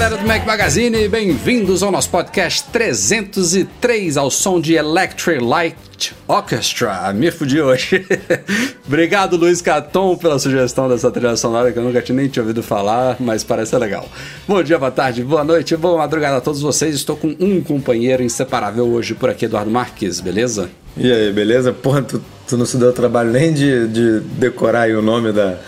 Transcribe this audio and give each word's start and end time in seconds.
Galera 0.00 0.16
do 0.16 0.26
Mac 0.26 0.46
Magazine, 0.46 1.08
bem-vindos 1.08 1.82
ao 1.82 1.92
nosso 1.92 2.08
podcast 2.08 2.64
303 2.72 4.16
ao 4.16 4.30
som 4.30 4.58
de 4.58 4.72
Electric 4.72 5.44
Light 5.44 6.16
Orchestra. 6.26 7.12
Me 7.12 7.30
fudi 7.30 7.60
hoje. 7.60 8.06
Obrigado, 8.88 9.36
Luiz 9.36 9.60
Caton, 9.60 10.16
pela 10.16 10.38
sugestão 10.38 10.88
dessa 10.88 11.10
trilha 11.10 11.36
sonora 11.36 11.70
que 11.70 11.78
eu 11.78 11.82
nunca 11.82 12.00
tinha 12.00 12.16
nem 12.16 12.28
tinha 12.28 12.42
ouvido 12.42 12.62
falar, 12.62 13.18
mas 13.20 13.44
parece 13.44 13.76
legal. 13.76 14.08
Bom 14.48 14.62
dia, 14.62 14.78
boa 14.78 14.90
tarde, 14.90 15.22
boa 15.22 15.44
noite, 15.44 15.76
boa 15.76 15.98
madrugada 15.98 16.38
a 16.38 16.40
todos 16.40 16.62
vocês. 16.62 16.94
Estou 16.94 17.14
com 17.14 17.36
um 17.38 17.60
companheiro 17.60 18.22
inseparável 18.22 18.88
hoje 18.88 19.12
por 19.12 19.28
aqui, 19.28 19.44
Eduardo 19.44 19.70
Marques, 19.70 20.18
beleza? 20.18 20.70
E 20.96 21.12
aí, 21.12 21.30
beleza? 21.30 21.74
Porra, 21.74 22.00
tu, 22.00 22.22
tu 22.48 22.56
não 22.56 22.64
se 22.64 22.78
deu 22.78 22.90
trabalho 22.94 23.32
nem 23.32 23.52
de, 23.52 23.86
de 23.88 24.20
decorar 24.20 24.88
o 24.92 25.02
nome 25.02 25.30
da. 25.30 25.58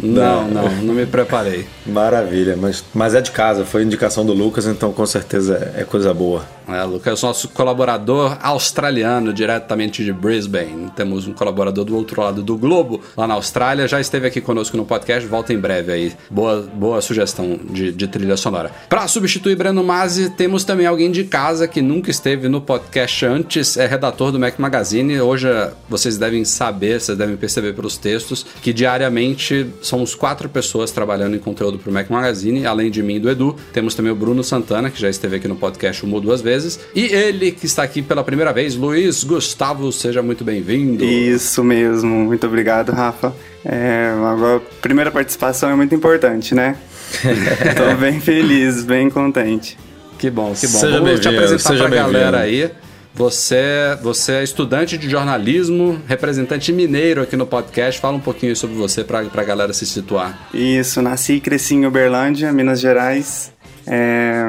Não, 0.00 0.48
não, 0.48 0.70
não 0.82 0.94
me 0.94 1.06
preparei. 1.06 1.66
Maravilha, 1.86 2.56
mas, 2.56 2.84
mas 2.94 3.14
é 3.14 3.20
de 3.20 3.30
casa, 3.30 3.64
foi 3.64 3.82
indicação 3.82 4.24
do 4.24 4.32
Lucas, 4.32 4.66
então 4.66 4.92
com 4.92 5.06
certeza 5.06 5.72
é, 5.76 5.82
é 5.82 5.84
coisa 5.84 6.12
boa. 6.14 6.44
É, 6.68 6.82
Lucas, 6.84 7.22
nosso 7.22 7.48
colaborador 7.48 8.36
australiano, 8.42 9.32
diretamente 9.32 10.04
de 10.04 10.12
Brisbane. 10.12 10.90
Temos 10.94 11.26
um 11.26 11.32
colaborador 11.32 11.82
do 11.82 11.96
outro 11.96 12.20
lado 12.20 12.42
do 12.42 12.58
globo, 12.58 13.00
lá 13.16 13.26
na 13.26 13.34
Austrália. 13.34 13.88
Já 13.88 13.98
esteve 13.98 14.26
aqui 14.26 14.38
conosco 14.38 14.76
no 14.76 14.84
podcast, 14.84 15.26
volta 15.26 15.54
em 15.54 15.58
breve 15.58 15.92
aí. 15.92 16.12
Boa, 16.28 16.68
boa 16.74 17.00
sugestão 17.00 17.58
de, 17.70 17.90
de 17.90 18.06
trilha 18.06 18.36
sonora. 18.36 18.70
Para 18.86 19.08
substituir 19.08 19.56
Breno 19.56 19.82
Mazzi, 19.82 20.28
temos 20.28 20.62
também 20.62 20.86
alguém 20.86 21.10
de 21.10 21.24
casa 21.24 21.66
que 21.66 21.80
nunca 21.80 22.10
esteve 22.10 22.48
no 22.48 22.60
podcast 22.60 23.24
antes, 23.24 23.78
é 23.78 23.86
redator 23.86 24.30
do 24.30 24.38
Mac 24.38 24.58
Magazine. 24.58 25.18
Hoje 25.22 25.48
vocês 25.88 26.18
devem 26.18 26.44
saber, 26.44 27.00
vocês 27.00 27.16
devem 27.16 27.36
perceber 27.36 27.72
pelos 27.72 27.96
textos, 27.96 28.44
que 28.60 28.74
diariamente 28.74 29.66
somos 29.88 30.14
quatro 30.14 30.48
pessoas 30.48 30.90
trabalhando 30.90 31.34
em 31.34 31.38
conteúdo 31.38 31.78
para 31.78 31.90
o 31.90 31.92
Mac 31.92 32.08
Magazine, 32.08 32.64
além 32.66 32.90
de 32.90 33.02
mim 33.02 33.16
e 33.16 33.20
do 33.20 33.30
Edu. 33.30 33.56
Temos 33.72 33.94
também 33.94 34.12
o 34.12 34.14
Bruno 34.14 34.44
Santana, 34.44 34.90
que 34.90 35.00
já 35.00 35.08
esteve 35.08 35.36
aqui 35.36 35.48
no 35.48 35.56
podcast 35.56 36.04
uma 36.04 36.14
ou 36.14 36.20
duas 36.20 36.40
vezes. 36.40 36.78
E 36.94 37.06
ele 37.06 37.50
que 37.50 37.66
está 37.66 37.82
aqui 37.82 38.02
pela 38.02 38.22
primeira 38.22 38.52
vez, 38.52 38.76
Luiz 38.76 39.24
Gustavo, 39.24 39.90
seja 39.90 40.22
muito 40.22 40.44
bem-vindo. 40.44 41.04
Isso 41.04 41.64
mesmo, 41.64 42.08
muito 42.08 42.46
obrigado, 42.46 42.92
Rafa. 42.92 43.34
É, 43.64 44.12
agora, 44.24 44.56
a 44.58 44.80
primeira 44.80 45.10
participação 45.10 45.70
é 45.70 45.74
muito 45.74 45.94
importante, 45.94 46.54
né? 46.54 46.76
Estou 47.66 47.96
bem 47.96 48.20
feliz, 48.20 48.84
bem 48.84 49.08
contente. 49.10 49.78
Que 50.18 50.30
bom, 50.30 50.52
que 50.52 50.66
bom. 50.66 50.78
Seja 50.78 50.98
Vamos 50.98 51.20
te 51.20 51.28
bem-vindo, 51.28 51.44
apresentar 51.44 51.70
seja 51.70 51.88
para 51.88 52.00
a 52.00 52.02
galera 52.04 52.38
bem-vindo. 52.38 52.66
aí. 52.66 52.87
Você, 53.14 53.98
você 54.02 54.32
é 54.32 54.44
estudante 54.44 54.96
de 54.96 55.08
jornalismo, 55.08 56.00
representante 56.06 56.72
mineiro 56.72 57.22
aqui 57.22 57.36
no 57.36 57.46
podcast. 57.46 58.00
Fala 58.00 58.16
um 58.16 58.20
pouquinho 58.20 58.54
sobre 58.54 58.76
você 58.76 59.02
para 59.02 59.20
a 59.20 59.44
galera 59.44 59.72
se 59.72 59.84
situar. 59.86 60.48
Isso, 60.54 61.02
nasci 61.02 61.34
e 61.34 61.40
cresci 61.40 61.74
em 61.74 61.86
Uberlândia, 61.86 62.52
Minas 62.52 62.80
Gerais. 62.80 63.52
É, 63.86 64.44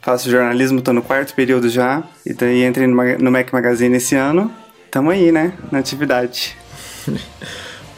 faço 0.00 0.30
jornalismo, 0.30 0.78
estou 0.78 0.94
no 0.94 1.02
quarto 1.02 1.34
período 1.34 1.68
já. 1.68 2.02
E 2.24 2.32
daí 2.32 2.64
entrei 2.64 2.86
no, 2.86 2.96
no 3.18 3.30
Mac 3.30 3.52
Magazine 3.52 3.96
esse 3.96 4.14
ano. 4.14 4.52
Tamo 4.90 5.10
aí, 5.10 5.32
né? 5.32 5.54
Na 5.70 5.78
atividade. 5.78 6.56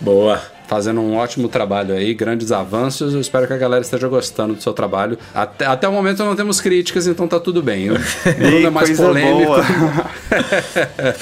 Boa. 0.00 0.53
Fazendo 0.74 1.00
um 1.00 1.14
ótimo 1.14 1.48
trabalho 1.48 1.94
aí, 1.94 2.12
grandes 2.12 2.50
avanços. 2.50 3.14
Eu 3.14 3.20
espero 3.20 3.46
que 3.46 3.52
a 3.52 3.56
galera 3.56 3.80
esteja 3.80 4.08
gostando 4.08 4.54
do 4.54 4.60
seu 4.60 4.72
trabalho. 4.72 5.16
Até, 5.32 5.66
até 5.66 5.86
o 5.86 5.92
momento 5.92 6.24
não 6.24 6.34
temos 6.34 6.60
críticas, 6.60 7.06
então 7.06 7.28
tá 7.28 7.38
tudo 7.38 7.62
bem. 7.62 7.90
O 7.94 8.32
Bruno 8.36 8.66
é 8.66 8.70
mais 8.70 8.88
coisa 8.88 9.06
polêmico. 9.06 9.52
boa. 9.52 9.62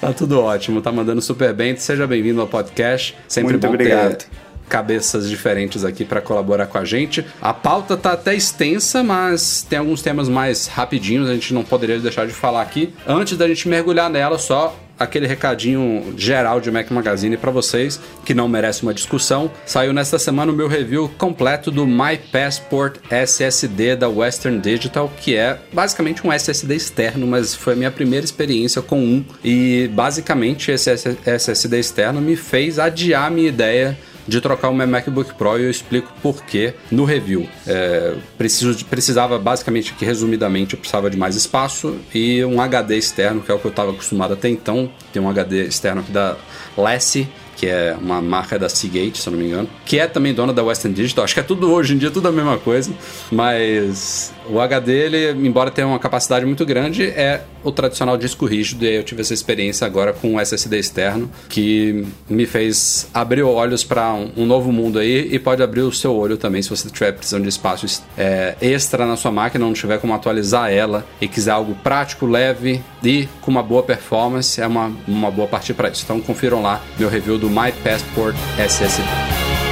tá 0.00 0.12
tudo 0.12 0.40
ótimo, 0.40 0.80
tá 0.80 0.92
mandando 0.92 1.20
super 1.20 1.52
bem. 1.52 1.74
Seja 1.74 2.06
bem-vindo 2.06 2.40
ao 2.40 2.46
podcast. 2.46 3.16
Sempre 3.26 3.54
Muito 3.54 3.66
bom 3.66 3.74
obrigado. 3.74 4.14
ter 4.14 4.26
cabeças 4.68 5.28
diferentes 5.28 5.84
aqui 5.84 6.04
para 6.04 6.20
colaborar 6.20 6.66
com 6.66 6.78
a 6.78 6.84
gente. 6.84 7.26
A 7.42 7.52
pauta 7.52 7.96
tá 7.96 8.12
até 8.12 8.36
extensa, 8.36 9.02
mas 9.02 9.66
tem 9.68 9.80
alguns 9.80 10.02
temas 10.02 10.28
mais 10.28 10.68
rapidinhos, 10.68 11.28
a 11.28 11.34
gente 11.34 11.52
não 11.52 11.64
poderia 11.64 11.98
deixar 11.98 12.28
de 12.28 12.32
falar 12.32 12.62
aqui. 12.62 12.94
Antes 13.04 13.36
da 13.36 13.48
gente 13.48 13.68
mergulhar 13.68 14.08
nela, 14.08 14.38
só 14.38 14.72
aquele 15.00 15.26
recadinho 15.26 16.14
geral 16.16 16.60
de 16.60 16.70
Mac 16.70 16.90
Magazine 16.90 17.36
para 17.38 17.50
vocês, 17.50 17.98
que 18.24 18.34
não 18.34 18.46
merece 18.46 18.82
uma 18.82 18.92
discussão. 18.92 19.50
Saiu 19.64 19.94
nesta 19.94 20.18
semana 20.18 20.52
o 20.52 20.54
meu 20.54 20.68
review 20.68 21.10
completo 21.16 21.70
do 21.70 21.86
My 21.86 22.18
Passport 22.30 22.96
SSD 23.10 23.96
da 23.96 24.08
Western 24.08 24.60
Digital, 24.60 25.10
que 25.20 25.34
é 25.34 25.58
basicamente 25.72 26.26
um 26.26 26.30
SSD 26.30 26.74
externo, 26.76 27.26
mas 27.26 27.54
foi 27.54 27.72
a 27.72 27.76
minha 27.76 27.90
primeira 27.90 28.24
experiência 28.24 28.82
com 28.82 29.00
um. 29.00 29.24
E 29.42 29.90
basicamente 29.94 30.70
esse 30.70 30.90
SSD 31.24 31.80
externo 31.80 32.20
me 32.20 32.36
fez 32.36 32.78
adiar 32.78 33.26
a 33.26 33.30
minha 33.30 33.48
ideia 33.48 33.98
de 34.26 34.40
trocar 34.40 34.68
o 34.68 34.74
meu 34.74 34.86
MacBook 34.86 35.34
Pro 35.34 35.58
e 35.58 35.64
eu 35.64 35.70
explico 35.70 36.12
por 36.22 36.42
quê 36.44 36.74
no 36.90 37.04
review. 37.04 37.48
É, 37.66 38.14
preciso 38.38 38.74
de- 38.74 38.84
precisava 38.84 39.38
basicamente 39.38 39.92
que 39.94 40.04
resumidamente 40.04 40.74
eu 40.74 40.78
precisava 40.80 41.10
de 41.10 41.16
mais 41.16 41.36
espaço 41.36 41.96
e 42.14 42.44
um 42.44 42.60
HD 42.60 42.96
externo, 42.96 43.40
que 43.40 43.50
é 43.50 43.54
o 43.54 43.58
que 43.58 43.64
eu 43.66 43.70
estava 43.70 43.90
acostumado 43.90 44.34
até 44.34 44.48
então. 44.48 44.90
Tem 45.12 45.20
um 45.20 45.28
HD 45.28 45.64
externo 45.66 46.00
aqui 46.02 46.12
da 46.12 46.36
Lassie, 46.76 47.28
que 47.56 47.66
é 47.66 47.94
uma 48.00 48.22
marca 48.22 48.58
da 48.58 48.68
Seagate, 48.70 49.18
se 49.20 49.28
eu 49.28 49.32
não 49.32 49.38
me 49.38 49.46
engano, 49.46 49.68
que 49.84 49.98
é 49.98 50.06
também 50.06 50.32
dona 50.32 50.50
da 50.52 50.62
Western 50.64 50.94
Digital. 50.94 51.24
Acho 51.24 51.34
que 51.34 51.40
é 51.40 51.42
tudo 51.42 51.70
hoje 51.70 51.94
em 51.94 51.98
dia 51.98 52.10
tudo 52.10 52.26
a 52.28 52.32
mesma 52.32 52.56
coisa, 52.56 52.90
mas 53.30 54.32
o 54.50 54.60
HD, 54.60 54.92
ele, 54.92 55.46
embora 55.46 55.70
tenha 55.70 55.86
uma 55.86 55.98
capacidade 55.98 56.44
muito 56.44 56.64
grande, 56.66 57.04
é 57.04 57.42
o 57.62 57.70
tradicional 57.70 58.16
disco 58.16 58.46
rígido. 58.46 58.84
E 58.84 58.88
aí 58.88 58.96
eu 58.96 59.04
tive 59.04 59.20
essa 59.20 59.34
experiência 59.34 59.86
agora 59.86 60.12
com 60.12 60.34
o 60.34 60.40
SSD 60.40 60.78
externo, 60.78 61.30
que 61.48 62.06
me 62.28 62.46
fez 62.46 63.08
abrir 63.14 63.42
olhos 63.42 63.84
para 63.84 64.12
um, 64.12 64.32
um 64.36 64.46
novo 64.46 64.72
mundo 64.72 64.98
aí 64.98 65.28
e 65.32 65.38
pode 65.38 65.62
abrir 65.62 65.82
o 65.82 65.92
seu 65.92 66.14
olho 66.14 66.36
também 66.36 66.62
se 66.62 66.70
você 66.70 66.86
estiver 66.86 67.12
precisando 67.12 67.42
de 67.42 67.48
espaço 67.48 68.02
é, 68.16 68.56
extra 68.60 69.06
na 69.06 69.16
sua 69.16 69.30
máquina, 69.30 69.64
não 69.64 69.72
tiver 69.72 69.98
como 69.98 70.14
atualizar 70.14 70.72
ela 70.72 71.06
e 71.20 71.28
quiser 71.28 71.52
algo 71.52 71.74
prático, 71.82 72.26
leve 72.26 72.82
e 73.02 73.28
com 73.40 73.50
uma 73.50 73.62
boa 73.62 73.82
performance, 73.82 74.60
é 74.60 74.66
uma, 74.66 74.92
uma 75.06 75.30
boa 75.30 75.48
partir 75.48 75.74
para 75.74 75.88
isso. 75.88 76.02
Então 76.04 76.20
confiram 76.20 76.62
lá 76.62 76.82
meu 76.98 77.08
review 77.08 77.38
do 77.38 77.48
My 77.48 77.72
Passport 77.82 78.36
SSD. 78.58 79.69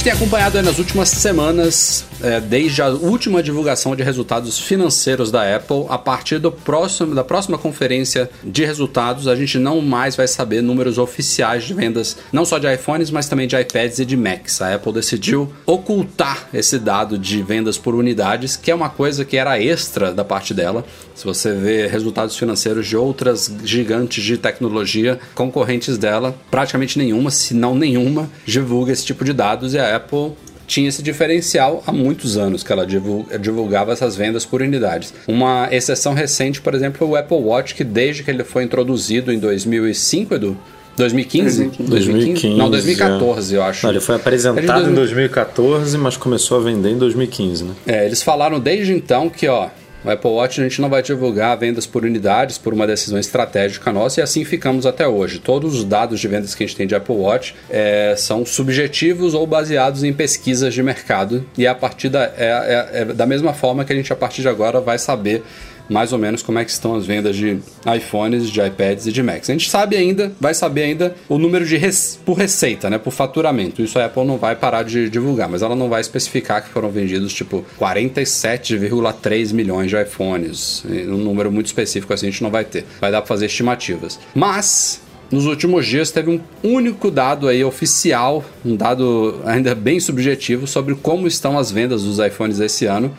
Gente 0.00 0.04
tem 0.04 0.12
acompanhado 0.14 0.62
nas 0.62 0.78
últimas 0.78 1.10
semanas, 1.10 2.06
é, 2.22 2.40
desde 2.40 2.82
a 2.82 2.88
última 2.88 3.42
divulgação 3.42 3.94
de 3.96 4.02
resultados 4.02 4.58
financeiros 4.58 5.30
da 5.30 5.56
Apple, 5.56 5.86
a 5.88 5.98
partir 5.98 6.38
do 6.38 6.52
próximo, 6.52 7.14
da 7.14 7.24
próxima 7.24 7.58
conferência 7.58 8.30
de 8.42 8.64
resultados, 8.64 9.26
a 9.26 9.34
gente 9.34 9.58
não 9.58 9.80
mais 9.80 10.16
vai 10.16 10.28
saber 10.28 10.62
números 10.62 10.98
oficiais 10.98 11.64
de 11.64 11.74
vendas, 11.74 12.16
não 12.32 12.44
só 12.44 12.58
de 12.58 12.72
iPhones, 12.72 13.10
mas 13.10 13.28
também 13.28 13.46
de 13.46 13.56
iPads 13.56 13.98
e 13.98 14.04
de 14.04 14.16
Macs. 14.16 14.60
A 14.60 14.74
Apple 14.74 14.92
decidiu 14.92 15.52
ocultar 15.66 16.48
esse 16.52 16.78
dado 16.78 17.18
de 17.18 17.42
vendas 17.42 17.78
por 17.78 17.94
unidades, 17.94 18.56
que 18.56 18.70
é 18.70 18.74
uma 18.74 18.90
coisa 18.90 19.24
que 19.24 19.36
era 19.36 19.60
extra 19.60 20.12
da 20.12 20.24
parte 20.24 20.52
dela. 20.52 20.84
Se 21.14 21.24
você 21.24 21.52
vê 21.52 21.86
resultados 21.86 22.36
financeiros 22.36 22.86
de 22.86 22.96
outras 22.96 23.52
gigantes 23.64 24.24
de 24.24 24.36
tecnologia 24.36 25.18
concorrentes 25.34 25.98
dela, 25.98 26.34
praticamente 26.50 26.98
nenhuma, 26.98 27.30
se 27.30 27.54
não 27.54 27.74
nenhuma, 27.74 28.28
divulga 28.44 28.92
esse 28.92 29.04
tipo 29.04 29.24
de 29.24 29.32
dados 29.32 29.74
e 29.74 29.78
a 29.78 29.96
Apple 29.96 30.32
tinha 30.70 30.88
esse 30.88 31.02
diferencial 31.02 31.82
há 31.84 31.90
muitos 31.92 32.36
anos 32.38 32.62
que 32.62 32.72
ela 32.72 32.86
divul- 32.86 33.26
divulgava 33.40 33.92
essas 33.92 34.14
vendas 34.14 34.44
por 34.46 34.62
unidades. 34.62 35.12
Uma 35.26 35.68
exceção 35.72 36.14
recente, 36.14 36.60
por 36.60 36.74
exemplo, 36.74 37.04
é 37.04 37.10
o 37.10 37.16
Apple 37.16 37.38
Watch, 37.38 37.74
que 37.74 37.82
desde 37.82 38.22
que 38.22 38.30
ele 38.30 38.44
foi 38.44 38.62
introduzido 38.62 39.32
em 39.32 39.38
2005, 39.40 40.34
Edu, 40.34 40.56
2015? 40.96 41.70
2015, 41.80 42.56
Não, 42.56 42.70
2014, 42.70 43.54
eu 43.54 43.62
acho. 43.64 43.84
Não, 43.86 43.92
ele 43.92 44.00
foi 44.00 44.14
apresentado 44.14 44.82
em 44.82 44.94
dois- 44.94 45.10
2014, 45.10 45.98
mas 45.98 46.16
começou 46.16 46.58
a 46.58 46.60
vender 46.62 46.90
em 46.90 46.98
2015, 46.98 47.64
né? 47.64 47.72
É, 47.86 48.06
eles 48.06 48.22
falaram 48.22 48.60
desde 48.60 48.92
então 48.92 49.28
que, 49.28 49.48
ó, 49.48 49.68
o 50.04 50.10
Apple 50.10 50.30
Watch 50.30 50.60
a 50.60 50.64
gente 50.64 50.80
não 50.80 50.88
vai 50.88 51.02
divulgar 51.02 51.56
vendas 51.58 51.86
por 51.86 52.04
unidades 52.04 52.56
por 52.58 52.72
uma 52.72 52.86
decisão 52.86 53.18
estratégica 53.18 53.92
nossa 53.92 54.20
e 54.20 54.22
assim 54.22 54.44
ficamos 54.44 54.86
até 54.86 55.06
hoje. 55.06 55.38
Todos 55.38 55.74
os 55.74 55.84
dados 55.84 56.20
de 56.20 56.26
vendas 56.28 56.54
que 56.54 56.64
a 56.64 56.66
gente 56.66 56.76
tem 56.76 56.86
de 56.86 56.94
Apple 56.94 57.14
Watch 57.14 57.54
é, 57.68 58.14
são 58.16 58.44
subjetivos 58.46 59.34
ou 59.34 59.46
baseados 59.46 60.02
em 60.02 60.12
pesquisas 60.12 60.72
de 60.72 60.82
mercado 60.82 61.44
e 61.58 61.66
a 61.66 61.74
partir 61.74 62.08
da, 62.08 62.24
é, 62.24 62.32
é- 62.38 63.00
é 63.00 63.04
da 63.04 63.26
mesma 63.26 63.52
forma 63.52 63.84
que 63.84 63.92
a 63.92 63.96
gente 63.96 64.12
a 64.12 64.16
partir 64.16 64.42
de 64.42 64.48
agora 64.48 64.80
vai 64.80 64.98
saber 64.98 65.42
mais 65.90 66.12
ou 66.12 66.18
menos 66.18 66.42
como 66.42 66.58
é 66.58 66.64
que 66.64 66.70
estão 66.70 66.94
as 66.94 67.04
vendas 67.04 67.36
de 67.36 67.58
iPhones, 67.94 68.48
de 68.48 68.60
iPads 68.60 69.06
e 69.06 69.12
de 69.12 69.22
Macs. 69.22 69.50
A 69.50 69.52
gente 69.52 69.68
sabe 69.68 69.96
ainda, 69.96 70.32
vai 70.40 70.54
saber 70.54 70.84
ainda 70.84 71.14
o 71.28 71.36
número 71.36 71.66
de 71.66 71.76
rece- 71.76 72.18
por 72.24 72.34
receita, 72.38 72.88
né, 72.88 72.96
por 72.98 73.10
faturamento. 73.12 73.82
Isso 73.82 73.98
a 73.98 74.04
Apple 74.06 74.24
não 74.24 74.38
vai 74.38 74.54
parar 74.56 74.84
de 74.84 75.10
divulgar, 75.10 75.48
mas 75.48 75.60
ela 75.62 75.74
não 75.76 75.88
vai 75.88 76.00
especificar 76.00 76.62
que 76.62 76.70
foram 76.70 76.90
vendidos 76.90 77.32
tipo 77.32 77.64
47,3 77.78 79.52
milhões 79.52 79.90
de 79.90 80.00
iPhones. 80.00 80.84
Um 80.88 81.16
número 81.18 81.50
muito 81.50 81.66
específico 81.66 82.12
assim 82.12 82.28
a 82.28 82.30
gente 82.30 82.42
não 82.42 82.50
vai 82.50 82.64
ter. 82.64 82.84
Vai 83.00 83.10
dar 83.10 83.20
para 83.20 83.28
fazer 83.28 83.46
estimativas. 83.46 84.18
Mas 84.34 85.00
nos 85.30 85.46
últimos 85.46 85.86
dias 85.86 86.10
teve 86.10 86.30
um 86.30 86.40
único 86.62 87.10
dado 87.10 87.46
aí 87.48 87.62
oficial, 87.62 88.44
um 88.64 88.74
dado 88.74 89.40
ainda 89.44 89.74
bem 89.74 90.00
subjetivo 90.00 90.66
sobre 90.66 90.94
como 90.94 91.26
estão 91.26 91.58
as 91.58 91.70
vendas 91.70 92.02
dos 92.02 92.18
iPhones 92.18 92.58
esse 92.60 92.86
ano, 92.86 93.14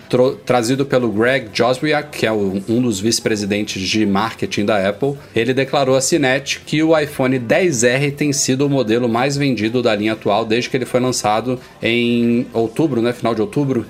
trazido 0.46 0.86
pelo 0.86 1.10
Greg 1.12 1.48
Joswiak, 1.54 2.18
que 2.18 2.26
é 2.26 2.32
o- 2.32 2.62
um 2.68 2.82
dos 2.82 3.00
vice-presidentes 3.00 3.82
de 3.82 4.06
marketing 4.06 4.66
da 4.66 4.88
Apple. 4.90 5.14
Ele 5.36 5.54
declarou 5.54 5.96
à 5.96 6.02
CNET 6.02 6.60
que 6.66 6.84
o 6.84 6.98
iPhone 6.98 7.40
10R 7.40 8.12
tem 8.12 8.34
sido 8.34 8.66
o 8.66 8.70
modelo 8.70 9.08
mais 9.08 9.38
vendido 9.38 9.82
da 9.82 9.96
linha 9.96 10.14
atual 10.14 10.46
desde 10.46 10.70
que 10.70 10.78
ele 10.78 10.86
foi 10.86 11.00
lançado 11.00 11.60
em 11.82 12.46
outubro, 12.54 13.02
né, 13.02 13.14
final 13.14 13.34
de 13.34 13.42
outubro. 13.42 13.86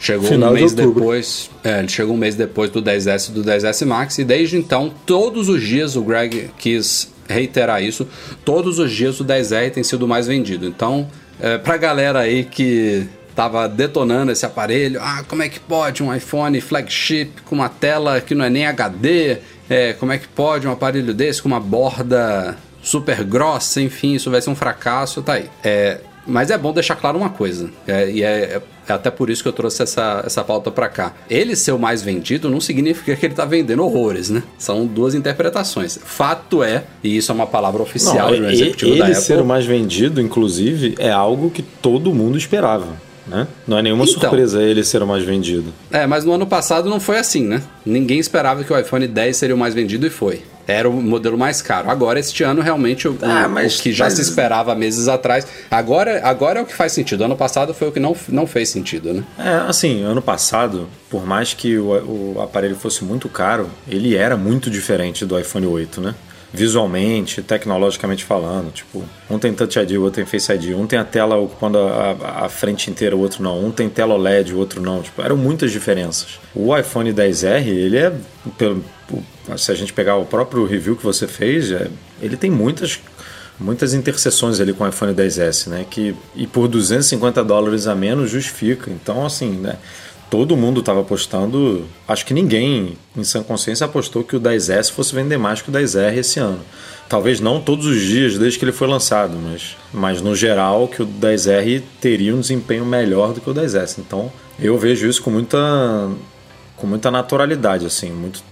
Chegou 0.00 0.28
Final 0.28 0.50
um 0.50 0.54
de 0.54 0.60
mês 0.62 0.72
outubro. 0.72 1.00
depois. 1.00 1.48
É, 1.62 1.78
ele 1.78 1.88
chegou 1.88 2.16
um 2.16 2.18
mês 2.18 2.34
depois 2.34 2.68
do 2.70 2.82
10S 2.82 3.28
e 3.28 3.32
do 3.32 3.44
10S 3.44 3.84
Max. 3.86 4.18
E 4.18 4.24
desde 4.24 4.56
então, 4.56 4.92
todos 5.06 5.48
os 5.48 5.62
dias 5.62 5.94
o 5.94 6.02
Greg 6.02 6.50
quis 6.58 7.11
reiterar 7.28 7.82
isso. 7.82 8.06
Todos 8.44 8.78
os 8.78 8.90
dias 8.90 9.20
o 9.20 9.24
10R 9.24 9.70
tem 9.70 9.82
sido 9.82 10.06
mais 10.06 10.26
vendido. 10.26 10.66
Então, 10.66 11.08
é, 11.40 11.58
pra 11.58 11.76
galera 11.76 12.20
aí 12.20 12.44
que 12.44 13.06
tava 13.34 13.68
detonando 13.68 14.30
esse 14.30 14.44
aparelho, 14.44 15.00
ah, 15.02 15.24
como 15.26 15.42
é 15.42 15.48
que 15.48 15.58
pode 15.58 16.02
um 16.02 16.14
iPhone 16.14 16.60
flagship 16.60 17.30
com 17.46 17.54
uma 17.54 17.68
tela 17.68 18.20
que 18.20 18.34
não 18.34 18.44
é 18.44 18.50
nem 18.50 18.66
HD? 18.66 19.38
É, 19.68 19.92
como 19.94 20.12
é 20.12 20.18
que 20.18 20.28
pode 20.28 20.66
um 20.66 20.72
aparelho 20.72 21.14
desse 21.14 21.40
com 21.40 21.48
uma 21.48 21.60
borda 21.60 22.56
super 22.82 23.24
grossa? 23.24 23.80
Enfim, 23.80 24.14
isso 24.14 24.30
vai 24.30 24.40
ser 24.42 24.50
um 24.50 24.54
fracasso, 24.54 25.22
tá 25.22 25.34
aí. 25.34 25.48
É, 25.64 26.00
mas 26.26 26.50
é 26.50 26.58
bom 26.58 26.72
deixar 26.72 26.96
claro 26.96 27.18
uma 27.18 27.30
coisa, 27.30 27.70
é, 27.86 28.10
e 28.10 28.22
é, 28.22 28.60
é 28.88 28.92
até 28.92 29.10
por 29.10 29.30
isso 29.30 29.42
que 29.42 29.48
eu 29.48 29.52
trouxe 29.52 29.82
essa, 29.82 30.22
essa 30.26 30.42
pauta 30.44 30.70
pra 30.70 30.88
cá. 30.88 31.14
Ele 31.30 31.54
ser 31.56 31.72
o 31.72 31.78
mais 31.78 32.02
vendido 32.02 32.50
não 32.50 32.60
significa 32.60 33.14
que 33.16 33.26
ele 33.26 33.34
tá 33.34 33.44
vendendo 33.44 33.82
horrores, 33.84 34.28
né? 34.28 34.42
São 34.58 34.84
duas 34.86 35.14
interpretações. 35.14 35.98
Fato 36.04 36.62
é, 36.62 36.84
e 37.02 37.16
isso 37.16 37.30
é 37.30 37.34
uma 37.34 37.46
palavra 37.46 37.82
oficial 37.82 38.30
um 38.30 38.34
e- 38.50 38.52
executivo 38.52 38.90
ele 38.92 38.98
da 38.98 39.06
Apple. 39.06 39.20
ser 39.20 39.40
o 39.40 39.44
mais 39.44 39.64
vendido, 39.64 40.20
inclusive, 40.20 40.94
é 40.98 41.10
algo 41.10 41.48
que 41.50 41.62
todo 41.62 42.12
mundo 42.12 42.36
esperava. 42.36 42.88
Né? 43.24 43.46
Não 43.68 43.78
é 43.78 43.82
nenhuma 43.82 44.02
Então. 44.04 44.20
surpresa 44.20 44.60
ele 44.60 44.82
ser 44.82 45.00
o 45.00 45.06
mais 45.06 45.22
vendido. 45.24 45.72
É, 45.92 46.08
mas 46.08 46.24
no 46.24 46.32
ano 46.32 46.44
passado 46.44 46.90
não 46.90 46.98
foi 46.98 47.18
assim, 47.18 47.46
né? 47.46 47.62
Ninguém 47.86 48.18
esperava 48.18 48.64
que 48.64 48.72
o 48.72 48.76
iPhone 48.78 49.06
10 49.06 49.36
seria 49.36 49.54
o 49.54 49.58
mais 49.58 49.74
vendido 49.74 50.04
e 50.04 50.10
foi. 50.10 50.42
Era 50.66 50.88
o 50.88 50.92
modelo 50.92 51.36
mais 51.36 51.60
caro. 51.60 51.90
Agora, 51.90 52.20
este 52.20 52.42
ano, 52.44 52.62
realmente, 52.62 53.08
o, 53.08 53.18
Ah, 53.22 53.48
mas- 53.48 53.78
o 53.78 53.82
que 53.82 53.92
já 53.92 54.04
mas- 54.04 54.14
se 54.14 54.20
esperava 54.22 54.74
meses 54.74 55.08
atrás. 55.08 55.46
Agora, 55.70 56.20
agora 56.24 56.60
é 56.60 56.62
o 56.62 56.66
que 56.66 56.74
faz 56.74 56.92
sentido. 56.92 57.24
Ano 57.24 57.36
passado 57.36 57.74
foi 57.74 57.88
o 57.88 57.92
que 57.92 57.98
não, 58.00 58.16
não 58.28 58.46
fez 58.46 58.68
sentido, 58.68 59.12
né? 59.12 59.24
É, 59.38 59.68
assim, 59.68 60.02
ano 60.02 60.22
passado, 60.22 60.88
por 61.10 61.26
mais 61.26 61.52
que 61.52 61.76
o, 61.78 62.34
o 62.36 62.40
aparelho 62.42 62.76
fosse 62.76 63.04
muito 63.04 63.28
caro, 63.28 63.68
ele 63.88 64.14
era 64.16 64.36
muito 64.36 64.70
diferente 64.70 65.24
do 65.26 65.38
iPhone 65.38 65.66
8, 65.66 66.00
né? 66.00 66.14
Visualmente, 66.52 67.40
tecnologicamente 67.42 68.24
falando, 68.24 68.70
tipo, 68.72 69.02
um 69.30 69.38
tem 69.38 69.54
Touch 69.54 69.78
ID, 69.78 69.92
o 69.92 70.02
outro 70.02 70.16
tem 70.22 70.26
Face 70.26 70.52
ID, 70.52 70.74
um 70.76 70.86
tem 70.86 70.98
a 70.98 71.04
tela 71.04 71.36
ocupando 71.36 71.78
a, 71.78 72.10
a- 72.12 72.44
a 72.44 72.48
frente 72.50 72.90
inteira, 72.90 73.16
o 73.16 73.20
outro 73.20 73.42
não, 73.42 73.64
um 73.64 73.70
tem 73.70 73.88
tela 73.88 74.12
OLED, 74.14 74.52
o 74.54 74.58
outro 74.58 74.80
não, 74.82 75.00
tipo, 75.00 75.22
eram 75.22 75.36
muitas 75.36 75.72
diferenças. 75.72 76.38
O 76.54 76.76
iPhone 76.76 77.10
10R, 77.12 77.66
ele 77.66 77.96
é, 77.96 78.12
pelo, 78.58 78.84
se 79.56 79.72
a 79.72 79.74
gente 79.74 79.94
pegar 79.94 80.16
o 80.16 80.26
próprio 80.26 80.66
review 80.66 80.94
que 80.94 81.02
você 81.02 81.26
fez, 81.26 81.72
é, 81.72 81.88
ele 82.20 82.36
tem 82.36 82.50
muitas 82.50 83.00
muitas 83.60 83.94
interseções 83.94 84.60
ali 84.60 84.72
com 84.72 84.82
o 84.82 84.88
iPhone 84.88 85.14
10S, 85.14 85.68
né? 85.68 85.86
Que, 85.88 86.16
e 86.34 86.48
por 86.48 86.66
250 86.66 87.44
dólares 87.44 87.86
a 87.86 87.94
menos 87.94 88.28
justifica. 88.30 88.90
Então, 88.90 89.24
assim, 89.24 89.50
né? 89.52 89.76
Todo 90.32 90.56
mundo 90.56 90.80
estava 90.80 91.02
apostando. 91.02 91.84
Acho 92.08 92.24
que 92.24 92.32
ninguém, 92.32 92.96
em 93.14 93.22
sã 93.22 93.42
consciência, 93.42 93.84
apostou 93.84 94.24
que 94.24 94.34
o 94.34 94.40
10S 94.40 94.90
fosse 94.90 95.14
vender 95.14 95.36
mais 95.36 95.60
que 95.60 95.68
o 95.68 95.72
10R 95.72 96.16
esse 96.16 96.40
ano. 96.40 96.60
Talvez 97.06 97.38
não 97.38 97.60
todos 97.60 97.84
os 97.84 98.00
dias 98.00 98.38
desde 98.38 98.58
que 98.58 98.64
ele 98.64 98.72
foi 98.72 98.88
lançado, 98.88 99.36
mas, 99.36 99.76
mas 99.92 100.22
no 100.22 100.34
geral 100.34 100.88
que 100.88 101.02
o 101.02 101.06
10R 101.06 101.82
teria 102.00 102.34
um 102.34 102.40
desempenho 102.40 102.86
melhor 102.86 103.34
do 103.34 103.42
que 103.42 103.50
o 103.50 103.54
10S. 103.54 103.98
Então 103.98 104.32
eu 104.58 104.78
vejo 104.78 105.06
isso 105.06 105.22
com 105.22 105.28
muita 105.28 105.58
com 106.78 106.86
muita 106.86 107.10
naturalidade, 107.10 107.84
assim, 107.84 108.10
muito 108.10 108.42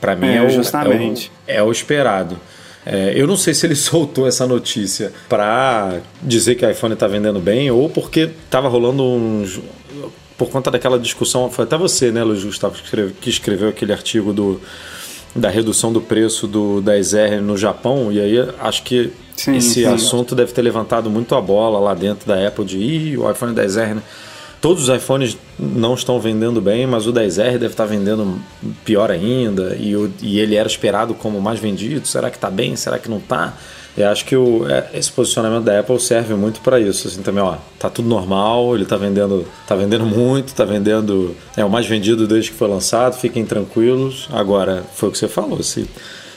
para 0.00 0.14
mim 0.14 0.28
É, 0.28 0.36
é, 0.36 0.42
o, 0.46 0.48
justamente. 0.48 1.32
é 1.44 1.60
o, 1.60 1.64
é 1.64 1.68
o 1.68 1.72
esperado. 1.72 2.38
É, 2.86 3.14
eu 3.16 3.26
não 3.26 3.36
sei 3.36 3.52
se 3.52 3.66
ele 3.66 3.74
soltou 3.76 4.28
essa 4.28 4.46
notícia 4.46 5.12
para 5.28 5.98
dizer 6.22 6.54
que 6.54 6.64
o 6.64 6.70
iPhone 6.70 6.94
está 6.94 7.08
vendendo 7.08 7.40
bem 7.40 7.68
ou 7.68 7.90
porque 7.90 8.30
estava 8.44 8.68
rolando 8.68 9.02
uns. 9.02 9.58
Por 10.36 10.48
conta 10.50 10.70
daquela 10.70 10.98
discussão, 10.98 11.48
foi 11.50 11.64
até 11.64 11.76
você, 11.76 12.10
né, 12.10 12.24
Luiz 12.24 12.42
Gustavo, 12.42 12.74
que 12.74 12.82
escreveu, 12.84 13.12
que 13.20 13.30
escreveu 13.30 13.68
aquele 13.68 13.92
artigo 13.92 14.32
do, 14.32 14.60
da 15.34 15.48
redução 15.48 15.92
do 15.92 16.00
preço 16.00 16.46
do 16.48 16.82
10R 16.84 17.40
no 17.40 17.56
Japão, 17.56 18.10
e 18.10 18.20
aí 18.20 18.36
acho 18.60 18.82
que 18.82 19.12
Sim, 19.36 19.56
esse 19.56 19.74
sim. 19.74 19.84
assunto 19.86 20.34
deve 20.34 20.52
ter 20.52 20.62
levantado 20.62 21.08
muito 21.08 21.34
a 21.34 21.40
bola 21.40 21.78
lá 21.78 21.94
dentro 21.94 22.26
da 22.26 22.46
Apple 22.48 22.64
de 22.64 22.78
Ih, 22.78 23.16
o 23.18 23.30
iPhone 23.30 23.54
10R, 23.54 23.94
né? 23.94 24.02
Todos 24.60 24.88
os 24.88 24.96
iPhones 24.96 25.36
não 25.58 25.92
estão 25.94 26.18
vendendo 26.18 26.58
bem, 26.60 26.86
mas 26.86 27.06
o 27.06 27.12
10R 27.12 27.52
deve 27.58 27.66
estar 27.66 27.84
vendendo 27.84 28.40
pior 28.82 29.10
ainda. 29.10 29.76
E, 29.78 29.94
o- 29.94 30.10
e 30.22 30.38
ele 30.40 30.54
era 30.54 30.66
esperado 30.66 31.12
como 31.12 31.38
mais 31.38 31.60
vendido. 31.60 32.08
Será 32.08 32.30
que 32.30 32.38
está 32.38 32.48
bem? 32.48 32.74
Será 32.74 32.98
que 32.98 33.10
não 33.10 33.18
está? 33.18 33.52
Eu 33.96 34.08
acho 34.08 34.24
que 34.24 34.34
o, 34.34 34.68
é, 34.68 34.90
esse 34.94 35.10
posicionamento 35.12 35.64
da 35.64 35.78
Apple 35.78 36.00
serve 36.00 36.34
muito 36.34 36.60
para 36.60 36.80
isso. 36.80 37.06
Assim, 37.06 37.22
também, 37.22 37.42
ó, 37.42 37.56
tá 37.78 37.88
tudo 37.88 38.08
normal, 38.08 38.74
ele 38.74 38.84
tá 38.84 38.96
vendendo, 38.96 39.46
tá 39.66 39.76
vendendo 39.76 40.04
muito, 40.04 40.52
tá 40.52 40.64
vendendo. 40.64 41.36
É 41.56 41.64
o 41.64 41.70
mais 41.70 41.86
vendido 41.86 42.26
desde 42.26 42.50
que 42.50 42.56
foi 42.56 42.68
lançado, 42.68 43.14
fiquem 43.14 43.44
tranquilos. 43.44 44.28
Agora, 44.32 44.82
foi 44.94 45.08
o 45.08 45.12
que 45.12 45.18
você 45.18 45.28
falou. 45.28 45.62
Se, 45.62 45.88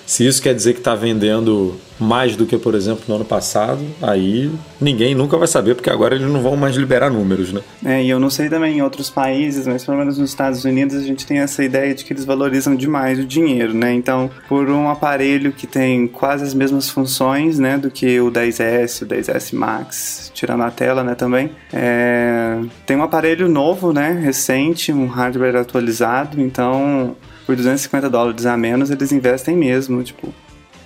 se 0.05 0.25
isso 0.25 0.41
quer 0.41 0.53
dizer 0.53 0.74
que 0.74 0.79
está 0.79 0.93
vendendo 0.93 1.75
mais 2.00 2.36
do 2.36 2.46
que, 2.46 2.58
por 2.58 2.75
exemplo, 2.75 3.04
no 3.08 3.16
ano 3.16 3.25
passado, 3.25 3.84
aí 4.01 4.51
ninguém 4.80 5.16
nunca 5.16 5.38
vai 5.38 5.48
saber, 5.48 5.75
porque 5.75 5.89
agora 5.89 6.16
eles 6.16 6.27
não 6.27 6.42
vão 6.42 6.56
mais 6.56 6.75
liberar 6.75 7.10
números, 7.10 7.51
né? 7.51 7.62
É, 7.84 8.04
e 8.04 8.10
eu 8.10 8.20
não 8.20 8.30
sei 8.30 8.50
também 8.50 8.77
em 8.77 8.82
outros 8.82 9.10
países, 9.10 9.66
mas 9.68 9.86
pelo 9.86 9.98
menos 9.98 10.18
nos 10.18 10.30
Estados 10.30 10.63
Unidos 10.63 10.96
a 10.96 11.01
gente 11.01 11.25
tem 11.25 11.39
essa 11.39 11.63
ideia 11.63 11.94
de 11.94 12.04
que 12.04 12.13
eles 12.13 12.25
valorizam 12.25 12.75
demais 12.75 13.20
o 13.20 13.25
dinheiro, 13.25 13.74
né? 13.74 13.94
Então, 13.94 14.30
por 14.48 14.70
um 14.70 14.89
aparelho 14.89 15.51
que 15.51 15.66
tem 15.66 16.08
quase 16.08 16.44
as 16.44 16.54
mesmas 16.54 16.89
funções, 16.89 17.60
né, 17.60 17.77
do 17.77 17.89
que 17.89 18.20
o 18.20 18.32
10S, 18.32 19.04
o 19.04 19.06
10S 19.06 19.56
Max, 19.56 20.32
tirando 20.34 20.63
a 20.63 20.72
tela, 20.72 21.04
né, 21.04 21.16
também, 21.16 21.51
é, 21.74 22.60
tem 22.86 22.98
um 22.98 23.04
aparelho 23.04 23.48
novo, 23.48 23.92
né, 23.92 24.12
recente, 24.12 24.92
um 24.92 25.08
hardware 25.08 25.56
atualizado, 25.58 26.39
então 26.42 27.16
por 27.46 27.56
250 27.56 28.10
dólares 28.10 28.46
a 28.46 28.58
menos 28.58 28.92
eles 28.92 29.12
investem 29.12 29.56
mesmo, 29.56 30.04
tipo, 30.04 30.34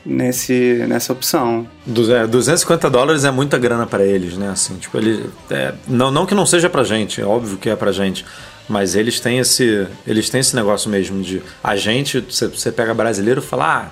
nesse, 0.06 0.86
nessa 0.88 1.14
opção. 1.14 1.68
Du- 1.86 2.14
é, 2.14 2.26
250 2.28 2.90
dólares 2.90 3.24
é 3.24 3.32
muita 3.32 3.58
grana 3.58 3.86
para 3.86 4.04
eles, 4.04 4.38
né? 4.38 4.50
Assim, 4.50 4.76
tipo, 4.76 4.98
ele, 4.98 5.30
é, 5.50 5.74
não, 5.88 6.10
não 6.12 6.26
que 6.26 6.34
não 6.36 6.46
seja 6.46 6.70
pra 6.70 6.84
gente, 6.84 7.22
é 7.22 7.26
óbvio 7.26 7.58
que 7.58 7.70
é 7.70 7.76
pra 7.76 7.92
gente. 7.92 8.26
Mas 8.70 8.96
eles 8.96 9.20
têm 9.20 9.40
esse, 9.40 9.86
eles 10.08 10.30
têm 10.30 10.40
esse 10.40 10.56
negócio 10.56 10.90
mesmo 10.90 11.22
de 11.22 11.42
a 11.64 11.76
gente, 11.76 12.20
você, 12.22 12.72
pega 12.72 12.94
brasileiro 12.94 13.42
e 13.42 13.44
fala, 13.44 13.92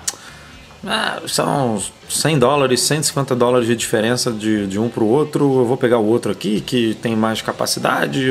ah, 0.86 1.20
são 1.26 1.82
100 2.08 2.38
dólares, 2.38 2.80
150 2.80 3.36
dólares 3.36 3.66
de 3.66 3.76
diferença 3.76 4.32
de, 4.32 4.66
de 4.66 4.78
um 4.78 4.88
para 4.88 5.04
o 5.04 5.08
outro, 5.08 5.44
eu 5.60 5.66
vou 5.66 5.76
pegar 5.76 5.98
o 5.98 6.06
outro 6.06 6.32
aqui 6.32 6.62
que 6.62 6.96
tem 7.02 7.14
mais 7.14 7.42
capacidade, 7.42 8.22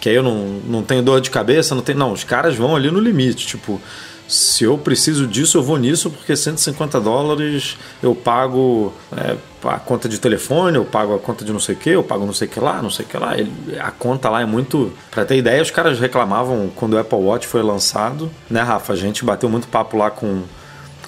que 0.00 0.08
aí 0.08 0.14
eu 0.14 0.22
não, 0.22 0.60
não 0.66 0.82
tenho 0.82 1.02
dor 1.02 1.20
de 1.20 1.28
cabeça, 1.30 1.74
não 1.74 1.82
tem. 1.82 1.94
Não, 1.94 2.12
os 2.12 2.24
caras 2.24 2.54
vão 2.54 2.74
ali 2.74 2.90
no 2.90 3.00
limite, 3.00 3.46
tipo, 3.46 3.78
se 4.28 4.62
eu 4.64 4.76
preciso 4.76 5.26
disso, 5.26 5.56
eu 5.56 5.62
vou 5.62 5.78
nisso, 5.78 6.10
porque 6.10 6.36
150 6.36 7.00
dólares 7.00 7.78
eu 8.02 8.14
pago 8.14 8.92
é, 9.16 9.34
a 9.64 9.78
conta 9.78 10.06
de 10.08 10.20
telefone, 10.20 10.76
eu 10.76 10.84
pago 10.84 11.14
a 11.14 11.18
conta 11.18 11.44
de 11.44 11.52
não 11.52 11.58
sei 11.58 11.74
o 11.74 11.78
que, 11.78 11.88
eu 11.90 12.02
pago 12.04 12.26
não 12.26 12.32
sei 12.34 12.46
o 12.46 12.50
que 12.50 12.60
lá, 12.60 12.82
não 12.82 12.90
sei 12.90 13.06
o 13.06 13.08
que 13.08 13.16
lá. 13.16 13.36
Ele- 13.38 13.50
a 13.80 13.90
conta 13.90 14.28
lá 14.28 14.42
é 14.42 14.44
muito. 14.44 14.92
Pra 15.10 15.24
ter 15.24 15.36
ideia, 15.36 15.62
os 15.62 15.70
caras 15.70 15.98
reclamavam 15.98 16.70
quando 16.76 16.92
o 16.92 16.98
Apple 16.98 17.18
Watch 17.18 17.46
foi 17.46 17.62
lançado, 17.62 18.30
né, 18.50 18.60
Rafa? 18.60 18.92
A 18.92 18.96
gente 18.96 19.24
bateu 19.24 19.48
muito 19.48 19.66
papo 19.66 19.96
lá 19.96 20.10
com, 20.10 20.42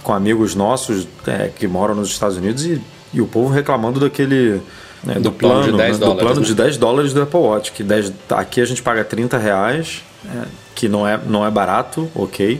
com 0.02 0.14
amigos 0.14 0.54
nossos 0.54 1.06
é, 1.26 1.48
que 1.54 1.66
moram 1.68 1.94
nos 1.94 2.08
Estados 2.08 2.38
Unidos 2.38 2.64
e, 2.64 2.80
e 3.12 3.20
o 3.20 3.26
povo 3.26 3.52
reclamando 3.52 4.00
daquele. 4.00 4.62
né, 5.04 5.14
do, 5.14 5.20
Do 5.24 5.32
plano 5.32 5.62
de 5.64 5.68
plano, 5.68 5.76
10 5.78 5.92
né, 5.92 5.98
do 5.98 5.98
dólares, 6.06 6.22
plano 6.24 6.40
né? 6.40 6.46
de 6.46 6.54
10 6.54 6.76
dólares 6.78 7.12
do 7.12 7.20
Apple 7.22 7.38
Watch. 7.40 7.72
Que 7.72 7.82
10, 7.82 8.12
aqui 8.30 8.60
a 8.62 8.64
gente 8.64 8.80
paga 8.82 9.04
30 9.04 9.36
reais, 9.36 10.02
é, 10.24 10.44
que 10.74 10.88
não 10.88 11.06
é, 11.06 11.20
não 11.26 11.44
é 11.46 11.50
barato, 11.50 12.10
ok. 12.14 12.58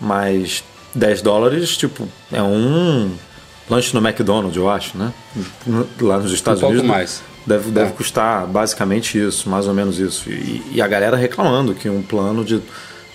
Mas 0.00 0.64
10 0.94 1.22
dólares, 1.22 1.76
tipo, 1.76 2.08
é 2.32 2.42
um 2.42 3.10
lanche 3.68 3.94
no 3.94 4.00
McDonald's, 4.06 4.56
eu 4.56 4.68
acho, 4.68 4.96
né? 4.98 5.12
Lá 6.00 6.18
nos 6.18 6.32
Estados 6.32 6.60
Um 6.62 6.66
pouco 6.66 6.78
Unidos. 6.78 6.90
mais. 6.96 7.22
Deve, 7.46 7.70
deve 7.70 7.90
É. 7.90 7.92
custar 7.92 8.46
basicamente 8.46 9.18
isso, 9.18 9.48
mais 9.48 9.66
ou 9.66 9.74
menos 9.74 9.98
isso. 9.98 10.28
E, 10.30 10.62
e 10.72 10.82
a 10.82 10.86
galera 10.86 11.16
reclamando 11.16 11.74
que 11.74 11.88
um 11.88 12.02
plano 12.02 12.44
de, 12.44 12.60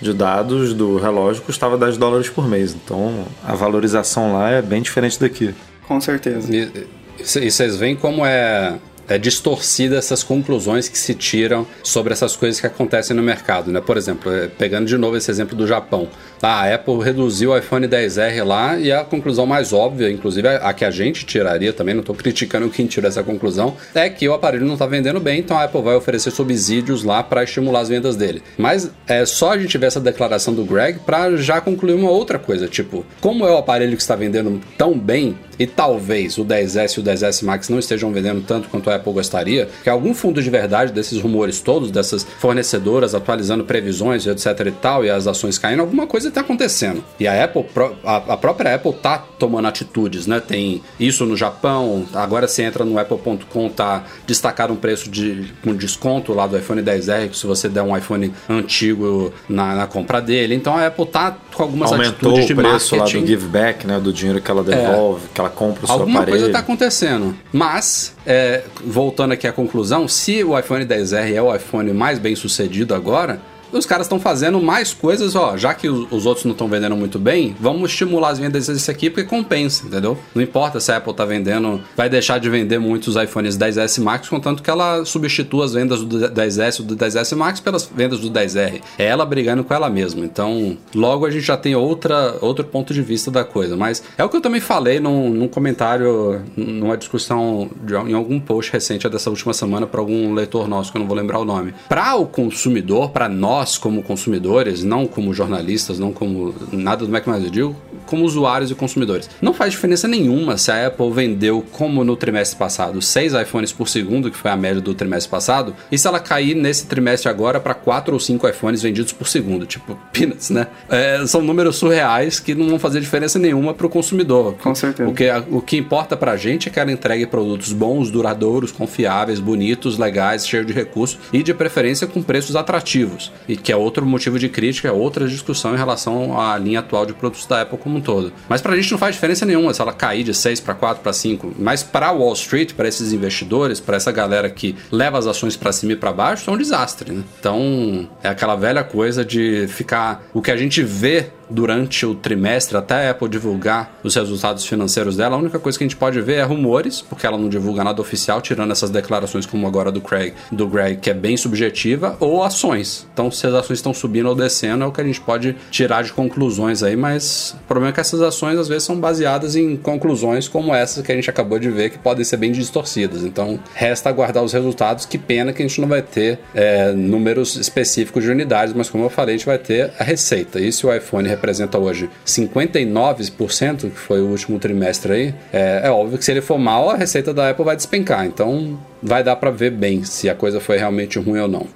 de 0.02 0.14
dados 0.14 0.74
do 0.74 0.98
relógio 0.98 1.42
custava 1.44 1.78
10 1.78 1.98
dólares 1.98 2.30
por 2.30 2.48
mês. 2.48 2.74
Então 2.74 3.26
a 3.44 3.54
valorização 3.54 4.34
lá 4.34 4.50
é 4.50 4.62
bem 4.62 4.82
diferente 4.82 5.20
daqui. 5.20 5.54
Com 5.88 6.02
certeza. 6.02 6.54
E, 6.56 6.88
e 7.20 7.52
vocês 7.52 7.76
veem 7.76 7.96
como 7.96 8.26
é, 8.26 8.76
é 9.08 9.18
distorcida 9.18 9.98
essas 9.98 10.24
conclusões 10.24 10.88
que 10.88 10.98
se 10.98 11.14
tiram 11.14 11.66
sobre 11.84 12.14
essas 12.14 12.36
coisas 12.36 12.60
que 12.60 12.68
acontecem 12.68 13.16
no 13.16 13.22
mercado, 13.22 13.72
né? 13.72 13.82
Por 13.82 13.98
exemplo, 13.98 14.32
eh, 14.32 14.50
pegando 14.58 14.86
de 14.86 14.98
novo 14.98 15.18
esse 15.18 15.30
exemplo 15.30 15.56
do 15.56 15.68
Japão. 15.68 16.08
Ah, 16.42 16.62
a 16.62 16.76
Apple 16.76 17.02
reduziu 17.04 17.52
o 17.52 17.58
iPhone 17.58 17.88
10R 17.88 18.44
lá 18.44 18.78
e 18.78 18.92
a 18.92 19.04
conclusão 19.04 19.46
mais 19.46 19.74
óbvia, 19.74 20.12
inclusive 20.12 20.48
a, 20.48 20.58
a 20.58 20.74
que 20.74 20.86
a 20.86 20.92
gente 20.92 21.26
tiraria 21.26 21.74
também, 21.74 21.94
não 21.94 22.02
estou 22.02 22.16
criticando 22.16 22.70
quem 22.70 22.86
tira 22.86 23.08
essa 23.08 23.24
conclusão, 23.24 23.76
é 23.94 24.10
que 24.10 24.28
o 24.28 24.34
aparelho 24.34 24.66
não 24.66 24.74
está 24.74 24.86
vendendo 24.86 25.20
bem, 25.20 25.40
então 25.40 25.58
a 25.58 25.64
Apple 25.64 25.82
vai 25.82 25.96
oferecer 25.96 26.32
subsídios 26.32 27.04
lá 27.04 27.24
para 27.24 27.44
estimular 27.44 27.82
as 27.82 27.90
vendas 27.90 28.16
dele. 28.16 28.44
Mas 28.58 28.92
é 29.08 29.26
só 29.26 29.54
a 29.54 29.58
gente 29.58 29.78
ver 29.78 29.88
essa 29.88 30.00
declaração 30.00 30.54
do 30.54 30.64
Greg 30.64 31.00
para 31.00 31.36
já 31.38 31.60
concluir 31.62 31.94
uma 31.94 32.10
outra 32.10 32.38
coisa, 32.38 32.68
tipo, 32.68 33.06
como 33.22 33.46
é 33.46 33.52
o 33.52 33.58
aparelho 33.58 33.96
que 33.96 34.02
está 34.02 34.16
vendendo 34.16 34.62
tão 34.78 34.98
bem 34.98 35.38
e 35.60 35.66
talvez 35.68 36.38
o 36.38 36.46
10S 36.46 36.98
e 36.98 37.00
o 37.00 37.04
10S 37.04 37.44
Max 37.44 37.70
não 37.70 37.80
estejam 37.80 38.12
vendendo 38.12 38.42
tanto 38.42 38.70
quanto 38.70 38.90
a 38.90 38.96
Apple 38.96 39.14
gostaria, 39.14 39.70
que 39.84 39.90
algum 39.90 40.14
fundo 40.14 40.42
de 40.42 40.50
verdade 40.50 40.92
desses 40.92 41.20
rumores 41.22 41.60
todos, 41.60 41.92
dessas 41.92 42.26
fornecedoras 42.40 43.16
atualizando 43.16 43.64
previsões, 43.64 44.26
etc 44.28 44.68
e 44.68 44.72
tal, 44.72 45.06
e 45.06 45.10
as 45.10 45.28
ações 45.28 45.58
caindo, 45.58 45.82
alguma 45.82 46.08
coisa 46.08 46.30
está 46.30 46.42
acontecendo. 46.42 47.04
E 47.20 47.28
a 47.28 47.44
Apple, 47.44 47.66
a, 48.04 48.38
própria 48.38 48.76
Apple 48.76 48.94
tá 48.94 49.18
tomando 49.18 49.68
atitudes, 49.68 50.28
né? 50.28 50.40
Tem 50.40 50.82
isso 51.00 51.26
no 51.26 51.36
Japão, 51.36 52.06
agora 52.14 52.48
você 52.48 52.64
entra 52.64 52.84
no 52.86 52.98
apple.com, 52.98 53.70
tá 53.70 54.04
destacado 54.26 54.74
um 54.74 54.76
preço 54.76 55.10
de 55.10 55.54
com 55.64 55.74
desconto 55.76 56.34
lá 56.34 56.48
do 56.48 56.58
iPhone 56.58 56.82
10R, 56.82 57.30
que 57.30 57.38
se 57.38 57.46
você 57.46 57.70
der 57.70 57.82
um 57.82 57.96
iPhone 57.96 58.34
antigo 58.50 59.34
na, 59.48 59.76
na 59.76 59.88
compra 59.88 60.22
dele. 60.22 60.56
Então 60.56 60.76
a 60.78 60.88
Apple 60.88 61.06
tá 61.06 61.38
com 61.54 61.64
algumas 61.64 61.92
Aumentou 61.92 62.32
atitudes 62.32 62.46
o 62.46 62.48
de 62.48 62.56
preço 62.56 62.96
lá 62.96 63.02
marketing. 63.04 63.22
do 63.22 63.28
give 63.28 63.48
back, 63.48 63.88
né? 63.88 64.00
Do 64.00 64.12
dinheiro 64.12 64.42
que 64.42 64.52
ela 64.52 64.64
devolve, 64.64 65.28
que 65.34 65.42
ela 65.46 65.50
compra 65.50 65.84
o 65.84 65.88
seu 65.88 65.94
Alguma 65.96 66.20
aparelho. 66.20 66.32
coisa 66.38 66.48
está 66.48 66.60
acontecendo. 66.60 67.36
Mas, 67.54 68.14
é, 68.26 68.64
voltando 68.86 69.32
aqui 69.34 69.48
à 69.48 69.52
conclusão, 69.54 70.08
se 70.08 70.44
o 70.44 70.58
iPhone 70.58 70.86
10R 70.86 71.34
é 71.34 71.42
o 71.42 71.56
iPhone 71.56 71.94
mais 71.94 72.20
bem 72.20 72.36
sucedido 72.36 72.94
agora, 72.96 73.40
os 73.78 73.86
caras 73.86 74.06
estão 74.06 74.20
fazendo 74.20 74.62
mais 74.62 74.94
coisas, 74.94 75.36
ó, 75.36 75.56
já 75.58 75.74
que 75.74 75.88
os 75.88 76.26
os 76.26 76.26
outros 76.26 76.46
não 76.46 76.54
estão 76.54 76.68
vendendo 76.68 76.96
muito 76.96 77.20
bem, 77.20 77.56
vamos 77.60 77.92
estimular 77.92 78.30
as 78.30 78.40
vendas 78.40 78.68
desse 78.68 78.90
aqui 78.90 79.10
porque 79.10 79.28
compensa, 79.28 79.86
entendeu? 79.86 80.18
Não 80.34 80.42
importa 80.42 80.80
se 80.80 80.92
a 80.92 80.98
Apple 80.98 81.14
tá 81.14 81.26
vendendo, 81.26 81.82
vai 81.96 82.10
deixar 82.10 82.40
de 82.40 82.50
vender 82.50 82.80
muitos 82.80 83.16
iPhones 83.16 83.58
10S 83.58 84.02
Max, 84.02 84.30
contanto 84.30 84.64
que 84.64 84.70
ela 84.70 85.06
substitua 85.06 85.66
as 85.66 85.74
vendas 85.74 86.04
do 86.04 86.18
10S 86.30 86.80
e 86.80 86.84
do 86.84 86.96
10S 86.96 87.36
Max 87.36 87.60
pelas 87.60 87.90
vendas 87.94 88.20
do 88.20 88.30
10R. 88.32 88.82
É 88.98 89.06
ela 89.06 89.26
brigando 89.26 89.64
com 89.64 89.74
ela 89.74 89.90
mesma. 89.90 90.26
Então, 90.26 90.78
logo 90.94 91.26
a 91.26 91.32
gente 91.32 91.46
já 91.46 91.58
tem 91.58 91.76
outra, 91.76 92.38
outro 92.42 92.66
ponto 92.66 92.94
de 92.94 93.02
vista 93.02 93.30
da 93.30 93.44
coisa. 93.44 93.76
Mas 93.76 94.04
é 94.18 94.24
o 94.24 94.30
que 94.30 94.38
eu 94.38 94.42
também 94.42 94.62
falei 94.62 95.00
num, 95.00 95.30
num 95.30 95.48
comentário, 95.48 96.42
numa 96.56 96.98
discussão 96.98 97.70
de, 97.84 97.94
em 97.94 98.14
algum 98.14 98.40
post 98.40 98.72
recente 98.72 99.08
dessa 99.10 99.30
última 99.30 99.54
semana 99.54 99.86
para 99.86 100.00
algum 100.00 100.34
leitor 100.34 100.68
nosso, 100.68 100.92
que 100.92 100.98
eu 100.98 101.00
não 101.00 101.08
vou 101.08 101.16
lembrar 101.16 101.40
o 101.40 101.46
nome. 101.46 101.74
Para 101.88 102.16
o 102.16 102.26
consumidor, 102.26 103.12
para 103.12 103.30
nós 103.30 103.65
como 103.78 104.04
consumidores, 104.04 104.84
não 104.84 105.06
como 105.08 105.34
jornalistas, 105.34 106.00
não 106.00 106.12
como 106.12 106.54
nada 106.72 107.06
do 107.06 107.12
Mac, 107.12 107.26
mas 107.28 107.44
eu 107.44 107.50
digo 107.50 107.76
como 108.06 108.24
usuários 108.24 108.72
e 108.72 108.76
consumidores. 108.76 109.30
Não 109.42 109.54
faz 109.54 109.72
diferença 109.72 110.08
nenhuma 110.08 110.58
se 110.58 110.72
a 110.72 110.88
Apple 110.88 111.12
vendeu, 111.12 111.64
como 111.72 112.04
no 112.04 112.16
trimestre 112.16 112.58
passado, 112.58 113.02
6 113.02 113.34
iPhones 113.34 113.72
por 113.72 113.90
segundo, 113.90 114.30
que 114.30 114.38
foi 114.38 114.52
a 114.52 114.56
média 114.56 114.82
do 114.82 114.94
trimestre 114.94 115.30
passado, 115.30 115.76
e 115.92 115.98
se 115.98 116.08
ela 116.08 116.20
cair 116.20 116.56
nesse 116.56 116.86
trimestre 116.86 117.30
agora 117.30 117.60
para 117.60 117.74
4 117.74 118.14
ou 118.14 118.20
5 118.20 118.48
iPhones 118.48 118.82
vendidos 118.82 119.12
por 119.12 119.28
segundo. 119.28 119.66
Tipo, 119.66 119.98
peanuts, 120.14 120.50
né? 120.50 120.68
É, 120.90 121.26
são 121.26 121.42
números 121.42 121.78
surreais 121.78 122.40
que 122.40 122.54
não 122.54 122.70
vão 122.70 122.80
fazer 122.80 123.00
diferença 123.00 123.40
nenhuma 123.40 123.74
para 123.74 123.88
o 123.88 123.90
consumidor. 123.90 124.56
Com 124.62 124.76
certeza. 124.76 125.10
O 125.10 125.14
que, 125.14 125.30
o 125.50 125.62
que 125.62 125.78
importa 125.78 126.16
pra 126.16 126.38
gente 126.38 126.70
é 126.70 126.72
que 126.72 126.80
ela 126.80 126.92
entregue 126.92 127.26
produtos 127.26 127.74
bons, 127.74 128.12
duradouros, 128.12 128.72
confiáveis, 128.72 129.40
bonitos, 129.40 129.98
legais, 129.98 130.48
cheios 130.48 130.66
de 130.66 130.74
recursos 130.74 131.18
e 131.34 131.42
de 131.42 131.54
preferência 131.54 132.08
com 132.08 132.22
preços 132.22 132.56
atrativos. 132.56 133.32
E 133.48 133.55
que 133.56 133.72
é 133.72 133.76
outro 133.76 134.06
motivo 134.06 134.38
de 134.40 134.50
crítica, 134.50 134.88
é 134.88 134.92
outra 134.92 135.28
discussão 135.28 135.74
em 135.74 135.78
relação 135.78 136.40
à 136.40 136.58
linha 136.58 136.80
atual 136.80 137.06
de 137.06 137.14
produtos 137.14 137.46
da 137.46 137.62
Apple 137.62 137.78
como 137.78 137.98
um 137.98 138.02
todo. 138.02 138.32
Mas 138.48 138.62
pra 138.62 138.76
gente 138.76 138.92
não 138.92 138.98
faz 138.98 139.16
diferença 139.16 139.46
nenhuma 139.46 139.74
se 139.74 139.82
ela 139.82 139.94
cair 139.94 140.24
de 140.24 140.34
6 140.34 140.60
para 140.60 140.74
4 140.74 141.04
para 141.04 141.14
5. 141.14 141.54
Mas 141.58 141.84
pra 141.84 142.12
Wall 142.12 142.34
Street, 142.34 142.74
para 142.74 142.88
esses 142.88 143.14
investidores, 143.14 143.80
para 143.80 143.98
essa 143.98 144.12
galera 144.12 144.50
que 144.50 144.76
leva 144.92 145.18
as 145.18 145.28
ações 145.28 145.56
pra 145.56 145.72
cima 145.72 145.94
e 145.94 145.96
pra 145.96 146.12
baixo, 146.12 146.50
é 146.50 146.54
um 146.54 146.58
desastre, 146.58 147.12
né? 147.12 147.24
Então, 147.40 148.08
é 148.24 148.30
aquela 148.30 148.56
velha 148.56 148.84
coisa 148.84 149.24
de 149.24 149.68
ficar 149.68 150.24
o 150.34 150.42
que 150.42 150.52
a 150.52 150.58
gente 150.58 150.82
vê 150.84 151.30
durante 151.50 152.06
o 152.06 152.16
trimestre, 152.16 152.78
até 152.78 153.08
a 153.08 153.12
Apple 153.12 153.30
divulgar 153.30 153.98
os 154.04 154.16
resultados 154.16 154.66
financeiros 154.66 155.16
dela, 155.16 155.36
a 155.36 155.40
única 155.40 155.60
coisa 155.60 155.78
que 155.78 155.84
a 155.84 155.88
gente 155.88 155.98
pode 155.98 156.20
ver 156.22 156.36
é 156.36 156.44
rumores, 156.44 157.02
porque 157.02 157.26
ela 157.26 157.38
não 157.38 157.50
divulga 157.50 157.84
nada 157.84 158.02
oficial, 158.02 158.42
tirando 158.42 158.72
essas 158.72 158.90
declarações 158.90 159.46
como 159.46 159.68
agora 159.68 159.92
do 159.92 160.02
Craig, 160.02 160.34
do 160.52 160.68
Greg, 160.68 160.98
que 160.98 161.10
é 161.10 161.14
bem 161.14 161.38
subjetiva, 161.38 162.18
ou 162.20 162.44
ações. 162.44 163.08
Então, 163.14 163.30
se 163.32 163.46
as 163.46 163.54
ações 163.54 163.80
estão 163.80 163.94
subindo 163.94 164.30
ou 164.30 164.36
descendo, 164.36 164.84
é 164.84 164.88
o 164.88 164.92
que 164.92 165.02
a 165.02 165.04
gente 165.04 165.22
pode 165.22 165.56
tirar 165.70 166.04
de 166.04 166.14
conclusões 166.14 166.84
aí, 166.84 166.96
mas 166.96 167.56
o 167.64 167.68
problema 167.68 167.90
é 167.90 167.94
que 167.94 168.00
essas 168.00 168.22
ações 168.22 168.58
às 168.58 168.68
vezes 168.68 168.84
são 168.84 169.00
baseadas 169.00 169.56
em 169.56 169.76
conclusões 169.76 170.48
como 170.48 170.74
essas 170.74 171.06
que 171.06 171.12
a 171.12 171.16
gente 171.16 171.30
acabou 171.30 171.60
de 171.60 171.70
ver, 171.70 171.90
que 171.90 171.98
podem 171.98 172.24
ser 172.24 172.38
bem 172.38 172.52
distorcidas. 172.52 173.24
Então, 173.24 173.60
resta 173.74 174.10
aguardar 174.10 174.44
os 174.44 174.54
resultados. 174.54 175.06
Que 175.06 175.18
pena 175.18 175.54
que 175.54 175.62
a 175.62 175.68
gente 175.68 175.80
não 175.82 175.88
vai 175.88 176.02
ter 176.02 176.40
é, 176.54 176.92
números 176.92 177.56
específicos 177.56 178.24
de 178.24 178.30
unidades, 178.30 178.74
mas 178.74 178.90
como 178.90 179.04
eu 179.04 179.10
falei, 179.10 179.36
a 179.36 179.38
gente 179.38 179.48
vai 179.48 179.58
ter 179.58 179.92
a 180.00 180.04
receita. 180.04 180.60
E 180.60 180.72
se 180.72 180.86
o 180.86 180.94
iPhone 180.94 181.28
representa 181.36 181.78
hoje 181.78 182.10
59%, 182.26 183.92
que 183.92 184.00
foi 184.00 184.22
o 184.22 184.28
último 184.28 184.58
trimestre 184.60 185.14
aí, 185.14 185.36
é, 185.54 185.82
é 185.84 185.92
óbvio 185.92 186.18
que 186.18 186.26
se 186.26 186.32
ele 186.32 186.42
for 186.42 186.58
mal, 186.58 186.90
a 186.90 186.96
receita 186.96 187.34
da 187.34 187.50
Apple 187.50 187.66
vai 187.66 187.76
despencar. 187.76 188.26
Então 188.26 188.80
vai 189.02 189.24
dar 189.24 189.36
para 189.36 189.52
ver 189.52 189.72
bem 189.72 190.04
se 190.04 190.30
a 190.30 190.36
coisa 190.36 190.60
foi 190.60 190.78
realmente 190.78 191.20
ruim 191.20 191.40
ou 191.40 191.48
não. 191.48 191.68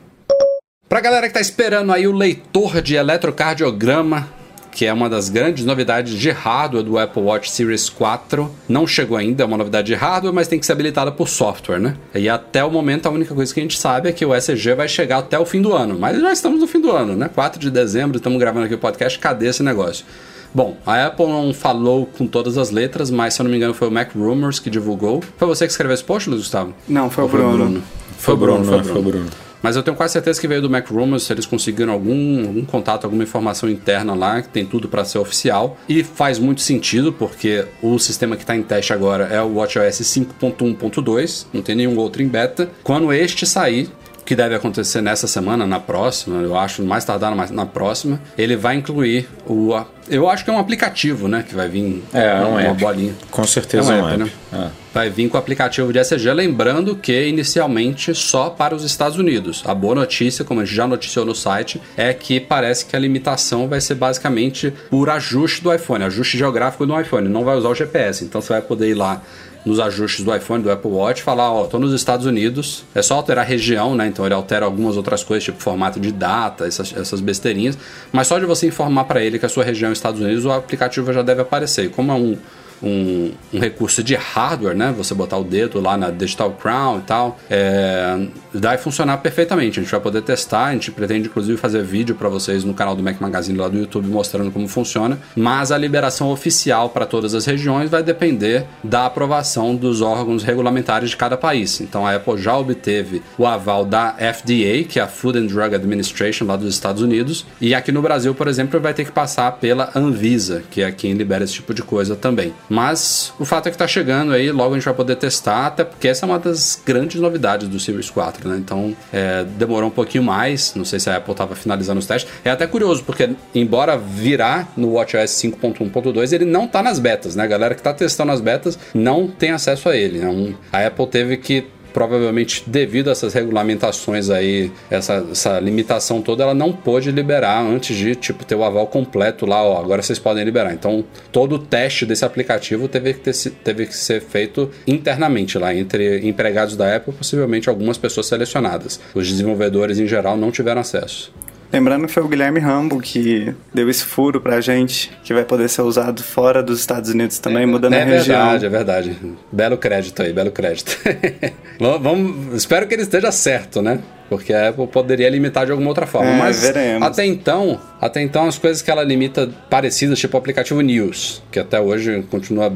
Pra 0.88 1.02
galera 1.02 1.28
que 1.28 1.34
tá 1.36 1.40
esperando 1.40 1.92
aí 1.92 2.08
o 2.08 2.12
leitor 2.12 2.82
de 2.82 2.96
eletrocardiograma, 2.96 4.28
que 4.72 4.86
é 4.86 4.94
uma 4.94 5.10
das 5.10 5.30
grandes 5.30 5.66
novidades 5.66 6.14
de 6.14 6.30
hardware 6.32 6.84
do 6.84 6.98
Apple 6.98 7.22
Watch 7.22 7.52
Series 7.52 7.90
4. 7.90 8.50
Não 8.68 8.86
chegou 8.88 9.18
ainda, 9.18 9.44
é 9.44 9.46
uma 9.46 9.58
novidade 9.58 9.88
de 9.88 9.96
hardware, 9.96 10.34
mas 10.34 10.48
tem 10.48 10.60
que 10.60 10.66
ser 10.66 10.74
habilitada 10.74 11.12
por 11.12 11.28
software, 11.28 11.80
né? 11.80 11.96
E 12.14 12.30
até 12.30 12.64
o 12.64 12.72
momento 12.72 13.08
a 13.08 13.10
única 13.10 13.34
coisa 13.34 13.54
que 13.54 13.60
a 13.60 13.64
gente 13.64 13.78
sabe 13.78 14.10
é 14.10 14.12
que 14.12 14.26
o 14.26 14.34
SG 14.34 14.74
vai 14.76 14.88
chegar 14.88 15.20
até 15.20 15.38
o 15.38 15.46
fim 15.46 15.62
do 15.62 15.74
ano. 15.74 15.98
Mas 15.98 16.20
já 16.20 16.32
estamos 16.32 16.60
no 16.60 16.68
fim 16.68 16.80
do 16.80 16.92
ano, 16.92 17.16
né? 17.16 17.30
4 17.34 17.60
de 17.60 17.70
dezembro, 17.70 18.18
estamos 18.18 18.40
gravando 18.40 18.66
aqui 18.66 18.76
o 18.76 18.80
podcast, 18.80 19.18
cadê 19.20 19.48
esse 19.48 19.64
negócio? 19.64 20.06
Bom, 20.54 20.78
a 20.86 21.06
Apple 21.06 21.28
não 21.28 21.54
falou 21.54 22.08
com 22.08 22.26
todas 22.26 22.58
as 22.58 22.72
letras, 22.72 23.12
mas 23.12 23.36
se 23.36 23.42
eu 23.42 23.44
não 23.44 23.52
me 23.52 23.58
engano 23.58 23.74
foi 23.74 23.88
o 23.88 23.92
Mac 23.92 24.16
Rumors 24.16 24.60
que 24.60 24.70
divulgou. 24.70 25.22
Foi 25.38 25.48
você 25.48 25.66
que 25.66 25.72
escreveu 25.72 25.94
esse 25.94 26.04
post, 26.04 26.28
Luiz 26.28 26.42
Gustavo? 26.42 26.74
Não, 26.88 27.10
foi 27.10 27.24
Ou 27.24 27.30
o 27.30 27.32
Bruno. 27.32 27.84
Foi 28.18 28.34
o 28.34 28.38
Bruno, 28.38 28.66
foi 28.66 28.74
o 28.74 28.78
né? 28.78 28.84
Bruno. 28.84 28.94
Foi 28.94 29.02
o 29.02 29.04
Bruno. 29.04 29.49
Mas 29.62 29.76
eu 29.76 29.84
tenho 29.84 29.96
quase 29.96 30.14
certeza 30.14 30.40
que 30.40 30.48
veio 30.48 30.62
do 30.62 30.70
Mac 30.70 30.90
Rumors, 30.90 31.24
se 31.24 31.34
eles 31.34 31.46
conseguiram 31.46 31.94
algum, 31.94 32.48
algum 32.48 32.66
contato, 32.66 33.04
alguma 33.04 33.24
informação 33.24 33.70
interna 33.70 34.14
lá, 34.16 34.42
que 34.42 34.50
tem 34.50 34.66
tudo 34.66 34.88
para 34.88 35.04
ser 35.04 35.20
oficial. 35.20 35.78
E 35.88 36.04
faz 36.04 36.40
muito 36.40 36.62
sentido, 36.62 37.12
porque 37.12 37.66
o 37.82 38.00
sistema 38.00 38.36
que 38.36 38.44
está 38.44 38.56
em 38.56 38.64
teste 38.64 38.94
agora 38.94 39.26
é 39.26 39.42
o 39.42 39.56
WatchOS 39.56 40.02
5.1.2, 40.02 41.46
não 41.54 41.62
tem 41.62 41.76
nenhum 41.76 41.98
outro 41.98 42.22
em 42.22 42.28
beta. 42.28 42.70
Quando 42.84 43.12
este 43.12 43.46
sair, 43.46 43.90
que 44.30 44.36
deve 44.36 44.54
acontecer 44.54 45.02
nessa 45.02 45.26
semana, 45.26 45.66
na 45.66 45.80
próxima, 45.80 46.40
eu 46.44 46.56
acho, 46.56 46.84
mais 46.84 47.04
tardar 47.04 47.36
na, 47.36 47.48
na 47.48 47.66
próxima, 47.66 48.22
ele 48.38 48.56
vai 48.56 48.76
incluir 48.76 49.28
o. 49.48 49.74
Eu 50.08 50.30
acho 50.30 50.44
que 50.44 50.52
é 50.52 50.54
um 50.54 50.60
aplicativo, 50.60 51.28
né? 51.28 51.44
Que 51.48 51.56
vai 51.56 51.68
vir 51.68 52.04
É, 52.14 52.28
é 52.28 52.46
um 52.46 52.52
uma 52.52 52.62
app. 52.62 52.80
bolinha. 52.80 53.16
Com 53.32 53.44
certeza 53.44 53.92
é 53.92 54.04
um 54.04 54.08
app. 54.08 54.18
né? 54.20 54.30
É. 54.54 54.68
Vai 54.94 55.10
vir 55.10 55.30
com 55.30 55.38
o 55.38 55.40
aplicativo 55.40 55.92
de 55.92 55.98
ECG, 55.98 56.32
lembrando 56.32 56.96
que 56.96 57.28
inicialmente 57.28 58.14
só 58.14 58.52
para 58.52 58.76
os 58.76 58.84
Estados 58.84 59.18
Unidos. 59.18 59.64
A 59.66 59.74
boa 59.74 59.96
notícia, 59.96 60.46
como 60.46 60.62
a 60.62 60.66
gente 60.66 60.76
já 60.76 60.86
noticiou 60.88 61.26
no 61.26 61.34
site, 61.34 61.82
é 61.98 62.14
que 62.14 62.40
parece 62.40 62.86
que 62.86 62.96
a 62.96 63.00
limitação 63.00 63.68
vai 63.68 63.82
ser 63.82 63.96
basicamente 63.96 64.72
por 64.92 65.10
ajuste 65.10 65.64
do 65.64 65.74
iPhone, 65.74 66.04
ajuste 66.04 66.38
geográfico 66.38 66.86
do 66.86 67.00
iPhone, 67.00 67.28
não 67.30 67.44
vai 67.44 67.56
usar 67.58 67.70
o 67.70 67.76
GPS. 67.76 68.24
Então 68.26 68.42
você 68.42 68.54
vai 68.54 68.62
poder 68.62 68.90
ir 68.90 68.96
lá 68.96 69.22
nos 69.66 69.80
ajustes 69.80 70.24
do 70.24 70.36
iPhone, 70.36 70.64
do 70.64 70.72
Apple 70.72 70.92
Watch, 70.92 71.22
falar, 71.22 71.52
ó, 71.52 71.66
tô 71.66 71.78
nos 71.80 71.94
Estados 71.94 72.26
Unidos, 72.26 72.84
é 72.96 73.02
só 73.02 73.16
alterar 73.16 73.44
a 73.44 73.48
região, 73.48 73.96
né? 73.96 74.08
Então 74.08 74.26
ele 74.26 74.34
altera 74.34 74.66
algumas 74.66 74.98
outras 74.98 75.24
coisas, 75.24 75.44
tipo 75.44 75.62
formato 75.62 76.00
de 76.00 76.12
data, 76.12 76.66
essas, 76.66 76.96
essas 76.96 77.20
besteirinhas, 77.20 77.78
mas 78.12 78.28
só 78.28 78.40
de 78.40 78.46
você 78.46 78.68
informar 78.68 79.04
para 79.06 79.24
ele 79.24 79.38
que 79.38 79.46
a 79.46 79.50
sua 79.50 79.64
região 79.64 79.90
é 79.90 79.94
Estados 79.94 80.22
Unidos, 80.22 80.46
o 80.46 80.52
aplicativo 80.52 81.12
já 81.12 81.22
deve 81.22 81.42
aparecer. 81.42 81.86
E 81.86 81.90
como 81.90 82.12
é 82.12 82.16
um 82.16 82.38
um, 82.82 83.32
um, 83.54 83.60
recurso 83.60 84.04
de 84.04 84.16
hardware, 84.16 84.76
né? 84.76 84.94
Você 84.98 85.14
botar 85.14 85.38
o 85.38 85.44
dedo 85.44 85.80
lá 85.80 85.98
na 85.98 86.10
Digital 86.10 86.52
Crown 86.52 87.00
e 87.00 87.02
tal, 87.02 87.40
é, 87.50 88.28
vai 88.54 88.78
funcionar 88.78 89.18
perfeitamente. 89.18 89.80
A 89.80 89.84
gente 89.84 89.92
vai 89.92 90.00
poder 90.00 90.22
testar, 90.22 90.66
a 90.66 90.74
gente 90.74 90.92
pretende 90.92 91.28
inclusive 91.28 91.58
fazer 91.58 91.84
vídeo 91.84 92.16
para 92.16 92.30
vocês 92.30 92.64
no 92.64 92.74
canal 92.74 92.96
do 92.96 93.04
Mac 93.04 93.20
Magazine 93.20 93.58
lá 93.58 93.68
do 93.68 93.78
YouTube 93.78 94.08
mostrando 94.08 94.52
como 94.52 94.68
funciona, 94.68 95.20
mas 95.36 95.72
a 95.72 95.78
liberação 95.78 96.32
oficial 96.32 96.90
para 96.90 97.06
todas 97.06 97.34
as 97.34 97.46
regiões 97.46 97.90
vai 97.90 98.04
depender 98.04 98.66
da 98.84 99.06
aprovação 99.06 99.76
dos 99.76 100.02
órgãos 100.02 100.44
regulamentares 100.44 101.10
de 101.10 101.18
cada 101.18 101.38
país. 101.38 101.82
Então 101.82 102.06
a 102.06 102.16
Apple 102.16 102.38
já 102.38 102.58
obteve 102.58 103.22
o 103.38 103.46
aval 103.46 103.86
da 103.86 104.14
FDA, 104.14 104.84
que 104.88 105.00
é 105.00 105.04
a 105.04 105.08
Food 105.08 105.40
and 105.40 105.46
Drug 105.48 105.76
Administration 105.76 106.46
lá 106.46 106.56
dos 106.56 106.74
Estados 106.74 107.02
Unidos, 107.02 107.46
e 107.60 107.76
aqui 107.76 107.92
no 107.92 108.02
Brasil, 108.02 108.34
por 108.34 108.48
exemplo, 108.48 108.80
vai 108.80 108.94
ter 108.94 109.06
que 109.06 109.12
passar 109.12 109.52
pela 109.54 109.92
Anvisa, 109.96 110.64
que 110.70 110.82
é 110.82 110.92
quem 110.92 111.14
libera 111.14 111.44
esse 111.44 111.54
tipo 111.54 111.74
de 111.74 111.82
coisa 111.82 112.16
também. 112.16 112.54
Mas 112.70 113.34
o 113.40 113.46
fato 113.46 113.68
é 113.68 113.72
que 113.72 113.76
está 113.76 113.88
chegando 113.88 114.32
aí, 114.32 114.52
logo 114.52 114.74
a 114.74 114.78
gente 114.78 114.86
vai 114.86 114.94
poder 114.94 115.16
testar, 115.16 115.68
até 115.68 115.84
porque 115.84 116.08
essa 116.08 116.26
é 116.26 116.28
uma 116.28 116.38
das 116.38 116.80
grandes 116.86 117.20
novidades 117.20 117.68
do 117.68 117.80
Series 117.80 118.10
4, 118.10 118.48
né? 118.48 118.58
Então 118.58 118.96
é, 119.12 119.44
demorou 119.44 119.90
um 119.90 119.92
pouquinho 119.92 120.24
mais, 120.24 120.76
não 120.76 120.86
sei 120.86 121.00
se 121.00 121.10
a 121.10 121.18
Apple 121.18 121.32
estava 121.32 121.56
finalizando 121.56 122.00
os 122.00 122.06
testes. 122.06 122.32
É 122.46 122.52
até 122.52 122.68
curioso, 122.68 123.04
porque 123.04 123.32
embora 123.56 123.98
virar 123.98 124.72
no 124.78 124.94
WatchOS 124.94 125.32
5.1.2, 125.32 126.32
ele 126.32 126.46
não 126.46 126.66
está 126.66 126.84
nas 126.84 127.00
betas, 127.00 127.36
né? 127.36 127.44
A 127.44 127.48
galera 127.48 127.74
que 127.74 127.82
está 127.82 127.94
testando 127.94 128.32
as 128.32 128.42
betas 128.42 128.78
não 128.94 129.28
tem 129.28 129.52
acesso 129.52 129.90
a 129.90 129.96
ele. 129.96 130.20
Né? 130.20 130.54
A 130.72 130.86
Apple 130.86 131.08
teve 131.08 131.38
que 131.38 131.68
provavelmente 131.94 132.64
devido 132.66 133.10
a 133.10 133.12
essas 133.12 133.34
regulamentações 133.34 134.30
aí, 134.30 134.72
essa, 134.90 135.26
essa 135.32 135.60
limitação 135.60 136.22
toda, 136.22 136.44
ela 136.44 136.54
não 136.54 136.72
pôde 136.72 137.12
liberar 137.12 137.62
antes 137.62 137.96
de 137.96 138.16
tipo 138.16 138.46
ter 138.46 138.56
o 138.56 138.64
aval 138.64 138.88
completo 138.88 139.46
lá, 139.46 139.64
ó, 139.64 139.80
agora 139.80 140.02
vocês 140.02 140.20
podem 140.20 140.44
liberar. 140.44 140.74
Então, 140.74 141.04
todo 141.32 141.56
o 141.56 141.60
teste 141.60 142.06
desse 142.06 142.26
aplicativo 142.26 142.88
teve 142.88 143.14
que, 143.14 143.20
ter, 143.20 143.52
teve 143.64 143.86
que 143.86 143.96
ser 143.96 144.22
feito 144.22 144.70
internamente 144.88 145.58
lá, 145.58 145.74
entre 145.74 146.28
empregados 146.28 146.76
da 146.76 146.96
Apple, 146.96 147.14
possivelmente 147.14 147.70
algumas 147.70 147.98
pessoas 147.98 148.28
selecionadas. 148.28 149.00
Os 149.14 149.28
desenvolvedores 149.28 150.00
em 150.00 150.08
geral 150.08 150.38
não 150.38 150.52
tiveram 150.52 150.82
acesso. 150.82 151.32
Lembrando 151.72 152.08
que 152.08 152.14
foi 152.14 152.24
o 152.24 152.28
Guilherme 152.28 152.60
Rambo 152.60 153.00
que 153.00 153.54
deu 153.74 153.90
esse 153.90 154.04
furo 154.04 154.42
pra 154.42 154.60
gente, 154.60 155.12
que 155.24 155.34
vai 155.34 155.44
poder 155.44 155.70
ser 155.70 155.84
usado 155.84 156.24
fora 156.24 156.64
dos 156.64 156.80
Estados 156.80 157.12
Unidos 157.12 157.38
também, 157.40 157.64
é, 157.64 157.66
mudando 157.66 157.94
é 157.94 158.02
a 158.02 158.06
região. 158.06 158.36
É 158.36 158.58
verdade, 158.58 158.66
é 158.66 158.70
verdade. 158.70 159.36
Belo 159.52 159.78
crédito 159.78 160.22
aí, 160.22 160.34
belo 160.34 160.52
crédito. 160.52 160.98
Vamos, 162.02 162.56
espero 162.56 162.88
que 162.88 162.94
ele 162.96 163.04
esteja 163.04 163.32
certo, 163.32 163.82
né? 163.82 164.00
Porque 164.28 164.54
a 164.54 164.70
Apple 164.70 164.88
poderia 164.88 165.30
limitar 165.30 165.66
de 165.66 165.72
alguma 165.72 165.90
outra 165.90 166.06
forma. 166.06 166.30
É, 166.30 166.38
Mas 166.38 166.62
veremos. 166.62 167.08
até 167.08 167.26
então, 167.26 167.80
até 168.00 168.22
então 168.22 168.48
as 168.48 168.58
coisas 168.58 168.82
que 168.82 168.90
ela 168.92 169.04
limita 169.04 169.50
parecidas, 169.70 170.20
tipo 170.20 170.38
o 170.38 170.40
aplicativo 170.40 170.82
News, 170.82 171.42
que 171.52 171.60
até 171.60 171.80
hoje 171.80 172.24
continua 172.30 172.72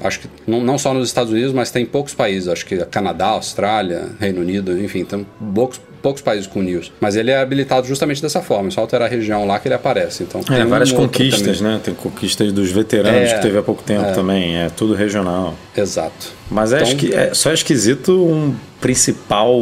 acho 0.00 0.20
que 0.20 0.28
não, 0.46 0.60
não 0.60 0.78
só 0.78 0.94
nos 0.94 1.08
Estados 1.08 1.32
Unidos, 1.32 1.52
mas 1.52 1.70
tem 1.70 1.84
poucos 1.84 2.14
países, 2.14 2.48
acho 2.48 2.64
que 2.64 2.76
Canadá, 2.86 3.28
Austrália, 3.28 4.10
Reino 4.20 4.40
Unido, 4.40 4.78
enfim, 4.80 5.04
tem 5.04 5.26
poucos, 5.54 5.80
poucos 6.02 6.22
países 6.22 6.46
com 6.46 6.62
news. 6.62 6.92
Mas 7.00 7.16
ele 7.16 7.30
é 7.30 7.38
habilitado 7.38 7.86
justamente 7.86 8.22
dessa 8.22 8.40
forma, 8.40 8.68
é 8.68 8.70
só 8.70 8.80
alterar 8.80 9.08
a 9.08 9.10
região 9.10 9.46
lá 9.46 9.58
que 9.58 9.68
ele 9.68 9.74
aparece. 9.74 10.22
Então, 10.22 10.40
é, 10.50 10.64
várias 10.64 10.92
um 10.92 10.96
conquistas, 10.96 11.60
né? 11.60 11.80
Tem 11.82 11.94
conquistas 11.94 12.52
dos 12.52 12.70
veteranos 12.70 13.30
é, 13.30 13.34
que 13.34 13.42
teve 13.42 13.58
há 13.58 13.62
pouco 13.62 13.82
tempo 13.82 14.06
é. 14.06 14.12
também, 14.12 14.56
é 14.56 14.68
tudo 14.70 14.94
regional. 14.94 15.54
Exato. 15.76 16.32
Mas 16.50 16.72
é, 16.72 16.82
então, 16.82 17.18
é 17.18 17.34
só 17.34 17.52
esquisito 17.52 18.12
um 18.12 18.54
principal 18.80 19.60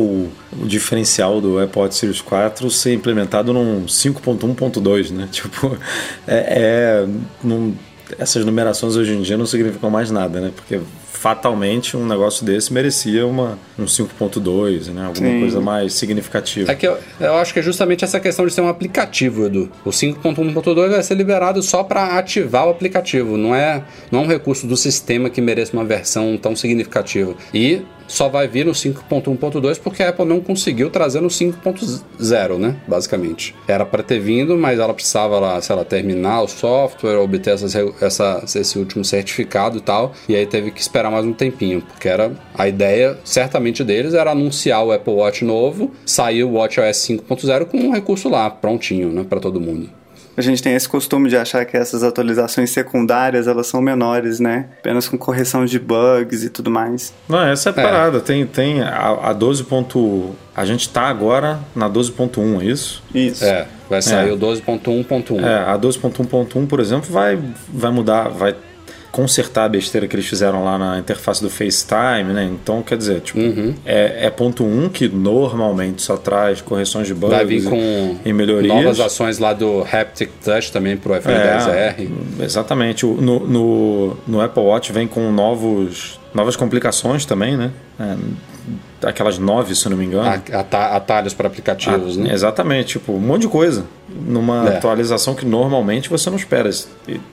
diferencial 0.53 1.41
do 1.41 1.59
Apple 1.59 1.81
Watch 1.81 1.97
Series 1.97 2.21
4 2.21 2.71
ser 2.71 2.95
implementado 2.95 3.53
num 3.53 3.87
5.1.2, 3.87 5.11
né? 5.11 5.29
Tipo, 5.37 5.77
é, 6.27 7.05
é 7.05 7.07
num, 7.43 7.75
essas 8.19 8.45
numerações 8.45 8.97
hoje 8.97 9.15
em 9.15 9.23
dia 9.23 9.37
não 9.37 9.47
significam 9.47 9.91
mais 9.91 10.11
nada, 10.11 10.41
né? 10.41 10.53
Porque 10.55 10.81
fatalmente 11.17 11.97
um 11.97 12.07
negócio 12.07 12.45
desse 12.45 12.73
merecia 12.73 13.27
uma, 13.27 13.59
um 13.79 13.85
5.2, 13.85 14.93
né? 14.93 15.07
Alguma 15.07 15.31
Sim. 15.31 15.41
coisa 15.41 15.61
mais 15.61 15.95
significativa. 15.95 16.71
É 16.71 16.75
que 16.75 16.87
eu, 16.87 16.99
eu, 17.19 17.35
acho 17.37 17.53
que 17.53 17.59
é 17.59 17.63
justamente 17.63 18.05
essa 18.05 18.21
questão 18.21 18.47
de 18.47 18.53
ser 18.53 18.61
um 18.61 18.69
aplicativo, 18.69 19.47
Edu. 19.47 19.71
O 19.85 19.91
5.1.2 19.91 20.91
vai 20.91 21.03
ser 21.03 21.15
liberado 21.15 21.63
só 21.63 21.83
para 21.83 22.19
ativar 22.19 22.67
o 22.67 22.71
aplicativo, 22.71 23.37
não 23.37 23.55
é, 23.55 23.83
não 24.11 24.21
é 24.21 24.23
um 24.25 24.27
recurso 24.29 24.67
do 24.67 24.77
sistema 24.77 25.31
que 25.31 25.41
mereça 25.41 25.73
uma 25.73 25.85
versão 25.85 26.37
tão 26.37 26.55
significativa. 26.55 27.35
E 27.53 27.83
só 28.07 28.29
vai 28.29 28.49
vir 28.49 28.67
no 28.67 28.73
5.1.2 28.73 29.81
porque 29.81 30.03
a 30.03 30.11
Apple 30.11 30.25
não 30.25 30.41
conseguiu 30.41 30.91
trazer 30.91 31.21
no 31.21 31.29
5.0, 31.29 32.59
né? 32.59 32.77
Basicamente. 32.87 33.55
Era 33.67 33.85
para 33.85 34.03
ter 34.03 34.19
vindo, 34.19 34.57
mas 34.57 34.79
ela 34.79 34.95
precisava, 34.95 35.39
lá, 35.39 35.61
sei 35.61 35.77
lá, 35.77 35.85
terminar 35.85 36.43
o 36.43 36.49
software, 36.49 37.19
obter 37.19 37.55
essas, 37.55 37.75
essa, 38.01 38.45
esse 38.55 38.79
último 38.79 39.05
certificado 39.05 39.79
e 39.79 39.81
tal. 39.81 40.13
E 40.29 40.35
aí 40.35 40.47
teve 40.47 40.71
que 40.71 40.81
esperar 40.81 41.11
mais 41.11 41.25
um 41.25 41.33
tempinho, 41.33 41.83
porque 41.83 42.09
era 42.09 42.33
a 42.55 42.69
ideia, 42.69 43.19
certamente 43.25 43.85
deles, 43.85 44.15
era 44.15 44.31
anunciar 44.31 44.85
o 44.85 44.93
Apple 44.93 45.15
Watch 45.15 45.45
novo, 45.45 45.93
sair 46.05 46.45
o 46.45 46.53
WatchOS 46.55 46.97
5.0 46.97 47.67
com 47.67 47.79
um 47.79 47.93
recurso 47.93 48.29
lá, 48.29 48.49
prontinho, 48.51 49.11
né? 49.11 49.25
Para 49.29 49.41
todo 49.41 49.61
mundo 49.61 49.91
a 50.37 50.43
gente 50.43 50.63
tem 50.63 50.75
esse 50.75 50.89
costume 50.89 51.29
de 51.29 51.37
achar 51.37 51.65
que 51.65 51.77
essas 51.77 52.03
atualizações 52.03 52.71
secundárias 52.71 53.47
elas 53.47 53.67
são 53.67 53.81
menores, 53.81 54.39
né? 54.39 54.67
Apenas 54.79 55.09
com 55.09 55.17
correção 55.17 55.65
de 55.65 55.79
bugs 55.79 56.45
e 56.45 56.51
tudo 56.51 56.71
mais. 56.71 57.13
Não, 57.29 57.41
essa 57.41 57.71
é 57.71 57.73
a 57.73 57.81
é. 57.81 57.85
parada. 57.85 58.21
Tem, 58.21 58.47
tem 58.47 58.83
a, 58.83 59.31
a 59.31 59.33
12. 59.33 59.65
Ponto, 59.65 60.35
a 60.55 60.65
gente 60.65 60.89
tá 60.89 61.03
agora 61.03 61.61
na 61.75 61.89
12.1, 61.89 62.61
é 62.61 62.65
isso? 62.65 63.03
Isso. 63.15 63.45
É, 63.45 63.67
vai 63.89 64.03
sair 64.03 64.29
é. 64.29 64.33
o 64.33 64.39
12.1.1. 64.39 65.43
É, 65.43 65.71
a 65.71 65.79
12.1.1, 65.79 66.67
por 66.67 66.81
exemplo, 66.81 67.11
vai, 67.11 67.39
vai 67.69 67.91
mudar, 67.91 68.29
vai 68.29 68.55
consertar 69.17 69.65
a 69.65 69.69
besteira 69.71 70.07
que 70.07 70.15
eles 70.15 70.27
fizeram 70.27 70.63
lá 70.63 70.77
na 70.77 70.99
interface 70.99 71.43
do 71.43 71.49
FaceTime, 71.49 72.35
né? 72.35 72.45
Então, 72.45 72.83
quer 72.83 72.99
dizer, 72.99 73.23
tipo, 73.23 73.41
uhum. 73.41 73.75
é, 73.87 74.27
é, 74.27 74.31
ponto 74.31 74.63
1 74.63 74.85
um 74.85 74.89
que 74.91 75.09
normalmente 75.09 76.03
só 76.03 76.19
traz 76.19 76.61
correções 76.61 77.07
de 77.07 77.15
bugs 77.15 77.35
Vai 77.35 77.47
vir 77.47 77.65
com 77.65 78.19
e 78.23 78.31
melhorias. 78.35 78.75
novas 78.75 79.01
ações 79.01 79.39
lá 79.39 79.55
do 79.55 79.81
Haptic 79.91 80.29
Touch 80.45 80.71
também 80.71 80.99
pro 80.99 81.17
iPhone 81.17 81.35
é, 81.35 81.95
10R. 81.97 82.09
Exatamente. 82.41 83.07
No, 83.07 83.41
no, 83.47 84.17
no 84.29 84.41
Apple 84.43 84.63
Watch 84.63 84.93
vem 84.93 85.09
com 85.09 85.33
novos, 85.33 86.21
novas 86.37 86.55
complicações 86.55 87.25
também, 87.25 87.57
né? 87.57 87.73
É, 87.99 89.09
aquelas 89.09 89.39
nove, 89.39 89.75
se 89.75 89.89
não 89.89 89.97
me 89.97 90.05
engano. 90.05 90.43
Atalhos 90.71 91.33
para 91.35 91.49
aplicativos, 91.49 92.19
ah, 92.19 92.21
né? 92.21 92.33
Exatamente, 92.33 92.99
tipo, 92.99 93.13
um 93.13 93.21
monte 93.21 93.43
de 93.43 93.49
coisa. 93.49 93.87
Numa 94.09 94.69
é. 94.69 94.77
atualização 94.77 95.35
que 95.35 95.47
normalmente 95.47 96.09
você 96.09 96.29
não 96.29 96.37
espera. 96.37 96.71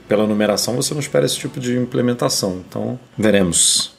Pela 0.08 0.26
numeração, 0.26 0.76
você 0.76 0.94
não 0.94 1.02
espera 1.02 1.26
esse 1.26 1.38
tipo 1.38 1.60
de 1.60 1.78
implementação. 1.78 2.64
Então, 2.68 2.98
veremos. 3.18 3.94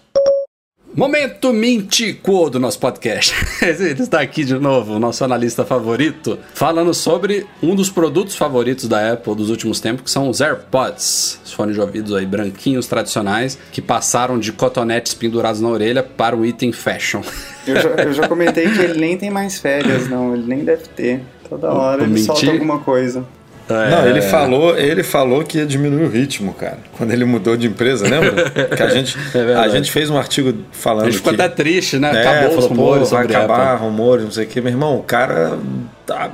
Momento 0.96 1.52
Mintico 1.52 2.48
do 2.48 2.60
nosso 2.60 2.78
podcast. 2.78 3.34
Ele 3.60 4.00
está 4.00 4.20
aqui 4.20 4.44
de 4.44 4.54
novo, 4.54 4.94
o 4.94 4.98
nosso 5.00 5.24
analista 5.24 5.64
favorito, 5.64 6.38
falando 6.54 6.94
sobre 6.94 7.44
um 7.60 7.74
dos 7.74 7.90
produtos 7.90 8.36
favoritos 8.36 8.86
da 8.86 9.14
Apple 9.14 9.34
dos 9.34 9.50
últimos 9.50 9.80
tempos, 9.80 10.04
que 10.04 10.10
são 10.12 10.28
os 10.28 10.40
AirPods. 10.40 11.40
Os 11.44 11.52
fones 11.52 11.74
de 11.74 11.80
ouvidos 11.80 12.14
aí 12.14 12.24
branquinhos 12.24 12.86
tradicionais 12.86 13.58
que 13.72 13.82
passaram 13.82 14.38
de 14.38 14.52
cotonetes 14.52 15.14
pendurados 15.14 15.60
na 15.60 15.68
orelha 15.68 16.00
para 16.00 16.36
o 16.36 16.46
item 16.46 16.70
fashion. 16.70 17.22
Eu 17.66 17.76
já, 17.80 17.88
eu 17.88 18.12
já 18.12 18.28
comentei 18.28 18.68
que 18.68 18.78
ele 18.78 19.00
nem 19.00 19.16
tem 19.16 19.30
mais 19.30 19.58
férias, 19.58 20.06
não. 20.06 20.34
Ele 20.34 20.44
nem 20.46 20.66
deve 20.66 20.86
ter. 20.88 21.22
Toda 21.48 21.72
hora 21.72 22.02
ele 22.02 22.12
mentir. 22.12 22.26
solta 22.26 22.50
alguma 22.50 22.78
coisa. 22.80 23.24
É. 23.68 23.90
Não, 23.90 24.06
ele 24.06 24.20
falou, 24.20 24.76
ele 24.76 25.02
falou 25.02 25.42
que 25.42 25.58
ia 25.58 25.66
diminuir 25.66 26.04
o 26.04 26.08
ritmo, 26.08 26.52
cara. 26.52 26.78
Quando 26.92 27.12
ele 27.12 27.24
mudou 27.24 27.56
de 27.56 27.66
empresa, 27.66 28.06
lembra? 28.06 28.50
que 28.50 28.82
a 28.82 28.88
gente, 28.88 29.16
é 29.34 29.54
a 29.54 29.68
gente 29.68 29.90
fez 29.90 30.10
um 30.10 30.18
artigo 30.18 30.54
falando. 30.70 31.06
A 31.06 31.10
gente 31.10 31.18
ficou 31.18 31.34
que, 31.34 31.40
até 31.40 31.54
triste, 31.54 31.98
né? 31.98 32.14
É, 32.14 32.20
Acabou 32.20 32.42
falou, 32.42 32.58
os 32.58 32.66
rumores. 32.66 33.10
vai 33.10 33.24
acabar 33.24 33.74
rumores, 33.76 34.24
não 34.24 34.32
sei 34.32 34.44
o 34.44 34.48
que. 34.48 34.60
Meu 34.60 34.72
irmão, 34.72 34.98
o 34.98 35.02
cara 35.02 35.58
tá 36.04 36.30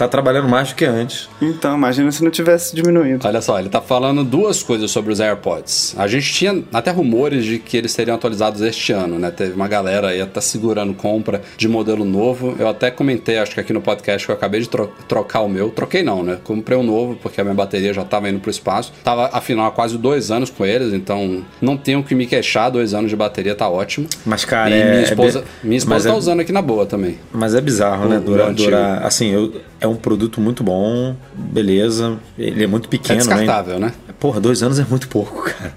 tá 0.00 0.08
trabalhando 0.08 0.48
mais 0.48 0.70
do 0.70 0.74
que 0.74 0.84
antes. 0.84 1.28
Então, 1.42 1.76
imagina 1.76 2.10
se 2.10 2.24
não 2.24 2.30
tivesse 2.30 2.74
diminuído. 2.74 3.26
Olha 3.26 3.40
só, 3.40 3.58
ele 3.58 3.68
tá 3.68 3.80
falando 3.80 4.24
duas 4.24 4.62
coisas 4.62 4.90
sobre 4.90 5.12
os 5.12 5.20
AirPods. 5.20 5.94
A 5.98 6.06
gente 6.06 6.32
tinha 6.32 6.62
até 6.72 6.90
rumores 6.90 7.44
de 7.44 7.58
que 7.58 7.76
eles 7.76 7.92
seriam 7.92 8.14
atualizados 8.14 8.62
este 8.62 8.92
ano, 8.92 9.18
né? 9.18 9.30
Teve 9.30 9.52
uma 9.52 9.68
galera 9.68 10.08
aí 10.08 10.20
até 10.20 10.40
segurando 10.40 10.94
compra 10.94 11.42
de 11.56 11.68
modelo 11.68 12.04
novo. 12.04 12.56
Eu 12.58 12.68
até 12.68 12.90
comentei, 12.90 13.38
acho 13.38 13.52
que 13.52 13.60
aqui 13.60 13.72
no 13.72 13.80
podcast, 13.80 14.26
que 14.26 14.32
eu 14.32 14.36
acabei 14.36 14.60
de 14.60 14.68
tro 14.68 14.90
trocar 15.06 15.40
o 15.40 15.48
meu. 15.48 15.70
Troquei 15.70 16.02
não, 16.02 16.22
né? 16.22 16.38
Comprei 16.42 16.78
um 16.78 16.82
novo, 16.82 17.16
porque 17.22 17.40
a 17.40 17.44
minha 17.44 17.54
bateria 17.54 17.92
já 17.92 18.04
tava 18.04 18.28
indo 18.28 18.40
pro 18.40 18.50
espaço. 18.50 18.92
Tava, 19.04 19.28
afinal, 19.32 19.66
há 19.66 19.70
quase 19.70 19.98
dois 19.98 20.30
anos 20.30 20.48
com 20.50 20.64
eles, 20.64 20.94
então 20.94 21.44
não 21.60 21.76
tenho 21.76 22.02
que 22.02 22.14
me 22.14 22.26
queixar. 22.26 22.70
Dois 22.70 22.94
anos 22.94 23.10
de 23.10 23.16
bateria 23.16 23.54
tá 23.54 23.68
ótimo. 23.68 24.06
Mas, 24.24 24.44
cara, 24.44 24.70
e 24.70 24.80
é... 24.80 24.90
minha 24.90 25.02
esposa, 25.02 25.40
é 25.40 25.66
minha 25.66 25.78
esposa 25.78 26.08
tá 26.08 26.14
é... 26.14 26.18
usando 26.18 26.40
aqui 26.40 26.52
na 26.52 26.62
boa 26.62 26.86
também. 26.86 27.18
Mas 27.32 27.54
é 27.54 27.60
bizarro, 27.60 28.08
né? 28.08 28.16
o, 28.16 28.18
né? 28.18 28.24
Durar, 28.24 28.54
durar 28.54 29.06
assim, 29.06 29.28
eu, 29.28 29.60
é 29.80 29.86
um 29.90 29.96
produto 29.96 30.40
muito 30.40 30.62
bom, 30.64 31.14
beleza. 31.34 32.16
Ele 32.38 32.64
é 32.64 32.66
muito 32.66 32.86
É 32.86 32.90
pequeno, 32.90 33.18
descartável, 33.18 33.78
né? 33.78 33.92
Porra, 34.18 34.38
dois 34.40 34.62
anos 34.62 34.78
é 34.78 34.84
muito 34.88 35.08
pouco, 35.08 35.42
cara. 35.44 35.72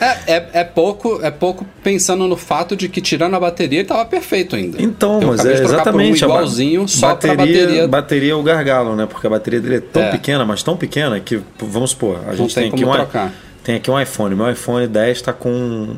É, 0.00 0.32
é, 0.34 0.48
é 0.54 0.64
pouco, 0.64 1.20
é 1.22 1.30
pouco 1.30 1.66
pensando 1.82 2.26
no 2.26 2.36
fato 2.36 2.74
de 2.76 2.88
que 2.88 3.00
tirando 3.00 3.34
a 3.34 3.40
bateria 3.40 3.80
ele 3.80 3.88
tava 3.88 4.04
perfeito 4.04 4.56
ainda. 4.56 4.80
Então, 4.82 5.20
Eu 5.20 5.28
mas 5.28 5.40
é 5.44 5.54
por 5.54 5.60
um 5.60 5.64
exatamente 5.64 6.24
a 6.24 6.28
igualzinho 6.28 6.88
só 6.88 7.08
bateria, 7.08 7.36
bateria. 7.36 7.88
bateria 7.88 8.32
é 8.32 8.34
o 8.34 8.42
gargalo, 8.42 8.96
né? 8.96 9.06
Porque 9.06 9.26
a 9.26 9.30
bateria 9.30 9.60
dele 9.60 9.76
é 9.76 9.80
tão 9.80 10.02
É. 10.02 10.10
pequena, 10.10 10.44
mas 10.44 10.62
tão 10.62 10.76
pequena 10.76 11.18
que, 11.20 11.40
vamos 11.60 11.90
supor, 11.90 12.20
a 12.28 12.34
gente 12.34 12.54
tem 12.54 12.64
tem, 12.64 12.72
aqui 12.72 12.82
como 12.82 12.90
um, 12.92 12.94
i- 12.94 12.98
trocar. 12.98 13.32
Tem 13.66 13.74
aqui 13.74 13.90
um 13.90 14.00
iPhone. 14.00 14.32
Meu 14.36 14.48
iPhone 14.48 14.86
10 14.86 15.16
está 15.16 15.32
com 15.32 15.50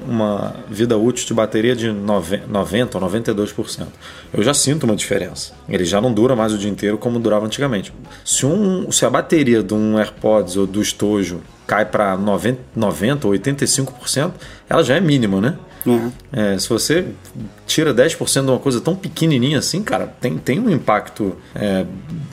uma 0.09 0.55
vida 0.71 0.97
útil 0.97 1.27
de 1.27 1.35
bateria 1.35 1.77
de 1.77 1.93
nove- 1.93 2.41
90 2.49 2.97
ou 2.97 3.05
92%. 3.05 3.87
Eu 4.33 4.43
já 4.43 4.55
sinto 4.55 4.85
uma 4.85 4.97
diferença. 4.97 5.53
Ele 5.69 5.85
já 5.85 6.01
não 6.01 6.11
dura 6.11 6.35
mais 6.35 6.55
o 6.55 6.57
dia 6.57 6.71
inteiro 6.71 6.97
como 6.97 7.21
durava 7.21 7.45
antigamente. 7.45 7.93
Se, 8.25 8.47
um, 8.47 8.91
se 8.91 9.05
a 9.05 9.11
bateria 9.11 9.63
de 9.63 9.75
um 9.75 9.99
AirPods 9.99 10.57
ou 10.57 10.67
do 10.67 10.81
estojo 10.81 11.43
cai 11.67 11.85
para 11.85 12.17
90, 12.17 12.59
90 12.75 13.27
ou 13.27 13.35
85%, 13.35 14.33
ela 14.67 14.83
já 14.83 14.97
é 14.97 15.01
mínima, 15.01 15.39
né? 15.39 15.59
É. 16.33 16.55
É, 16.55 16.59
se 16.59 16.71
você 16.71 17.05
tira 17.67 17.93
10% 17.93 18.45
de 18.47 18.51
uma 18.51 18.59
coisa 18.59 18.81
tão 18.81 18.97
pequenininha 18.97 19.59
assim, 19.59 19.83
cara, 19.83 20.07
tem, 20.07 20.39
tem 20.39 20.59
um 20.59 20.71
impacto 20.71 21.37
é, 21.55 21.85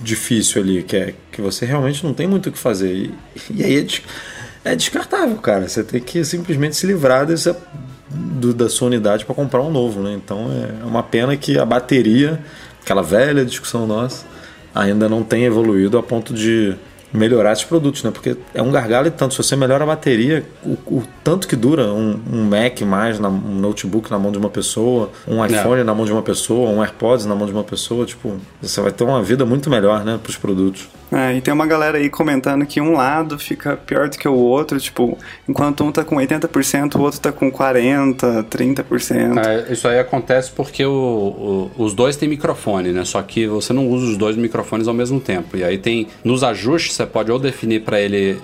difícil 0.02 0.62
ali, 0.62 0.82
que 0.82 0.96
é 0.96 1.14
que 1.30 1.42
você 1.42 1.66
realmente 1.66 2.06
não 2.06 2.14
tem 2.14 2.26
muito 2.26 2.48
o 2.48 2.52
que 2.54 2.58
fazer. 2.58 2.94
E, 2.94 3.14
e 3.54 3.64
aí 3.66 3.80
é, 3.80 3.86
é 4.66 4.76
descartável, 4.76 5.38
cara. 5.38 5.68
Você 5.70 5.84
tem 5.84 6.02
que 6.02 6.24
simplesmente 6.26 6.76
se 6.76 6.86
livrar 6.86 7.26
dessa, 7.26 7.56
do- 8.10 8.54
da 8.54 8.68
sua 8.70 8.88
unidade 8.88 9.24
para 9.26 9.34
comprar 9.36 9.62
um 9.62 9.72
novo, 9.72 10.02
né? 10.02 10.14
Então 10.14 10.48
é 10.52 10.84
uma 10.86 11.04
pena 11.04 11.38
que 11.38 11.58
a 11.58 11.66
bateria, 11.66 12.40
aquela 12.84 13.02
velha 13.02 13.46
discussão 13.46 13.86
nossa, 13.88 14.26
ainda 14.74 15.08
não 15.08 15.24
tem 15.24 15.46
evoluído 15.46 15.98
a 15.98 16.04
ponto 16.04 16.34
de 16.34 16.76
melhorar 17.16 17.54
esses 17.54 17.64
produtos, 17.66 18.04
né? 18.04 18.12
Porque 18.12 18.36
é 18.54 18.62
um 18.62 18.72
gargalo 18.72 19.08
e 19.08 19.12
tanto. 19.12 19.34
Se 19.34 19.44
você 19.44 19.56
melhora 19.56 19.84
a 19.84 19.88
bateria, 19.88 20.46
o, 20.64 20.72
o 20.88 21.04
tanto 21.24 21.48
que 21.48 21.56
dura 21.56 21.86
um, 21.92 22.20
um 22.32 22.44
Mac 22.44 22.82
mais, 22.82 23.20
na- 23.20 23.30
um 23.30 23.56
notebook 23.60 24.10
na 24.12 24.20
mão 24.20 24.32
de 24.32 24.38
uma 24.38 24.50
pessoa, 24.50 25.10
um 25.28 25.44
iPhone 25.46 25.84
na 25.84 25.94
mão 25.94 26.06
de 26.06 26.12
uma 26.12 26.22
pessoa, 26.22 26.70
um 26.70 26.82
AirPods 26.82 27.26
na 27.26 27.36
mão 27.36 27.46
de 27.48 27.54
uma 27.54 27.64
pessoa, 27.64 28.06
tipo, 28.06 28.36
você 28.62 28.82
vai 28.82 28.92
ter 28.92 29.04
uma 29.04 29.22
vida 29.24 29.46
muito 29.46 29.70
melhor, 29.70 30.04
né, 30.06 30.20
para 30.22 30.30
os 30.30 30.38
produtos. 30.38 30.88
É, 31.12 31.36
e 31.36 31.42
tem 31.42 31.54
uma 31.54 31.68
galera 31.68 32.00
aí 32.00 32.10
comentando 32.10 32.66
que 32.66 32.82
um 32.82 32.94
lado 32.94 33.38
fica 33.38 33.78
pior 33.78 34.10
do 34.10 34.18
que 34.18 34.28
o 34.28 34.34
outro, 34.34 34.80
tipo, 34.80 35.18
enquanto 35.48 35.84
um 35.84 35.92
tá 35.92 36.04
com 36.04 36.16
80%, 36.16 36.96
o 36.96 37.02
outro 37.02 37.20
tá 37.20 37.32
com 37.32 37.50
40%, 37.52 38.44
30%. 38.50 39.38
É, 39.46 39.72
isso 39.72 39.88
aí 39.88 40.00
acontece 40.00 40.52
porque 40.52 40.84
o- 40.86 41.70
o- 41.78 41.84
os 41.84 41.94
dois 41.94 42.16
têm 42.16 42.28
microfone, 42.28 42.92
né? 42.92 43.06
Só 43.06 43.22
que 43.22 43.48
você 43.48 43.72
não 43.72 43.88
usa 43.88 44.08
os 44.08 44.18
dois 44.18 44.36
microfones 44.36 44.88
ao 44.88 44.94
mesmo 44.94 45.20
tempo. 45.20 45.56
E 45.56 45.64
aí 45.64 45.78
tem 45.78 46.08
nos 46.24 46.44
ajustes 46.44 46.96
você 46.96 47.05
pode 47.06 47.32
ou 47.32 47.40
definir 47.40 47.82
para 47.82 48.00
ele, 48.00 48.40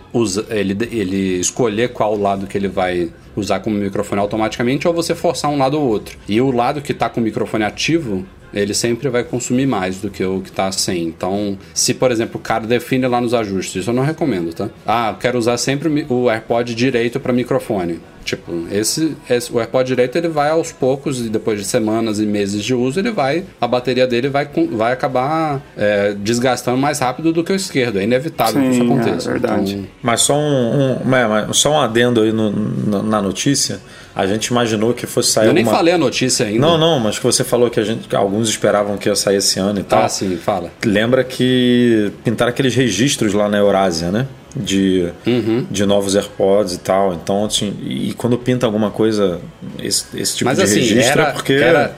ele 0.49 0.77
ele 0.91 1.39
escolher 1.39 1.89
qual 1.89 2.17
lado 2.17 2.47
que 2.47 2.57
ele 2.57 2.67
vai 2.67 3.11
usar 3.35 3.59
como 3.59 3.77
microfone 3.77 4.21
automaticamente 4.21 4.87
ou 4.87 4.93
você 4.93 5.15
forçar 5.15 5.49
um 5.49 5.57
lado 5.57 5.79
ou 5.79 5.87
outro. 5.87 6.17
E 6.27 6.39
o 6.41 6.51
lado 6.51 6.81
que 6.81 6.93
tá 6.93 7.09
com 7.09 7.19
o 7.19 7.23
microfone 7.23 7.63
ativo 7.63 8.25
ele 8.53 8.73
sempre 8.73 9.09
vai 9.09 9.23
consumir 9.23 9.65
mais 9.65 9.97
do 9.99 10.09
que 10.09 10.23
o 10.23 10.41
que 10.41 10.51
tá 10.51 10.71
sem. 10.71 11.03
Então, 11.03 11.57
se 11.73 11.93
por 11.93 12.11
exemplo 12.11 12.37
o 12.39 12.43
cara 12.43 12.65
define 12.67 13.07
lá 13.07 13.19
nos 13.21 13.33
ajustes, 13.33 13.81
isso 13.81 13.89
eu 13.89 13.93
não 13.93 14.03
recomendo, 14.03 14.53
tá? 14.53 14.69
Ah, 14.85 15.15
quero 15.19 15.37
usar 15.37 15.57
sempre 15.57 16.05
o 16.09 16.29
AirPod 16.29 16.73
direito 16.75 17.19
para 17.19 17.31
microfone. 17.33 17.99
Tipo, 18.23 18.51
esse, 18.71 19.17
esse- 19.27 19.51
o 19.51 19.57
AirPod 19.59 19.87
direito 19.87 20.15
ele 20.15 20.27
vai 20.27 20.49
aos 20.51 20.71
poucos 20.71 21.19
e 21.25 21.27
depois 21.29 21.57
de 21.59 21.65
semanas 21.65 22.19
e 22.19 22.25
meses 22.25 22.63
de 22.63 22.71
uso 22.71 22.99
ele 22.99 23.09
vai 23.09 23.43
a 23.59 23.67
bateria 23.67 24.05
dele 24.05 24.29
vai, 24.29 24.47
vai 24.73 24.93
acabar 24.93 25.59
é, 25.75 26.13
desgastando 26.13 26.77
mais 26.77 26.99
rápido 26.99 27.33
do 27.33 27.43
que 27.43 27.51
o 27.51 27.55
esquerdo. 27.55 27.97
É 27.97 28.03
inevitável 28.03 28.61
que 28.61 28.67
isso 28.69 28.79
Sim, 28.79 28.89
é 28.91 28.93
aconteça. 28.93 29.31
verdade. 29.31 29.73
Então, 29.73 29.87
Mas 30.03 30.21
só 30.21 30.37
um, 30.37 30.99
um- 31.03 31.15
é, 31.15 31.47
só 31.53 31.71
um 31.71 31.79
adendo 31.81 32.21
aí 32.21 32.31
no- 32.31 33.01
na 33.01 33.21
notícia. 33.23 33.79
A 34.13 34.27
gente 34.27 34.47
imaginou 34.47 34.93
que 34.93 35.07
fosse 35.07 35.31
sair 35.31 35.47
eu 35.47 35.53
nem 35.53 35.63
alguma... 35.63 35.77
falei 35.77 35.93
a 35.93 35.97
notícia 35.97 36.45
ainda. 36.45 36.59
Não, 36.59 36.77
não, 36.77 36.99
mas 36.99 37.17
que 37.17 37.23
você 37.23 37.43
falou 37.43 37.69
que 37.69 37.79
a 37.79 37.83
gente, 37.83 38.07
que 38.07 38.15
alguns 38.15 38.49
esperavam 38.49 38.97
que 38.97 39.07
ia 39.07 39.15
sair 39.15 39.37
esse 39.37 39.57
ano 39.59 39.79
e 39.79 39.83
tal. 39.83 40.03
Ah, 40.03 40.09
sim, 40.09 40.35
fala. 40.37 40.69
Lembra 40.85 41.23
que 41.23 42.11
pintaram 42.23 42.49
aqueles 42.49 42.75
registros 42.75 43.33
lá 43.33 43.47
na 43.47 43.57
Eurásia, 43.57 44.11
né? 44.11 44.27
De, 44.53 45.07
Uhum. 45.25 45.65
de 45.71 45.85
novos 45.85 46.15
AirPods 46.17 46.73
e 46.73 46.79
tal. 46.79 47.13
Então, 47.13 47.45
assim, 47.45 47.73
e 47.85 48.13
quando 48.17 48.37
pinta 48.37 48.65
alguma 48.65 48.91
coisa, 48.91 49.39
esse, 49.81 50.05
esse 50.19 50.35
tipo 50.37 50.49
Mas 50.49 50.57
de 50.57 50.63
assim, 50.65 50.79
registro 50.81 51.21
era, 51.21 51.29
é 51.29 51.31
porque. 51.31 51.53
era, 51.53 51.95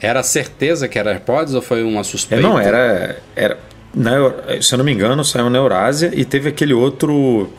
era 0.00 0.22
certeza 0.22 0.86
que 0.86 0.98
era 1.00 1.10
AirPods 1.10 1.54
ou 1.54 1.60
foi 1.62 1.82
uma 1.82 2.02
É, 2.02 2.04
suspeita? 2.04 2.40
não, 2.46 2.58
era. 2.60 3.18
era 3.34 3.58
na, 3.92 4.12
se 4.60 4.72
eu 4.72 4.78
não 4.78 4.84
me 4.84 4.92
engano, 4.92 5.24
saiu 5.24 5.50
na 5.50 5.58
Eurásia 5.58 6.12
e 6.14 6.24
teve 6.24 6.48
aquele 6.48 6.74
outro 6.74 7.50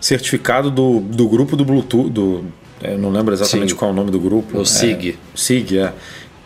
certificado 0.00 0.70
do, 0.70 1.00
do 1.00 1.28
grupo 1.28 1.56
do 1.56 1.64
Bluetooth. 1.64 2.10
Do, 2.10 2.44
eu 2.82 2.98
não 2.98 3.10
lembro 3.10 3.34
exatamente 3.34 3.70
Sim. 3.72 3.76
qual 3.76 3.90
é 3.90 3.92
o 3.92 3.96
nome 3.96 4.10
do 4.10 4.18
grupo. 4.20 4.58
O 4.58 4.62
É, 4.62 4.64
SIG. 4.64 5.18
SIG, 5.34 5.78
é. 5.78 5.92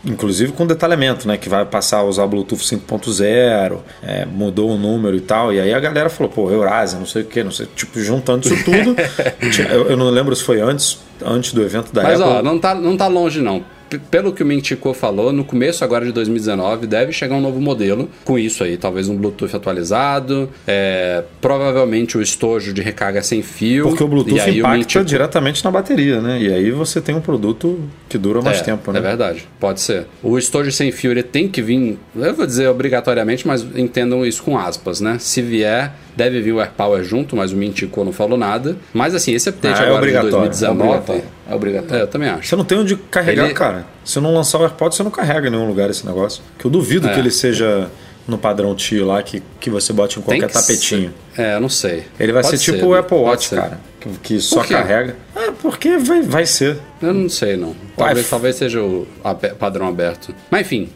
Inclusive 0.05 0.51
com 0.51 0.67
detalhamento, 0.67 1.25
né? 1.27 1.37
Que 1.37 1.47
vai 1.47 1.65
passar 1.65 1.99
a 1.99 2.03
usar 2.03 2.25
o 2.25 2.27
Bluetooth 2.27 2.61
5.0, 2.61 3.77
é, 4.01 4.25
mudou 4.25 4.71
o 4.71 4.77
número 4.77 5.15
e 5.15 5.21
tal. 5.21 5.53
E 5.53 5.61
aí 5.61 5.73
a 5.73 5.79
galera 5.79 6.09
falou, 6.09 6.29
pô, 6.29 6.51
Eurásia, 6.51 6.99
não 6.99 7.05
sei 7.05 7.21
o 7.21 7.25
que, 7.25 7.41
não 7.41 7.51
sei. 7.51 7.67
Tipo, 7.73 7.99
juntando 8.01 8.45
isso 8.45 8.63
tudo. 8.65 8.95
eu, 9.71 9.91
eu 9.91 9.97
não 9.97 10.09
lembro 10.09 10.35
se 10.35 10.43
foi 10.43 10.59
antes, 10.59 10.99
antes 11.25 11.53
do 11.53 11.61
evento 11.61 11.93
da 11.93 12.03
Mas 12.03 12.19
Apple. 12.19 12.33
ó, 12.35 12.41
não 12.43 12.59
tá, 12.59 12.75
não 12.75 12.97
tá 12.97 13.07
longe 13.07 13.41
não. 13.41 13.63
Pelo 13.99 14.31
que 14.33 14.43
o 14.43 14.45
Mintico 14.45 14.93
falou, 14.93 15.31
no 15.31 15.43
começo 15.43 15.83
agora 15.83 16.05
de 16.05 16.11
2019 16.11 16.87
deve 16.87 17.11
chegar 17.11 17.35
um 17.35 17.41
novo 17.41 17.59
modelo 17.61 18.09
com 18.23 18.37
isso 18.37 18.63
aí, 18.63 18.77
talvez 18.77 19.09
um 19.09 19.15
Bluetooth 19.15 19.55
atualizado, 19.55 20.49
é, 20.67 21.23
provavelmente 21.41 22.17
o 22.17 22.21
estojo 22.21 22.73
de 22.73 22.81
recarga 22.81 23.21
sem 23.21 23.41
fio. 23.41 23.87
Porque 23.89 24.03
o 24.03 24.07
Bluetooth 24.07 24.39
aí 24.39 24.51
o 24.51 24.59
impacta 24.59 24.77
Mintico- 24.77 25.05
diretamente 25.05 25.63
na 25.63 25.71
bateria, 25.71 26.21
né? 26.21 26.41
E 26.41 26.53
aí 26.53 26.71
você 26.71 26.99
tem 27.01 27.15
um 27.15 27.21
produto 27.21 27.79
que 28.09 28.17
dura 28.17 28.41
mais 28.41 28.59
é, 28.59 28.63
tempo, 28.63 28.91
né? 28.91 28.99
É 28.99 29.01
verdade, 29.01 29.47
pode 29.59 29.81
ser. 29.81 30.05
O 30.21 30.37
estojo 30.37 30.71
sem 30.71 30.91
fio 30.91 31.11
ele 31.11 31.23
tem 31.23 31.47
que 31.47 31.61
vir, 31.61 31.97
eu 32.15 32.33
vou 32.33 32.45
dizer 32.45 32.67
obrigatoriamente, 32.67 33.47
mas 33.47 33.65
entendam 33.75 34.25
isso 34.25 34.41
com 34.43 34.57
aspas, 34.57 35.01
né? 35.01 35.17
Se 35.19 35.41
vier, 35.41 35.93
deve 36.15 36.41
vir 36.41 36.51
o 36.53 36.59
AirPower 36.59 37.03
junto, 37.03 37.35
mas 37.35 37.51
o 37.51 37.55
Mintico 37.57 38.03
não 38.03 38.11
falou 38.11 38.37
nada. 38.37 38.77
Mas 38.93 39.15
assim, 39.15 39.33
esse 39.33 39.49
update 39.49 39.79
Ah, 39.79 39.83
é 39.83 39.87
agora 39.87 40.01
de 40.01 40.17
obrigatório, 40.17 40.49
2019. 40.49 41.23
É 41.53 41.55
obrigatório, 41.55 42.03
eu 42.03 42.07
também 42.07 42.29
acho. 42.29 42.47
Você 42.47 42.55
não 42.55 42.65
tem 42.65 42.77
onde 42.77 42.95
carregar, 42.95 43.45
Ele- 43.45 43.53
cara. 43.53 43.85
Se 44.03 44.19
não 44.19 44.33
lançar 44.33 44.57
o 44.59 44.63
AirPods, 44.63 44.97
você 44.97 45.03
não 45.03 45.11
carrega 45.11 45.47
em 45.47 45.51
nenhum 45.51 45.67
lugar 45.67 45.89
esse 45.89 46.05
negócio. 46.05 46.43
Que 46.59 46.65
eu 46.65 46.71
duvido 46.71 47.07
É. 47.07 47.13
que 47.13 47.19
ele 47.19 47.31
seja 47.31 47.89
no 48.27 48.37
padrão 48.37 48.73
tio 48.75 49.05
lá, 49.05 49.21
que, 49.21 49.43
que 49.59 49.69
você 49.69 49.91
bote 49.91 50.17
em 50.19 50.21
qualquer 50.21 50.47
que 50.47 50.53
tapetinho. 50.53 51.13
ser. 51.35 51.41
É, 51.41 51.55
eu 51.55 51.59
não 51.61 51.67
sei. 51.69 52.05
Ele 52.19 52.31
vai 52.31 52.41
Pode 52.41 52.57
ser 52.57 52.63
tipo 52.63 52.79
ser, 52.79 52.85
o 52.85 52.95
Apple 52.95 53.17
Watch, 53.17 53.49
cara. 53.49 53.79
Que, 53.99 54.09
que 54.21 54.39
só 54.39 54.63
carrega. 54.63 55.15
Ah, 55.35 55.51
porque 55.61 55.97
vai, 55.97 56.21
vai 56.21 56.45
ser. 56.45 56.77
Eu 57.01 57.13
não 57.13 57.27
sei, 57.29 57.57
não. 57.57 57.75
Talvez, 57.97 58.29
talvez 58.29 58.55
seja 58.55 58.81
o 58.81 59.05
abe- 59.23 59.53
padrão 59.55 59.87
aberto. 59.87 60.33
Mas 60.49 60.61
enfim. 60.61 60.89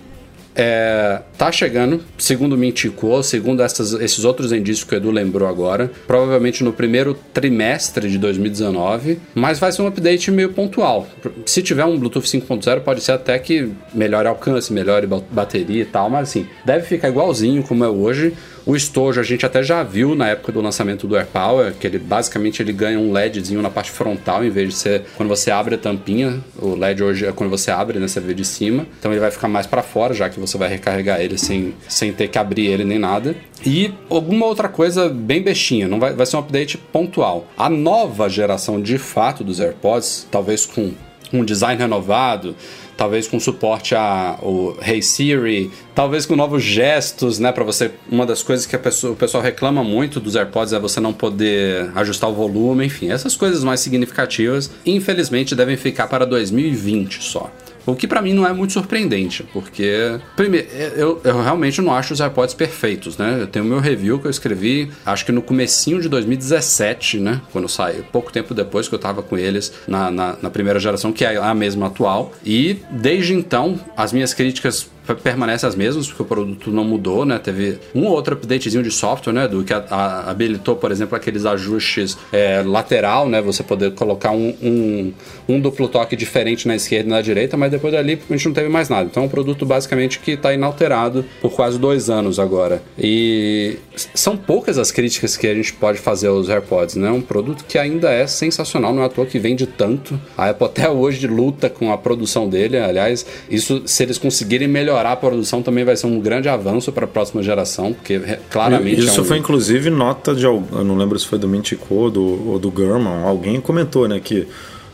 É, 0.60 1.22
tá 1.38 1.52
chegando, 1.52 2.04
segundo 2.18 2.54
o 2.54 2.58
Mintico, 2.58 3.22
segundo 3.22 3.62
essas- 3.62 3.94
esses 3.94 4.26
outros 4.26 4.52
indícios 4.52 4.84
que 4.84 4.96
o 4.96 4.98
Edu 4.98 5.12
lembrou 5.12 5.48
agora, 5.48 5.92
provavelmente 6.08 6.64
no 6.64 6.74
primeiro 6.74 7.14
trimestre 7.32 8.10
de 8.10 8.18
2019, 8.18 9.20
mas 9.36 9.60
vai 9.60 9.72
ser 9.72 9.84
um 9.84 9.88
update 9.88 10.32
meio 10.32 10.50
pontual. 10.54 11.08
Se 11.46 11.62
tiver 11.62 11.86
um 11.86 11.98
Bluetooth 12.00 12.28
5.0, 12.28 12.82
pode 12.82 13.02
ser 13.02 13.12
até 13.12 13.38
que 13.38 13.70
melhore 13.94 14.28
alcance, 14.28 14.74
melhore 14.74 15.06
ba- 15.06 15.22
bateria 15.32 15.84
e 15.84 15.86
tal, 15.86 16.10
mas 16.10 16.30
assim, 16.30 16.48
deve 16.66 16.86
ficar 16.88 17.10
igualzinho 17.10 17.62
como 17.62 17.84
é 17.86 17.88
hoje. 17.90 18.34
O 18.68 18.76
estojo 18.76 19.18
a 19.22 19.24
gente 19.24 19.46
até 19.46 19.64
já 19.64 19.82
viu 19.82 20.14
na 20.14 20.28
época 20.28 20.52
do 20.52 20.60
lançamento 20.60 21.08
do 21.08 21.16
AirPower, 21.16 21.74
que 21.80 21.88
ele 21.88 21.98
basicamente 21.98 22.62
ele 22.62 22.74
ganha 22.74 23.00
um 23.00 23.14
LEDzinho 23.14 23.62
na 23.62 23.70
parte 23.70 23.90
frontal, 23.90 24.44
em 24.44 24.50
vez 24.50 24.68
de 24.68 24.76
ser 24.76 25.06
quando 25.16 25.30
você 25.30 25.50
abre 25.50 25.76
a 25.76 25.78
tampinha. 25.78 26.44
O 26.60 26.76
LED 26.76 27.02
hoje 27.02 27.26
é 27.26 27.32
quando 27.32 27.50
você 27.50 27.72
abre, 27.72 27.98
né? 27.98 28.10
Você 28.10 28.20
vê 28.20 28.34
de 28.34 28.44
cima. 28.44 28.86
Então 29.00 29.10
ele 29.14 29.22
vai 29.22 29.32
ficar 29.32 29.48
mais 29.48 29.66
para 29.66 29.82
fora, 29.82 30.14
já 30.14 30.30
que 30.30 30.38
você 30.38 30.58
vai 30.58 30.68
recarregar 30.68 31.22
ele 31.22 31.38
sem, 31.38 31.74
sem 31.88 32.12
ter 32.12 32.28
que 32.28 32.38
abrir 32.38 32.68
ele 32.68 32.84
nem 32.84 33.00
nada. 33.00 33.38
E 33.66 33.94
alguma 34.10 34.46
outra 34.46 34.68
coisa 34.68 35.08
bem 35.08 35.42
bestinha, 35.42 35.88
não 35.88 35.98
vai, 35.98 36.12
vai 36.12 36.26
ser 36.26 36.36
um 36.36 36.40
update 36.42 36.78
pontual. 36.78 37.48
A 37.58 37.70
nova 37.70 38.28
geração 38.28 38.82
de 38.82 38.98
fato 38.98 39.46
dos 39.46 39.62
AirPods, 39.62 40.28
talvez 40.30 40.66
com 40.66 40.92
um 41.32 41.44
design 41.44 41.82
renovado, 41.82 42.54
talvez 42.98 43.28
com 43.28 43.40
suporte 43.40 43.94
a 43.96 44.38
o 44.42 44.76
Hey 44.86 45.02
Siri, 45.04 45.72
talvez 45.94 46.26
com 46.26 46.36
novos 46.36 46.64
gestos, 46.64 47.38
né, 47.40 47.52
para 47.52 47.64
você. 47.64 47.92
Uma 48.12 48.26
das 48.26 48.42
coisas 48.44 48.66
que 48.66 48.76
pessoa- 48.78 49.14
o 49.14 49.16
pessoal 49.16 49.42
reclama 49.44 49.84
muito 49.84 50.20
dos 50.20 50.36
AirPods 50.36 50.74
é 50.74 50.80
você 50.80 51.00
não 51.00 51.14
poder 51.14 51.92
ajustar 51.96 52.30
o 52.30 52.34
volume, 52.34 52.86
enfim, 52.88 53.12
essas 53.12 53.36
coisas 53.36 53.64
mais 53.64 53.80
significativas, 53.80 54.72
infelizmente 54.86 55.56
devem 55.56 55.78
ficar 55.78 56.08
para 56.08 56.26
2020 56.26 57.24
só. 57.24 57.52
O 57.88 57.96
que 57.96 58.06
pra 58.06 58.22
mim 58.22 58.34
não 58.34 58.46
é 58.46 58.52
muito 58.52 58.74
surpreendente, 58.74 59.44
porque 59.54 60.20
primeiro, 60.36 60.68
eu, 60.96 61.22
eu 61.24 61.42
realmente 61.42 61.82
não 61.82 61.94
acho 61.94 62.14
os 62.14 62.20
AirPods 62.20 62.54
perfeitos, 62.54 63.18
né? 63.18 63.38
Eu 63.40 63.48
tenho 63.48 63.64
o 63.64 63.68
meu 63.68 63.80
review 63.80 64.20
que 64.20 64.28
eu 64.28 64.32
escrevi, 64.32 64.92
acho 65.06 65.26
que 65.26 65.32
no 65.32 65.42
comecinho 65.42 66.02
de 66.02 66.10
2017, 66.10 67.20
né? 67.20 67.42
Quando 67.52 67.70
saiu, 67.70 68.04
pouco 68.12 68.32
tempo 68.32 68.54
depois 68.54 68.90
que 68.90 68.94
eu 68.96 69.00
tava 69.00 69.24
com 69.24 69.38
eles 69.38 69.72
na, 69.88 70.12
na, 70.12 70.38
na 70.42 70.50
primeira 70.50 70.80
geração, 70.80 71.14
que 71.14 71.24
é 71.24 71.38
a 71.38 71.54
mesma 71.54 71.88
atual. 71.88 72.34
E 72.46 72.78
desde 72.92 73.34
então, 73.34 73.80
as 73.96 74.12
minhas 74.12 74.34
críticas 74.34 74.90
permanecem 75.16 75.68
as 75.68 75.76
mesmas, 75.76 76.08
porque 76.08 76.22
o 76.22 76.26
produto 76.26 76.72
não 76.72 76.84
mudou, 76.84 77.26
né? 77.26 77.40
Teve 77.40 77.80
um 77.94 78.06
ou 78.06 78.12
outro 78.12 78.36
updatezinho 78.36 78.84
de 78.84 78.92
software, 78.92 79.34
né? 79.34 79.48
Do 79.48 79.64
que 79.64 79.74
a, 79.74 79.84
a, 79.90 80.32
habilitou, 80.32 80.76
por 80.76 80.92
exemplo, 80.92 81.16
aqueles 81.16 81.46
ajustes 81.46 82.18
é, 82.32 82.62
lateral, 82.66 83.30
né? 83.30 83.42
Você 83.42 83.64
poder 83.64 83.94
colocar 83.94 84.32
um, 84.32 84.54
um, 84.62 85.14
um, 85.48 85.60
duplo 85.60 85.88
toque 85.88 86.16
diferente 86.16 86.68
na 86.68 86.76
esquerda 86.76 87.08
e 87.08 87.12
na 87.12 87.22
direita, 87.22 87.58
mas 87.58 87.72
depois 87.72 87.94
dali 87.94 88.20
a 88.30 88.34
gente 88.34 88.46
não 88.46 88.54
teve 88.54 88.70
mais 88.70 88.90
nada. 88.90 89.08
Então 89.10 89.24
é 89.24 89.26
um 89.26 89.30
produto 89.30 89.66
basicamente 89.66 90.20
que 90.20 90.32
está 90.32 90.54
inalterado 90.54 91.26
por 91.42 91.52
quase 91.52 91.80
dois 91.80 92.10
anos 92.10 92.40
agora. 92.40 92.82
E 92.98 93.78
são 94.14 94.36
poucas 94.36 94.78
as 94.78 94.92
críticas 94.92 95.38
que 95.38 95.48
a 95.48 95.54
gente 95.54 95.74
pode 95.74 96.00
fazer 96.00 96.28
aos 96.28 96.50
AirPods, 96.50 96.96
né? 96.96 97.10
Um 97.10 97.22
produto 97.22 97.66
que 97.66 97.78
ainda 97.78 98.12
é 98.12 98.28
sensacional, 98.28 98.94
não 98.94 99.04
é 99.04 99.06
à 99.06 99.10
toa 99.10 99.26
que 99.26 99.40
vende 99.40 99.66
tanto. 99.66 100.20
A 100.38 100.50
Apple 100.50 100.66
até 100.66 100.90
hoje 100.90 101.28
luta 101.28 101.70
com 101.70 101.92
a 101.92 101.98
produção 101.98 102.48
dele. 102.48 102.78
Aliás, 102.78 103.26
isso 103.50 103.82
se 103.86 104.04
eles 104.04 104.18
conseguirem 104.18 104.68
melhorar 104.68 104.97
a 105.06 105.16
produção 105.16 105.62
também 105.62 105.84
vai 105.84 105.96
ser 105.96 106.08
um 106.08 106.20
grande 106.20 106.50
avanço 106.50 106.92
para 106.92 107.06
a 107.06 107.08
próxima 107.08 107.44
geração, 107.44 107.94
porque 107.94 108.20
claramente. 108.50 109.02
Isso 109.02 109.20
é 109.20 109.24
um... 109.24 109.26
foi 109.26 109.38
inclusive 109.38 109.90
nota 109.90 110.34
de. 110.34 110.46
Eu 110.46 110.62
não 110.72 110.96
lembro 110.96 111.18
se 111.18 111.28
foi 111.28 111.38
do 111.38 111.48
Mintico 111.48 111.94
ou 111.94 112.12
do, 112.12 112.50
ou 112.50 112.60
do 112.60 112.72
Gurman. 112.72 113.24
Alguém 113.24 113.60
comentou, 113.60 114.08
né? 114.08 114.20
Que 114.20 114.48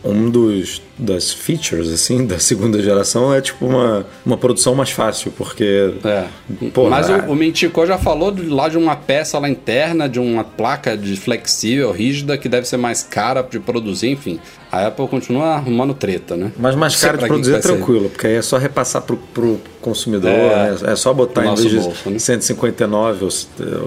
um 0.03 0.29
dos 0.29 0.81
das 0.97 1.31
features 1.31 1.89
assim 1.89 2.25
da 2.27 2.37
segunda 2.37 2.81
geração 2.81 3.33
é 3.33 3.41
tipo 3.41 3.65
uma, 3.65 4.05
uma 4.25 4.37
produção 4.37 4.75
mais 4.75 4.91
fácil 4.91 5.31
porque 5.31 5.93
é. 6.03 6.25
Porra, 6.73 6.89
mas 6.89 7.09
o, 7.09 7.31
o 7.31 7.35
Mintico 7.35 7.85
já 7.85 7.97
falou 7.97 8.31
de, 8.31 8.43
lá 8.43 8.67
de 8.69 8.77
uma 8.77 8.95
peça 8.95 9.39
lá 9.39 9.49
interna 9.49 10.07
de 10.07 10.19
uma 10.19 10.43
placa 10.43 10.97
de 10.97 11.15
flexível 11.15 11.91
rígida 11.91 12.37
que 12.37 12.49
deve 12.49 12.67
ser 12.67 12.77
mais 12.77 13.01
cara 13.01 13.41
de 13.41 13.59
produzir 13.59 14.09
enfim 14.09 14.39
a 14.71 14.87
Apple 14.87 15.07
continua 15.07 15.55
arrumando 15.55 15.93
treta 15.93 16.35
né 16.35 16.51
mas 16.57 16.75
mais 16.75 16.99
cara 16.99 17.17
de 17.17 17.25
produzir 17.25 17.55
é 17.55 17.59
tranquilo 17.59 18.03
ser. 18.03 18.09
porque 18.09 18.27
aí 18.27 18.35
é 18.35 18.41
só 18.41 18.57
repassar 18.57 19.01
pro, 19.01 19.17
pro 19.33 19.59
consumidor 19.81 20.29
é, 20.29 20.71
né? 20.71 20.77
é 20.91 20.95
só 20.95 21.13
botar 21.13 21.45
em 21.45 21.55
vez 21.55 21.69
de 21.69 21.79
bolso, 21.79 22.09
né? 22.09 22.19
159 22.19 23.27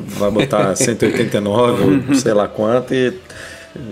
vai 0.06 0.30
botar 0.30 0.74
189 0.76 2.14
sei 2.16 2.32
lá 2.32 2.48
quanto 2.48 2.94
e, 2.94 3.12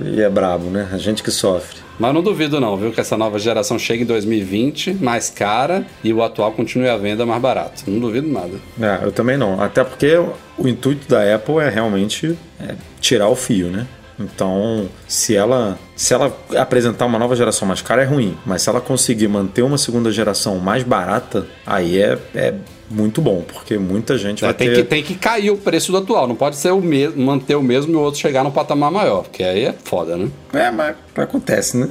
e 0.02 0.20
é 0.20 0.28
brabo 0.28 0.70
né 0.70 0.88
a 0.92 0.98
gente 0.98 1.22
que 1.22 1.30
sofre 1.30 1.83
mas 1.98 2.14
não 2.14 2.22
duvido 2.22 2.60
não, 2.60 2.76
viu, 2.76 2.92
que 2.92 3.00
essa 3.00 3.16
nova 3.16 3.38
geração 3.38 3.78
chegue 3.78 4.02
em 4.02 4.06
2020 4.06 4.94
mais 4.94 5.30
cara 5.30 5.86
e 6.02 6.12
o 6.12 6.22
atual 6.22 6.52
continue 6.52 6.88
à 6.88 6.96
venda 6.96 7.24
mais 7.24 7.40
barato. 7.40 7.84
Não 7.86 8.00
duvido 8.00 8.28
nada. 8.28 8.58
É, 8.80 9.04
eu 9.04 9.12
também 9.12 9.36
não. 9.36 9.60
Até 9.60 9.84
porque 9.84 10.16
o 10.58 10.68
intuito 10.68 11.08
da 11.08 11.34
Apple 11.34 11.58
é 11.58 11.68
realmente 11.68 12.36
é, 12.60 12.74
tirar 13.00 13.28
o 13.28 13.36
fio, 13.36 13.68
né? 13.68 13.86
Então, 14.18 14.88
se 15.08 15.34
ela 15.34 15.78
se 15.96 16.14
ela 16.14 16.32
apresentar 16.56 17.06
uma 17.06 17.18
nova 17.18 17.34
geração 17.34 17.66
mais 17.66 17.82
cara 17.82 18.02
é 18.02 18.04
ruim, 18.04 18.36
mas 18.46 18.62
se 18.62 18.68
ela 18.68 18.80
conseguir 18.80 19.28
manter 19.28 19.62
uma 19.62 19.78
segunda 19.78 20.10
geração 20.10 20.58
mais 20.58 20.82
barata, 20.82 21.46
aí 21.66 22.00
é, 22.00 22.18
é 22.34 22.54
muito 22.90 23.20
bom, 23.20 23.42
porque 23.42 23.78
muita 23.78 24.16
gente 24.18 24.44
é, 24.44 24.48
vai 24.48 24.54
tem 24.54 24.68
ter... 24.68 24.76
Que, 24.76 24.84
tem 24.84 25.02
que 25.02 25.14
cair 25.14 25.50
o 25.50 25.56
preço 25.56 25.90
do 25.92 25.98
atual, 25.98 26.26
não 26.26 26.36
pode 26.36 26.56
ser 26.56 26.72
o 26.72 26.80
mesmo, 26.80 27.22
manter 27.24 27.54
o 27.54 27.62
mesmo 27.62 27.92
e 27.92 27.96
o 27.96 28.00
outro 28.00 28.20
chegar 28.20 28.44
no 28.44 28.52
patamar 28.52 28.90
maior, 28.90 29.22
porque 29.22 29.42
aí 29.42 29.64
é 29.64 29.74
foda, 29.84 30.16
né? 30.16 30.28
É, 30.52 30.70
mas 30.70 30.96
acontece, 31.16 31.76
né? 31.76 31.88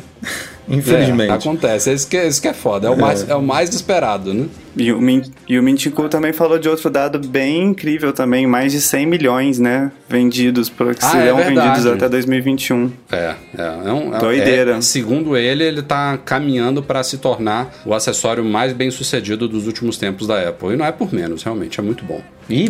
Infelizmente. 0.67 1.31
É, 1.31 1.33
acontece, 1.33 1.89
é 1.89 1.93
isso 1.93 2.07
que, 2.07 2.17
é 2.17 2.27
isso 2.27 2.41
que 2.41 2.47
é 2.47 2.53
foda, 2.53 2.87
é 2.87 2.89
o, 2.89 2.97
mais, 2.97 3.29
é 3.29 3.35
o 3.35 3.41
mais 3.41 3.73
esperado, 3.73 4.33
né? 4.33 4.47
E 4.75 4.91
o, 4.91 4.99
e 5.47 5.59
o 5.59 5.63
Mintico 5.63 6.09
também 6.09 6.33
falou 6.33 6.57
de 6.57 6.67
outro 6.67 6.89
dado 6.89 7.19
bem 7.19 7.63
incrível 7.63 8.11
também, 8.11 8.47
mais 8.47 8.71
de 8.71 8.81
100 8.81 9.05
milhões, 9.05 9.59
né, 9.59 9.91
vendidos, 10.09 10.69
que 10.69 10.83
ah, 11.01 11.09
serão 11.09 11.39
é 11.39 11.43
vendidos 11.43 11.85
até 11.85 12.09
2021. 12.09 12.91
É, 13.11 13.35
é, 13.55 13.61
é, 13.85 13.91
um, 13.91 14.15
é 14.15 14.19
Doideira. 14.19 14.77
É, 14.77 14.81
segundo 14.81 15.37
ele, 15.37 15.63
ele 15.63 15.81
está 15.81 16.17
caminhando 16.17 16.81
para 16.81 17.03
se 17.03 17.19
tornar 17.19 17.71
o 17.85 17.93
acessório 17.93 18.43
mais 18.43 18.73
bem 18.73 18.89
sucedido 18.89 19.47
dos 19.47 19.67
últimos 19.67 19.97
tempos 19.97 20.25
da 20.25 20.49
Apple. 20.49 20.73
E 20.73 20.75
não 20.75 20.85
é 20.85 20.91
por 20.91 21.13
menos, 21.13 21.43
realmente, 21.43 21.79
é 21.79 21.83
muito 21.83 22.03
bom. 22.03 22.21
E 22.49 22.69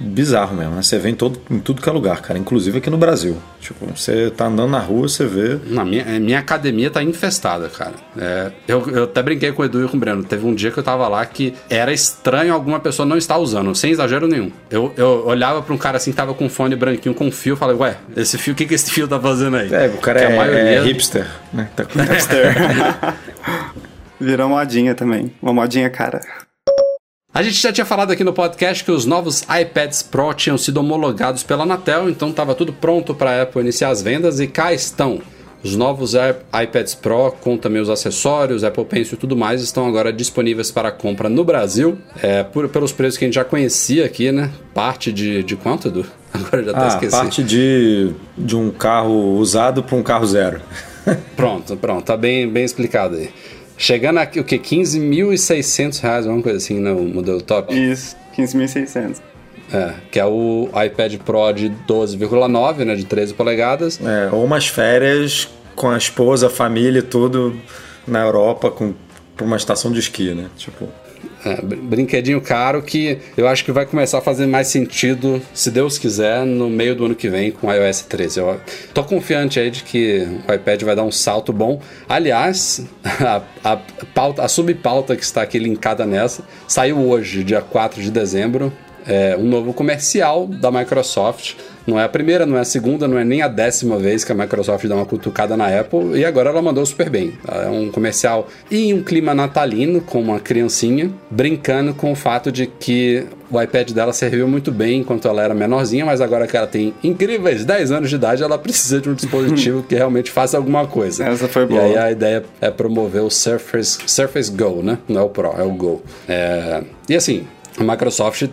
bizarro 0.00 0.56
mesmo, 0.56 0.74
né? 0.74 0.82
Você 0.82 0.98
vê 0.98 1.10
em, 1.10 1.14
todo, 1.14 1.40
em 1.50 1.58
tudo 1.60 1.80
que 1.80 1.88
é 1.88 1.92
lugar, 1.92 2.20
cara, 2.20 2.38
inclusive 2.38 2.78
aqui 2.78 2.90
no 2.90 2.98
Brasil. 2.98 3.36
Tipo, 3.60 3.86
você 3.94 4.30
tá 4.30 4.46
andando 4.46 4.70
na 4.70 4.80
rua, 4.80 5.08
você 5.08 5.24
vê. 5.24 5.58
Na 5.66 5.84
minha, 5.84 6.04
minha 6.18 6.38
academia 6.38 6.90
tá 6.90 7.02
infestada, 7.24 7.68
cara. 7.68 7.94
É, 8.18 8.52
eu, 8.68 8.86
eu 8.90 9.04
até 9.04 9.22
brinquei 9.22 9.50
com 9.52 9.62
o 9.62 9.64
Edu 9.64 9.84
e 9.84 9.88
com 9.88 9.96
o 9.96 10.00
Breno. 10.00 10.22
Teve 10.22 10.46
um 10.46 10.54
dia 10.54 10.70
que 10.70 10.78
eu 10.78 10.82
tava 10.82 11.08
lá 11.08 11.24
que 11.24 11.54
era 11.70 11.92
estranho 11.92 12.52
alguma 12.52 12.78
pessoa 12.78 13.06
não 13.06 13.16
estar 13.16 13.38
usando, 13.38 13.74
sem 13.74 13.90
exagero 13.90 14.26
nenhum. 14.28 14.52
Eu, 14.70 14.92
eu 14.96 15.26
olhava 15.26 15.62
pra 15.62 15.74
um 15.74 15.78
cara 15.78 15.96
assim 15.96 16.10
que 16.10 16.16
tava 16.16 16.34
com 16.34 16.44
um 16.44 16.48
fone 16.48 16.76
branquinho 16.76 17.14
com 17.14 17.30
fio 17.30 17.54
e 17.54 17.56
falei, 17.56 17.76
ué, 17.76 17.96
esse 18.16 18.36
fio, 18.36 18.52
o 18.52 18.56
que, 18.56 18.66
que 18.66 18.74
esse 18.74 18.90
fio 18.90 19.08
tá 19.08 19.18
fazendo 19.18 19.56
aí? 19.56 19.72
É, 19.72 19.86
o 19.86 19.98
cara 19.98 20.20
é, 20.20 20.36
maioria... 20.36 20.60
é, 20.60 20.82
hipster, 20.82 21.26
né? 21.52 21.68
Tá 21.74 21.84
com 21.84 21.98
hipster. 21.98 22.54
Virou 24.20 24.48
modinha 24.48 24.94
também. 24.94 25.32
Uma 25.42 25.52
modinha 25.52 25.88
cara. 25.90 26.20
A 27.32 27.42
gente 27.42 27.60
já 27.60 27.72
tinha 27.72 27.84
falado 27.84 28.12
aqui 28.12 28.22
no 28.22 28.32
podcast 28.32 28.84
que 28.84 28.92
os 28.92 29.04
novos 29.04 29.42
iPads 29.42 30.04
Pro 30.04 30.32
tinham 30.34 30.56
sido 30.56 30.78
homologados 30.78 31.42
pela 31.42 31.64
Anatel, 31.64 32.08
então 32.08 32.30
estava 32.30 32.54
tudo 32.54 32.72
pronto 32.72 33.12
para 33.12 33.30
a 33.30 33.42
Apple 33.42 33.60
iniciar 33.60 33.88
as 33.88 34.00
vendas 34.00 34.38
e 34.38 34.46
cá 34.46 34.72
estão. 34.72 35.20
Os 35.64 35.74
novos 35.74 36.12
iPads 36.12 36.94
Pro, 36.94 37.32
com 37.40 37.56
também 37.56 37.80
os 37.80 37.88
acessórios, 37.88 38.62
Apple 38.62 38.84
Pencil 38.84 39.14
e 39.14 39.16
tudo 39.16 39.34
mais, 39.34 39.62
estão 39.62 39.86
agora 39.88 40.12
disponíveis 40.12 40.70
para 40.70 40.92
compra 40.92 41.26
no 41.30 41.42
Brasil, 41.42 41.96
é, 42.22 42.42
por, 42.42 42.68
pelos 42.68 42.92
preços 42.92 43.16
que 43.16 43.24
a 43.24 43.28
gente 43.28 43.34
já 43.34 43.44
conhecia 43.46 44.04
aqui, 44.04 44.30
né? 44.30 44.50
Parte 44.74 45.10
de, 45.10 45.42
de 45.42 45.56
quanto, 45.56 45.88
Edu? 45.88 46.04
Agora 46.34 46.64
já 46.64 46.70
até 46.72 46.84
ah, 46.84 46.88
esqueci. 46.88 47.10
Parte 47.12 47.42
de, 47.42 48.12
de 48.36 48.56
um 48.56 48.70
carro 48.70 49.38
usado 49.38 49.82
para 49.82 49.96
um 49.96 50.02
carro 50.02 50.26
zero. 50.26 50.60
pronto, 51.34 51.76
pronto, 51.76 52.04
tá 52.04 52.16
bem, 52.16 52.46
bem 52.46 52.64
explicado 52.64 53.16
aí. 53.16 53.30
Chegando 53.78 54.18
aqui, 54.18 54.38
o 54.40 54.44
que? 54.44 54.58
15.600 54.58 56.00
reais, 56.00 56.26
alguma 56.26 56.42
coisa 56.42 56.58
assim, 56.58 56.78
no 56.78 57.02
modelo 57.04 57.40
top? 57.40 57.74
Isso, 57.74 58.16
15.600. 58.36 59.33
É, 59.72 59.94
que 60.10 60.20
é 60.20 60.24
o 60.26 60.68
iPad 60.84 61.16
Pro 61.18 61.52
de 61.52 61.70
12,9, 61.88 62.84
né, 62.84 62.94
de 62.94 63.04
13 63.04 63.34
polegadas. 63.34 63.98
É, 64.04 64.28
ou 64.30 64.44
umas 64.44 64.66
férias 64.68 65.48
com 65.74 65.90
a 65.90 65.96
esposa, 65.96 66.46
a 66.46 66.50
família 66.50 67.00
e 67.00 67.02
tudo 67.02 67.56
na 68.06 68.20
Europa 68.20 68.70
com 68.70 68.94
pra 69.36 69.44
uma 69.44 69.56
estação 69.56 69.92
de 69.92 69.98
esqui, 69.98 70.32
né? 70.32 70.46
Tipo, 70.56 70.88
é, 71.44 71.60
brinquedinho 71.60 72.40
caro 72.40 72.82
que 72.82 73.18
eu 73.36 73.46
acho 73.46 73.64
que 73.64 73.72
vai 73.72 73.84
começar 73.84 74.18
a 74.18 74.20
fazer 74.20 74.46
mais 74.46 74.68
sentido, 74.68 75.42
se 75.52 75.70
Deus 75.70 75.98
quiser, 75.98 76.44
no 76.46 76.70
meio 76.70 76.94
do 76.94 77.04
ano 77.04 77.14
que 77.14 77.28
vem 77.28 77.50
com 77.50 77.66
o 77.66 77.72
iOS 77.72 78.02
13. 78.02 78.40
Eu 78.40 78.60
tô 78.92 79.04
confiante 79.04 79.60
aí 79.60 79.70
de 79.70 79.82
que 79.82 80.26
o 80.48 80.52
iPad 80.52 80.82
vai 80.82 80.96
dar 80.96 81.02
um 81.02 81.12
salto 81.12 81.52
bom. 81.52 81.80
Aliás, 82.08 82.86
a, 83.04 83.42
a, 83.62 83.76
pauta, 84.14 84.42
a 84.42 84.48
subpauta 84.48 85.16
que 85.16 85.22
está 85.22 85.42
aqui 85.42 85.58
linkada 85.58 86.06
nessa 86.06 86.42
saiu 86.66 86.98
hoje, 86.98 87.44
dia 87.44 87.60
4 87.60 88.00
de 88.02 88.10
dezembro, 88.10 88.72
é, 89.06 89.36
um 89.38 89.44
novo 89.44 89.72
comercial 89.72 90.46
da 90.46 90.70
Microsoft 90.70 91.54
não 91.86 92.00
é 92.00 92.04
a 92.04 92.08
primeira, 92.08 92.46
não 92.46 92.56
é 92.56 92.60
a 92.60 92.64
segunda, 92.64 93.06
não 93.06 93.18
é 93.18 93.24
nem 93.24 93.42
a 93.42 93.48
décima 93.48 93.98
vez 93.98 94.24
que 94.24 94.32
a 94.32 94.34
Microsoft 94.34 94.86
dá 94.86 94.94
uma 94.94 95.04
cutucada 95.04 95.56
na 95.56 95.68
Apple 95.68 96.18
e 96.18 96.24
agora 96.24 96.48
ela 96.48 96.62
mandou 96.62 96.84
super 96.86 97.10
bem. 97.10 97.34
É 97.46 97.68
um 97.68 97.90
comercial 97.90 98.48
em 98.70 98.94
um 98.94 99.02
clima 99.02 99.34
natalino, 99.34 100.00
com 100.00 100.20
uma 100.20 100.40
criancinha, 100.40 101.10
brincando 101.30 101.92
com 101.92 102.12
o 102.12 102.14
fato 102.14 102.50
de 102.50 102.66
que 102.66 103.26
o 103.50 103.60
iPad 103.60 103.90
dela 103.90 104.12
serviu 104.12 104.48
muito 104.48 104.72
bem 104.72 105.00
enquanto 105.00 105.28
ela 105.28 105.42
era 105.42 105.54
menorzinha, 105.54 106.06
mas 106.06 106.20
agora 106.20 106.46
que 106.46 106.56
ela 106.56 106.66
tem 106.66 106.94
incríveis 107.04 107.64
10 107.64 107.92
anos 107.92 108.08
de 108.08 108.16
idade, 108.16 108.42
ela 108.42 108.58
precisa 108.58 109.00
de 109.00 109.10
um 109.10 109.14
dispositivo 109.14 109.82
que 109.86 109.94
realmente 109.94 110.30
faça 110.30 110.56
alguma 110.56 110.86
coisa. 110.86 111.24
Essa 111.24 111.48
foi 111.48 111.66
boa. 111.66 111.82
E 111.82 111.84
aí 111.84 111.98
a 111.98 112.10
ideia 112.10 112.44
é 112.60 112.70
promover 112.70 113.22
o 113.22 113.30
Surface, 113.30 113.98
Surface 114.06 114.50
Go, 114.50 114.82
né? 114.82 114.98
Não 115.06 115.20
é 115.20 115.24
o 115.24 115.28
Pro, 115.28 115.52
é 115.58 115.62
o 115.62 115.70
Go. 115.70 116.02
É... 116.26 116.82
E 117.08 117.14
assim, 117.14 117.46
a 117.78 117.84
Microsoft 117.84 118.48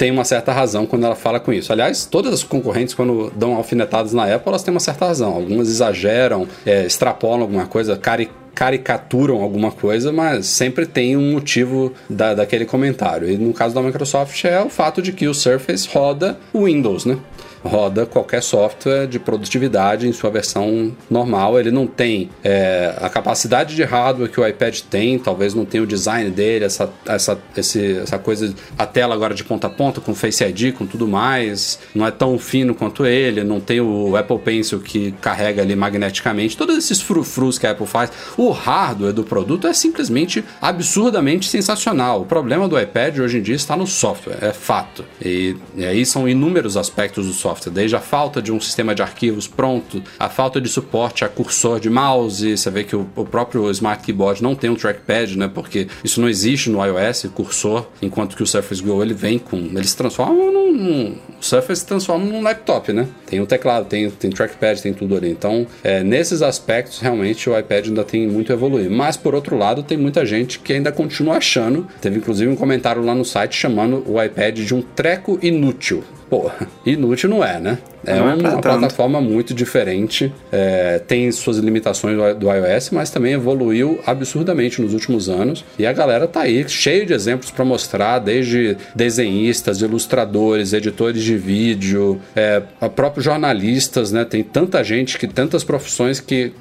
tem 0.00 0.10
uma 0.10 0.24
certa 0.24 0.50
razão 0.50 0.86
quando 0.86 1.04
ela 1.04 1.14
fala 1.14 1.38
com 1.38 1.52
isso. 1.52 1.70
Aliás, 1.70 2.06
todas 2.06 2.32
as 2.32 2.42
concorrentes, 2.42 2.94
quando 2.94 3.30
dão 3.36 3.54
alfinetadas 3.54 4.14
na 4.14 4.34
Apple, 4.34 4.48
elas 4.48 4.62
têm 4.62 4.72
uma 4.72 4.80
certa 4.80 5.04
razão. 5.04 5.34
Algumas 5.34 5.68
exageram, 5.68 6.48
é, 6.64 6.86
extrapolam 6.86 7.42
alguma 7.42 7.66
coisa, 7.66 7.98
cari 7.98 8.30
caricaturam 8.54 9.42
alguma 9.42 9.70
coisa, 9.70 10.10
mas 10.10 10.46
sempre 10.46 10.84
tem 10.86 11.16
um 11.16 11.32
motivo 11.32 11.92
da, 12.08 12.34
daquele 12.34 12.64
comentário. 12.64 13.30
E 13.30 13.36
no 13.36 13.52
caso 13.52 13.74
da 13.74 13.82
Microsoft 13.82 14.42
é 14.44 14.60
o 14.60 14.70
fato 14.70 15.02
de 15.02 15.12
que 15.12 15.28
o 15.28 15.34
Surface 15.34 15.86
roda 15.92 16.38
o 16.52 16.64
Windows, 16.64 17.04
né? 17.04 17.18
Roda 17.64 18.06
qualquer 18.06 18.42
software 18.42 19.06
de 19.06 19.18
produtividade 19.18 20.08
em 20.08 20.12
sua 20.12 20.30
versão 20.30 20.94
normal. 21.10 21.58
Ele 21.58 21.70
não 21.70 21.86
tem 21.86 22.30
é, 22.42 22.94
a 22.98 23.08
capacidade 23.08 23.74
de 23.76 23.82
hardware 23.82 24.30
que 24.30 24.40
o 24.40 24.46
iPad 24.46 24.78
tem, 24.90 25.18
talvez 25.18 25.54
não 25.54 25.64
tenha 25.64 25.82
o 25.82 25.86
design 25.86 26.30
dele, 26.30 26.64
essa, 26.64 26.90
essa, 27.06 27.38
esse, 27.56 27.98
essa 27.98 28.18
coisa, 28.18 28.54
a 28.78 28.86
tela 28.86 29.14
agora 29.14 29.34
de 29.34 29.44
ponta 29.44 29.66
a 29.66 29.70
ponta, 29.70 30.00
com 30.00 30.14
Face 30.14 30.42
ID, 30.42 30.74
com 30.74 30.86
tudo 30.86 31.06
mais, 31.06 31.78
não 31.94 32.06
é 32.06 32.10
tão 32.10 32.38
fino 32.38 32.74
quanto 32.74 33.04
ele, 33.04 33.44
não 33.44 33.60
tem 33.60 33.80
o 33.80 34.16
Apple 34.16 34.38
Pencil 34.38 34.80
que 34.80 35.12
carrega 35.20 35.62
ali 35.62 35.76
magneticamente, 35.76 36.56
todos 36.56 36.76
esses 36.76 37.00
frufrus 37.00 37.58
que 37.58 37.66
a 37.66 37.72
Apple 37.72 37.86
faz. 37.86 38.10
O 38.36 38.50
hardware 38.50 39.12
do 39.12 39.24
produto 39.24 39.66
é 39.66 39.72
simplesmente 39.72 40.44
absurdamente 40.60 41.48
sensacional. 41.48 42.22
O 42.22 42.26
problema 42.26 42.68
do 42.68 42.80
iPad 42.80 43.18
hoje 43.18 43.38
em 43.38 43.42
dia 43.42 43.54
está 43.54 43.76
no 43.76 43.86
software, 43.86 44.38
é 44.40 44.52
fato. 44.52 45.04
E, 45.22 45.56
e 45.76 45.84
aí 45.84 46.06
são 46.06 46.28
inúmeros 46.28 46.76
aspectos 46.76 47.26
do 47.26 47.32
software 47.32 47.49
software, 47.50 47.72
desde 47.72 47.96
a 47.96 48.00
falta 48.00 48.40
de 48.40 48.52
um 48.52 48.60
sistema 48.60 48.94
de 48.94 49.02
arquivos 49.02 49.46
pronto, 49.46 50.02
a 50.18 50.28
falta 50.28 50.60
de 50.60 50.68
suporte 50.68 51.24
a 51.24 51.28
cursor 51.28 51.80
de 51.80 51.90
mouse, 51.90 52.56
você 52.56 52.70
vê 52.70 52.84
que 52.84 52.94
o, 52.94 53.08
o 53.16 53.24
próprio 53.24 53.70
Smart 53.70 54.02
Keyboard 54.04 54.42
não 54.42 54.54
tem 54.54 54.70
um 54.70 54.76
trackpad, 54.76 55.36
né? 55.36 55.50
Porque 55.52 55.88
isso 56.04 56.20
não 56.20 56.28
existe 56.28 56.70
no 56.70 56.84
iOS, 56.84 57.26
cursor, 57.34 57.86
enquanto 58.00 58.36
que 58.36 58.42
o 58.42 58.46
Surface 58.46 58.82
Go 58.82 59.02
ele 59.02 59.14
vem 59.14 59.38
com, 59.38 59.56
ele 59.56 59.86
se 59.86 59.96
transforma 59.96 60.34
num, 60.34 60.72
num 60.72 61.16
o 61.40 61.44
Surface 61.44 61.80
se 61.80 61.86
transforma 61.86 62.24
num 62.24 62.42
laptop, 62.42 62.92
né? 62.92 63.08
Tem 63.26 63.40
o 63.40 63.46
teclado, 63.46 63.86
tem, 63.86 64.10
tem 64.10 64.30
trackpad, 64.30 64.82
tem 64.82 64.92
tudo 64.92 65.16
ali. 65.16 65.30
Então, 65.30 65.66
é, 65.82 66.02
nesses 66.02 66.42
aspectos, 66.42 67.00
realmente 67.00 67.48
o 67.48 67.58
iPad 67.58 67.86
ainda 67.88 68.04
tem 68.04 68.28
muito 68.28 68.52
a 68.52 68.54
evoluir. 68.54 68.90
Mas 68.90 69.16
por 69.16 69.34
outro 69.34 69.56
lado, 69.56 69.82
tem 69.82 69.96
muita 69.96 70.26
gente 70.26 70.58
que 70.58 70.72
ainda 70.72 70.92
continua 70.92 71.36
achando. 71.36 71.86
Teve 72.00 72.18
inclusive 72.18 72.50
um 72.50 72.56
comentário 72.56 73.02
lá 73.02 73.14
no 73.14 73.24
site 73.24 73.56
chamando 73.56 74.04
o 74.06 74.22
iPad 74.22 74.58
de 74.58 74.74
um 74.74 74.82
treco 74.82 75.38
inútil. 75.42 76.04
Pô, 76.28 76.50
inútil 76.84 77.28
não 77.28 77.39
é, 77.42 77.60
né? 77.60 77.78
É 78.04 78.18
Não 78.18 78.30
é 78.30 78.34
uma, 78.34 78.60
plataforma 78.60 79.20
muito 79.20 79.52
diferente, 79.52 80.32
é, 80.50 80.98
tem 81.06 81.30
suas 81.30 81.58
limitações 81.58 82.16
do, 82.36 82.50
iOS, 82.50 82.90
mas 82.90 83.10
também 83.10 83.34
evoluiu 83.34 84.00
absurdamente 84.06 84.80
nos 84.80 84.94
últimos 84.94 85.28
anos. 85.28 85.64
E 85.78 85.86
a 85.86 85.92
galera 85.92 86.26
tá 86.26 86.40
aí, 86.42 86.66
cheio 86.68 87.04
de 87.04 87.12
exemplos 87.12 87.50
para 87.50 87.64
mostrar, 87.64 88.18
desde 88.18 88.76
desenhistas, 88.94 89.82
ilustradores, 89.82 90.72
editores 90.72 91.22
de 91.22 91.36
vídeo, 91.36 92.20
é, 92.34 92.62
a 92.80 92.88
próprios 92.88 93.24
jornalistas, 93.24 94.10
né? 94.12 94.24
Tem 94.24 94.42
tanta 94.42 94.82
gente 94.82 95.18
que 95.18 95.26
tantas 95.26 95.62
profissões 95.62 96.20
que 96.20 96.52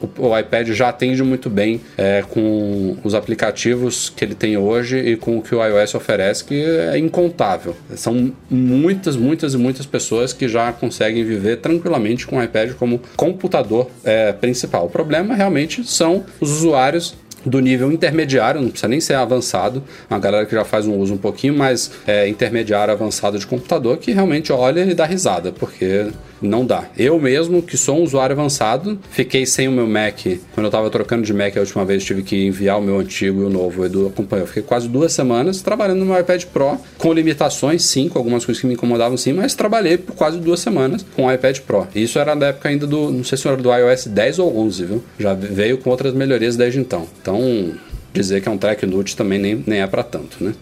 o, 0.00 0.28
o 0.28 0.38
iPad 0.38 0.68
já 0.68 0.88
atende 0.88 1.22
muito 1.22 1.48
bem 1.48 1.80
é, 1.96 2.22
com 2.28 2.96
os 3.02 3.14
aplicativos 3.14 4.12
que 4.14 4.24
ele 4.24 4.34
tem 4.34 4.56
hoje 4.56 4.98
e 4.98 5.16
com 5.16 5.38
o 5.38 5.42
que 5.42 5.54
o 5.54 5.64
iOS 5.64 5.94
oferece, 5.94 6.44
que 6.44 6.62
é 6.64 6.98
incontável. 6.98 7.74
São 7.94 8.32
muitas, 8.50 9.16
muitas 9.16 9.54
e 9.54 9.58
muitas 9.58 9.86
pessoas 9.86 10.32
que 10.32 10.48
já 10.48 10.72
conseguem 10.72 11.24
viver 11.24 11.58
tranquilamente 11.58 12.26
com 12.26 12.38
o 12.38 12.42
iPad 12.42 12.72
como 12.72 13.00
computador 13.16 13.90
é, 14.04 14.32
principal. 14.32 14.86
O 14.86 14.90
problema 14.90 15.34
realmente 15.34 15.84
são 15.84 16.24
os 16.40 16.50
usuários 16.50 17.14
do 17.44 17.60
nível 17.60 17.92
intermediário, 17.92 18.60
não 18.60 18.70
precisa 18.70 18.88
nem 18.88 19.00
ser 19.00 19.14
avançado, 19.14 19.82
uma 20.10 20.18
galera 20.18 20.44
que 20.44 20.52
já 20.52 20.64
faz 20.64 20.86
um 20.86 20.98
uso 20.98 21.14
um 21.14 21.18
pouquinho 21.18 21.54
mais 21.54 21.92
é, 22.06 22.28
intermediário, 22.28 22.92
avançado 22.92 23.38
de 23.38 23.46
computador, 23.46 23.98
que 23.98 24.10
realmente 24.10 24.52
olha 24.52 24.80
e 24.80 24.94
dá 24.94 25.04
risada, 25.04 25.52
porque 25.52 26.08
não 26.46 26.64
dá. 26.64 26.84
Eu 26.96 27.18
mesmo, 27.18 27.62
que 27.62 27.76
sou 27.76 27.98
um 27.98 28.02
usuário 28.02 28.34
avançado, 28.34 28.98
fiquei 29.10 29.44
sem 29.46 29.68
o 29.68 29.72
meu 29.72 29.86
Mac. 29.86 30.18
Quando 30.54 30.66
eu 30.66 30.70
tava 30.70 30.88
trocando 30.90 31.22
de 31.22 31.32
Mac 31.32 31.56
a 31.56 31.60
última 31.60 31.84
vez, 31.84 32.04
tive 32.04 32.22
que 32.22 32.46
enviar 32.46 32.78
o 32.78 32.82
meu 32.82 32.98
antigo 32.98 33.42
e 33.42 33.44
o 33.44 33.50
novo. 33.50 33.82
O 33.82 33.84
Edu 33.84 34.06
acompanhou. 34.06 34.46
Fiquei 34.46 34.62
quase 34.62 34.88
duas 34.88 35.12
semanas 35.12 35.60
trabalhando 35.62 36.00
no 36.00 36.06
meu 36.06 36.20
iPad 36.20 36.44
Pro, 36.44 36.78
com 36.98 37.12
limitações, 37.12 37.82
sim, 37.82 38.08
com 38.08 38.18
algumas 38.18 38.44
coisas 38.44 38.60
que 38.60 38.66
me 38.66 38.74
incomodavam, 38.74 39.16
sim, 39.16 39.32
mas 39.32 39.54
trabalhei 39.54 39.98
por 39.98 40.14
quase 40.14 40.38
duas 40.38 40.60
semanas 40.60 41.04
com 41.14 41.26
o 41.26 41.32
iPad 41.32 41.58
Pro. 41.60 41.86
E 41.94 42.02
Isso 42.02 42.18
era 42.18 42.34
da 42.34 42.48
época 42.48 42.68
ainda 42.68 42.86
do, 42.86 43.10
não 43.10 43.24
sei 43.24 43.36
se 43.36 43.46
era 43.46 43.56
do 43.56 43.72
iOS 43.72 44.06
10 44.06 44.38
ou 44.38 44.56
11, 44.58 44.84
viu? 44.84 45.04
Já 45.18 45.34
veio 45.34 45.78
com 45.78 45.90
outras 45.90 46.14
melhorias 46.14 46.56
desde 46.56 46.78
então. 46.78 47.06
Então, 47.20 47.72
dizer 48.12 48.40
que 48.40 48.48
é 48.48 48.52
um 48.52 48.58
track 48.58 48.84
inútil 48.84 49.16
também 49.16 49.38
nem, 49.38 49.62
nem 49.66 49.80
é 49.80 49.86
para 49.86 50.02
tanto, 50.02 50.42
né? 50.42 50.54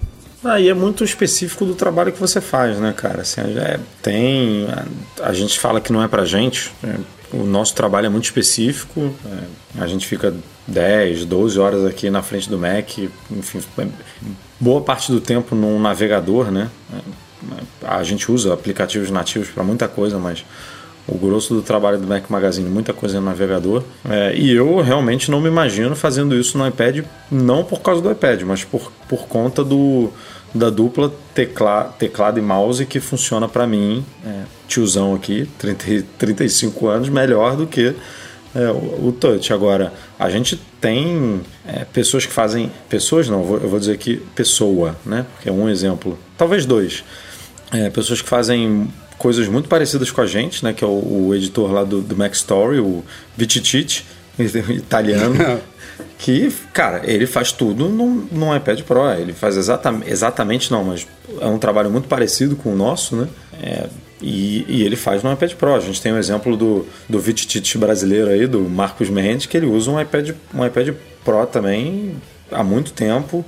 Aí 0.44 0.68
é 0.68 0.74
muito 0.74 1.02
específico 1.04 1.64
do 1.64 1.74
trabalho 1.74 2.12
que 2.12 2.20
você 2.20 2.40
faz, 2.40 2.78
né, 2.78 2.92
cara? 2.96 3.22
Assim, 3.22 3.40
é, 3.40 3.78
tem. 4.02 4.66
A, 4.68 5.28
a 5.28 5.32
gente 5.32 5.58
fala 5.58 5.80
que 5.80 5.92
não 5.92 6.02
é 6.02 6.08
pra 6.08 6.24
gente. 6.24 6.70
é, 6.84 6.96
o 7.32 7.44
nosso 7.44 7.74
trabalho 7.74 8.06
é 8.06 8.08
muito 8.08 8.24
específico. 8.24 9.12
é, 9.26 9.82
a 9.82 9.86
gente 9.86 10.06
fica 10.06 10.34
10, 10.66 11.24
12 11.24 11.58
horas 11.58 11.84
aqui 11.84 12.10
na 12.10 12.22
frente 12.22 12.48
do 12.48 12.58
Mac. 12.58 12.98
Enfim, 13.30 13.60
é, 13.78 13.86
boa 14.60 14.80
parte 14.80 15.10
do 15.10 15.20
tempo 15.20 15.54
num 15.54 15.80
navegador, 15.80 16.50
né? 16.50 16.70
É, 16.92 17.24
a 17.86 18.02
gente 18.02 18.30
usa 18.30 18.54
aplicativos 18.54 19.10
nativos 19.10 19.48
para 19.48 19.62
muita 19.62 19.88
coisa, 19.88 20.18
mas 20.18 20.44
o 21.06 21.18
grosso 21.18 21.54
do 21.54 21.62
trabalho 21.62 21.98
do 21.98 22.06
Mac 22.06 22.30
Magazine, 22.30 22.68
muita 22.68 22.92
coisa 22.92 23.20
no 23.20 23.26
navegador. 23.26 23.82
É, 24.08 24.34
e 24.34 24.50
eu 24.50 24.80
realmente 24.80 25.30
não 25.30 25.40
me 25.40 25.48
imagino 25.48 25.94
fazendo 25.94 26.34
isso 26.34 26.56
no 26.56 26.66
iPad, 26.66 27.04
não 27.30 27.64
por 27.64 27.80
causa 27.80 28.00
do 28.00 28.10
iPad, 28.10 28.42
mas 28.42 28.64
por, 28.64 28.90
por 29.08 29.26
conta 29.26 29.62
do, 29.62 30.10
da 30.54 30.70
dupla 30.70 31.12
tecla, 31.34 31.94
teclado 31.98 32.38
e 32.38 32.42
mouse 32.42 32.86
que 32.86 33.00
funciona 33.00 33.48
para 33.48 33.66
mim, 33.66 34.04
é, 34.24 34.42
tiozão 34.68 35.14
aqui, 35.14 35.48
30, 35.58 36.06
35 36.16 36.86
anos, 36.86 37.08
melhor 37.08 37.56
do 37.56 37.66
que 37.66 37.94
é, 38.54 38.70
o, 38.70 39.08
o 39.08 39.12
touch. 39.12 39.52
Agora, 39.52 39.92
a 40.18 40.30
gente 40.30 40.60
tem 40.80 41.40
é, 41.66 41.84
pessoas 41.84 42.24
que 42.24 42.32
fazem. 42.32 42.70
Pessoas 42.88 43.28
não, 43.28 43.40
eu 43.40 43.44
vou, 43.44 43.58
eu 43.58 43.68
vou 43.68 43.80
dizer 43.80 43.92
aqui 43.92 44.22
pessoa, 44.34 44.96
né? 45.04 45.26
Porque 45.34 45.48
é 45.48 45.52
um 45.52 45.68
exemplo. 45.68 46.16
Talvez 46.38 46.64
dois. 46.64 47.02
É, 47.72 47.90
pessoas 47.90 48.22
que 48.22 48.28
fazem 48.28 48.88
coisas 49.18 49.48
muito 49.48 49.68
parecidas 49.68 50.10
com 50.12 50.20
a 50.20 50.26
gente, 50.26 50.64
né? 50.64 50.72
Que 50.72 50.84
é 50.84 50.86
o, 50.86 51.26
o 51.28 51.34
editor 51.34 51.72
lá 51.72 51.82
do, 51.82 52.00
do 52.00 52.16
Mac 52.16 52.32
Story, 52.32 52.78
o 52.78 53.04
Vititite, 53.36 54.06
italiano. 54.38 55.34
que, 56.18 56.50
cara, 56.72 57.02
ele 57.04 57.26
faz 57.26 57.52
tudo 57.52 57.88
num, 57.88 58.26
num 58.30 58.54
iPad 58.56 58.80
Pro. 58.82 59.10
Ele 59.12 59.32
faz 59.32 59.56
exatamente, 59.56 60.70
não, 60.70 60.84
mas 60.84 61.06
é 61.40 61.46
um 61.46 61.58
trabalho 61.58 61.90
muito 61.90 62.08
parecido 62.08 62.56
com 62.56 62.72
o 62.72 62.76
nosso, 62.76 63.16
né? 63.16 63.28
É, 63.62 63.86
e, 64.22 64.64
e 64.68 64.82
ele 64.82 64.96
faz 64.96 65.22
no 65.22 65.32
iPad 65.32 65.52
Pro. 65.52 65.74
A 65.74 65.80
gente 65.80 66.00
tem 66.00 66.12
o 66.12 66.18
exemplo 66.18 66.56
do, 66.56 66.86
do 67.08 67.18
Vititite 67.18 67.76
brasileiro 67.76 68.30
aí, 68.30 68.46
do 68.46 68.60
Marcos 68.60 69.10
Mendes, 69.10 69.46
que 69.46 69.56
ele 69.56 69.66
usa 69.66 69.90
um 69.90 70.00
iPad, 70.00 70.30
um 70.54 70.64
iPad 70.64 70.90
Pro 71.24 71.46
também 71.46 72.16
há 72.50 72.64
muito 72.64 72.92
tempo. 72.92 73.44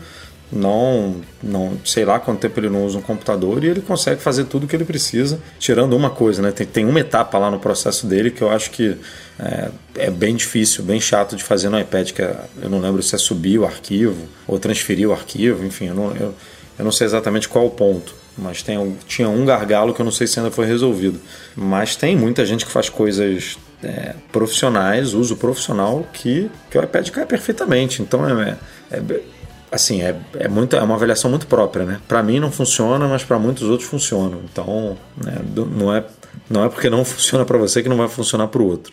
Não, 0.51 1.17
não 1.43 1.77
sei 1.85 2.05
lá 2.05 2.21
quanto 2.21 2.39
tempo 2.39 2.61
ele 2.61 2.71
não 2.71 2.85
usa 2.87 2.97
um 2.99 3.03
computador 3.03 3.65
e 3.65 3.67
ele 3.67 3.81
consegue 3.81 4.21
fazer 4.21 4.45
tudo 4.45 4.65
o 4.65 4.69
que 4.69 4.77
ele 4.77 4.85
precisa, 4.85 5.41
tirando 5.59 5.95
uma 5.97 6.09
coisa, 6.09 6.41
né? 6.41 6.53
Tem, 6.53 6.65
tem 6.67 6.85
uma 6.85 7.01
etapa 7.01 7.37
lá 7.37 7.51
no 7.51 7.59
processo 7.59 8.07
dele 8.07 8.31
que 8.31 8.43
eu 8.43 8.51
acho 8.51 8.71
que 8.71 8.97
é, 9.41 9.71
é 9.97 10.11
bem 10.11 10.37
difícil, 10.37 10.85
bem 10.85 11.01
chato 11.01 11.35
de 11.35 11.43
fazer 11.43 11.69
no 11.69 11.79
iPad, 11.81 12.13
que 12.13 12.23
é, 12.23 12.37
eu 12.63 12.71
não 12.71 12.79
lembro 12.79 13.03
se 13.03 13.15
é 13.15 13.19
subir 13.19 13.59
o 13.59 13.65
arquivo 13.65 14.29
ou 14.47 14.57
transferir 14.59 15.09
o 15.09 15.13
arquivo, 15.13 15.65
enfim, 15.65 15.87
eu 15.89 15.95
não, 15.95 16.15
eu, 16.17 16.35
eu 16.79 16.85
não 16.85 16.93
sei 16.93 17.07
exatamente 17.07 17.49
qual 17.49 17.67
o 17.67 17.71
ponto 17.71 18.15
mas 18.39 18.63
tem, 18.63 18.97
tinha 19.07 19.29
um 19.29 19.45
gargalo 19.45 19.95
que 19.95 20.01
eu 20.01 20.05
não 20.05 20.13
sei 20.13 20.27
se 20.27 20.39
ainda 20.39 20.51
foi 20.51 20.67
resolvido. 20.67 21.19
Mas 21.55 21.97
tem 21.97 22.15
muita 22.15 22.45
gente 22.45 22.67
que 22.67 22.71
faz 22.71 22.89
coisas 22.89 23.57
é, 23.83 24.15
profissionais, 24.31 25.15
uso 25.15 25.37
profissional, 25.37 26.07
que, 26.13 26.51
que 26.71 26.79
o 26.79 26.83
iPad 26.83 27.09
cai 27.11 27.25
perfeitamente. 27.25 28.03
Então 28.03 28.29
é, 28.29 28.59
é- 28.91 28.97
é- 28.99 29.21
assim, 29.71 30.03
é, 30.03 30.15
é, 30.39 30.49
muito, 30.49 30.77
é 30.77 30.83
uma 30.83 30.95
avaliação 30.95 31.31
muito 31.31 31.47
própria, 31.47 31.85
né? 31.85 32.01
Para 32.07 32.23
mim 32.23 32.41
não 32.41 32.51
funciona, 32.51 33.07
mas 33.09 33.25
para 33.25 33.39
muitos 33.39 33.65
outros 33.65 33.89
funciona. 33.89 34.37
Então 34.51 34.97
né, 35.25 35.39
não, 35.77 35.95
é, 35.95 36.05
não 36.49 36.65
é 36.65 36.69
porque 36.69 36.89
não 36.91 37.05
funciona 37.07 37.45
para 37.45 37.59
você 37.59 37.83
que 37.83 37.89
não 37.89 37.97
vai 37.97 38.09
funcionar 38.09 38.49
para 38.49 38.63
o 38.63 38.67
outro. 38.67 38.93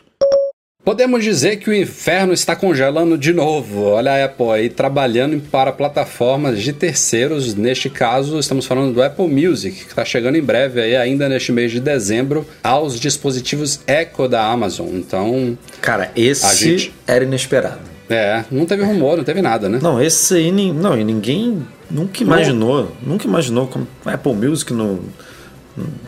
Podemos 0.86 1.24
dizer 1.24 1.56
que 1.60 1.70
o 1.70 1.74
inferno 1.74 2.34
está 2.34 2.58
congelando 2.58 3.18
de 3.18 3.32
novo. 3.32 3.84
Olha 3.84 4.12
a 4.12 4.26
Apple 4.26 4.50
aí 4.50 4.70
trabalhando 4.70 5.40
para 5.50 5.72
plataformas 5.72 6.62
de 6.62 6.74
terceiros. 6.74 7.56
Neste 7.56 7.90
caso, 7.90 8.38
estamos 8.38 8.66
falando 8.66 8.94
do 8.94 9.02
Apple 9.02 9.30
Music, 9.30 9.78
que 9.86 9.88
está 9.90 10.04
chegando 10.04 10.36
em 10.38 10.42
breve 10.44 10.82
aí, 10.82 10.98
ainda 10.98 11.30
neste 11.30 11.54
mês 11.54 11.72
de 11.72 11.80
dezembro, 11.80 12.46
aos 12.62 13.00
dispositivos 13.00 13.80
Echo 13.88 14.28
da 14.28 14.46
Amazon. 14.46 14.90
Então, 14.90 15.58
Cara, 15.80 16.12
esse 16.18 16.54
gente- 16.58 16.94
era 17.08 17.24
inesperado. 17.24 17.93
É, 18.10 18.44
não 18.52 18.66
teve 18.66 18.84
rumor, 18.84 19.18
não 19.18 19.24
teve 19.24 19.42
nada, 19.42 19.70
né? 19.70 19.80
Não, 19.82 20.02
esse 20.02 20.36
aí 20.36 20.52
não, 20.52 20.98
e 20.98 21.04
ninguém 21.04 21.66
nunca 21.90 22.22
imaginou, 22.22 22.92
nunca 23.02 23.26
imaginou 23.26 23.68
como 23.68 23.88
Apple 24.06 24.34
Music 24.34 24.74
no, 24.74 25.04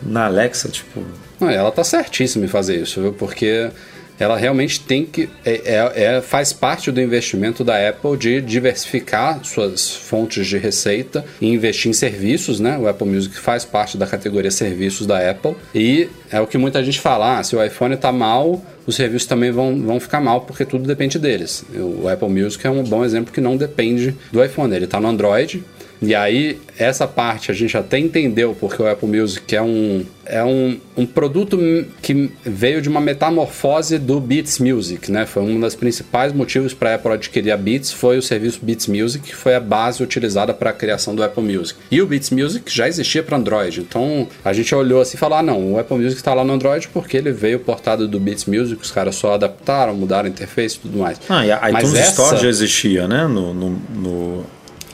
na 0.02 0.26
Alexa, 0.26 0.68
tipo, 0.68 1.02
Não, 1.40 1.48
ela 1.48 1.70
tá 1.72 1.82
certíssima 1.82 2.44
em 2.44 2.48
fazer 2.48 2.82
isso, 2.82 3.00
viu? 3.00 3.12
Porque 3.12 3.70
ela 4.18 4.36
realmente 4.36 4.80
tem 4.80 5.04
que. 5.04 5.28
É, 5.44 5.60
é- 5.64 6.16
é- 6.16 6.20
faz 6.20 6.52
parte 6.52 6.90
do 6.90 7.00
investimento 7.00 7.62
da 7.62 7.88
Apple 7.88 8.16
de 8.16 8.40
diversificar 8.40 9.44
suas 9.44 9.90
fontes 9.90 10.46
de 10.46 10.58
receita 10.58 11.24
e 11.40 11.48
investir 11.48 11.90
em 11.90 11.94
serviços, 11.94 12.60
né? 12.60 12.78
O 12.78 12.88
Apple 12.88 13.06
Music 13.06 13.36
faz 13.38 13.64
parte 13.64 13.96
da 13.96 14.06
categoria 14.06 14.50
serviços 14.50 15.06
da 15.06 15.30
Apple. 15.30 15.54
E 15.74 16.08
é 16.30 16.40
o 16.40 16.46
que 16.46 16.58
muita 16.58 16.82
gente 16.84 17.00
fala: 17.00 17.38
ah, 17.38 17.42
se 17.42 17.54
o 17.54 17.62
iPhone 17.64 17.96
tá 17.96 18.10
mal, 18.12 18.62
os 18.86 18.94
serviços 18.96 19.26
também 19.28 19.50
vão, 19.50 19.80
vão 19.82 20.00
ficar 20.00 20.20
mal, 20.20 20.42
porque 20.42 20.64
tudo 20.64 20.86
depende 20.86 21.18
deles. 21.18 21.64
O 21.74 22.08
Apple 22.08 22.28
Music 22.28 22.66
é 22.66 22.70
um 22.70 22.82
bom 22.82 23.04
exemplo 23.04 23.32
que 23.32 23.40
não 23.40 23.56
depende 23.56 24.14
do 24.32 24.42
iPhone. 24.44 24.74
Ele 24.74 24.86
tá 24.86 25.00
no 25.00 25.08
Android. 25.08 25.62
E 26.00 26.14
aí, 26.14 26.58
essa 26.78 27.06
parte 27.06 27.50
a 27.50 27.54
gente 27.54 27.76
até 27.76 27.98
entendeu, 27.98 28.54
porque 28.58 28.82
o 28.82 28.86
Apple 28.86 29.08
Music 29.08 29.54
é 29.56 29.62
um, 29.62 30.04
é 30.26 30.44
um, 30.44 30.78
um 30.96 31.06
produto 31.06 31.58
que 32.02 32.30
veio 32.44 32.82
de 32.82 32.88
uma 32.88 33.00
metamorfose 33.00 33.98
do 33.98 34.20
Beats 34.20 34.58
Music, 34.58 35.10
né? 35.10 35.24
Foi 35.26 35.42
um 35.42 35.58
dos 35.58 35.74
principais 35.74 36.32
motivos 36.32 36.74
para 36.74 36.90
a 36.92 36.94
Apple 36.96 37.12
adquirir 37.12 37.50
a 37.50 37.56
Beats, 37.56 37.92
foi 37.92 38.18
o 38.18 38.22
serviço 38.22 38.58
Beats 38.62 38.86
Music, 38.86 39.24
que 39.28 39.34
foi 39.34 39.54
a 39.54 39.60
base 39.60 40.02
utilizada 40.02 40.52
para 40.52 40.70
a 40.70 40.72
criação 40.72 41.14
do 41.14 41.22
Apple 41.22 41.42
Music. 41.42 41.78
E 41.90 42.00
o 42.02 42.06
Beats 42.06 42.30
Music 42.30 42.70
já 42.74 42.86
existia 42.88 43.22
para 43.22 43.36
Android, 43.36 43.80
então 43.80 44.28
a 44.44 44.52
gente 44.52 44.74
olhou 44.74 45.00
assim 45.00 45.16
e 45.16 45.20
falou, 45.20 45.38
ah 45.38 45.42
não, 45.42 45.72
o 45.72 45.78
Apple 45.78 45.96
Music 45.96 46.16
está 46.20 46.34
lá 46.34 46.44
no 46.44 46.52
Android 46.52 46.88
porque 46.88 47.16
ele 47.16 47.32
veio 47.32 47.58
portado 47.60 48.06
do 48.06 48.20
Beats 48.20 48.44
Music, 48.44 48.80
os 48.82 48.90
caras 48.90 49.14
só 49.16 49.34
adaptaram, 49.34 49.94
mudaram 49.94 50.26
a 50.26 50.28
interface 50.30 50.76
e 50.76 50.80
tudo 50.80 50.98
mais. 50.98 51.18
Ah, 51.28 51.46
e 51.46 51.50
a 51.50 51.60
Mas 51.72 51.84
iTunes 51.84 52.00
essa- 52.00 52.10
Store 52.22 52.42
já 52.42 52.48
existia, 52.48 53.08
né? 53.08 53.26
No, 53.26 53.54
no, 53.54 53.70
no, 53.94 54.44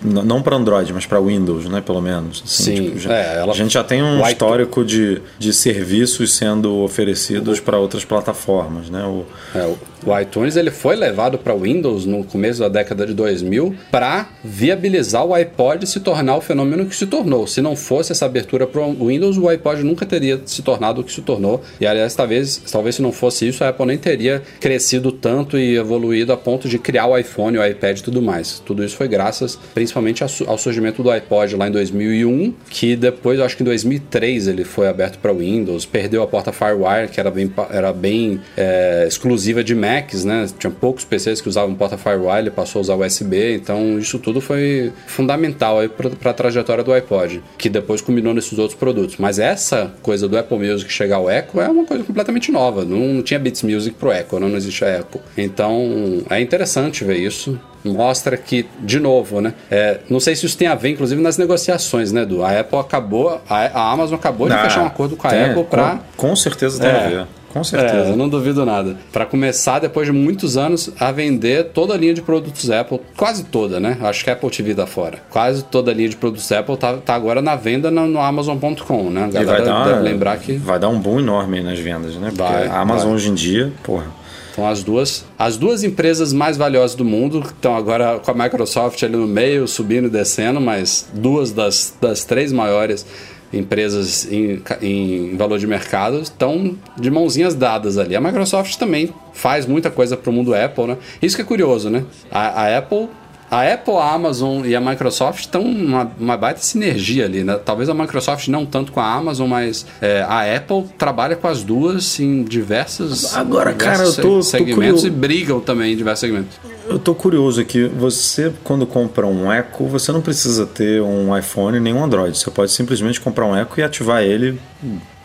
não 0.05 0.43
para 0.43 0.57
Android, 0.57 0.93
mas 0.93 1.07
para 1.07 1.21
Windows, 1.21 1.67
né? 1.69 1.81
Pelo 1.81 2.01
menos. 2.01 2.43
assim, 2.45 2.77
Sim, 2.93 2.99
já- 2.99 3.13
é, 3.15 3.43
a 3.43 3.53
gente 3.53 3.73
já 3.75 3.85
tem 3.85 4.03
um 4.03 4.27
histórico 4.27 4.85
de, 4.85 5.21
de 5.39 5.53
serviços 5.53 6.33
sendo 6.35 6.79
oferecidos 6.83 7.61
para 7.61 7.79
outras 7.79 8.05
plataformas, 8.05 8.91
né? 8.91 9.05
O, 9.05 9.25
É, 9.55 9.75
o 10.05 10.19
iTunes 10.19 10.57
ele 10.57 10.71
foi 10.73 10.97
levado 10.97 11.39
para 11.39 11.55
Windows 11.55 12.05
no 12.07 12.25
começo 12.25 12.59
da 12.61 12.69
década 12.69 13.07
de 13.07 13.15
2000 13.15 13.75
para 13.91 14.29
viabilizar 14.43 15.25
o 15.25 15.33
iPod 15.35 15.87
se 15.87 16.01
tornar 16.01 16.37
o 16.37 16.41
fenômeno 16.41 16.87
que 16.87 16.97
se 16.97 17.07
tornou. 17.07 17.47
Se 17.47 17.61
não 17.61 17.77
fosse 17.77 18.11
essa 18.13 18.27
abertura 18.27 18.67
para 18.67 18.81
o 18.83 19.07
Windows, 19.07 19.37
o 19.39 19.49
iPod 19.49 19.83
nunca 19.85 20.05
teria 20.05 20.41
se 20.45 20.63
tornado 20.63 21.01
o 21.01 21.05
que 21.05 21.13
se 21.13 21.21
tornou. 21.23 21.63
E 21.81 21.87
aliás, 21.87 22.15
talvez, 22.15 22.61
talvez 22.71 22.97
se 22.97 23.03
não 23.03 23.13
fosse 23.13 23.47
isso, 23.47 23.63
a 23.63 23.69
Apple 23.69 23.87
nem 23.87 23.99
teria 23.99 24.43
crescido 24.59 25.13
tanto 25.13 25.57
e 25.59 25.77
evoluído 25.77 26.33
a 26.33 26.37
ponto 26.37 26.69
de 26.69 26.79
criar 26.79 27.07
o 27.07 27.17
iPhone, 27.17 27.57
o 27.59 27.65
iPad 27.65 27.99
e 27.99 28.03
tudo 28.03 28.21
mais. 28.21 28.59
Tudo 28.65 28.83
isso 28.85 28.97
foi 28.97 29.07
graças 29.07 29.57
principalmente 29.75 29.92
su- 30.29 30.45
ao 30.49 30.57
surgimento 30.59 31.03
do 31.03 31.11
iPod 31.11 31.57
lá 31.57 31.69
em 31.69 31.71
2001, 31.71 32.55
que 32.71 32.97
depois, 32.97 33.39
acho 33.41 33.57
que 33.57 33.63
em 33.63 33.67
2003 33.67 34.49
ele 34.49 34.65
foi 34.65 34.89
aberto 34.89 35.19
para 35.19 35.33
Windows, 35.33 35.85
perdeu 35.87 36.23
a 36.23 36.27
porta 36.27 36.53
FireWire, 36.53 37.09
que 37.11 37.19
era 37.21 37.31
bem, 37.31 37.53
era 37.71 37.93
bem 37.93 38.41
é, 38.57 39.05
exclusiva 39.07 39.63
de 39.65 39.75
Macs, 39.75 40.25
né? 40.25 40.47
Tinha 40.59 40.71
poucos 40.71 41.05
PCs 41.05 41.41
que 41.41 41.49
usavam 41.49 41.75
porta 41.75 41.97
FireWire, 41.99 42.39
ele 42.41 42.51
passou 42.51 42.81
a 42.81 42.83
usar 42.83 42.95
USB, 42.97 43.55
então 43.57 43.99
isso 43.99 44.19
tudo 44.19 44.41
foi 44.41 44.93
fundamental 45.07 45.79
para 46.21 46.31
a 46.31 46.35
trajetória 46.35 46.83
do 46.85 46.93
iPod, 46.93 47.43
que 47.59 47.69
depois 47.69 48.01
culminou 48.01 48.35
nesses 48.35 48.59
outros 48.59 48.79
produtos. 48.79 49.17
Mas 49.19 49.39
essa 49.39 49.93
coisa 50.03 50.29
do 50.29 50.37
Apple 50.37 50.59
Music 50.59 50.93
chegar 50.93 51.17
ao 51.17 51.31
Echo 51.31 51.61
é 51.61 51.69
uma 51.69 51.85
coisa 51.85 52.03
completamente 52.05 52.51
nova. 52.51 52.85
Não 52.85 53.23
tinha 53.23 53.39
Beats 53.39 53.63
Music 53.63 53.97
pro 53.97 54.13
Echo, 54.13 54.39
não, 54.39 54.49
não 54.49 54.57
existia 54.57 54.89
Echo. 54.99 55.21
Então 55.37 56.23
é 56.31 56.41
interessante 56.41 57.05
ver 57.05 57.17
isso 57.19 57.59
mostra 57.85 58.37
que, 58.37 58.67
de 58.81 58.99
novo, 59.01 59.41
né? 59.41 59.55
é, 59.71 59.99
não 60.09 60.21
sei 60.21 60.35
se 60.37 60.47
isso 60.47 60.57
tem 60.57 60.69
a 60.69 60.75
ver, 60.75 60.91
inclusive, 60.91 61.21
nas 61.21 61.37
negociações, 61.37 62.13
né, 62.13 62.23
Edu? 62.23 62.43
A 62.45 62.61
Apple 62.61 62.79
acabou, 62.79 63.41
a, 63.49 63.57
a 63.67 63.93
Amazon 63.93 64.15
acabou 64.17 64.49
de 64.49 64.55
Ah, 64.55 64.59
fechar 64.65 64.83
um 64.83 64.87
acordo 64.87 65.17
com 65.17 65.27
a 65.27 65.31
tem- 65.31 65.45
Apple 65.45 65.65
para. 65.65 65.99
Com, 66.17 66.29
com 66.29 66.37
certeza 66.37 66.81
tem 66.81 66.91
É. 66.91 66.95
a 67.05 67.09
ver. 67.09 67.27
Com 67.53 67.61
É, 67.61 67.65
certeza. 67.65 68.09
eu 68.11 68.17
não 68.17 68.31
duvido 68.31 68.65
nada. 68.65 68.97
Para 69.13 69.27
começar, 69.27 69.79
depois 69.79 70.07
de 70.07 70.13
muitos 70.13 70.57
anos, 70.57 70.89
a 70.99 71.13
vender 71.13 71.65
toda 71.75 71.93
a 71.93 71.99
linha 71.99 72.15
de 72.15 72.23
produtos 72.23 72.71
Apple, 72.71 72.99
quase 73.15 73.45
toda, 73.45 73.79
né? 73.79 73.99
Acho 74.01 74.25
que 74.25 74.31
a 74.31 74.33
Apple 74.33 74.49
TV 74.49 74.75
tá 74.75 74.87
fora. 74.87 75.19
Quase 75.29 75.63
toda 75.65 75.91
a 75.91 75.95
linha 75.95 76.09
de 76.09 76.17
produtos 76.17 76.51
Apple 76.51 76.79
tá, 76.79 76.95
tá 76.97 77.15
agora 77.15 77.43
na 77.43 77.55
venda 77.55 77.91
no, 77.91 78.07
no 78.07 78.21
Amazon.com, 78.23 79.11
né? 79.11 79.25
A 79.25 79.29
E 79.29 79.31
galera 79.33 79.53
vai 79.59 79.65
dar, 79.67 79.85
deve 79.85 79.97
uma- 79.97 80.01
lembrar 80.03 80.39
que 80.39 80.53
vai 80.55 80.79
dar 80.79 80.89
um 80.89 80.99
boom 80.99 81.21
enorme 81.21 81.59
aí 81.59 81.63
nas 81.65 81.79
vendas, 81.79 82.15
né? 82.15 82.29
Porque 82.35 82.43
Vai, 82.43 82.69
a 82.69 82.81
Amazon 82.81 83.09
vai. 83.09 83.17
hoje 83.17 83.29
em 83.29 83.35
dia, 83.35 83.71
porra. 83.83 84.07
Então 84.53 84.69
as 84.69 84.83
duas, 84.83 85.25
as 85.39 85.57
duas 85.57 85.83
empresas 85.83 86.33
mais 86.33 86.57
valiosas 86.57 86.95
do 86.95 87.05
mundo 87.05 87.41
estão 87.41 87.75
agora 87.75 88.19
com 88.19 88.31
a 88.31 88.35
Microsoft 88.35 89.03
ali 89.03 89.17
no 89.17 89.27
meio, 89.27 89.67
subindo 89.67 90.07
e 90.07 90.11
descendo, 90.11 90.61
mas 90.61 91.09
duas 91.15 91.51
das, 91.51 91.95
das 92.01 92.25
três 92.25 92.53
maiores 92.53 93.07
empresas 93.53 94.31
em, 94.31 94.63
em 94.81 95.37
valor 95.37 95.59
de 95.59 95.67
mercado 95.67 96.21
estão 96.21 96.77
de 96.99 97.11
mãozinhas 97.11 97.55
dadas 97.55 97.99
ali. 97.99 98.17
A 98.17 98.21
Microsoft 98.21 98.77
também 98.77 99.11
faz 99.33 99.67
muita 99.67 99.91
coisa 99.91 100.17
para 100.17 100.31
o 100.31 100.33
mundo 100.33 100.55
Apple, 100.55 100.87
né? 100.87 100.97
Isso 101.21 101.37
que 101.37 101.43
é 101.43 101.45
curioso, 101.45 101.91
né? 101.91 102.05
A, 102.31 102.63
a 102.63 102.79
Apple 102.79 103.09
a 103.55 103.71
Apple, 103.75 103.95
a 103.97 104.15
Amazon 104.15 104.65
e 104.65 104.75
a 104.75 104.81
Microsoft 104.81 105.41
estão 105.41 105.61
uma, 105.61 106.11
uma 106.19 106.37
baita 106.39 106.61
sinergia 106.61 107.27
ali, 107.27 107.45
né? 107.45 107.61
Talvez 107.63 107.89
a 107.91 107.93
Microsoft 107.95 108.49
não 108.49 108.65
tanto 108.65 108.91
com 108.93 108.99
a 109.01 109.13
Amazon, 109.15 109.47
mas 109.47 109.85
é, 110.01 110.23
a 110.23 110.57
Apple 110.57 110.85
trabalha 110.97 111.37
com 111.37 111.47
as 111.47 111.63
duas 111.63 112.19
em 112.19 112.43
diversas 112.45 113.37
Agora, 113.37 113.75
cara, 113.75 113.93
diversos 113.99 114.17
eu 114.19 114.23
tô- 114.25 114.31
tô 114.37 114.43
segmentos 114.43 114.75
curioso. 114.77 115.07
e 115.07 115.11
brigam 115.11 115.61
também 115.61 115.93
em 115.93 115.97
diversos 115.97 116.21
segmentos. 116.21 116.57
Eu 116.89 116.99
tô 116.99 117.15
curioso 117.15 117.61
aqui. 117.61 117.85
Você, 117.89 118.51
quando 118.65 118.87
compra 118.87 119.27
um 119.27 119.53
Echo, 119.53 119.85
você 119.87 120.11
não 120.13 120.23
precisa 120.23 120.65
ter 120.67 121.03
um 121.03 121.37
iPhone 121.37 121.79
nem 121.79 121.93
um 121.93 122.03
Android. 122.03 122.37
Você 122.37 122.51
pode 122.51 122.73
simplesmente 122.73 123.21
comprar 123.21 123.45
um 123.45 123.55
Echo 123.55 123.79
e 123.79 123.83
ativar 123.83 124.23
ele 124.23 124.59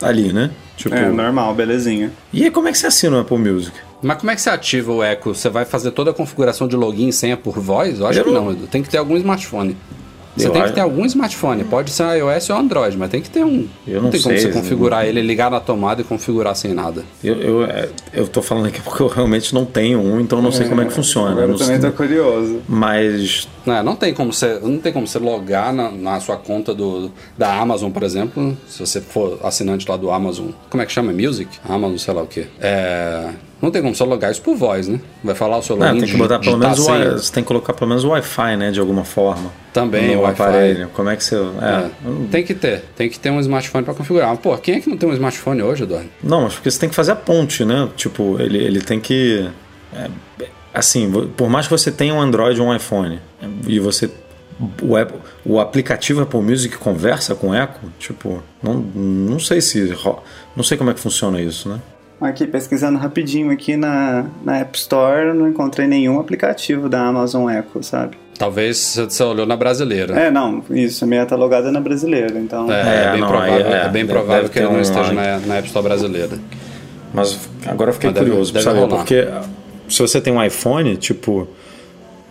ali, 0.01 0.34
né? 0.34 0.51
Tipo, 0.75 0.93
É, 0.95 1.09
normal, 1.09 1.55
belezinha. 1.55 2.11
e 2.32 2.43
aí, 2.43 2.51
como 2.51 2.67
é 2.67 2.71
que 2.71 2.78
você 2.78 2.88
assina 2.88 3.15
o 3.17 3.19
Apple 3.21 3.38
Music? 3.38 3.75
Mas 4.02 4.18
como 4.18 4.32
é 4.32 4.36
que 4.36 4.41
você 4.41 4.50
ativa 4.50 4.91
o 4.91 5.04
Echo? 5.04 5.34
Você 5.34 5.50
vai 5.50 5.66
fazer 5.66 5.91
toda 5.91 6.12
a 6.12 6.14
configuração 6.14 6.68
de 6.68 6.76
login 6.76 7.08
e 7.08 7.14
senha 7.14 7.36
por 7.38 7.60
voz? 7.60 8.00
Eu 8.00 8.08
acho 8.08 8.20
Eu 8.20 8.26
que 8.26 8.32
não- 8.32 8.45
não, 8.45 8.52
Edu. 8.52 8.68
Tem 8.68 8.84
que 8.84 8.89
ter 8.89 8.98
algum 8.98 9.18
smartphone. 9.18 9.76
Você 10.36 10.45
Eu 10.45 10.52
tem 10.52 10.62
que 10.62 10.66
acho- 10.66 10.76
ter 10.76 10.82
algum 10.82 11.04
smartphone. 11.08 11.64
Pode 11.64 11.89
ser 11.89 12.04
iOS 12.20 12.52
ou 12.52 12.58
Android, 12.58 12.95
mas 12.95 13.10
tem 13.10 13.20
que 13.24 13.28
ter 13.30 13.43
um. 13.43 13.68
Eu 13.88 14.04
não 14.04 14.12
tem 14.12 14.22
como 14.22 14.36
sei, 14.36 14.43
você 14.43 14.50
eu 14.50 14.54
configurar 14.54 15.04
ele, 15.08 15.20
ligar 15.24 15.50
na 15.50 15.60
tomada 15.60 16.02
e 16.02 16.04
configurar 16.04 16.56
sem 16.56 16.76
nada. 16.76 17.04
Eu, 17.24 17.36
eu, 17.41 17.66
é, 17.66 17.89
eu 18.14 18.28
tô 18.28 18.39
falando 18.43 18.68
aqui 18.68 18.80
porque 18.80 19.02
eu 19.02 19.08
realmente 19.08 19.52
não 19.52 19.66
tenho 19.66 20.00
um, 20.00 20.20
então 20.20 20.39
não 20.39 20.52
sei 20.52 20.70
como 20.70 20.80
é 20.82 20.86
que 20.86 20.93
funciona. 20.93 21.34
Não 21.34 21.41
eu 21.54 21.58
também 21.58 21.82
sei- 21.82 21.89
tô 21.89 21.98
curioso. 21.98 22.62
Mas 22.70 23.48
Não, 23.66 23.82
não 23.82 23.95
tem 23.95 24.14
como 24.14 24.32
você, 24.32 24.60
não 24.62 24.78
tem 24.78 24.93
como 24.93 25.08
você 25.08 25.18
logar 25.18 25.74
na, 25.74 25.89
na 25.89 26.20
sua 26.20 26.38
conta 26.38 26.72
do, 26.72 27.12
da 27.36 27.60
Amazon, 27.60 27.89
por 27.89 28.04
exemplo, 28.04 28.56
se 28.68 28.80
você 28.80 29.02
for 29.02 29.39
assinante 29.43 29.89
lá 29.89 29.98
do 29.98 30.12
Amazon. 30.12 30.50
Como 30.70 30.84
é 30.84 30.86
que 30.86 30.91
chama? 30.91 31.12
Music? 31.12 31.50
Amazon, 31.68 31.98
sei 31.98 32.14
lá 32.14 32.22
o 32.22 32.28
quê. 32.28 32.45
É, 32.62 33.30
não 33.62 33.72
tem 33.72 33.82
como 33.82 33.95
você 33.95 34.03
logar 34.03 34.32
isso 34.32 34.41
por 34.41 34.55
voz, 34.55 34.88
né? 34.88 34.99
Vai 35.24 35.34
falar 35.36 35.58
o 35.58 35.62
seu 35.64 35.76
não, 35.76 35.88
login. 35.88 35.99
tem 36.01 36.10
que 36.10 36.18
botar 36.18 36.39
pelo 36.39 36.58
menos 36.58 36.80
o. 36.80 36.91
Wi- 36.91 37.10
você 37.12 37.32
tem 37.34 37.43
que 37.43 37.47
colocar 37.47 37.74
pelo 37.74 37.88
menos 37.89 38.03
o 38.03 38.10
Wi-Fi, 38.10 38.55
né, 38.58 38.72
de 38.72 38.80
alguma 38.80 39.03
forma. 39.03 39.51
Também, 39.74 40.16
o 40.16 40.22
Wi-Fi. 40.22 40.41
aparelho. 40.43 40.89
Como 40.93 41.10
é 41.10 41.16
que 41.16 41.24
você. 41.24 41.36
É, 41.36 41.39
É, 41.39 41.89
tem 42.32 42.43
que 42.43 42.53
ter, 42.53 42.84
tem 42.95 43.10
que 43.10 43.20
ter 43.20 43.30
um 43.32 43.39
smartphone 43.39 43.84
para 43.84 43.93
configurar. 43.93 44.30
Mas, 44.30 44.39
pô, 44.39 44.55
quem 44.58 44.76
é 44.76 44.80
que 44.80 44.89
não 44.89 44.97
tem 44.97 45.10
um 45.10 45.14
smartphone 45.14 45.62
hoje, 45.62 45.84
Eduardo? 45.84 46.10
Não, 46.24 46.41
mas 46.43 46.53
porque 46.53 46.70
você 46.72 46.80
tem 46.80 46.89
que 46.89 46.95
fazer 46.95 47.12
a 47.12 47.16
ponte, 47.16 47.64
né? 47.66 47.88
Tipo, 47.95 48.39
ele, 48.39 48.58
ele 48.58 48.82
tem 48.82 48.99
que. 48.99 49.49
é, 49.93 50.08
assim, 50.74 51.12
por 51.36 51.49
mais 51.49 51.66
que 51.68 51.72
você 51.72 51.91
tenha 51.91 52.14
um 52.14 52.22
Android 52.22 52.60
ou 52.62 52.68
um 52.68 52.76
iPhone 52.76 53.20
e 53.68 53.80
você. 53.80 54.10
O, 54.82 54.95
Apple- 54.97 55.20
o 55.45 55.60
aplicativo 55.60 56.22
Apple 56.22 56.41
Music 56.41 56.78
conversa 56.78 57.36
com 57.36 57.49
o 57.49 57.55
Echo, 57.55 57.70
tipo, 57.99 58.41
não, 58.64 58.74
não 58.76 59.39
sei 59.39 59.62
se. 59.62 59.95
Não 60.55 60.64
sei 60.64 60.76
como 60.78 60.89
é 60.89 60.93
que 60.95 60.99
funciona 60.99 61.39
isso, 61.39 61.70
né? 61.70 61.80
Aqui, 62.20 62.47
pesquisando 62.47 62.97
rapidinho 62.97 63.51
aqui 63.51 63.78
na, 63.78 64.26
na 64.43 64.57
App 64.57 64.76
Store, 64.78 65.28
eu 65.28 65.36
não 65.36 65.47
encontrei 65.47 65.86
nenhum 65.88 66.20
aplicativo 66.20 66.89
da 66.89 67.01
Amazon 67.05 67.47
Echo, 67.49 67.84
sabe? 67.84 68.18
Talvez 68.39 68.95
você 68.97 69.22
olhou 69.24 69.45
na 69.45 69.55
brasileira. 69.55 70.20
É, 70.20 70.32
não, 70.32 70.63
isso, 70.72 71.03
a 71.03 71.07
minha 71.07 71.26
tá 71.28 71.36
logada 71.36 71.72
na 71.72 71.80
brasileira, 71.80 72.39
então... 72.39 72.72
É, 72.72 73.05
É, 73.05 73.11
bem 73.11 73.22
não, 73.22 73.28
provável, 73.28 73.55
é, 73.68 73.72
é, 73.86 73.89
bem 73.89 74.03
deve- 74.05 74.07
provável 74.13 74.41
deve 74.43 74.53
que 74.53 74.59
ele 74.59 74.68
não 74.70 74.82
esteja 74.82 75.13
na, 75.13 75.38
na 75.39 75.55
App 75.57 75.68
Store 75.68 75.84
brasileira. 75.84 76.39
Mas 77.13 77.39
agora 77.68 77.89
eu 77.91 77.93
fiquei 77.93 78.09
Mas 78.09 78.20
deve- 78.20 78.30
curioso 78.32 78.51
pra 78.51 78.61
deve 78.61 78.72
saber, 78.76 78.86
rolar. 78.89 78.97
porque 78.97 79.28
se 79.89 79.99
você 80.01 80.20
tem 80.20 80.34
um 80.34 80.43
iPhone, 80.43 80.97
tipo, 80.97 81.47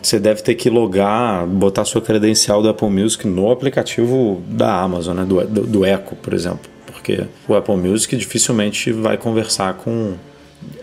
você 0.03 0.18
deve 0.18 0.43
ter 0.43 0.55
que 0.57 0.68
logar, 0.68 1.47
botar 1.47 1.84
sua 1.84 2.01
credencial 2.01 2.61
do 2.62 2.68
Apple 2.68 2.91
Music 2.91 3.26
no 3.26 3.51
aplicativo 3.53 4.43
da 4.49 4.80
Amazon, 4.80 5.16
né? 5.16 5.24
Do, 5.24 5.45
do, 5.47 5.61
do 5.66 5.87
Echo, 5.87 6.14
por 6.16 6.34
exemplo. 6.34 6.70
Porque 7.07 7.24
o 7.46 7.54
Apple 7.54 7.76
Music 7.76 8.16
dificilmente 8.16 8.90
vai 8.90 9.16
conversar 9.16 9.74
com. 9.74 10.14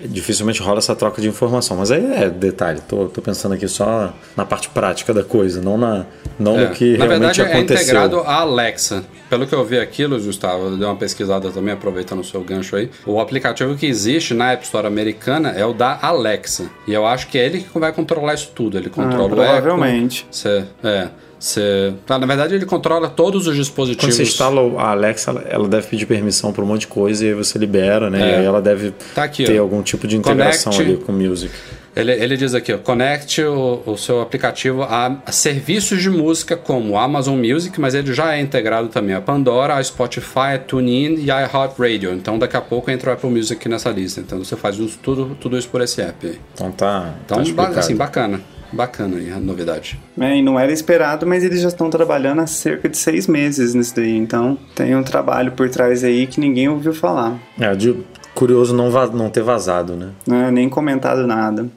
Dificilmente 0.05 0.61
rola 0.61 0.78
essa 0.78 0.95
troca 0.95 1.21
de 1.21 1.28
informação. 1.28 1.76
Mas 1.76 1.91
aí 1.91 2.05
é 2.13 2.30
detalhe, 2.30 2.80
tô, 2.88 3.07
tô 3.07 3.21
pensando 3.21 3.53
aqui 3.53 3.67
só 3.67 4.13
na 4.38 4.45
parte 4.45 4.69
prática 4.69 5.13
da 5.13 5.24
coisa, 5.24 5.61
não, 5.61 5.78
na, 5.78 6.05
não 6.39 6.57
É. 6.57 6.69
no 6.69 6.74
que 6.76 6.95
Na 6.97 7.05
realmente 7.05 7.19
verdade, 7.38 7.41
é 7.41 7.45
aconteceu. 7.57 7.84
integrado 7.84 8.19
a 8.21 8.36
Alexa. 8.36 9.03
Pelo 9.34 9.48
que 9.48 9.56
eu 9.56 9.66
vi 9.66 9.80
aquilo, 9.80 10.20
Gustavo, 10.20 10.66
eu 10.66 10.78
dei 10.78 10.86
uma 10.86 10.96
pesquisada 10.96 11.50
também, 11.50 11.74
aproveitando 11.74 12.20
o 12.20 12.24
seu 12.24 12.42
gancho 12.42 12.76
aí. 12.76 12.88
O 13.04 13.20
aplicativo 13.20 13.76
que 13.76 13.88
existe 13.88 14.32
na 14.34 14.52
App 14.52 14.64
Store 14.64 14.86
americana 14.86 15.50
é 15.50 15.66
o 15.66 15.74
da 15.74 15.98
Alexa. 16.02 16.70
E 16.88 16.94
eu 16.94 17.04
acho 17.08 17.28
que 17.28 17.40
é 17.40 17.46
ele 17.48 17.62
que 17.62 17.80
vai 17.80 17.92
controlar 17.92 18.36
isso 18.36 18.52
tudo. 18.54 18.78
Ele 18.78 18.90
controla 18.92 19.24
o 19.24 19.26
Echo. 19.26 19.36
provavelmente. 19.36 20.28
Você, 20.30 20.64
é. 20.84 21.08
Você, 21.40 21.94
tá, 22.06 22.20
na 22.20 22.26
verdade, 22.28 22.54
ele 22.54 22.66
controla 22.66 23.10
todos 23.10 23.42
os 23.42 23.48
Quando 23.48 23.58
dispositivos. 23.58 24.16
você 24.16 24.22
instala 24.24 24.62
a 24.80 24.92
Alexa, 24.92 25.32
ela- 25.32 25.44
ela 25.50 25.68
deve 25.68 25.88
pedir 25.88 26.06
permissão 26.06 26.54
para 26.54 26.64
um 26.64 26.68
monte 26.68 26.82
de 26.82 26.88
coisa 26.88 27.26
e 27.26 27.30
aí 27.30 27.34
você 27.34 27.58
libera, 27.58 28.10
né? 28.12 28.22
É. 28.22 28.32
E 28.32 28.36
aí 28.40 28.46
ela 28.46 28.62
deve 28.62 28.94
Tá 29.16 29.24
aqui, 29.24 29.44
ter 29.46 29.60
ó. 29.60 29.64
algum 29.64 29.82
tipo 29.82 30.08
de 30.08 30.16
integração 30.16 30.72
Connect- 30.72 30.94
ali 30.96 31.04
com 31.04 31.12
o 31.12 31.16
Music. 31.16 31.54
Ele, 31.96 32.12
ele 32.12 32.36
diz 32.38 32.56
aqui, 32.56 32.74
ó, 32.74 32.78
conecte 32.78 33.44
o, 33.44 33.82
o 33.86 33.96
seu 33.98 34.20
aplicativo 34.22 34.82
a, 34.84 35.18
a 35.26 35.32
serviços 35.32 36.02
de 36.02 36.10
música 36.10 36.58
como 36.58 36.94
o 36.94 36.98
Amazon 36.98 37.38
Music, 37.38 37.80
mas 37.80 37.94
ele 37.94 38.12
já 38.14 38.34
é 38.36 38.41
integrado 38.41 38.88
também 38.88 39.16
a 39.16 39.22
Pandora, 39.22 39.76
a 39.76 39.84
Spotify, 39.84 40.56
a 40.56 40.60
TuneIn 40.60 41.16
e 41.24 41.30
a 41.30 41.41
iHeartRadio. 41.48 42.12
Então 42.14 42.39
daqui 42.39 42.58
a 42.58 42.62
pouco 42.62 42.89
entra 42.89 43.12
o 43.12 43.14
Apple 43.14 43.30
Music 43.30 43.70
nessa 43.70 43.89
lista. 43.91 44.20
Então 44.22 44.39
você 44.44 44.56
faz 44.56 44.76
tudo, 45.04 45.36
tudo 45.39 45.58
isso 45.58 45.70
por 45.70 45.82
esse 45.82 46.02
app. 46.02 46.26
aí. 46.26 46.39
Então 46.54 46.72
tá. 46.72 47.14
Então, 47.26 47.38
tá 47.38 47.44
ba- 47.44 47.48
explicado. 47.50 47.80
assim, 47.80 47.96
bacana. 47.96 48.41
Bacana 48.72 49.18
aí 49.18 49.32
a 49.32 49.39
novidade. 49.39 50.00
É, 50.20 50.36
e 50.36 50.41
não 50.41 50.60
era 50.60 50.72
esperado, 50.72 51.28
mas 51.28 51.44
eles 51.44 51.62
já 51.62 51.68
estão 51.68 51.91
trabalhando 51.91 52.39
há 52.41 52.48
cerca 52.48 52.89
de 52.89 52.98
seis 52.98 53.28
meses 53.28 53.76
nisso 53.76 53.96
daí. 53.96 54.18
Então 54.18 54.58
tem 54.74 54.96
um 54.96 55.04
trabalho 55.04 55.52
por 55.52 55.70
trás 55.70 56.04
aí 56.04 56.26
que 56.26 56.39
ninguém 56.39 56.68
ouviu 56.70 56.91
falar. 56.91 57.38
É, 57.60 57.76
de- 57.76 57.96
curioso 58.34 58.76
não, 58.76 58.89
não 59.12 59.30
ter 59.30 59.44
vazado, 59.44 59.94
né? 59.96 60.10
Né? 60.26 60.50
Nem 60.50 60.68
comentado 60.68 61.28
nada. 61.28 61.68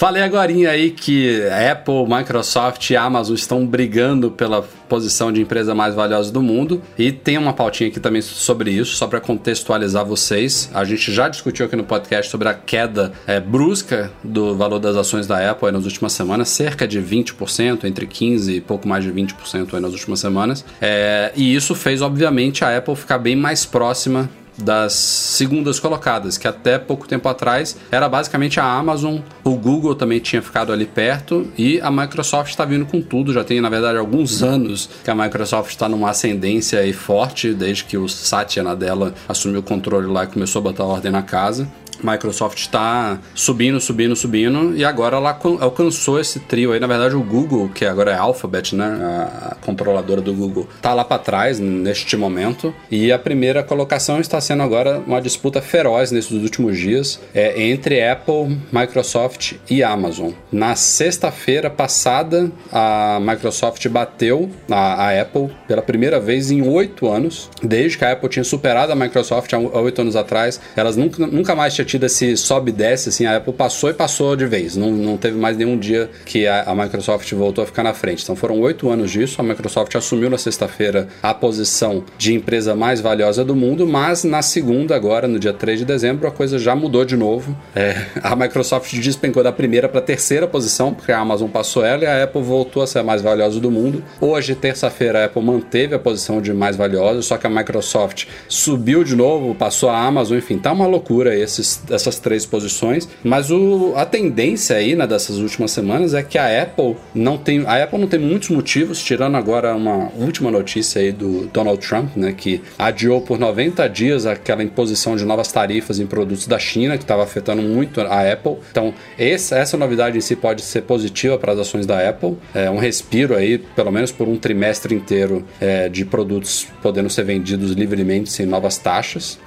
Falei 0.00 0.22
agora 0.22 0.50
aí 0.50 0.92
que 0.92 1.42
Apple, 1.70 2.06
Microsoft 2.08 2.88
e 2.88 2.96
Amazon 2.96 3.34
estão 3.34 3.66
brigando 3.66 4.30
pela 4.30 4.62
posição 4.88 5.30
de 5.30 5.42
empresa 5.42 5.74
mais 5.74 5.94
valiosa 5.94 6.32
do 6.32 6.40
mundo 6.40 6.80
e 6.96 7.12
tem 7.12 7.36
uma 7.36 7.52
pautinha 7.52 7.90
aqui 7.90 8.00
também 8.00 8.22
sobre 8.22 8.70
isso, 8.70 8.96
só 8.96 9.06
para 9.06 9.20
contextualizar 9.20 10.06
vocês. 10.06 10.70
A 10.72 10.84
gente 10.84 11.12
já 11.12 11.28
discutiu 11.28 11.66
aqui 11.66 11.76
no 11.76 11.84
podcast 11.84 12.30
sobre 12.30 12.48
a 12.48 12.54
queda 12.54 13.12
é, 13.26 13.38
brusca 13.38 14.10
do 14.24 14.56
valor 14.56 14.78
das 14.78 14.96
ações 14.96 15.26
da 15.26 15.50
Apple 15.50 15.70
nas 15.70 15.84
últimas 15.84 16.14
semanas, 16.14 16.48
cerca 16.48 16.88
de 16.88 16.98
20%, 16.98 17.84
entre 17.84 18.06
15% 18.06 18.54
e 18.54 18.58
pouco 18.62 18.88
mais 18.88 19.04
de 19.04 19.12
20% 19.12 19.74
nas 19.80 19.92
últimas 19.92 20.18
semanas. 20.18 20.64
É, 20.80 21.30
e 21.36 21.54
isso 21.54 21.74
fez, 21.74 22.00
obviamente, 22.00 22.64
a 22.64 22.74
Apple 22.74 22.96
ficar 22.96 23.18
bem 23.18 23.36
mais 23.36 23.66
próxima 23.66 24.30
das 24.60 24.92
segundas 24.92 25.78
colocadas, 25.78 26.38
que 26.38 26.46
até 26.46 26.78
pouco 26.78 27.06
tempo 27.06 27.28
atrás 27.28 27.76
era 27.90 28.08
basicamente 28.08 28.60
a 28.60 28.64
Amazon, 28.64 29.18
o 29.44 29.54
Google 29.56 29.94
também 29.94 30.18
tinha 30.18 30.42
ficado 30.42 30.72
ali 30.72 30.86
perto 30.86 31.50
e 31.56 31.80
a 31.80 31.90
Microsoft 31.90 32.50
está 32.50 32.64
vindo 32.64 32.86
com 32.86 33.00
tudo. 33.00 33.32
Já 33.32 33.44
tem, 33.44 33.60
na 33.60 33.68
verdade, 33.68 33.98
alguns 33.98 34.42
anos 34.42 34.88
que 35.02 35.10
a 35.10 35.14
Microsoft 35.14 35.70
está 35.70 35.88
numa 35.88 36.10
ascendência 36.10 36.80
aí 36.80 36.92
forte, 36.92 37.52
desde 37.52 37.84
que 37.84 37.96
o 37.96 38.08
Satya 38.08 38.62
Nadella 38.62 39.14
assumiu 39.28 39.60
o 39.60 39.62
controle 39.62 40.06
lá 40.06 40.24
e 40.24 40.26
começou 40.26 40.60
a 40.60 40.62
botar 40.62 40.84
ordem 40.84 41.10
na 41.10 41.22
casa. 41.22 41.68
Microsoft 42.02 42.58
está 42.58 43.18
subindo, 43.34 43.80
subindo, 43.80 44.16
subindo 44.16 44.76
e 44.76 44.84
agora 44.84 45.16
ela 45.16 45.38
alcançou 45.60 46.20
esse 46.20 46.40
trio 46.40 46.72
aí. 46.72 46.80
Na 46.80 46.86
verdade, 46.86 47.14
o 47.14 47.22
Google, 47.22 47.68
que 47.68 47.84
agora 47.84 48.12
é 48.12 48.16
Alphabet, 48.16 48.74
né, 48.74 48.84
a 48.84 49.56
controladora 49.60 50.20
do 50.20 50.32
Google, 50.32 50.68
tá 50.80 50.94
lá 50.94 51.04
para 51.04 51.18
trás 51.18 51.58
neste 51.58 52.16
momento. 52.16 52.74
E 52.90 53.12
a 53.12 53.18
primeira 53.18 53.62
colocação 53.62 54.20
está 54.20 54.40
sendo 54.40 54.62
agora 54.62 55.02
uma 55.06 55.20
disputa 55.20 55.60
feroz 55.60 56.10
nesses 56.10 56.32
últimos 56.32 56.78
dias 56.78 57.20
é, 57.34 57.62
entre 57.62 58.02
Apple, 58.06 58.58
Microsoft 58.72 59.54
e 59.68 59.82
Amazon. 59.82 60.30
Na 60.50 60.74
sexta-feira 60.74 61.70
passada, 61.70 62.50
a 62.72 63.18
Microsoft 63.20 63.86
bateu 63.88 64.50
a, 64.70 65.08
a 65.08 65.20
Apple 65.20 65.50
pela 65.66 65.82
primeira 65.82 66.20
vez 66.20 66.50
em 66.50 66.62
oito 66.62 67.08
anos, 67.08 67.50
desde 67.62 67.98
que 67.98 68.04
a 68.04 68.12
Apple 68.12 68.28
tinha 68.28 68.44
superado 68.44 68.92
a 68.92 68.96
Microsoft 68.96 69.52
há 69.52 69.58
oito 69.58 70.00
anos 70.00 70.16
atrás. 70.16 70.60
Elas 70.76 70.96
nunca, 70.96 71.26
nunca 71.26 71.54
mais 71.54 71.74
tinham 71.74 71.86
tido 71.90 72.06
esse 72.06 72.36
sobe 72.36 72.70
e 72.70 72.72
desce, 72.72 73.08
assim, 73.08 73.26
a 73.26 73.36
Apple 73.36 73.52
passou 73.52 73.90
e 73.90 73.94
passou 73.94 74.36
de 74.36 74.46
vez. 74.46 74.76
Não, 74.76 74.90
não 74.90 75.16
teve 75.16 75.36
mais 75.36 75.56
nenhum 75.56 75.78
dia 75.78 76.08
que 76.24 76.46
a, 76.46 76.62
a 76.62 76.74
Microsoft 76.74 77.30
voltou 77.32 77.64
a 77.64 77.66
ficar 77.66 77.82
na 77.82 77.92
frente. 77.92 78.22
Então 78.22 78.36
foram 78.36 78.60
oito 78.60 78.88
anos 78.88 79.10
disso. 79.10 79.40
A 79.40 79.44
Microsoft 79.44 79.94
assumiu 79.96 80.30
na 80.30 80.38
sexta-feira 80.38 81.08
a 81.22 81.34
posição 81.34 82.04
de 82.16 82.34
empresa 82.34 82.74
mais 82.74 83.00
valiosa 83.00 83.44
do 83.44 83.54
mundo, 83.54 83.86
mas 83.86 84.24
na 84.24 84.42
segunda, 84.42 84.94
agora, 84.94 85.26
no 85.26 85.38
dia 85.38 85.52
3 85.52 85.80
de 85.80 85.84
dezembro, 85.84 86.28
a 86.28 86.30
coisa 86.30 86.58
já 86.58 86.74
mudou 86.76 87.04
de 87.04 87.16
novo. 87.16 87.56
É, 87.74 88.06
a 88.22 88.36
Microsoft 88.36 88.94
despencou 88.94 89.42
da 89.42 89.52
primeira 89.52 89.88
para 89.88 89.98
a 89.98 90.02
terceira 90.02 90.46
posição, 90.46 90.94
porque 90.94 91.10
a 91.10 91.18
Amazon 91.18 91.48
passou 91.48 91.84
ela 91.84 92.04
e 92.04 92.06
a 92.06 92.24
Apple 92.24 92.42
voltou 92.42 92.82
a 92.82 92.86
ser 92.86 93.00
a 93.00 93.02
mais 93.02 93.20
valiosa 93.20 93.58
do 93.58 93.70
mundo. 93.70 94.02
Hoje, 94.20 94.54
terça-feira, 94.54 95.22
a 95.22 95.24
Apple 95.24 95.42
manteve 95.42 95.94
a 95.94 95.98
posição 95.98 96.40
de 96.40 96.52
mais 96.52 96.76
valiosa, 96.76 97.22
só 97.22 97.36
que 97.36 97.46
a 97.46 97.50
Microsoft 97.50 98.26
subiu 98.48 99.02
de 99.02 99.16
novo, 99.16 99.54
passou 99.54 99.88
a 99.88 99.98
Amazon, 99.98 100.38
enfim, 100.38 100.58
tá 100.58 100.72
uma 100.72 100.86
loucura 100.86 101.34
esses 101.34 101.79
dessas 101.80 102.18
três 102.18 102.46
posições. 102.46 103.08
Mas 103.22 103.50
o, 103.50 103.92
a 103.96 104.04
tendência 104.04 104.76
aí, 104.76 104.94
né, 104.94 105.06
dessas 105.06 105.38
últimas 105.38 105.70
semanas 105.70 106.14
é 106.14 106.22
que 106.22 106.38
a 106.38 106.62
Apple 106.62 106.96
não 107.14 107.38
tem. 107.38 107.64
A 107.66 107.82
Apple 107.82 107.98
não 107.98 108.08
tem 108.08 108.20
muitos 108.20 108.48
motivos, 108.50 109.02
tirando 109.02 109.36
agora 109.36 109.74
uma 109.74 110.10
última 110.16 110.50
notícia 110.50 111.00
aí 111.00 111.12
do 111.12 111.46
Donald 111.52 111.86
Trump, 111.86 112.16
né? 112.16 112.32
Que 112.36 112.60
adiou 112.78 113.20
por 113.20 113.38
90 113.38 113.88
dias 113.88 114.26
aquela 114.26 114.62
imposição 114.62 115.16
de 115.16 115.24
novas 115.24 115.50
tarifas 115.50 115.98
em 115.98 116.06
produtos 116.06 116.46
da 116.46 116.58
China, 116.58 116.96
que 116.96 117.04
estava 117.04 117.22
afetando 117.22 117.62
muito 117.62 118.00
a 118.00 118.32
Apple. 118.32 118.56
Então, 118.70 118.94
essa, 119.18 119.56
essa 119.56 119.76
novidade 119.76 120.16
em 120.16 120.20
si 120.20 120.36
pode 120.36 120.62
ser 120.62 120.82
positiva 120.82 121.38
para 121.38 121.52
as 121.52 121.58
ações 121.58 121.86
da 121.86 122.08
Apple. 122.08 122.36
É 122.54 122.70
um 122.70 122.78
respiro 122.78 123.34
aí, 123.36 123.58
pelo 123.58 123.90
menos 123.90 124.12
por 124.12 124.28
um 124.28 124.36
trimestre 124.36 124.94
inteiro, 124.94 125.44
é, 125.60 125.88
de 125.88 126.04
produtos 126.04 126.66
podendo 126.82 127.10
ser 127.10 127.24
vendidos 127.24 127.72
livremente 127.72 128.30
sem 128.30 128.46
novas 128.46 128.78
taxas. 128.78 129.38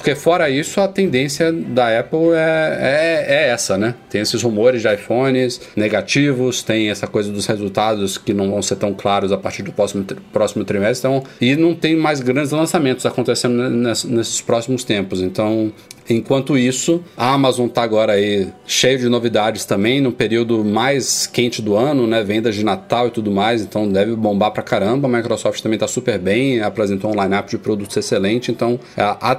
Porque 0.00 0.14
fora 0.14 0.48
isso, 0.48 0.80
a 0.80 0.88
tendência 0.88 1.52
da 1.52 2.00
Apple 2.00 2.30
é, 2.32 2.78
é, 2.80 3.26
é, 3.34 3.48
essa, 3.50 3.76
né? 3.76 3.94
Tem 4.08 4.22
esses 4.22 4.42
rumores 4.42 4.80
de 4.80 4.88
iPhones 4.88 5.60
negativos, 5.76 6.62
tem 6.62 6.88
essa 6.88 7.06
coisa 7.06 7.30
dos 7.30 7.44
resultados 7.44 8.16
que 8.16 8.32
não 8.32 8.50
vão 8.50 8.62
ser 8.62 8.76
tão 8.76 8.94
claros 8.94 9.30
a 9.30 9.36
partir 9.36 9.62
do 9.62 9.72
próximo, 9.72 10.02
próximo 10.32 10.64
trimestre. 10.64 11.06
Então, 11.06 11.22
e 11.38 11.54
não 11.54 11.74
tem 11.74 11.94
mais 11.94 12.20
grandes 12.20 12.50
lançamentos 12.50 13.04
acontecendo 13.04 13.68
nesses 13.68 14.40
próximos 14.40 14.84
tempos. 14.84 15.20
Então, 15.20 15.70
Enquanto 16.12 16.58
isso, 16.58 17.02
a 17.16 17.32
Amazon 17.34 17.66
está 17.66 17.82
agora 17.82 18.14
aí 18.14 18.48
cheio 18.66 18.98
de 18.98 19.08
novidades 19.08 19.64
também, 19.64 20.00
no 20.00 20.10
período 20.10 20.64
mais 20.64 21.26
quente 21.26 21.62
do 21.62 21.76
ano, 21.76 22.06
né? 22.06 22.22
Vendas 22.24 22.56
de 22.56 22.64
Natal 22.64 23.06
e 23.06 23.10
tudo 23.10 23.30
mais, 23.30 23.62
então 23.62 23.88
deve 23.88 24.16
bombar 24.16 24.50
pra 24.50 24.62
caramba. 24.62 25.06
A 25.06 25.10
Microsoft 25.10 25.62
também 25.62 25.76
está 25.76 25.86
super 25.86 26.18
bem, 26.18 26.60
apresentou 26.60 27.14
um 27.14 27.22
lineup 27.22 27.48
de 27.48 27.58
produtos 27.58 27.96
excelente, 27.96 28.50
então 28.50 28.78
a, 28.96 29.30
a 29.30 29.34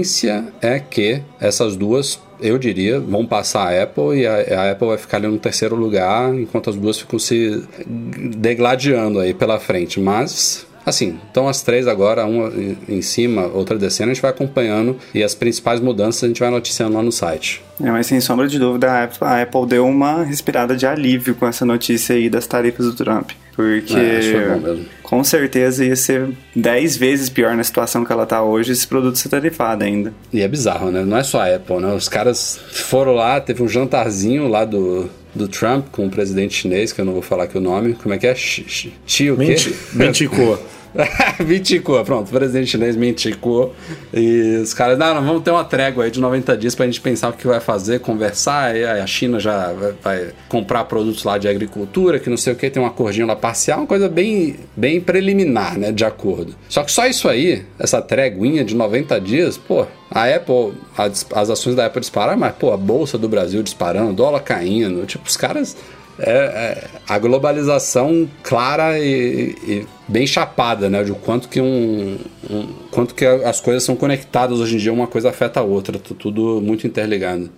tendência 0.00 0.46
é 0.60 0.78
que 0.78 1.22
essas 1.40 1.76
duas 1.76 2.18
eu 2.40 2.58
diria, 2.58 2.98
vão 2.98 3.26
passar 3.26 3.68
a 3.68 3.82
Apple 3.82 4.18
e 4.18 4.26
a, 4.26 4.62
a, 4.62 4.70
Apple 4.70 4.88
vai 4.88 4.96
ficar 4.96 5.18
ali 5.18 5.26
no 5.26 5.38
terceiro 5.38 5.76
lugar, 5.76 6.34
enquanto 6.34 6.70
as 6.70 6.76
duas 6.76 6.98
ficam 6.98 7.18
se 7.18 7.62
degladiando 7.86 9.18
aí 9.20 9.34
pela 9.34 9.60
frente. 9.60 10.00
Mas 10.00 10.66
Assim, 10.84 11.18
então 11.30 11.48
as 11.48 11.62
três 11.62 11.86
agora, 11.86 12.24
uma 12.24 12.50
em 12.88 13.02
cima, 13.02 13.46
outra 13.46 13.78
descendo, 13.78 14.10
a 14.10 14.14
gente 14.14 14.22
vai 14.22 14.30
acompanhando 14.30 14.96
e 15.14 15.22
as 15.22 15.34
principais 15.34 15.80
mudanças 15.80 16.24
a 16.24 16.28
gente 16.28 16.40
vai 16.40 16.50
noticiando 16.50 16.94
lá 16.94 17.02
no 17.02 17.12
site. 17.12 17.62
É, 17.82 17.90
mas 17.90 18.06
sem 18.06 18.20
sombra 18.20 18.46
de 18.46 18.58
dúvida, 18.58 19.08
a 19.20 19.42
Apple 19.42 19.66
deu 19.66 19.86
uma 19.86 20.22
respirada 20.22 20.76
de 20.76 20.86
alívio 20.86 21.34
com 21.34 21.46
essa 21.46 21.64
notícia 21.64 22.14
aí 22.14 22.28
das 22.28 22.46
tarifas 22.46 22.86
do 22.86 22.94
Trump. 22.94 23.30
Porque 23.54 23.94
é, 23.94 24.78
com 25.02 25.22
certeza 25.22 25.84
ia 25.84 25.96
ser 25.96 26.28
10 26.54 26.96
vezes 26.96 27.28
pior 27.28 27.54
na 27.54 27.64
situação 27.64 28.04
que 28.04 28.12
ela 28.12 28.24
tá 28.24 28.42
hoje 28.42 28.72
esse 28.72 28.86
produto 28.86 29.16
ser 29.16 29.28
tarifado 29.28 29.84
ainda. 29.84 30.14
E 30.32 30.40
é 30.40 30.48
bizarro, 30.48 30.90
né? 30.90 31.04
Não 31.04 31.16
é 31.16 31.22
só 31.22 31.40
a 31.40 31.56
Apple, 31.56 31.78
né? 31.78 31.92
Os 31.92 32.08
caras 32.08 32.58
foram 32.70 33.12
lá, 33.12 33.40
teve 33.40 33.62
um 33.62 33.68
jantarzinho 33.68 34.48
lá 34.48 34.64
do, 34.64 35.10
do 35.34 35.48
Trump 35.48 35.86
com 35.90 36.06
o 36.06 36.10
presidente 36.10 36.54
chinês, 36.54 36.92
que 36.92 37.00
eu 37.00 37.04
não 37.04 37.12
vou 37.12 37.22
falar 37.22 37.44
aqui 37.44 37.58
o 37.58 37.60
nome. 37.60 37.94
Como 37.94 38.14
é 38.14 38.18
que 38.18 38.26
é? 38.26 38.34
Xi 38.34 39.30
o 39.30 39.36
quê? 39.36 39.56
Menticou. 39.92 40.58
menticou, 41.46 42.02
pronto, 42.04 42.28
o 42.28 42.30
presidente 42.30 42.70
chinês 42.70 42.96
menticou. 42.96 43.74
E 44.12 44.58
os 44.62 44.74
caras, 44.74 44.98
não, 44.98 45.14
não, 45.14 45.24
vamos 45.24 45.42
ter 45.42 45.50
uma 45.50 45.64
trégua 45.64 46.04
aí 46.04 46.10
de 46.10 46.20
90 46.20 46.56
dias 46.56 46.74
pra 46.74 46.86
gente 46.86 47.00
pensar 47.00 47.28
o 47.28 47.32
que 47.32 47.46
vai 47.46 47.60
fazer, 47.60 48.00
conversar. 48.00 48.76
E 48.76 48.84
a 48.84 49.06
China 49.06 49.38
já 49.38 49.72
vai, 49.72 49.94
vai 50.02 50.28
comprar 50.48 50.84
produtos 50.84 51.24
lá 51.24 51.38
de 51.38 51.48
agricultura, 51.48 52.18
que 52.18 52.28
não 52.28 52.36
sei 52.36 52.52
o 52.52 52.56
que, 52.56 52.68
tem 52.70 52.82
um 52.82 52.86
acordinho 52.86 53.26
lá 53.26 53.36
parcial, 53.36 53.80
uma 53.80 53.86
coisa 53.86 54.08
bem, 54.08 54.56
bem 54.76 55.00
preliminar, 55.00 55.78
né, 55.78 55.92
de 55.92 56.04
acordo. 56.04 56.54
Só 56.68 56.82
que 56.82 56.90
só 56.92 57.06
isso 57.06 57.28
aí, 57.28 57.64
essa 57.78 58.02
tréguinha 58.02 58.64
de 58.64 58.74
90 58.74 59.20
dias, 59.20 59.56
pô, 59.56 59.86
a 60.10 60.24
Apple, 60.24 60.74
as, 60.96 61.50
ações 61.50 61.76
da 61.76 61.86
Apple 61.86 62.00
dispararam, 62.00 62.38
mas, 62.38 62.54
pô, 62.54 62.72
a 62.72 62.76
bolsa 62.76 63.16
do 63.16 63.28
Brasil 63.28 63.62
disparando, 63.62 64.12
dólar 64.12 64.40
caindo, 64.40 65.06
tipo, 65.06 65.26
os 65.26 65.36
caras 65.36 65.76
é, 66.18 66.32
é, 66.32 66.88
a 67.08 67.18
globalização 67.18 68.28
clara 68.42 68.98
e, 68.98 69.56
e, 69.66 69.86
bem 70.06 70.26
chapada, 70.26 70.90
né? 70.90 71.02
De 71.02 71.12
quanto 71.12 71.48
que 71.48 71.60
um, 71.60 72.18
um, 72.50 72.66
quanto 72.90 73.14
que 73.14 73.24
as 73.24 73.60
coisas 73.60 73.82
são 73.82 73.96
conectadas 73.96 74.58
hoje 74.58 74.74
em 74.74 74.78
dia, 74.78 74.92
uma 74.92 75.06
coisa 75.06 75.30
afeta 75.30 75.60
a 75.60 75.62
outra, 75.62 75.98
tudo 75.98 76.60
muito 76.60 76.86
interligado. 76.86 77.50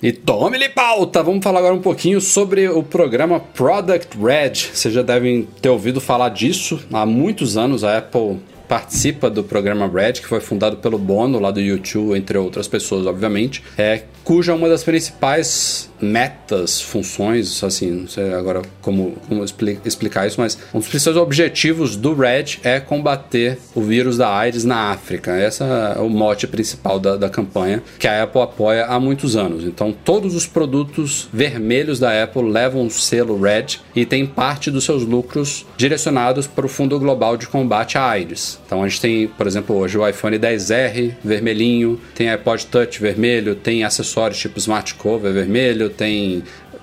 E 0.00 0.12
tome-lhe 0.12 0.68
pauta! 0.68 1.22
Vamos 1.22 1.42
falar 1.42 1.60
agora 1.60 1.74
um 1.74 1.80
pouquinho 1.80 2.20
sobre 2.20 2.68
o 2.68 2.82
programa 2.82 3.40
Product 3.40 4.16
Red. 4.16 4.54
Vocês 4.72 4.92
já 4.92 5.02
devem 5.02 5.48
ter 5.60 5.68
ouvido 5.68 6.00
falar 6.00 6.28
disso. 6.28 6.80
Há 6.92 7.06
muitos 7.06 7.56
anos 7.56 7.82
a 7.84 7.98
Apple 7.98 8.38
participa 8.72 9.28
do 9.28 9.44
programa 9.44 9.86
Red, 9.86 10.14
que 10.14 10.26
foi 10.26 10.40
fundado 10.40 10.78
pelo 10.78 10.96
Bono, 10.96 11.38
lá 11.38 11.50
do 11.50 11.60
YouTube, 11.60 12.16
entre 12.16 12.38
outras 12.38 12.66
pessoas, 12.66 13.06
obviamente, 13.06 13.62
é, 13.76 14.04
cuja 14.24 14.54
uma 14.54 14.66
das 14.66 14.82
principais 14.82 15.91
metas, 16.02 16.80
funções, 16.80 17.62
assim, 17.62 17.90
não 17.90 18.08
sei 18.08 18.32
agora 18.34 18.62
como, 18.80 19.16
como 19.28 19.44
explicar 19.44 20.26
isso, 20.26 20.40
mas 20.40 20.58
um 20.74 20.78
dos 20.78 20.88
principais 20.88 21.16
objetivos 21.16 21.96
do 21.96 22.14
RED 22.14 22.58
é 22.62 22.80
combater 22.80 23.58
o 23.74 23.80
vírus 23.80 24.16
da 24.16 24.34
AIDS 24.34 24.64
na 24.64 24.90
África. 24.90 25.38
Esse 25.40 25.62
é 25.62 26.00
o 26.00 26.08
mote 26.08 26.46
principal 26.46 26.98
da, 26.98 27.16
da 27.16 27.30
campanha 27.30 27.82
que 27.98 28.08
a 28.08 28.24
Apple 28.24 28.42
apoia 28.42 28.86
há 28.86 28.98
muitos 28.98 29.36
anos. 29.36 29.64
Então, 29.64 29.92
todos 29.92 30.34
os 30.34 30.46
produtos 30.46 31.28
vermelhos 31.32 31.98
da 31.98 32.22
Apple 32.22 32.50
levam 32.50 32.86
o 32.86 32.90
selo 32.90 33.40
RED 33.40 33.76
e 33.94 34.04
tem 34.04 34.26
parte 34.26 34.70
dos 34.70 34.84
seus 34.84 35.04
lucros 35.04 35.64
direcionados 35.76 36.46
para 36.46 36.66
o 36.66 36.68
Fundo 36.68 36.98
Global 36.98 37.36
de 37.36 37.46
Combate 37.46 37.96
à 37.96 38.04
AIDS. 38.04 38.58
Então, 38.66 38.82
a 38.82 38.88
gente 38.88 39.00
tem, 39.00 39.28
por 39.28 39.46
exemplo, 39.46 39.76
hoje 39.76 39.96
o 39.96 40.08
iPhone 40.08 40.38
10R 40.38 41.14
vermelhinho, 41.22 42.00
tem 42.14 42.30
iPod 42.30 42.66
Touch 42.66 43.00
vermelho, 43.00 43.54
tem 43.54 43.84
acessórios 43.84 44.38
tipo 44.38 44.58
Smart 44.58 44.94
Cover 44.94 45.32
vermelho, 45.32 45.91
tem 45.92 46.42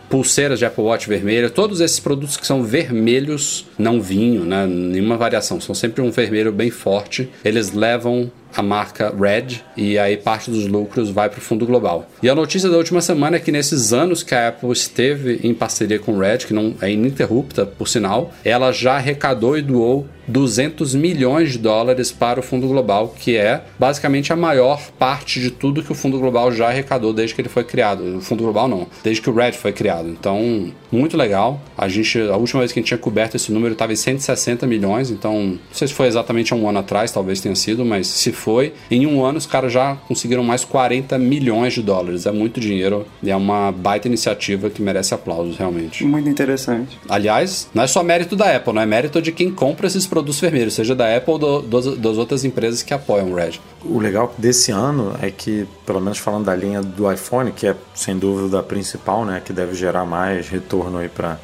pulseiras 0.09 0.57
de 0.57 0.65
Apple 0.65 0.83
Watch 0.83 1.07
vermelho, 1.07 1.51
todos 1.51 1.79
esses 1.79 1.99
produtos 1.99 2.35
que 2.35 2.47
são 2.47 2.63
vermelhos, 2.63 3.65
não 3.77 4.01
vinho, 4.01 4.43
né? 4.43 4.65
Nenhuma 4.65 5.15
variação, 5.17 5.61
são 5.61 5.75
sempre 5.75 6.01
um 6.01 6.09
vermelho 6.09 6.51
bem 6.51 6.71
forte. 6.71 7.29
Eles 7.45 7.73
levam 7.73 8.31
a 8.55 8.61
marca 8.61 9.13
Red 9.17 9.61
e 9.75 9.97
aí 9.97 10.17
parte 10.17 10.49
dos 10.49 10.67
lucros 10.67 11.09
vai 11.09 11.29
para 11.29 11.39
o 11.39 11.41
fundo 11.41 11.65
global. 11.65 12.07
E 12.21 12.29
a 12.29 12.35
notícia 12.35 12.69
da 12.69 12.77
última 12.77 13.01
semana 13.01 13.37
é 13.37 13.39
que 13.39 13.51
nesses 13.51 13.93
anos 13.93 14.23
que 14.23 14.35
a 14.35 14.49
Apple 14.49 14.71
esteve 14.71 15.39
em 15.43 15.53
parceria 15.53 15.99
com 15.99 16.17
Red, 16.17 16.39
que 16.39 16.53
não 16.53 16.75
é 16.81 16.91
ininterrupta 16.91 17.65
por 17.65 17.87
sinal, 17.87 18.33
ela 18.43 18.71
já 18.71 18.95
arrecadou 18.95 19.57
e 19.57 19.61
doou 19.61 20.07
200 20.29 20.93
milhões 20.93 21.53
de 21.53 21.57
dólares 21.57 22.11
para 22.11 22.39
o 22.39 22.43
Fundo 22.43 22.67
Global, 22.67 23.13
que 23.17 23.35
é 23.35 23.63
basicamente 23.77 24.31
a 24.31 24.35
maior 24.35 24.79
parte 24.97 25.39
de 25.39 25.49
tudo 25.49 25.81
que 25.81 25.91
o 25.91 25.95
Fundo 25.95 26.19
Global 26.19 26.51
já 26.51 26.67
arrecadou 26.67 27.11
desde 27.11 27.33
que 27.33 27.41
ele 27.41 27.49
foi 27.49 27.63
criado. 27.63 28.17
O 28.17 28.21
Fundo 28.21 28.43
Global 28.43 28.67
não, 28.67 28.87
desde 29.03 29.21
que 29.21 29.29
o 29.29 29.33
Red 29.33 29.53
foi 29.53 29.73
criado. 29.73 30.07
Então, 30.07 30.71
muito 30.91 31.17
legal. 31.17 31.59
A 31.77 31.87
gente, 31.87 32.19
a 32.21 32.37
última 32.37 32.59
vez 32.61 32.71
que 32.71 32.79
a 32.79 32.81
gente 32.81 32.87
tinha 32.89 32.97
coberto 32.97 33.35
esse 33.35 33.51
número 33.51 33.73
estava 33.73 33.91
em 33.91 33.95
160 33.95 34.67
milhões, 34.67 35.09
então 35.09 35.33
não 35.33 35.59
sei 35.71 35.87
se 35.87 35.93
foi 35.93 36.07
exatamente 36.07 36.53
há 36.53 36.55
um 36.55 36.69
ano 36.69 36.79
atrás, 36.79 37.11
talvez 37.11 37.41
tenha 37.41 37.55
sido, 37.55 37.83
mas 37.83 38.07
se 38.07 38.31
foi, 38.39 38.73
em 38.89 39.05
um 39.05 39.23
ano 39.23 39.37
os 39.37 39.45
caras 39.45 39.71
já 39.71 39.95
conseguiram 40.07 40.43
mais 40.43 40.63
40 40.63 41.17
milhões 41.17 41.73
de 41.73 41.81
dólares. 41.81 42.25
É 42.25 42.31
muito 42.31 42.59
dinheiro 42.59 43.05
e 43.21 43.29
é 43.29 43.35
uma 43.35 43.71
baita 43.71 44.07
iniciativa 44.07 44.69
que 44.69 44.81
merece 44.81 45.13
aplausos, 45.13 45.57
realmente. 45.57 46.03
Muito 46.03 46.29
interessante. 46.29 46.97
Aliás, 47.07 47.69
não 47.73 47.83
é 47.83 47.87
só 47.87 48.03
mérito 48.03 48.35
da 48.35 48.55
Apple, 48.55 48.73
não 48.73 48.81
é 48.81 48.85
mérito 48.85 49.21
de 49.21 49.31
quem 49.31 49.51
compra 49.51 49.87
esses 49.87 50.07
produtos 50.07 50.39
vermelhos, 50.39 50.73
seja 50.73 50.95
da 50.95 51.15
Apple 51.15 51.33
ou 51.33 51.39
do, 51.39 51.61
do, 51.61 51.95
das 51.95 52.17
outras 52.17 52.45
empresas 52.45 52.81
que 52.81 52.93
apoiam 52.93 53.31
o 53.31 53.35
Red. 53.35 53.59
O 53.83 53.99
legal 53.99 54.33
desse 54.37 54.71
ano 54.71 55.15
é 55.21 55.29
que, 55.29 55.67
pelo 55.85 55.99
menos 55.99 56.17
falando 56.17 56.45
da 56.45 56.55
linha 56.55 56.81
do 56.81 57.11
iPhone, 57.11 57.51
que 57.51 57.67
é 57.67 57.75
sem 57.93 58.17
dúvida 58.17 58.59
a 58.59 58.63
principal, 58.63 59.25
né, 59.25 59.41
que 59.43 59.53
deve 59.53 59.75
gerar 59.75 60.05
mais 60.05 60.47
retorno 60.47 60.97
aí 60.97 61.09
para 61.09 61.37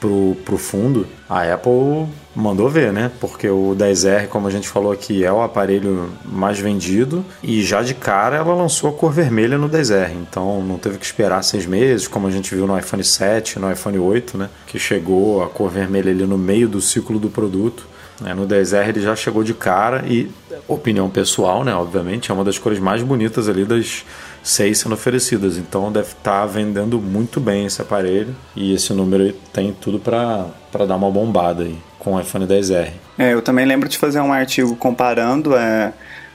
pro, 0.00 0.36
pro 0.44 0.56
fundo, 0.56 1.06
a 1.28 1.42
Apple 1.52 2.06
mandou 2.34 2.68
ver, 2.68 2.92
né? 2.92 3.10
Porque 3.20 3.48
o 3.48 3.74
10R, 3.76 4.28
como 4.28 4.46
a 4.46 4.50
gente 4.50 4.68
falou 4.68 4.92
aqui, 4.92 5.24
é 5.24 5.32
o 5.32 5.42
aparelho 5.42 6.10
mais 6.24 6.58
vendido 6.58 7.24
e 7.42 7.62
já 7.62 7.82
de 7.82 7.94
cara 7.94 8.36
ela 8.36 8.54
lançou 8.54 8.90
a 8.90 8.92
cor 8.92 9.12
vermelha 9.12 9.58
no 9.58 9.68
10R. 9.68 10.12
Então 10.12 10.62
não 10.62 10.78
teve 10.78 10.98
que 10.98 11.04
esperar 11.04 11.42
seis 11.42 11.66
meses, 11.66 12.06
como 12.06 12.26
a 12.26 12.30
gente 12.30 12.54
viu 12.54 12.66
no 12.66 12.78
iPhone 12.78 13.02
7, 13.02 13.58
no 13.58 13.70
iPhone 13.70 13.98
8, 13.98 14.38
né? 14.38 14.48
Que 14.66 14.78
chegou 14.78 15.42
a 15.42 15.48
cor 15.48 15.70
vermelha 15.70 16.10
ali 16.10 16.24
no 16.24 16.38
meio 16.38 16.68
do 16.68 16.80
ciclo 16.80 17.18
do 17.18 17.28
produto. 17.28 17.86
Né? 18.20 18.34
No 18.34 18.46
10R 18.46 18.88
ele 18.88 19.00
já 19.00 19.14
chegou 19.14 19.44
de 19.44 19.54
cara 19.54 20.04
e, 20.06 20.30
opinião 20.66 21.08
pessoal, 21.08 21.64
né? 21.64 21.74
Obviamente, 21.74 22.30
é 22.30 22.34
uma 22.34 22.44
das 22.44 22.58
cores 22.58 22.78
mais 22.78 23.02
bonitas 23.02 23.48
ali 23.48 23.64
das 23.64 24.04
seis 24.48 24.78
sendo 24.78 24.94
oferecidas. 24.94 25.56
Então 25.58 25.92
deve 25.92 26.08
estar 26.08 26.40
tá 26.40 26.46
vendendo 26.46 27.00
muito 27.00 27.38
bem 27.40 27.66
esse 27.66 27.80
aparelho 27.82 28.34
e 28.56 28.72
esse 28.72 28.92
número 28.92 29.32
tem 29.52 29.72
tudo 29.72 29.98
para 29.98 30.86
dar 30.86 30.96
uma 30.96 31.10
bombada 31.10 31.64
aí 31.64 31.76
com 31.98 32.14
o 32.14 32.20
iPhone 32.20 32.46
10R. 32.46 32.92
É, 33.18 33.34
eu 33.34 33.42
também 33.42 33.66
lembro 33.66 33.88
de 33.88 33.98
fazer 33.98 34.20
um 34.20 34.32
artigo 34.32 34.74
comparando 34.76 35.54
é, 35.54 35.92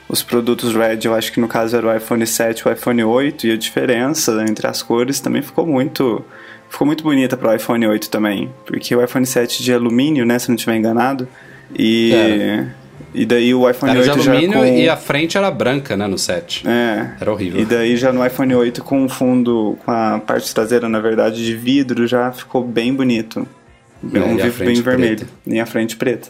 os 0.08 0.22
produtos 0.22 0.76
Red, 0.76 1.00
eu 1.06 1.16
acho 1.16 1.32
que 1.32 1.40
no 1.40 1.48
caso 1.48 1.76
era 1.76 1.88
o 1.88 1.96
iPhone 1.96 2.26
7 2.26 2.60
e 2.60 2.68
o 2.68 2.72
iPhone 2.72 3.04
8 3.04 3.48
e 3.48 3.52
a 3.52 3.58
diferença 3.58 4.44
entre 4.48 4.68
as 4.68 4.84
cores 4.84 5.20
também 5.20 5.42
ficou 5.42 5.66
muito 5.66 6.24
ficou 6.70 6.88
muito 6.88 7.04
bonita 7.04 7.38
para 7.38 7.52
o 7.52 7.56
iPhone 7.56 7.86
8 7.86 8.10
também, 8.10 8.52
porque 8.66 8.96
o 8.96 9.04
iPhone 9.04 9.26
7 9.26 9.64
de 9.64 9.72
alumínio, 9.72 10.26
né, 10.26 10.40
se 10.40 10.50
não 10.50 10.56
estiver 10.56 10.76
enganado, 10.76 11.28
e 11.78 12.12
e 13.14 13.26
daí 13.26 13.54
o 13.54 13.70
iPhone 13.70 13.92
era 13.92 14.00
8 14.02 14.22
de 14.22 14.30
alumínio 14.30 14.54
já 14.54 14.60
com... 14.60 14.66
e 14.66 14.90
a 14.90 14.98
frente 14.98 15.38
era 15.38 15.52
branca, 15.52 15.96
né, 15.96 16.08
no 16.08 16.18
7. 16.18 16.68
É. 16.68 17.12
Era 17.20 17.32
horrível. 17.32 17.62
E 17.62 17.66
daí 17.66 17.96
já 17.96 18.12
no 18.12 18.26
iPhone 18.26 18.56
8 18.56 18.84
com 18.84 19.06
o 19.06 19.10
fundo, 19.10 19.78
com 19.86 19.92
a 19.92 20.20
parte 20.20 20.54
traseira, 20.54 20.90
na 20.90 21.00
verdade, 21.00 21.46
de 21.46 21.56
vidro, 21.56 22.08
já 22.08 22.32
ficou 22.32 22.64
bem 22.64 22.94
bonito. 22.94 23.48
É, 24.14 24.20
um 24.20 24.38
e 24.38 24.42
a 24.42 24.46
vidro 24.46 24.52
frente 24.52 24.74
bem 24.74 24.82
vermelho. 24.82 25.28
E 25.46 25.60
a 25.60 25.66
frente 25.66 25.96
preta. 25.96 26.30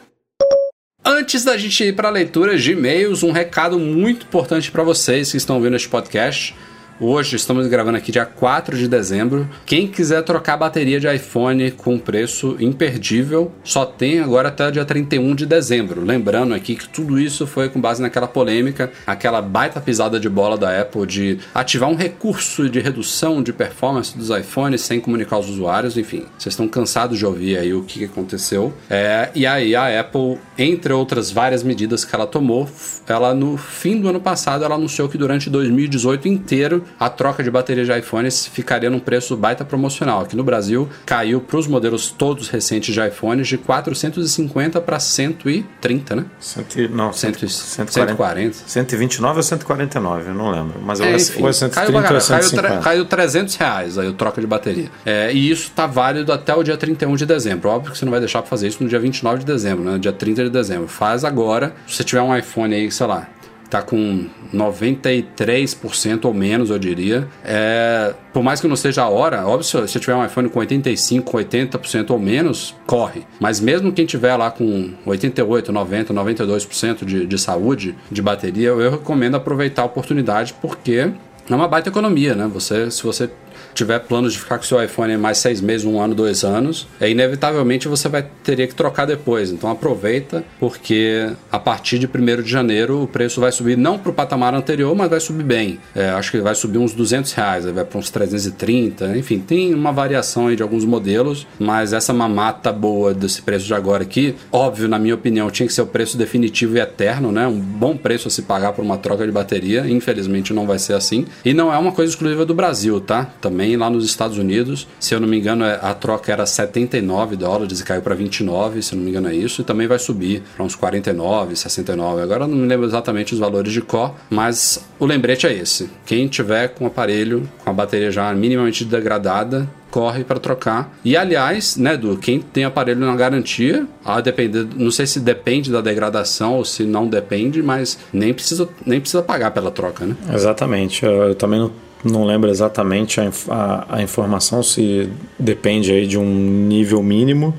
Antes 1.06 1.44
da 1.44 1.58
gente 1.58 1.84
ir 1.84 1.96
para 1.96 2.08
a 2.08 2.12
leitura 2.12 2.58
de 2.58 2.72
e-mails, 2.72 3.24
um 3.24 3.32
recado 3.32 3.78
muito 3.78 4.26
importante 4.26 4.72
para 4.72 4.84
vocês 4.84 5.32
que 5.32 5.38
estão 5.38 5.60
vendo 5.60 5.76
este 5.76 5.90
podcast. 5.90 6.56
Hoje 7.00 7.38
estamos 7.38 7.66
gravando 7.66 7.98
aqui 7.98 8.12
dia 8.12 8.26
4 8.26 8.78
de 8.78 8.88
dezembro. 8.88 9.50
Quem 9.66 9.88
quiser 9.88 10.22
trocar 10.22 10.56
bateria 10.58 11.00
de 11.00 11.12
iPhone 11.14 11.72
com 11.72 11.98
preço 11.98 12.56
imperdível, 12.60 13.52
só 13.64 13.84
tem 13.84 14.20
agora 14.20 14.50
até 14.50 14.70
dia 14.70 14.86
31 14.86 15.34
de 15.34 15.48
dezembro. 15.48 16.06
Lembrando 16.06 16.54
aqui 16.54 16.76
que 16.76 16.88
tudo 16.88 17.20
isso 17.20 17.48
foi 17.48 17.68
com 17.68 17.82
base 17.82 18.00
naquela 18.00 18.28
polêmica, 18.28 18.92
aquela 19.08 19.42
baita 19.42 19.82
pisada 19.82 20.20
de 20.20 20.30
bola 20.30 20.56
da 20.56 20.82
Apple 20.82 21.08
de 21.08 21.40
ativar 21.54 21.90
um 21.90 21.96
recurso 21.96 22.70
de 22.70 22.80
redução 22.80 23.42
de 23.42 23.52
performance 23.52 24.16
dos 24.16 24.30
iPhones 24.30 24.82
sem 24.82 25.00
comunicar 25.00 25.38
aos 25.38 25.50
usuários. 25.50 25.98
Enfim, 25.98 26.26
vocês 26.38 26.54
estão 26.54 26.68
cansados 26.68 27.18
de 27.18 27.26
ouvir 27.26 27.58
aí 27.58 27.74
o 27.74 27.82
que 27.82 28.06
aconteceu. 28.06 28.72
É, 28.88 29.30
e 29.34 29.48
aí 29.48 29.76
a 29.76 30.00
Apple, 30.00 30.38
entre 30.60 30.94
outras 30.94 31.32
várias 31.32 31.64
medidas 31.64 32.06
que 32.06 32.14
ela 32.16 32.28
tomou, 32.28 32.70
ela 33.08 33.34
no 33.34 33.58
fim 33.58 34.00
do 34.00 34.08
ano 34.08 34.22
passado 34.22 34.64
ela 34.64 34.76
anunciou 34.76 35.10
que 35.10 35.18
durante 35.18 35.50
2018 35.50 36.28
inteiro 36.28 36.83
a 37.00 37.10
troca 37.10 37.44
de 37.44 37.50
bateria 37.52 37.86
de 37.86 37.92
iPhones 38.00 38.46
ficaria 38.48 38.90
num 38.90 39.00
preço 39.00 39.36
baita 39.36 39.64
promocional. 39.66 40.22
Aqui 40.22 40.36
no 40.36 40.44
Brasil 40.44 40.90
caiu 41.06 41.42
para 41.42 41.58
os 41.58 41.68
modelos 41.68 42.12
todos 42.12 42.50
recentes 42.50 42.94
de 42.94 43.02
iPhones 43.08 43.48
de 43.48 43.58
450 43.58 44.82
para 44.82 45.00
130, 45.00 46.16
né? 46.16 46.26
Cento, 46.40 46.78
não, 46.90 47.12
100, 47.14 47.34
140. 47.48 47.92
140. 47.92 48.58
129 48.68 49.38
ou 49.38 49.44
149, 49.44 50.30
eu 50.30 50.34
não 50.34 50.52
lembro. 50.52 50.80
Mas 50.82 51.00
É, 51.00 51.12
é, 51.12 51.16
enfim, 51.16 51.42
ou 51.42 51.50
é 51.50 51.54
caiu, 51.54 51.54
130 51.54 51.92
pra 51.92 51.94
ou 51.94 52.00
é 52.00 52.04
caralho. 52.04 52.28
caiu, 52.28 52.44
150. 52.44 52.82
caiu 52.82 53.06
300 53.06 53.56
reais 53.56 53.98
aí 53.98 54.08
o 54.08 54.14
troca 54.14 54.42
de 54.42 54.48
bateria. 54.48 54.90
É, 55.06 55.32
e 55.34 55.50
isso 55.50 55.72
tá 55.76 55.86
válido 55.88 56.32
até 56.32 56.54
o 56.56 56.64
dia 56.64 56.78
31 56.78 57.16
de 57.16 57.26
dezembro. 57.26 57.70
Óbvio 57.70 57.92
que 57.92 57.98
você 57.98 58.06
não 58.06 58.12
vai 58.12 58.20
deixar 58.20 58.42
pra 58.42 58.50
fazer 58.50 58.68
isso 58.68 58.84
no 58.84 58.90
dia 58.90 59.00
29 59.00 59.40
de 59.40 59.46
dezembro, 59.46 59.84
né? 59.84 59.92
No 59.92 60.00
dia 60.00 60.14
30 60.14 60.44
de 60.46 60.50
dezembro. 60.50 60.88
Faz 60.88 61.24
agora. 61.24 61.74
Se 61.88 61.96
você 61.98 62.04
tiver 62.04 62.22
um 62.22 62.36
iPhone 62.36 62.74
aí, 62.74 62.92
sei 62.92 63.08
lá, 63.08 63.28
tá 63.74 63.82
com 63.82 64.28
93% 64.54 66.26
ou 66.26 66.34
menos, 66.34 66.70
eu 66.70 66.78
diria. 66.78 67.28
É, 67.44 68.14
por 68.32 68.44
mais 68.44 68.62
que 68.62 68.68
não 68.68 68.76
seja 68.76 69.02
a 69.02 69.10
hora, 69.10 69.48
óbvio, 69.48 69.88
se 69.88 70.00
tiver 70.00 70.16
um 70.16 70.24
iPhone 70.24 70.48
com 70.48 70.60
85, 70.60 71.38
80% 71.38 72.12
ou 72.12 72.20
menos, 72.20 72.76
corre. 72.86 73.24
Mas 73.40 73.60
mesmo 73.60 73.92
quem 73.92 74.06
tiver 74.06 74.36
lá 74.36 74.52
com 74.52 74.92
88, 75.06 75.72
90, 75.72 76.14
92% 76.14 77.04
de, 77.04 77.26
de 77.26 77.38
saúde 77.40 77.96
de 78.12 78.22
bateria, 78.22 78.70
eu 78.70 78.92
recomendo 78.92 79.36
aproveitar 79.36 79.82
a 79.82 79.86
oportunidade 79.86 80.54
porque 80.62 81.12
é 81.50 81.56
uma 81.56 81.68
baita 81.68 81.90
economia, 81.90 82.36
né? 82.36 82.48
Você, 82.54 82.90
se 82.92 83.04
você 83.04 83.30
tiver 83.74 84.00
planos 84.00 84.34
de 84.34 84.40
ficar 84.40 84.58
com 84.58 84.64
seu 84.64 84.82
iPhone 84.84 85.18
mais 85.18 85.38
seis 85.38 85.62
meses, 85.62 85.86
um 85.86 86.00
ano, 86.00 86.16
dois 86.16 86.44
anos, 86.44 86.88
é 87.00 87.10
inevitavelmente 87.10 87.88
você 87.88 88.08
vai 88.08 88.26
teria 88.44 88.68
que 88.68 88.76
trocar 88.76 89.06
depois. 89.06 89.52
Então 89.52 89.70
aproveita, 89.70 90.44
porque 90.60 91.30
a 91.52 91.60
partir 91.60 92.00
de 92.00 92.08
1 92.08 92.42
de 92.42 92.50
janeiro 92.50 93.04
o 93.04 93.08
preço 93.08 93.40
vai 93.40 93.52
subir 93.52 93.78
não 93.78 93.98
para 93.98 94.12
o 94.12 94.14
patamar 94.14 94.54
anterior, 94.54 94.96
mas 94.96 95.10
vai 95.10 95.20
subir 95.20 95.44
bem. 95.44 95.80
É, 95.96 96.10
acho 96.10 96.32
que 96.32 96.40
vai 96.40 96.56
subir 96.56 96.78
uns 96.78 96.94
200 96.94 97.32
reais, 97.34 97.66
vai 97.66 97.84
para 97.84 97.98
uns 97.98 98.10
330, 98.10 99.18
enfim, 99.18 99.40
tem 99.40 99.74
uma 99.74 99.92
variação 99.92 100.48
aí 100.48 100.56
de 100.56 100.64
alguns 100.64 100.86
modelos, 100.86 101.48
mas 101.60 101.94
essa 101.94 102.14
mamata 102.14 102.72
boa 102.72 103.14
desse 103.14 103.42
preço 103.42 103.66
de 103.66 103.74
agora 103.74 104.04
aqui, 104.04 104.36
óbvio, 104.52 104.88
na 104.88 105.00
minha 105.00 105.16
opinião, 105.16 105.50
tinha 105.50 105.68
que 105.68 105.74
ser 105.74 105.82
o 105.82 105.88
preço 105.88 106.18
definitivo 106.18 106.78
e 106.78 106.80
eterno, 106.80 107.32
né? 107.32 107.48
Um 107.48 107.60
bom 107.60 107.96
preço 107.96 108.28
a 108.28 108.32
se 108.32 108.44
pagar 108.44 108.74
por 108.74 108.84
uma 108.84 108.98
troca 108.98 109.26
de 109.26 109.32
bateria, 109.32 109.88
infelizmente 109.90 110.54
não 110.54 110.68
vai 110.68 110.80
ser 110.80 110.94
assim. 110.94 111.26
E 111.44 111.54
não 111.54 111.74
é 111.74 111.78
uma 111.78 111.92
coisa 111.92 112.12
exclusiva 112.12 112.46
do 112.46 112.54
Brasil, 112.54 113.00
tá? 113.00 113.26
Também 113.42 113.63
lá 113.78 113.90
nos 113.90 114.06
Estados 114.06 114.38
Unidos, 114.38 114.88
se 115.00 115.14
eu 115.16 115.20
não 115.20 115.28
me 115.28 115.38
engano, 115.38 115.64
é- 115.66 115.80
a 115.82 115.94
troca 115.94 116.32
era 116.32 116.46
79 116.46 117.36
dólares 117.36 117.80
e 117.80 117.84
caiu 117.84 118.02
para 118.02 118.16
29, 118.16 118.82
se 118.82 118.94
eu 118.94 118.98
não 118.98 119.04
me 119.04 119.10
engano 119.10 119.30
é 119.30 119.36
isso, 119.36 119.62
e 119.62 119.64
também 119.64 119.88
vai 119.88 119.98
subir 120.00 120.44
para 120.56 120.64
uns 120.66 120.76
49, 120.76 121.56
69. 121.56 122.22
Agora 122.22 122.44
eu 122.44 122.48
não 122.48 122.58
me 122.58 122.68
lembro 122.68 122.86
exatamente 122.86 123.34
os 123.34 123.40
valores 123.40 123.72
de 123.72 123.82
cor, 123.82 124.14
mas 124.30 124.84
o 125.00 125.06
lembrete 125.06 125.48
é 125.48 125.54
esse. 125.54 125.90
Quem 126.06 126.28
tiver 126.28 126.70
com 126.70 126.84
o 126.84 126.88
aparelho 126.88 127.50
com 127.64 127.70
a 127.70 127.74
bateria 127.74 128.12
já 128.12 128.34
minimamente 128.34 128.86
degradada, 128.86 129.68
corre 129.90 130.24
para 130.24 130.40
trocar. 130.40 130.92
E 131.06 131.16
aliás, 131.16 131.78
né, 131.78 131.96
Du, 131.96 132.18
quem 132.18 132.40
tem 132.40 132.64
aparelho 132.64 133.00
na 133.02 133.16
garantia, 133.16 133.86
a 134.04 134.20
depender, 134.22 134.66
não 134.76 134.90
sei 134.90 135.06
se 135.06 135.20
depende 135.20 135.72
da 135.72 135.82
degradação 135.82 136.56
ou 136.56 136.66
se 136.66 136.84
não 136.84 137.08
depende, 137.08 137.62
mas 137.62 138.00
nem 138.12 138.34
precisa, 138.34 138.68
nem 138.86 139.00
precisa 139.00 139.22
pagar 139.22 139.52
pela 139.52 139.70
troca, 139.70 140.04
né? 140.06 140.16
Exatamente. 140.34 141.06
Eu, 141.06 141.12
eu 141.12 141.36
também 141.36 141.60
não, 141.60 141.72
não 142.04 142.26
lembro 142.26 142.50
exatamente 142.50 143.22
a, 143.22 143.32
a, 143.50 143.98
a 143.98 144.02
informação 144.02 144.62
se 144.62 145.10
depende 145.40 145.92
aí 145.92 146.06
de 146.06 146.18
um 146.18 146.26
nível 146.26 147.02
mínimo, 147.02 147.58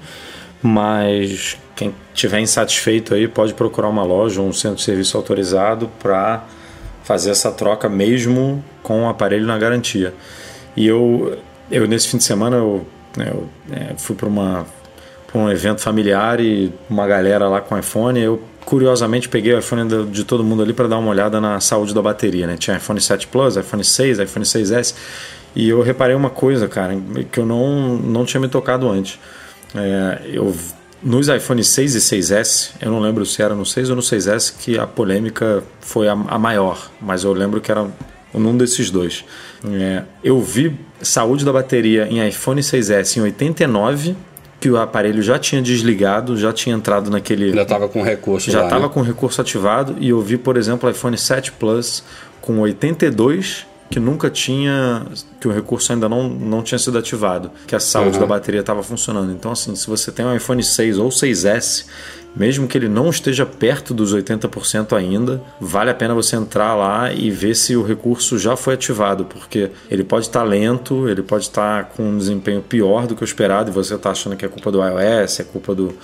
mas 0.62 1.56
quem 1.74 1.94
tiver 2.12 2.40
insatisfeito 2.40 3.14
aí 3.14 3.26
pode 3.26 3.54
procurar 3.54 3.88
uma 3.88 4.04
loja 4.04 4.40
ou 4.40 4.48
um 4.48 4.52
centro 4.52 4.76
de 4.76 4.82
serviço 4.82 5.16
autorizado 5.16 5.90
para 5.98 6.44
fazer 7.02 7.30
essa 7.30 7.50
troca 7.50 7.88
mesmo 7.88 8.64
com 8.82 9.04
o 9.04 9.08
aparelho 9.08 9.46
na 9.46 9.58
garantia. 9.58 10.14
E 10.76 10.86
eu, 10.86 11.38
eu 11.70 11.86
nesse 11.86 12.08
fim 12.08 12.18
de 12.18 12.24
semana 12.24 12.56
eu, 12.56 12.86
né, 13.16 13.30
eu, 13.30 13.48
é, 13.72 13.94
fui 13.96 14.14
para 14.14 14.28
uma 14.28 14.66
um 15.34 15.50
evento 15.50 15.80
familiar 15.80 16.38
e 16.38 16.72
uma 16.88 17.06
galera 17.06 17.48
lá 17.48 17.60
com 17.60 17.76
iPhone. 17.76 18.20
Eu 18.20 18.40
curiosamente 18.64 19.28
peguei 19.28 19.54
o 19.54 19.58
iPhone 19.58 20.06
de 20.06 20.24
todo 20.24 20.42
mundo 20.42 20.62
ali 20.62 20.72
para 20.72 20.88
dar 20.88 20.98
uma 20.98 21.10
olhada 21.10 21.40
na 21.40 21.60
saúde 21.60 21.94
da 21.94 22.02
bateria, 22.02 22.46
né? 22.46 22.56
Tinha 22.56 22.76
iPhone 22.76 23.00
7 23.00 23.26
Plus, 23.28 23.56
iPhone 23.56 23.84
6, 23.84 24.18
iPhone 24.18 24.44
6S 24.44 24.94
e 25.54 25.68
eu 25.68 25.82
reparei 25.82 26.16
uma 26.16 26.30
coisa, 26.30 26.66
cara, 26.68 26.96
que 27.30 27.38
eu 27.38 27.46
não 27.46 27.96
não 27.96 28.24
tinha 28.24 28.40
me 28.40 28.48
tocado 28.48 28.88
antes. 28.88 29.18
É, 29.74 30.20
eu 30.32 30.54
nos 31.02 31.28
iPhone 31.28 31.62
6 31.62 31.94
e 31.96 31.98
6S, 31.98 32.70
eu 32.80 32.90
não 32.90 32.98
lembro 32.98 33.26
se 33.26 33.42
era 33.42 33.54
no 33.54 33.66
6 33.66 33.90
ou 33.90 33.96
no 33.96 34.02
6S 34.02 34.54
que 34.58 34.78
a 34.78 34.86
polêmica 34.86 35.62
foi 35.80 36.08
a, 36.08 36.12
a 36.12 36.38
maior, 36.38 36.90
mas 37.00 37.24
eu 37.24 37.32
lembro 37.32 37.60
que 37.60 37.70
era 37.70 37.86
num 38.32 38.56
desses 38.56 38.90
dois. 38.90 39.24
É, 39.70 40.02
eu 40.22 40.40
vi 40.40 40.74
saúde 41.02 41.44
da 41.44 41.52
bateria 41.52 42.06
em 42.08 42.26
iPhone 42.26 42.60
6S 42.60 43.18
em 43.18 43.20
89 43.20 44.16
que 44.64 44.70
o 44.70 44.78
aparelho 44.78 45.22
já 45.22 45.38
tinha 45.38 45.60
desligado, 45.60 46.38
já 46.38 46.50
tinha 46.50 46.74
entrado 46.74 47.10
naquele. 47.10 47.52
Já 47.52 47.64
estava 47.64 47.86
com 47.86 48.02
recurso 48.02 48.50
Já 48.50 48.64
estava 48.64 48.86
né? 48.86 48.90
com 48.94 49.02
recurso 49.02 49.38
ativado. 49.42 49.94
E 50.00 50.08
eu 50.08 50.22
vi, 50.22 50.38
por 50.38 50.56
exemplo, 50.56 50.88
o 50.88 50.90
iPhone 50.90 51.18
7 51.18 51.52
Plus 51.52 52.02
com 52.40 52.58
82 52.60 53.66
que 53.90 54.00
nunca 54.00 54.28
tinha. 54.30 55.06
que 55.40 55.46
o 55.48 55.52
recurso 55.52 55.92
ainda 55.92 56.08
não, 56.08 56.28
não 56.28 56.62
tinha 56.62 56.78
sido 56.78 56.98
ativado, 56.98 57.50
que 57.66 57.74
a 57.76 57.80
saúde 57.80 58.14
Uhum. 58.16 58.20
da 58.20 58.26
bateria 58.26 58.60
estava 58.60 58.82
funcionando. 58.82 59.30
Então, 59.32 59.52
assim, 59.52 59.74
se 59.76 59.86
você 59.86 60.10
tem 60.10 60.24
um 60.24 60.34
iPhone 60.34 60.62
6 60.62 60.98
ou 60.98 61.10
6S, 61.10 61.84
mesmo 62.34 62.66
que 62.66 62.76
ele 62.76 62.88
não 62.88 63.10
esteja 63.10 63.46
perto 63.46 63.94
dos 63.94 64.12
80% 64.12 64.96
ainda, 64.96 65.40
vale 65.60 65.90
a 65.90 65.94
pena 65.94 66.14
você 66.14 66.34
entrar 66.34 66.74
lá 66.74 67.12
e 67.12 67.30
ver 67.30 67.54
se 67.54 67.76
o 67.76 67.82
recurso 67.84 68.36
já 68.38 68.56
foi 68.56 68.74
ativado, 68.74 69.24
porque 69.26 69.70
ele 69.90 70.02
pode 70.02 70.26
estar 70.26 70.42
lento, 70.42 71.08
ele 71.08 71.22
pode 71.22 71.44
estar 71.44 71.84
com 71.90 72.02
um 72.08 72.18
desempenho 72.18 72.60
pior 72.62 73.06
do 73.06 73.14
que 73.14 73.22
o 73.22 73.24
esperado 73.24 73.70
e 73.70 73.72
você 73.72 73.94
está 73.94 74.10
achando 74.10 74.34
que 74.34 74.44
é 74.44 74.48
culpa 74.48 74.72
do 74.72 74.80
iOS, 74.82 75.38
é 75.40 75.44
culpa 75.44 75.74
do 75.74 75.94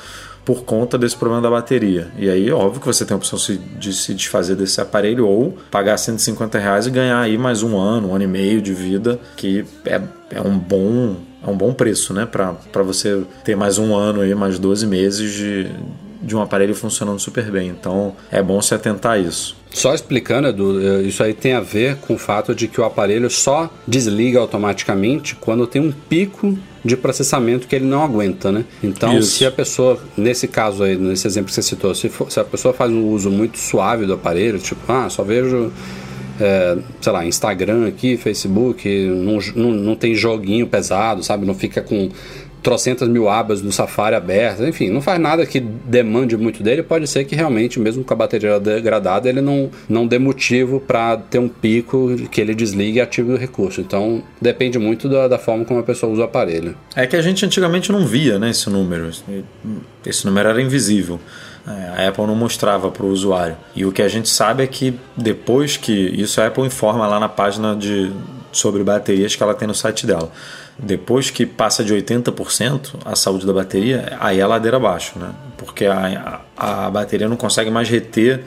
por 0.50 0.64
conta 0.64 0.98
desse 0.98 1.16
problema 1.16 1.40
da 1.40 1.48
bateria. 1.48 2.08
E 2.18 2.28
aí, 2.28 2.50
óbvio 2.50 2.80
que 2.80 2.86
você 2.88 3.04
tem 3.04 3.14
a 3.14 3.18
opção 3.18 3.38
de 3.78 3.92
se 3.92 4.12
desfazer 4.12 4.56
desse 4.56 4.80
aparelho 4.80 5.24
ou 5.24 5.56
pagar 5.70 5.96
150 5.96 6.58
reais 6.58 6.88
e 6.88 6.90
ganhar 6.90 7.20
aí 7.20 7.38
mais 7.38 7.62
um 7.62 7.78
ano, 7.78 8.08
um 8.08 8.14
ano 8.16 8.24
e 8.24 8.26
meio 8.26 8.60
de 8.60 8.74
vida, 8.74 9.20
que 9.36 9.64
é, 9.86 10.00
é 10.28 10.40
um 10.40 10.58
bom 10.58 11.14
é 11.40 11.48
um 11.48 11.56
bom 11.56 11.72
preço, 11.72 12.12
né? 12.12 12.26
Para 12.26 12.82
você 12.82 13.22
ter 13.44 13.54
mais 13.54 13.78
um 13.78 13.94
ano 13.94 14.22
aí, 14.22 14.34
mais 14.34 14.58
12 14.58 14.88
meses 14.88 15.32
de, 15.32 15.70
de 16.20 16.34
um 16.34 16.42
aparelho 16.42 16.74
funcionando 16.74 17.20
super 17.20 17.48
bem. 17.48 17.68
Então 17.68 18.16
é 18.28 18.42
bom 18.42 18.60
se 18.60 18.74
atentar 18.74 19.12
a 19.12 19.18
isso. 19.18 19.56
Só 19.72 19.94
explicando, 19.94 20.48
Edu, 20.48 20.80
eh, 20.80 21.02
isso 21.02 21.22
aí 21.22 21.32
tem 21.32 21.54
a 21.54 21.60
ver 21.60 21.96
com 21.98 22.14
o 22.14 22.18
fato 22.18 22.56
de 22.56 22.66
que 22.66 22.80
o 22.80 22.84
aparelho 22.84 23.30
só 23.30 23.70
desliga 23.86 24.40
automaticamente 24.40 25.36
quando 25.36 25.64
tem 25.64 25.80
um 25.80 25.92
pico 25.92 26.58
de 26.84 26.96
processamento 26.96 27.66
que 27.68 27.76
ele 27.76 27.84
não 27.84 28.02
aguenta, 28.02 28.50
né? 28.50 28.64
Então, 28.82 29.18
Isso. 29.18 29.38
se 29.38 29.44
a 29.46 29.50
pessoa, 29.50 30.02
nesse 30.16 30.48
caso 30.48 30.82
aí, 30.82 30.96
nesse 30.96 31.26
exemplo 31.26 31.48
que 31.48 31.54
você 31.54 31.62
citou, 31.62 31.94
se, 31.94 32.08
for- 32.08 32.30
se 32.32 32.40
a 32.40 32.44
pessoa 32.44 32.72
faz 32.72 32.90
um 32.90 33.06
uso 33.08 33.30
muito 33.30 33.58
suave 33.58 34.06
do 34.06 34.14
aparelho, 34.14 34.58
tipo, 34.58 34.80
ah, 34.90 35.08
só 35.10 35.22
vejo, 35.22 35.70
é, 36.40 36.78
sei 37.00 37.12
lá, 37.12 37.26
Instagram 37.26 37.86
aqui, 37.86 38.16
Facebook, 38.16 38.88
não, 38.88 39.38
não, 39.54 39.70
não 39.72 39.94
tem 39.96 40.14
joguinho 40.14 40.66
pesado, 40.66 41.22
sabe? 41.22 41.44
Não 41.44 41.54
fica 41.54 41.82
com 41.82 42.08
trocentas 42.62 43.08
mil 43.08 43.28
abas 43.28 43.62
no 43.62 43.72
Safari 43.72 44.14
abertas, 44.14 44.66
enfim, 44.66 44.90
não 44.90 45.00
faz 45.00 45.18
nada 45.18 45.44
que 45.46 45.60
demande 45.60 46.36
muito 46.36 46.62
dele, 46.62 46.82
pode 46.82 47.06
ser 47.06 47.24
que 47.24 47.34
realmente, 47.34 47.78
mesmo 47.78 48.04
com 48.04 48.14
a 48.14 48.16
bateria 48.16 48.58
degradada, 48.60 49.28
ele 49.28 49.40
não, 49.40 49.70
não 49.88 50.06
dê 50.06 50.18
motivo 50.18 50.80
para 50.80 51.16
ter 51.16 51.38
um 51.38 51.48
pico 51.48 52.16
que 52.30 52.40
ele 52.40 52.54
desligue 52.54 52.98
e 52.98 53.00
ative 53.00 53.32
o 53.32 53.36
recurso. 53.36 53.80
Então, 53.80 54.22
depende 54.40 54.78
muito 54.78 55.08
da, 55.08 55.28
da 55.28 55.38
forma 55.38 55.64
como 55.64 55.80
a 55.80 55.82
pessoa 55.82 56.12
usa 56.12 56.22
o 56.22 56.24
aparelho. 56.24 56.76
É 56.94 57.06
que 57.06 57.16
a 57.16 57.22
gente 57.22 57.44
antigamente 57.44 57.90
não 57.92 58.06
via 58.06 58.38
né, 58.38 58.50
esse 58.50 58.68
número. 58.68 59.10
Esse 60.04 60.26
número 60.26 60.48
era 60.48 60.60
invisível. 60.60 61.20
É, 61.66 62.04
A 62.04 62.08
Apple 62.08 62.26
não 62.26 62.34
mostrava 62.34 62.90
para 62.90 63.04
o 63.04 63.08
usuário. 63.08 63.56
E 63.74 63.84
o 63.84 63.92
que 63.92 64.02
a 64.02 64.08
gente 64.08 64.28
sabe 64.28 64.62
é 64.62 64.66
que 64.66 64.94
depois 65.16 65.76
que. 65.76 65.92
Isso 65.92 66.40
a 66.40 66.46
Apple 66.46 66.64
informa 66.64 67.06
lá 67.06 67.20
na 67.20 67.28
página 67.28 67.76
de, 67.76 68.10
sobre 68.52 68.82
baterias 68.82 69.36
que 69.36 69.42
ela 69.42 69.54
tem 69.54 69.68
no 69.68 69.74
site 69.74 70.06
dela. 70.06 70.30
Depois 70.82 71.30
que 71.30 71.44
passa 71.44 71.84
de 71.84 71.94
80% 71.94 72.96
a 73.04 73.14
saúde 73.14 73.46
da 73.46 73.52
bateria, 73.52 74.16
aí 74.18 74.40
é 74.40 74.46
ladeira 74.46 74.78
abaixo, 74.78 75.18
né? 75.18 75.30
Porque 75.58 75.84
a, 75.84 76.42
a, 76.56 76.86
a 76.86 76.90
bateria 76.90 77.28
não 77.28 77.36
consegue 77.36 77.70
mais 77.70 77.88
reter 77.88 78.42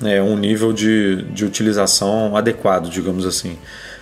né, 0.00 0.20
um 0.20 0.36
nível 0.36 0.72
de, 0.72 1.22
de 1.32 1.44
utilização 1.44 2.36
adequado, 2.36 2.88
digamos 2.90 3.26
assim. 3.26 3.56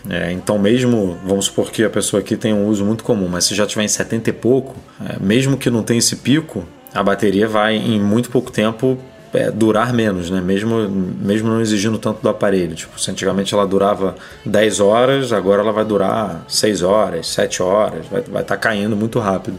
É, 0.09 0.31
então, 0.33 0.59
mesmo, 0.59 1.19
vamos 1.25 1.47
supor 1.47 1.71
que 1.71 1.85
a 1.85 1.91
pessoa 1.91 2.21
aqui 2.21 2.37
tem 2.37 2.53
um 2.53 2.67
uso 2.67 2.85
muito 2.85 3.03
comum, 3.03 3.29
mas 3.29 3.45
se 3.45 3.55
já 3.55 3.67
tiver 3.67 3.85
em 3.85 3.89
70 3.89 4.31
e 4.31 4.33
pouco, 4.33 4.77
é, 5.05 5.19
mesmo 5.21 5.57
que 5.57 5.71
não 5.71 5.83
tenha 5.83 5.99
esse 5.99 6.17
pico, 6.17 6.65
a 6.95 7.03
bateria 7.03 7.49
vai 7.49 7.77
em 7.77 8.01
muito 8.01 8.31
pouco 8.31 8.51
tempo 8.51 8.99
é, 9.37 9.51
durar 9.51 9.93
menos, 9.93 10.31
né? 10.31 10.41
mesmo, 10.41 10.89
mesmo 10.89 11.49
não 11.49 11.61
exigindo 11.61 11.99
tanto 11.99 12.23
do 12.23 12.29
aparelho. 12.29 12.75
Tipo, 12.75 12.99
se 12.99 13.11
antigamente 13.11 13.53
ela 13.53 13.67
durava 13.67 14.17
10 14.45 14.81
horas, 14.81 15.33
agora 15.33 15.63
ela 15.63 15.73
vai 15.73 15.85
durar 15.85 16.43
6 16.49 16.83
horas, 16.83 17.29
7 17.29 17.63
horas, 17.63 18.07
vai 18.07 18.21
estar 18.21 18.43
tá 18.43 18.57
caindo 18.57 18.97
muito 18.97 19.19
rápido. 19.19 19.59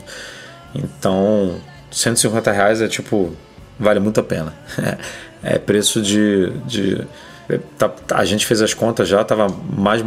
Então, 0.73 1.55
150 1.91 2.51
reais 2.51 2.81
é 2.81 2.87
tipo, 2.87 3.33
vale 3.79 3.99
muito 3.99 4.19
a 4.19 4.23
pena. 4.23 4.53
É 5.43 5.59
preço 5.59 6.01
de. 6.01 6.49
de 6.65 7.05
tá- 7.77 7.93
a 8.09 8.25
gente 8.25 8.43
fez 8.43 8.59
as 8.59 8.73
contas 8.73 9.07
já, 9.07 9.23
tava 9.23 9.47
mais 9.71 10.03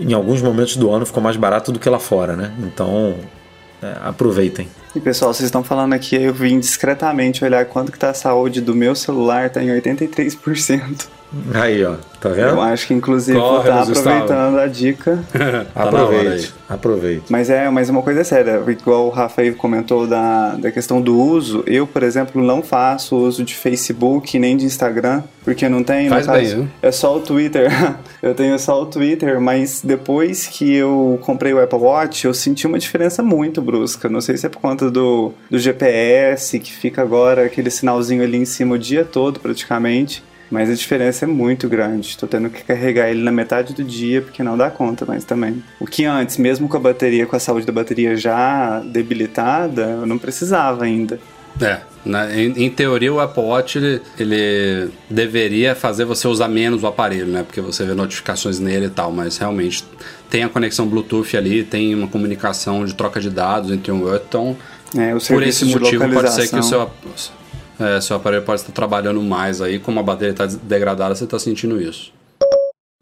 em 0.00 0.14
alguns 0.14 0.40
momentos 0.40 0.74
do 0.74 0.90
ano 0.90 1.04
ficou 1.04 1.22
mais 1.22 1.36
barato 1.36 1.70
do 1.70 1.78
que 1.78 1.88
lá 1.88 1.98
fora, 1.98 2.34
né? 2.34 2.50
Então 2.60 3.14
é, 3.82 3.94
aproveitem. 4.02 4.68
E 4.94 4.98
pessoal, 5.00 5.32
vocês 5.32 5.46
estão 5.46 5.62
falando 5.62 5.92
aqui, 5.92 6.16
eu 6.16 6.34
vim 6.34 6.58
discretamente 6.58 7.44
olhar 7.44 7.64
quanto 7.66 7.92
que 7.92 7.98
tá 7.98 8.10
a 8.10 8.14
saúde 8.14 8.60
do 8.60 8.74
meu 8.74 8.94
celular, 8.96 9.48
tá 9.48 9.62
em 9.62 9.68
83%. 9.68 11.06
Aí, 11.54 11.84
ó, 11.84 11.94
tá 12.20 12.28
vendo? 12.30 12.48
Eu 12.48 12.60
acho 12.60 12.88
que 12.88 12.92
inclusive 12.94 13.38
Corre, 13.38 13.70
Gustavo. 13.70 13.92
aproveitando 13.92 14.58
a 14.58 14.66
dica. 14.66 15.20
Tá 15.32 15.82
aí. 15.82 15.88
aproveite, 15.88 16.54
aproveite. 16.68 17.24
Mas 17.28 17.48
é, 17.48 17.70
mas 17.70 17.88
uma 17.88 18.02
coisa 18.02 18.22
é 18.22 18.24
séria, 18.24 18.60
igual 18.66 19.06
o 19.06 19.10
Rafael 19.10 19.54
comentou 19.54 20.08
da, 20.08 20.56
da 20.56 20.72
questão 20.72 21.00
do 21.00 21.16
uso, 21.16 21.62
eu, 21.68 21.86
por 21.86 22.02
exemplo, 22.02 22.42
não 22.42 22.62
faço 22.62 23.16
uso 23.16 23.44
de 23.44 23.54
Facebook 23.54 24.36
nem 24.40 24.56
de 24.56 24.64
Instagram, 24.64 25.22
porque 25.44 25.68
não 25.68 25.84
tem, 25.84 26.08
Faz 26.08 26.26
no 26.26 26.32
bem, 26.32 26.42
caso, 26.42 26.56
viu? 26.56 26.68
é 26.82 26.90
só 26.90 27.16
o 27.16 27.20
Twitter. 27.20 27.70
eu 28.20 28.34
tenho 28.34 28.58
só 28.58 28.82
o 28.82 28.86
Twitter, 28.86 29.40
mas 29.40 29.80
depois 29.82 30.48
que 30.48 30.74
eu 30.74 31.18
comprei 31.22 31.54
o 31.54 31.62
Apple 31.62 31.78
Watch, 31.78 32.24
eu 32.26 32.34
senti 32.34 32.66
uma 32.66 32.78
diferença 32.78 33.22
muito 33.22 33.62
brusca. 33.62 34.08
Não 34.08 34.20
sei 34.20 34.36
se 34.36 34.46
é 34.46 34.48
por 34.48 34.60
conta 34.60 34.79
do, 34.88 35.32
do 35.50 35.58
GPS, 35.58 36.60
que 36.60 36.72
fica 36.72 37.02
agora 37.02 37.44
aquele 37.44 37.70
sinalzinho 37.70 38.22
ali 38.22 38.36
em 38.36 38.44
cima 38.44 38.76
o 38.76 38.78
dia 38.78 39.04
todo, 39.04 39.40
praticamente. 39.40 40.22
Mas 40.48 40.68
a 40.68 40.74
diferença 40.74 41.24
é 41.24 41.28
muito 41.28 41.68
grande. 41.68 42.16
Tô 42.16 42.26
tendo 42.26 42.50
que 42.50 42.64
carregar 42.64 43.08
ele 43.08 43.22
na 43.22 43.30
metade 43.30 43.72
do 43.72 43.84
dia 43.84 44.20
porque 44.20 44.42
não 44.42 44.56
dá 44.56 44.70
conta 44.70 45.04
mais 45.06 45.24
também. 45.24 45.62
O 45.78 45.86
que 45.86 46.04
antes, 46.04 46.36
mesmo 46.38 46.68
com 46.68 46.76
a 46.76 46.80
bateria, 46.80 47.24
com 47.24 47.36
a 47.36 47.40
saúde 47.40 47.66
da 47.66 47.72
bateria 47.72 48.16
já 48.16 48.80
debilitada, 48.80 49.82
eu 49.82 50.06
não 50.06 50.18
precisava 50.18 50.84
ainda. 50.84 51.20
É, 51.60 51.80
na- 52.04 52.34
em, 52.34 52.64
em 52.64 52.70
teoria 52.70 53.12
o 53.12 53.20
Apple 53.20 53.42
Watch 53.42 53.76
ele, 53.78 54.00
ele 54.18 54.90
deveria 55.08 55.74
fazer 55.74 56.04
você 56.04 56.26
usar 56.28 56.48
menos 56.48 56.82
o 56.82 56.86
aparelho, 56.86 57.26
né? 57.26 57.42
Porque 57.42 57.60
você 57.60 57.84
vê 57.84 57.94
notificações 57.94 58.58
nele 58.58 58.86
e 58.86 58.90
tal, 58.90 59.12
mas 59.12 59.36
realmente 59.38 59.84
tem 60.30 60.42
a 60.44 60.48
conexão 60.48 60.86
Bluetooth 60.86 61.36
ali, 61.36 61.62
tem 61.64 61.94
uma 61.94 62.06
comunicação 62.08 62.84
de 62.84 62.94
troca 62.94 63.20
de 63.20 63.30
dados 63.30 63.70
entre 63.70 63.90
um 63.92 64.00
e 64.00 64.04
outro, 64.04 64.24
então 64.28 64.56
É, 64.96 65.10
por 65.34 65.42
esse 65.42 65.64
motivo 65.80 66.02
pode 66.14 66.28
ser 66.32 66.48
que 66.48 66.54
o 66.58 66.62
seu, 66.62 66.90
é, 67.78 68.00
seu 68.00 68.16
aparelho 68.16 68.42
pode 68.42 68.60
estar 68.60 68.72
trabalhando 68.72 69.20
mais 69.22 69.60
aí, 69.60 69.78
como 69.78 70.00
a 70.00 70.02
bateria 70.02 70.30
está 70.32 70.46
degradada, 70.46 71.14
você 71.14 71.24
está 71.24 71.38
sentindo 71.38 71.80
isso. 71.80 72.12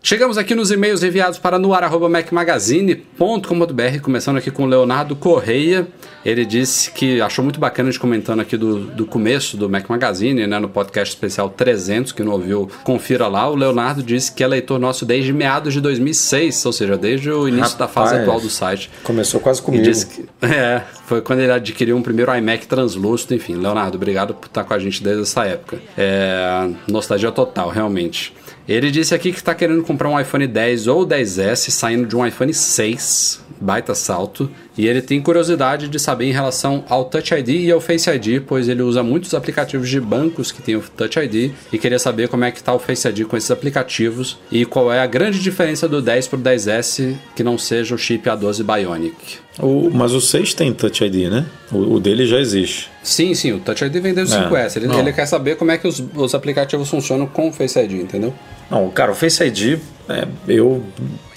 Chegamos 0.09 0.39
aqui 0.39 0.55
nos 0.55 0.71
e-mails 0.71 1.03
enviados 1.03 1.39
para 1.39 1.59
noar.macmagazine.com.br, 1.59 4.01
começando 4.01 4.39
aqui 4.39 4.51
com 4.51 4.63
o 4.63 4.67
Leonardo 4.67 5.15
Correia. 5.15 5.87
Ele 6.25 6.47
disse 6.47 6.91
que 6.93 7.21
achou 7.21 7.45
muito 7.45 7.61
bacana 7.61 7.91
a 7.91 7.93
gente 7.93 8.01
comentando 8.01 8.41
aqui 8.41 8.57
do, 8.57 8.87
do 8.87 9.05
começo 9.05 9.59
do 9.59 9.69
Mac 9.69 9.87
Magazine, 9.87 10.47
né, 10.47 10.59
no 10.59 10.71
podcast 10.71 11.15
especial 11.15 11.51
300, 11.51 12.13
que 12.13 12.23
não 12.23 12.33
ouviu, 12.33 12.71
confira 12.85 13.29
lá. 13.29 13.51
O 13.51 13.55
Leonardo 13.55 14.03
disse 14.03 14.33
que 14.33 14.43
é 14.43 14.47
leitor 14.47 14.79
nosso 14.79 15.05
desde 15.05 15.31
meados 15.31 15.75
de 15.75 15.81
2006, 15.83 16.65
ou 16.65 16.73
seja, 16.73 16.97
desde 16.97 17.31
o 17.31 17.47
início 17.47 17.77
da 17.77 17.87
fase 17.87 18.13
Rapaz. 18.13 18.23
atual 18.23 18.41
do 18.41 18.49
site. 18.49 18.91
Começou 19.05 19.41
quase 19.41 19.61
E 19.61 19.63
comigo. 19.63 19.85
disse 19.85 20.07
que, 20.07 20.25
é, 20.41 20.85
foi 21.05 21.21
quando 21.21 21.41
ele 21.41 21.53
adquiriu 21.53 21.95
um 21.95 22.03
primeiro 22.03 22.35
iMac 22.35 22.67
translúcido, 22.67 23.35
enfim. 23.35 23.57
Leonardo, 23.57 23.99
obrigado 23.99 24.33
por 24.33 24.47
estar 24.47 24.65
com 24.65 24.73
a 24.73 24.79
gente 24.79 25.05
desde 25.05 25.25
essa 25.25 25.45
época. 25.45 25.79
É, 25.99 26.67
nostalgia 26.89 27.31
total, 27.31 27.69
realmente. 27.69 28.33
Ele 28.69 28.91
disse 28.91 29.15
aqui 29.15 29.33
que 29.33 29.39
está 29.39 29.55
querendo 29.55 29.83
comprar 29.83 30.11
um 30.11 30.21
iPhone 30.21 30.47
10 30.47 30.89
ou 30.89 31.07
10S 31.07 31.71
saindo 31.71 32.07
de 32.07 32.15
um 32.15 32.27
iPhone 32.27 32.53
6, 32.53 33.41
baita 33.59 33.95
salto. 33.95 34.51
E 34.79 34.87
ele 34.87 35.03
tem 35.03 35.21
curiosidade 35.21 35.89
de 35.89 35.99
saber 35.99 36.27
em 36.27 36.33
relação 36.33 36.85
ao 36.89 37.05
Touch 37.05 37.35
ID 37.35 37.49
e 37.49 37.71
ao 37.73 37.81
Face 37.81 38.09
ID, 38.09 38.41
pois 38.47 38.69
ele 38.69 38.81
usa 38.81 39.03
muitos 39.03 39.35
aplicativos 39.35 39.89
de 39.91 40.01
bancos 40.01 40.53
que 40.53 40.63
tem 40.63 40.77
o 40.77 40.81
Touch 40.97 41.19
ID 41.19 41.51
e 41.73 41.79
queria 41.79 41.99
saber 41.99 42.29
como 42.29 42.45
é 42.45 42.53
que 42.53 42.59
está 42.59 42.73
o 42.73 42.79
Face 42.79 43.09
ID 43.09 43.25
com 43.27 43.37
esses 43.37 43.51
aplicativos 43.51 44.39
e 44.53 44.65
qual 44.65 44.93
é 44.93 45.01
a 45.01 45.07
grande 45.07 45.41
diferença 45.41 45.89
do 45.89 46.01
10 46.01 46.29
para 46.29 46.39
o 46.39 46.43
10S 46.43 47.15
que 47.35 47.43
não 47.43 47.59
seja 47.59 47.95
o 47.95 47.99
chip 47.99 48.29
A12 48.31 48.63
Bionic. 48.63 49.39
O- 49.59 49.91
mas 49.93 50.13
o 50.13 50.21
6 50.21 50.55
tem 50.55 50.73
Touch 50.73 51.03
ID, 51.05 51.29
né? 51.29 51.45
O, 51.73 51.95
o 51.95 52.01
dele 52.01 52.25
já 52.27 52.39
existe. 52.39 52.89
Sim, 53.03 53.35
sim, 53.35 53.51
o 53.53 53.59
Touch 53.59 53.85
ID 53.85 53.97
vem 54.01 54.15
desde 54.15 54.37
o 54.37 54.39
É, 54.57 54.69
5S. 54.69 54.77
Ele, 54.77 54.95
ele 54.97 55.13
quer 55.13 55.27
saber 55.27 55.57
como 55.57 55.73
é 55.73 55.79
que 55.79 55.89
os, 55.89 56.01
os 56.15 56.35
aplicativos 56.35 56.89
funcionam 56.89 57.27
com 57.27 57.49
o 57.49 57.53
Face 57.53 57.77
ID, 57.77 57.95
entendeu? 57.95 58.33
Não, 58.71 58.89
cara, 58.91 59.11
o 59.11 59.15
Face 59.17 59.43
ID 59.43 59.81
É, 60.09 60.27
eu 60.49 60.83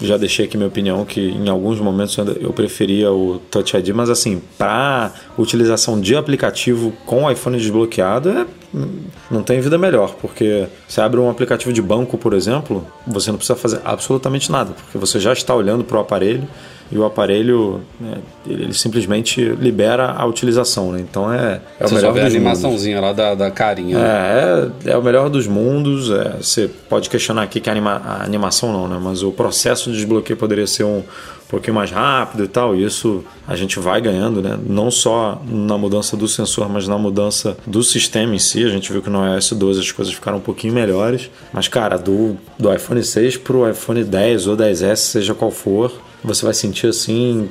já 0.01 0.15
deixei 0.15 0.45
aqui 0.45 0.55
minha 0.55 0.69
opinião 0.69 1.03
que 1.03 1.19
em 1.19 1.49
alguns 1.49 1.79
momentos 1.79 2.17
eu 2.39 2.53
preferia 2.53 3.11
o 3.11 3.39
Touch 3.51 3.75
ID, 3.75 3.89
mas 3.89 4.09
assim, 4.09 4.41
para 4.57 5.11
utilização 5.37 5.99
de 5.99 6.15
aplicativo 6.15 6.93
com 7.05 7.25
o 7.25 7.31
iPhone 7.31 7.57
desbloqueado, 7.57 8.29
é, 8.29 8.45
não 9.29 9.43
tem 9.43 9.59
vida 9.59 9.77
melhor, 9.77 10.15
porque 10.21 10.67
você 10.87 11.01
abre 11.01 11.19
um 11.19 11.29
aplicativo 11.29 11.73
de 11.73 11.81
banco, 11.81 12.17
por 12.17 12.33
exemplo, 12.33 12.87
você 13.05 13.29
não 13.29 13.37
precisa 13.37 13.59
fazer 13.59 13.81
absolutamente 13.83 14.49
nada, 14.49 14.71
porque 14.71 14.97
você 14.97 15.19
já 15.19 15.33
está 15.33 15.53
olhando 15.53 15.83
para 15.83 15.97
o 15.97 15.99
aparelho 15.99 16.47
e 16.91 16.97
o 16.97 17.05
aparelho 17.05 17.81
né, 17.99 18.17
ele 18.45 18.73
simplesmente 18.73 19.41
libera 19.41 20.11
a 20.11 20.25
utilização, 20.25 20.91
né? 20.91 20.99
Então 20.99 21.31
é, 21.31 21.61
é 21.79 21.85
o 21.85 21.93
melhor 21.93 22.19
a 22.19 22.25
animaçãozinha 22.25 22.97
mundos. 22.97 23.09
lá 23.09 23.13
da, 23.13 23.35
da 23.35 23.51
carinha. 23.51 23.97
É, 23.97 24.01
né? 24.01 24.71
é, 24.85 24.91
é, 24.91 24.97
o 24.97 25.01
melhor 25.01 25.29
dos 25.29 25.47
mundos. 25.47 26.11
É, 26.11 26.37
você 26.41 26.69
pode 26.89 27.09
questionar 27.09 27.43
aqui 27.43 27.59
que 27.59 27.69
a, 27.69 27.71
anima, 27.71 28.01
a 28.03 28.23
animação 28.23 28.73
não, 28.73 28.87
né? 28.87 28.99
Mas 29.01 29.23
o 29.23 29.31
processo 29.31 29.89
de 29.91 29.97
desbloqueio 29.97 30.37
poderia 30.37 30.67
ser 30.67 30.83
um, 30.83 31.03
pouquinho 31.51 31.75
mais 31.75 31.91
rápido 31.91 32.45
e 32.45 32.47
tal. 32.47 32.75
E 32.75 32.83
isso 32.83 33.23
a 33.45 33.55
gente 33.57 33.77
vai 33.77 33.99
ganhando, 33.99 34.41
né? 34.41 34.57
Não 34.65 34.89
só 34.89 35.41
na 35.45 35.77
mudança 35.77 36.15
do 36.15 36.27
sensor, 36.27 36.69
mas 36.69 36.87
na 36.87 36.97
mudança 36.97 37.57
do 37.67 37.83
sistema 37.83 38.33
em 38.33 38.39
si. 38.39 38.63
A 38.63 38.69
gente 38.69 38.91
viu 38.91 39.01
que 39.01 39.09
no 39.09 39.23
iOS 39.25 39.51
12 39.51 39.79
as 39.81 39.91
coisas 39.91 40.13
ficaram 40.13 40.37
um 40.37 40.41
pouquinho 40.41 40.73
melhores. 40.73 41.29
Mas, 41.51 41.67
cara, 41.67 41.97
do, 41.97 42.37
do 42.57 42.73
iPhone 42.73 43.03
6 43.03 43.37
para 43.37 43.57
o 43.57 43.69
iPhone 43.69 44.03
10 44.03 44.47
ou 44.47 44.55
10S, 44.55 44.95
seja 44.95 45.33
qual 45.33 45.51
for, 45.51 45.91
você 46.23 46.45
vai 46.45 46.53
sentir 46.53 46.87
assim 46.87 47.49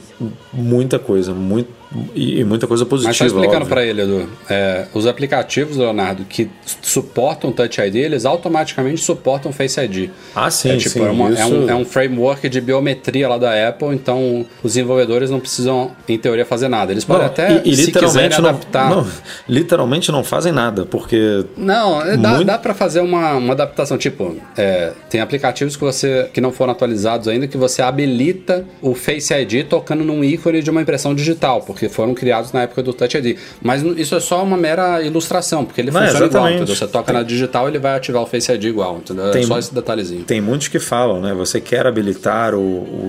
muita 0.53 0.99
coisa, 0.99 1.33
muito 1.35 1.80
e, 2.15 2.45
muita 2.45 2.67
coisa 2.67 2.87
positiva. 2.87 3.09
Mas 3.09 3.17
só 3.17 3.27
explicando 3.27 3.67
para 3.67 3.85
ele, 3.85 4.03
Edu, 4.03 4.29
é, 4.49 4.87
os 4.95 5.07
aplicativos, 5.07 5.77
Leonardo, 5.77 6.25
que 6.25 6.49
suportam 6.81 7.51
Touch 7.51 7.81
ID, 7.81 7.97
eles 7.97 8.25
automaticamente 8.25 9.01
suportam 9.01 9.53
Face 9.53 9.81
ID. 9.81 10.11
Ah, 10.35 10.51
sim, 10.51 10.71
é, 10.71 10.77
tipo, 10.77 10.91
sim. 10.91 11.05
É, 11.05 11.11
uma, 11.11 11.31
isso... 11.31 11.43
é, 11.43 11.47
um, 11.47 11.71
é, 11.71 11.75
um, 11.75 11.85
framework 11.85 12.49
de 12.49 12.61
biometria 12.61 13.29
lá 13.29 13.39
da 13.39 13.69
Apple, 13.69 13.89
então 13.89 14.47
os 14.63 14.75
desenvolvedores 14.75 15.31
não 15.31 15.41
precisam, 15.41 15.91
em 16.09 16.17
teoria, 16.17 16.45
fazer 16.45 16.69
nada. 16.69 16.93
Eles 16.93 17.05
podem 17.05 17.23
não, 17.23 17.29
até, 17.29 17.63
e, 17.65 17.71
e 17.71 17.77
se 17.77 17.91
quiserem, 17.91 18.31
não, 18.39 18.49
adaptar... 18.49 18.91
Não, 18.91 19.07
literalmente 19.49 20.13
não 20.13 20.23
fazem 20.23 20.53
nada, 20.53 20.87
porque... 20.87 21.45
Não, 21.57 22.01
é, 22.03 22.17
dá, 22.17 22.31
muito... 22.31 22.45
dá 22.45 22.59
para 22.59 22.73
fazer 22.73 23.01
uma, 23.01 23.35
uma 23.35 23.53
adaptação, 23.53 23.99
tipo, 23.99 24.37
é, 24.57 24.93
tem 25.09 25.21
aplicativos 25.21 25.77
que, 25.77 25.83
você, 25.83 26.31
que 26.33 26.41
não 26.41 26.53
foram 26.53 26.73
atualizados 26.73 27.27
ainda, 27.27 27.49
que 27.49 27.57
você 27.57 27.83
habilita 27.83 28.65
o 28.81 28.95
Face 28.95 29.35
ID 29.35 29.67
tocando 29.67 30.05
num 30.05 30.23
ícone 30.23 30.63
de 30.63 30.71
uma 30.71 30.81
impressão 30.81 31.15
digital, 31.15 31.63
porque 31.63 31.80
foram 31.89 32.15
criados 32.15 32.53
na 32.53 32.63
época 32.63 32.83
do 32.83 32.93
Touch 32.93 33.17
ID. 33.17 33.39
Mas 33.63 33.83
isso 33.83 34.15
é 34.15 34.21
só 34.21 34.43
uma 34.43 34.57
mera 34.57 35.03
ilustração, 35.03 35.65
porque 35.65 35.81
ele 35.81 35.91
Não, 35.91 36.01
funciona 36.01 36.27
exatamente. 36.27 36.37
igual, 36.37 36.63
entendeu? 36.63 36.77
Você 36.77 36.87
toca 36.87 37.07
tem... 37.07 37.15
na 37.15 37.23
digital, 37.23 37.69
ele 37.69 37.79
vai 37.79 37.97
ativar 37.97 38.23
o 38.23 38.27
Face 38.27 38.51
ID 38.53 38.65
igual, 38.65 38.99
entendeu? 38.99 39.29
É 39.29 39.31
tem, 39.31 39.43
é 39.43 39.47
só 39.47 39.59
esse 39.59 39.75
detalhezinho. 39.75 40.25
Tem 40.25 40.41
muitos 40.41 40.69
que 40.69 40.79
falam, 40.79 41.21
né? 41.21 41.33
Você 41.35 41.61
quer 41.61 41.87
habilitar 41.87 42.55
o, 42.55 42.61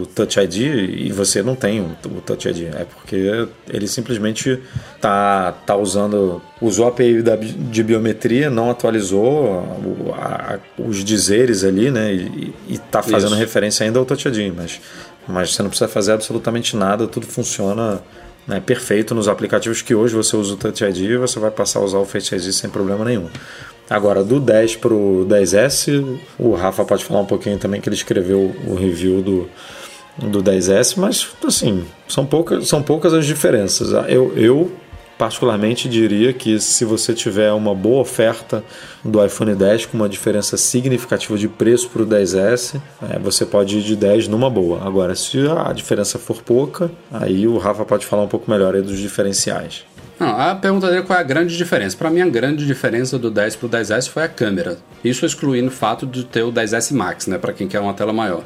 o 0.02 0.08
Touch 0.14 0.40
ID 0.40 0.58
e 0.58 1.12
você 1.12 1.42
não 1.44 1.56
tem 1.56 1.82
o, 1.82 1.96
o 2.06 2.22
Touch 2.22 2.48
ID. 2.48 2.74
É 2.74 2.86
porque 2.86 3.48
ele 3.72 3.88
simplesmente 3.88 4.60
tá, 5.00 5.54
tá 5.66 5.76
usando 5.76 6.42
usou 6.62 6.86
a 6.86 6.90
API 6.90 7.24
da, 7.24 7.36
de 7.36 7.84
biometria, 7.84 8.50
não 8.50 8.70
atualizou 8.70 9.66
a, 10.14 10.56
a, 10.56 10.60
os 10.78 11.04
dizeres 11.04 11.64
ali, 11.64 11.90
né? 11.90 12.14
E, 12.14 12.54
está 12.70 13.02
fazendo 13.02 13.32
Isso. 13.32 13.40
referência 13.40 13.84
ainda 13.84 13.98
ao 13.98 14.06
Touch 14.06 14.28
ID, 14.28 14.54
mas 14.56 14.80
mas 15.28 15.54
você 15.54 15.62
não 15.62 15.70
precisa 15.70 15.88
fazer 15.88 16.14
absolutamente 16.14 16.76
nada, 16.76 17.08
tudo 17.08 17.26
funciona 17.26 18.02
né, 18.48 18.60
perfeito 18.60 19.14
nos 19.14 19.28
aplicativos 19.28 19.82
que 19.82 19.94
hoje 19.94 20.16
você 20.16 20.36
usa 20.36 20.54
o 20.54 20.58
Touch 20.58 20.84
ID 20.84 21.18
você 21.18 21.40
vai 21.40 21.52
passar 21.52 21.80
a 21.80 21.84
usar 21.84 21.98
o 22.00 22.06
Face 22.06 22.34
ID 22.34 22.52
sem 22.52 22.70
problema 22.70 23.06
nenhum. 23.06 23.28
Agora, 23.90 24.24
do 24.24 24.40
10 24.40 24.78
para 24.78 24.94
o 24.94 25.26
10S, 25.28 26.20
o 26.40 26.54
Rafa 26.54 26.86
pode 26.86 27.04
falar 27.04 27.20
um 27.20 27.26
pouquinho 27.26 27.58
também 27.58 27.82
que 27.82 27.90
ele 27.90 27.96
escreveu 27.96 28.56
o 28.66 28.74
review 28.74 29.22
do, 29.22 29.50
do 30.18 30.42
10S, 30.42 30.96
mas 30.96 31.28
assim, 31.46 31.84
são 32.08 32.26
poucas, 32.26 32.70
são 32.70 32.82
poucas 32.82 33.14
as 33.14 33.26
diferenças. 33.26 33.92
Eu, 34.08 34.32
eu 34.38 34.72
particularmente 35.22 35.88
diria 35.88 36.34
que 36.34 36.60
se 36.60 36.84
você 36.84 37.14
tiver 37.14 37.54
uma 37.54 37.76
boa 37.76 38.02
oferta 38.02 38.64
do 39.06 39.24
iPhone 39.24 39.54
10 39.54 39.86
com 39.86 39.98
uma 39.98 40.10
diferença 40.10 40.58
significativa 40.58 41.38
de 41.38 41.48
preço 41.48 41.90
para 41.90 42.02
o 42.02 42.08
10S, 42.08 42.82
é, 43.08 43.20
você 43.20 43.46
pode 43.46 43.78
ir 43.78 43.84
de 43.84 43.96
10 43.96 44.28
numa 44.28 44.50
boa. 44.50 44.84
Agora, 44.84 45.14
se 45.14 45.38
a 45.64 45.72
diferença 45.74 46.18
for 46.18 46.42
pouca, 46.42 46.90
aí 47.12 47.48
o 47.48 47.60
Rafa 47.60 47.86
pode 47.86 48.04
falar 48.04 48.24
um 48.24 48.28
pouco 48.28 48.50
melhor 48.50 48.74
dos 48.82 48.98
diferenciais. 48.98 49.86
Não, 50.20 50.30
a 50.30 50.56
pergunta 50.56 50.88
dele 50.88 51.02
é 51.02 51.04
qual 51.04 51.20
é 51.20 51.22
a 51.22 51.24
grande 51.24 51.56
diferença. 51.56 51.96
Para 51.96 52.10
mim, 52.10 52.22
a 52.22 52.28
grande 52.28 52.66
diferença 52.66 53.20
do 53.20 53.30
10 53.30 53.58
para 53.58 53.68
o 53.68 53.70
10S 53.70 54.10
foi 54.10 54.24
a 54.24 54.28
câmera. 54.28 54.80
Isso 55.04 55.24
excluindo 55.24 55.68
o 55.68 55.72
fato 55.72 56.08
de 56.08 56.24
ter 56.24 56.42
o 56.42 56.52
10S 56.52 56.96
Max, 56.96 57.28
né, 57.28 57.38
para 57.38 57.54
quem 57.54 57.68
quer 57.68 57.80
uma 57.80 57.94
tela 57.94 58.12
maior. 58.12 58.44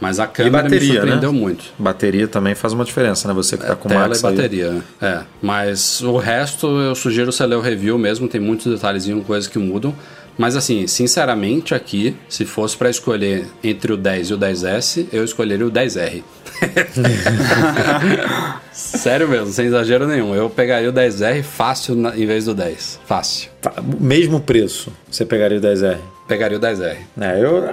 Mas 0.00 0.20
a 0.20 0.26
câmera 0.26 0.62
bateria, 0.62 0.88
me 0.88 0.94
surpreendeu 0.94 1.32
né? 1.32 1.38
muito. 1.38 1.64
Bateria 1.78 2.28
também 2.28 2.54
faz 2.54 2.72
uma 2.72 2.84
diferença, 2.84 3.26
né? 3.26 3.34
Você 3.34 3.56
que 3.56 3.66
tá 3.66 3.72
é, 3.72 3.76
com 3.76 3.88
tela 3.88 4.08
Max 4.08 4.20
e 4.20 4.22
bateria. 4.22 4.70
Aí. 4.70 5.08
É, 5.08 5.20
mas 5.42 6.00
o 6.02 6.16
resto 6.16 6.66
eu 6.66 6.94
sugiro 6.94 7.32
você 7.32 7.44
ler 7.44 7.56
o 7.56 7.60
review 7.60 7.98
mesmo, 7.98 8.28
tem 8.28 8.40
muitos 8.40 8.72
detalhezinhos, 8.72 9.26
coisas 9.26 9.48
que 9.48 9.58
mudam. 9.58 9.94
Mas 10.38 10.54
assim, 10.54 10.86
sinceramente 10.86 11.74
aqui, 11.74 12.16
se 12.28 12.44
fosse 12.44 12.76
para 12.76 12.88
escolher 12.88 13.46
entre 13.62 13.92
o 13.92 13.96
10 13.96 14.30
e 14.30 14.34
o 14.34 14.38
10S, 14.38 15.06
eu 15.12 15.24
escolheria 15.24 15.66
o 15.66 15.70
10R. 15.70 16.22
Sério 18.72 19.28
mesmo, 19.28 19.48
sem 19.48 19.66
exagero 19.66 20.06
nenhum. 20.06 20.36
Eu 20.36 20.48
pegaria 20.48 20.88
o 20.88 20.92
10R 20.92 21.42
fácil 21.42 21.96
na, 21.96 22.16
em 22.16 22.24
vez 22.24 22.44
do 22.44 22.54
10. 22.54 23.00
Fácil. 23.04 23.50
Tá, 23.60 23.74
mesmo 23.98 24.38
preço, 24.38 24.92
você 25.10 25.24
pegaria 25.24 25.58
o 25.58 25.60
10R? 25.60 25.98
Pegaria 26.28 26.56
o 26.56 26.60
10R. 26.60 26.96
É, 27.20 27.42
eu, 27.42 27.68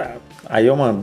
aí 0.46 0.66
é 0.66 0.72
uma 0.72 1.00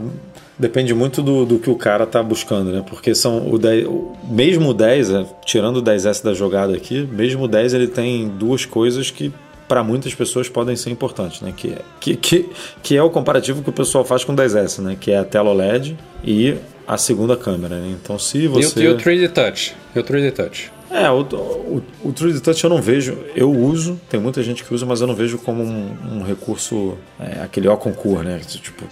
Depende 0.58 0.94
muito 0.94 1.20
do, 1.20 1.44
do 1.44 1.58
que 1.58 1.68
o 1.68 1.74
cara 1.74 2.06
tá 2.06 2.22
buscando, 2.22 2.70
né? 2.70 2.84
Porque 2.86 3.14
são 3.14 3.50
o 3.50 3.58
10, 3.58 3.88
mesmo 4.28 4.70
o 4.70 4.74
10, 4.74 5.10
é, 5.10 5.26
tirando 5.44 5.78
o 5.78 5.82
10S 5.82 6.22
da 6.22 6.32
jogada 6.32 6.74
aqui, 6.74 7.08
mesmo 7.10 7.44
o 7.44 7.48
10 7.48 7.74
ele 7.74 7.88
tem 7.88 8.28
duas 8.28 8.64
coisas 8.64 9.10
que 9.10 9.32
para 9.66 9.82
muitas 9.82 10.14
pessoas 10.14 10.48
podem 10.48 10.76
ser 10.76 10.90
importantes, 10.90 11.40
né? 11.40 11.52
Que, 11.56 11.72
é, 11.72 11.78
que, 11.98 12.16
que, 12.16 12.50
que 12.82 12.96
é 12.96 13.02
o 13.02 13.10
comparativo 13.10 13.62
que 13.62 13.70
o 13.70 13.72
pessoal 13.72 14.04
faz 14.04 14.22
com 14.22 14.32
o 14.32 14.36
10S, 14.36 14.80
né? 14.80 14.96
Que 14.98 15.10
é 15.10 15.18
a 15.18 15.24
tela 15.24 15.50
OLED 15.50 15.96
e 16.22 16.54
a 16.86 16.96
segunda 16.96 17.36
câmera, 17.36 17.80
né? 17.80 17.96
Então 18.00 18.16
se 18.18 18.46
você... 18.46 18.80
E 18.80 18.86
o, 18.86 18.90
e 18.90 18.94
o 18.94 18.96
3D 18.96 19.32
Touch. 19.32 19.74
E 19.94 19.98
o 19.98 20.04
3D 20.04 20.32
Touch. 20.32 20.70
É, 20.90 21.10
o, 21.10 21.22
o, 21.22 21.82
o 22.04 22.12
3D 22.12 22.40
Touch 22.40 22.62
eu 22.62 22.70
não 22.70 22.80
vejo, 22.80 23.18
eu 23.34 23.50
uso, 23.50 24.00
tem 24.08 24.20
muita 24.20 24.40
gente 24.44 24.62
que 24.62 24.72
usa, 24.72 24.86
mas 24.86 25.00
eu 25.00 25.08
não 25.08 25.14
vejo 25.14 25.38
como 25.38 25.64
um, 25.64 26.18
um 26.18 26.22
recurso, 26.22 26.96
é, 27.18 27.42
aquele 27.42 27.66
ó 27.66 27.76
concur, 27.76 28.22
né? 28.22 28.40
Tipo, 28.46 28.84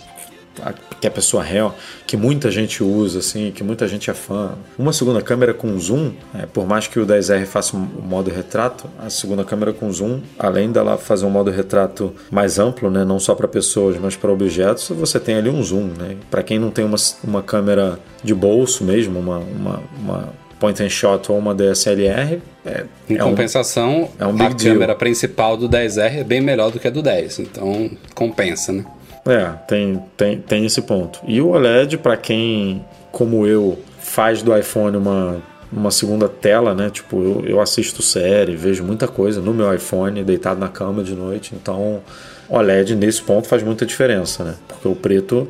que 1.00 1.06
a 1.06 1.10
pessoa 1.10 1.42
real, 1.42 1.76
que 2.06 2.16
muita 2.16 2.50
gente 2.50 2.82
usa, 2.82 3.18
assim, 3.18 3.50
que 3.50 3.64
muita 3.64 3.88
gente 3.88 4.10
é 4.10 4.14
fã. 4.14 4.52
Uma 4.78 4.92
segunda 4.92 5.20
câmera 5.22 5.54
com 5.54 5.78
zoom, 5.78 6.12
é, 6.34 6.46
por 6.46 6.66
mais 6.66 6.86
que 6.86 6.98
o 6.98 7.06
10R 7.06 7.46
faça 7.46 7.76
o 7.76 7.80
modo 7.80 8.30
retrato, 8.30 8.88
a 8.98 9.10
segunda 9.10 9.44
câmera 9.44 9.72
com 9.72 9.90
zoom, 9.92 10.20
além 10.38 10.70
dela 10.70 10.96
fazer 10.96 11.26
um 11.26 11.30
modo 11.30 11.50
retrato 11.50 12.14
mais 12.30 12.58
amplo, 12.58 12.90
né, 12.90 13.04
não 13.04 13.18
só 13.18 13.34
para 13.34 13.48
pessoas, 13.48 13.96
mas 13.98 14.16
para 14.16 14.30
objetos, 14.30 14.88
você 14.90 15.18
tem 15.18 15.36
ali 15.36 15.48
um 15.48 15.62
zoom. 15.62 15.90
Né? 15.98 16.16
Para 16.30 16.42
quem 16.42 16.58
não 16.58 16.70
tem 16.70 16.84
uma, 16.84 16.98
uma 17.24 17.42
câmera 17.42 17.98
de 18.22 18.34
bolso 18.34 18.84
mesmo, 18.84 19.18
uma, 19.18 19.38
uma, 19.38 19.82
uma 19.98 20.42
point 20.62 20.80
and 20.80 20.88
shot 20.88 21.32
ou 21.32 21.38
uma 21.38 21.52
DSLR. 21.52 22.40
É, 22.64 22.84
em 23.10 23.16
é 23.16 23.18
compensação, 23.18 24.08
um, 24.20 24.22
é 24.22 24.26
um 24.26 24.40
a 24.40 24.48
deal. 24.50 24.74
câmera 24.74 24.94
principal 24.94 25.56
do 25.56 25.68
10R 25.68 26.18
é 26.20 26.24
bem 26.24 26.40
melhor 26.40 26.70
do 26.70 26.78
que 26.78 26.86
a 26.86 26.90
do 26.90 27.02
10, 27.02 27.40
então 27.40 27.90
compensa, 28.14 28.72
né? 28.72 28.84
É, 29.26 29.52
tem, 29.68 30.02
tem, 30.16 30.38
tem 30.38 30.66
esse 30.66 30.82
ponto. 30.82 31.20
E 31.26 31.40
o 31.40 31.50
OLED, 31.50 31.98
para 31.98 32.16
quem, 32.16 32.84
como 33.10 33.46
eu, 33.46 33.78
faz 33.98 34.42
do 34.42 34.56
iPhone 34.56 34.96
uma, 34.96 35.40
uma 35.72 35.90
segunda 35.90 36.28
tela, 36.28 36.74
né? 36.74 36.90
Tipo, 36.90 37.22
eu, 37.22 37.44
eu 37.46 37.60
assisto 37.60 38.02
série, 38.02 38.56
vejo 38.56 38.82
muita 38.82 39.06
coisa 39.06 39.40
no 39.40 39.54
meu 39.54 39.72
iPhone, 39.72 40.24
deitado 40.24 40.58
na 40.58 40.68
cama 40.68 41.04
de 41.04 41.14
noite. 41.14 41.54
Então, 41.54 42.00
OLED 42.48 42.96
nesse 42.96 43.22
ponto 43.22 43.46
faz 43.46 43.62
muita 43.62 43.86
diferença, 43.86 44.42
né? 44.44 44.54
Porque 44.66 44.88
o 44.88 44.94
preto 44.94 45.48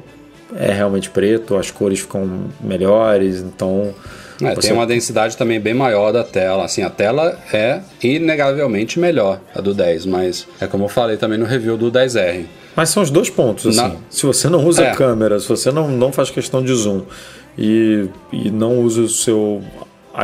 é 0.54 0.70
realmente 0.70 1.08
preto, 1.08 1.56
as 1.56 1.70
cores 1.70 2.00
ficam 2.00 2.46
melhores, 2.60 3.40
então. 3.40 3.94
É, 4.42 4.54
você... 4.54 4.68
Tem 4.68 4.76
uma 4.76 4.86
densidade 4.86 5.36
também 5.36 5.58
bem 5.58 5.72
maior 5.72 6.12
da 6.12 6.22
tela. 6.22 6.64
Assim, 6.64 6.82
a 6.82 6.90
tela 6.90 7.38
é 7.52 7.80
inegavelmente 8.02 8.98
melhor, 8.98 9.40
a 9.54 9.60
do 9.60 9.72
10, 9.72 10.06
mas 10.06 10.46
é 10.60 10.66
como 10.66 10.84
eu 10.84 10.88
falei 10.88 11.16
também 11.16 11.38
no 11.38 11.46
review 11.46 11.76
do 11.76 11.90
10R. 11.90 12.44
Mas 12.74 12.90
são 12.90 13.02
os 13.02 13.10
dois 13.10 13.28
pontos, 13.28 13.66
assim. 13.66 13.94
Na... 13.94 14.00
Se 14.08 14.24
você 14.24 14.48
não 14.48 14.66
usa 14.66 14.84
é. 14.84 14.94
câmera, 14.94 15.38
se 15.38 15.48
você 15.48 15.70
não, 15.70 15.88
não 15.90 16.12
faz 16.12 16.30
questão 16.30 16.62
de 16.62 16.72
zoom 16.74 17.02
e, 17.56 18.08
e 18.32 18.50
não 18.50 18.80
usa 18.80 19.02
o 19.02 19.08
seu 19.08 19.62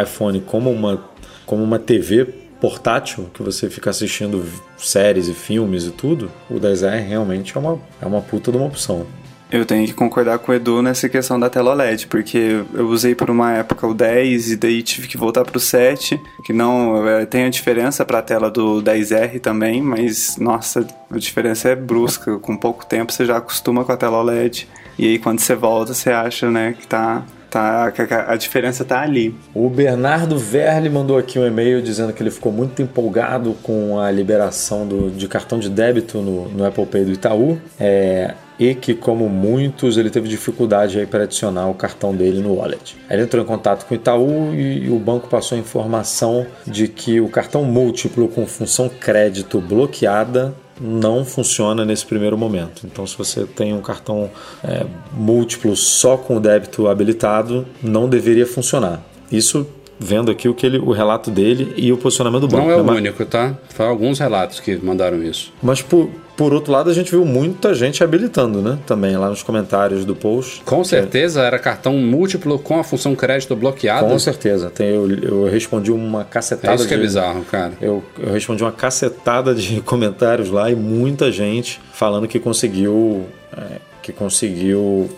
iPhone 0.03 0.41
como 0.41 0.71
uma, 0.71 1.03
como 1.45 1.63
uma 1.63 1.79
TV 1.79 2.27
portátil, 2.61 3.31
que 3.33 3.43
você 3.43 3.71
fica 3.71 3.91
assistindo 3.91 4.45
séries 4.77 5.29
e 5.29 5.35
filmes 5.35 5.85
e 5.85 5.91
tudo, 5.91 6.31
o 6.51 6.55
10R 6.55 7.07
realmente 7.07 7.57
é 7.57 7.61
uma, 7.61 7.79
é 8.01 8.07
uma 8.07 8.21
puta 8.21 8.51
de 8.51 8.57
uma 8.57 8.67
opção. 8.67 9.07
Eu 9.51 9.65
tenho 9.65 9.87
que 9.87 9.95
concordar 9.95 10.39
com 10.39 10.53
o 10.53 10.55
Edu 10.55 10.83
nessa 10.83 11.09
questão 11.09 11.41
da 11.41 11.49
tela 11.49 11.71
OLED, 11.71 12.07
porque 12.07 12.63
eu 12.75 12.87
usei 12.89 13.15
por 13.15 13.31
uma 13.31 13.55
época 13.55 13.87
o 13.87 13.95
10 13.95 14.53
e 14.53 14.57
daí 14.57 14.83
tive 14.83 15.09
que 15.09 15.17
voltar 15.17 15.43
pro 15.45 15.59
7, 15.59 16.21
que 16.45 16.53
não 16.53 17.09
é, 17.09 17.25
tem 17.25 17.45
a 17.45 17.49
diferença 17.49 18.05
para 18.05 18.19
a 18.19 18.23
tela 18.23 18.51
do 18.51 18.83
10R 18.83 19.41
também, 19.41 19.81
mas 19.81 20.37
nossa, 20.37 20.87
a 21.11 21.19
diferença 21.19 21.71
é 21.71 21.75
brusca, 21.75 22.39
com 22.39 22.57
pouco 22.57 22.85
tempo 22.85 23.11
você 23.11 23.25
já 23.25 23.39
acostuma 23.39 23.85
com 23.85 23.93
a 23.93 23.97
tela 23.97 24.19
OLED. 24.19 24.69
E 24.99 25.07
aí 25.07 25.19
quando 25.19 25.41
você 25.41 25.55
volta, 25.55 25.95
você 25.95 26.11
acha, 26.11 26.51
né, 26.51 26.75
que 26.79 26.87
tá 26.87 27.25
Tá, 27.51 27.91
a 28.27 28.37
diferença 28.37 28.85
tá 28.85 29.01
ali. 29.01 29.35
O 29.55 29.71
Bernardo 29.71 30.39
Verli 30.39 30.91
mandou 30.91 31.17
aqui 31.17 31.39
um 31.39 31.47
e-mail 31.47 31.81
dizendo 31.81 32.13
que 32.13 32.23
ele 32.23 32.31
ficou 32.31 32.53
muito 32.53 32.83
empolgado 32.83 33.57
com 33.63 33.99
a 33.99 34.11
liberação 34.11 34.87
do, 34.87 35.11
de 35.11 35.27
cartão 35.27 35.59
de 35.59 35.71
débito 35.71 36.19
no, 36.19 36.47
no 36.51 36.67
Apple 36.67 36.85
Pay 36.85 37.07
do 37.07 37.13
Itaú. 37.13 37.59
É, 37.81 38.35
e 38.59 38.75
que, 38.75 38.95
como 38.95 39.29
muitos, 39.29 39.97
ele 39.97 40.11
teve 40.11 40.29
dificuldade 40.29 41.07
para 41.07 41.25
adicionar 41.25 41.69
o 41.69 41.75
cartão 41.75 42.15
dele 42.15 42.41
no 42.41 42.55
wallet. 42.55 42.97
Ele 43.09 43.23
entrou 43.23 43.43
em 43.43 43.47
contato 43.47 43.87
com 43.87 43.95
o 43.95 43.97
Itaú 43.97 44.55
e 44.55 44.91
o 44.91 44.99
banco 44.99 45.29
passou 45.29 45.57
a 45.57 45.61
informação 45.61 46.47
de 46.67 46.89
que 46.89 47.21
o 47.21 47.29
cartão 47.29 47.65
múltiplo 47.65 48.29
com 48.29 48.47
função 48.47 48.89
crédito 48.89 49.61
bloqueada 49.61 50.55
não 50.81 51.25
funciona 51.25 51.85
nesse 51.85 52.07
primeiro 52.07 52.39
momento. 52.39 52.87
Então, 52.87 53.07
se 53.07 53.17
você 53.17 53.45
tem 53.45 53.73
um 53.75 53.81
cartão 53.81 54.31
é, 54.63 54.87
múltiplo 55.13 55.75
só 55.77 56.17
com 56.17 56.37
o 56.37 56.41
débito 56.41 56.89
habilitado, 56.89 57.67
não 57.83 58.09
deveria 58.09 58.47
funcionar. 58.47 59.03
Isso 59.31 59.67
vendo 59.99 60.31
aqui 60.31 60.49
o, 60.49 60.55
que 60.55 60.65
ele, 60.65 60.79
o 60.79 60.93
relato 60.93 61.31
dele 61.31 61.75
e 61.77 61.93
o 61.93 61.97
posicionamento 61.97 62.43
do 62.43 62.49
banco. 62.49 62.67
Não 62.67 62.73
é 62.73 62.83
né? 62.83 62.93
o 62.93 62.95
único, 62.95 63.25
tá? 63.27 63.57
Foi 63.71 63.87
alguns 63.87 64.19
relatos 64.19 64.61
que 64.61 64.77
mandaram 64.77 65.23
isso. 65.23 65.53
Mas 65.61 65.83
por, 65.83 66.09
por 66.39 66.55
outro 66.55 66.73
lado, 66.73 66.89
a 66.89 66.95
gente 66.95 67.11
viu 67.11 67.25
muita 67.25 67.75
gente 67.75 68.05
habilitando, 68.05 68.63
né? 68.63 68.79
Também 68.87 69.17
lá 69.17 69.29
nos 69.29 69.43
comentários 69.43 70.05
do 70.05 70.15
post. 70.15 70.63
Com 70.65 70.85
certeza, 70.85 71.43
era 71.43 71.59
cartão 71.59 71.95
múltiplo 71.95 72.61
com 72.61 72.79
a 72.79 72.85
função 72.85 73.17
crédito 73.17 73.57
bloqueada. 73.57 74.07
Com 74.07 74.17
certeza. 74.21 74.71
Tem, 74.71 74.87
eu, 74.87 75.11
eu 75.11 75.51
respondi 75.51 75.91
uma 75.91 76.23
cacetada 76.23 76.75
é 76.75 76.77
isso 76.77 76.85
de, 76.85 76.91
que 76.91 76.95
é 76.95 76.97
bizarro, 76.97 77.45
cara. 77.45 77.73
Eu, 77.81 78.05
eu 78.17 78.33
respondi 78.33 78.63
uma 78.63 78.71
cacetada 78.71 79.53
de 79.53 79.81
comentários 79.83 80.49
lá 80.49 80.71
e 80.71 80.77
muita 80.77 81.33
gente 81.33 81.81
falando 81.93 82.29
que 82.29 82.39
conseguiu. 82.39 83.27
É, 83.53 83.81
que 84.01 84.13
conseguiu 84.13 85.11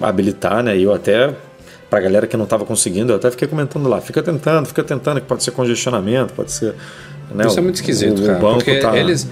habilitar, 0.00 0.62
né? 0.62 0.74
E 0.74 0.84
eu 0.84 0.94
até 0.94 1.34
para 1.90 1.98
a 1.98 2.02
galera 2.02 2.26
que 2.26 2.36
não 2.36 2.44
estava 2.44 2.64
conseguindo, 2.64 3.12
eu 3.12 3.16
até 3.16 3.30
fiquei 3.30 3.46
comentando 3.46 3.90
lá, 3.90 4.00
fica 4.00 4.22
tentando, 4.22 4.66
fica 4.66 4.82
tentando, 4.82 5.20
que 5.20 5.26
pode 5.26 5.44
ser 5.44 5.50
congestionamento, 5.50 6.32
pode 6.32 6.50
ser. 6.50 6.74
Né, 7.30 7.46
Isso 7.46 7.58
é 7.58 7.62
muito 7.62 7.74
esquisito, 7.74 8.22
o, 8.22 8.26
cara. 8.26 8.38
O 8.38 8.40
banco 8.40 8.54
porque 8.56 8.78
tá... 8.78 8.96
eles, 8.96 9.28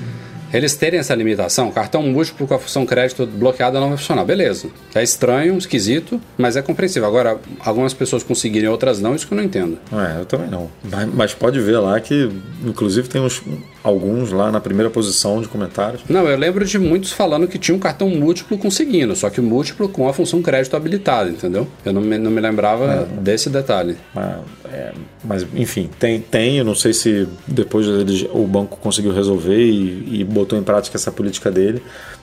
eles 0.57 0.77
terem 0.77 1.01
essa 1.01 1.15
limitação, 1.15 1.71
cartão 1.71 2.03
múltiplo 2.03 2.47
com 2.47 2.55
a 2.55 2.59
função 2.59 2.87
crédito 2.87 3.27
bloqueada 3.27 3.81
não 3.81 3.89
vai 3.89 3.99
funcionar. 3.99 4.25
Beleza. 4.25 4.69
É 4.95 5.03
estranho, 5.03 5.57
esquisito, 5.59 6.21
mas 6.39 6.57
é 6.57 6.63
compreensível. 6.63 7.09
Agora, 7.09 7.39
algumas 7.61 7.93
pessoas 7.93 8.23
conseguirem, 8.23 8.69
outras 8.69 9.01
não, 9.01 9.15
isso 9.15 9.27
que 9.27 9.35
eu 9.35 9.37
não 9.37 9.45
entendo. 9.45 9.79
É, 9.93 10.21
eu 10.21 10.25
também 10.25 10.49
não. 10.49 10.71
Mas, 10.83 11.15
mas 11.15 11.35
pode 11.35 11.61
ver 11.61 11.79
lá 11.79 11.99
que, 12.01 12.31
inclusive, 12.65 13.09
tem 13.09 13.21
uns, 13.21 13.43
alguns 13.85 14.33
lá 14.33 14.51
na 14.51 14.61
primeira 14.61 14.89
posição 14.89 15.43
de 15.43 15.47
comentários. 15.47 16.01
Não, 16.09 16.27
eu 16.27 16.39
lembro 16.39 16.65
de 16.65 16.79
muitos 16.79 17.13
falando 17.13 17.47
que 17.47 17.59
tinha 17.59 17.77
um 17.77 17.79
cartão 17.79 18.09
múltiplo 18.09 18.57
conseguindo, 18.57 19.15
só 19.15 19.29
que 19.29 19.43
múltiplo 19.43 19.91
com 19.91 20.09
a 20.09 20.15
função 20.15 20.41
crédito 20.41 20.75
habilitada, 20.75 21.29
entendeu? 21.29 21.69
Eu 21.85 21.93
não 21.93 22.01
me, 22.01 22.17
não 22.17 22.31
me 22.31 22.41
lembrava 22.41 22.87
é, 22.87 23.21
desse 23.21 23.51
detalhe. 23.51 23.99
Mas, 24.15 24.37
é, 24.73 24.93
mas, 25.23 25.47
enfim, 25.55 25.91
tem, 25.99 26.19
tem, 26.19 26.57
eu 26.57 26.65
não 26.65 26.75
sei 26.75 26.95
se 26.95 27.29
depois 27.47 27.87
ele, 27.87 28.29
o 28.33 28.47
banco 28.47 28.79
conseguiu 28.79 29.13
resolver 29.13 29.63
e, 29.63 30.21
e 30.21 30.25
botou 30.25 30.59
em 30.59 30.63
prática 30.63 30.97
essa 30.97 31.13
política 31.13 31.51
dele, 31.51 31.83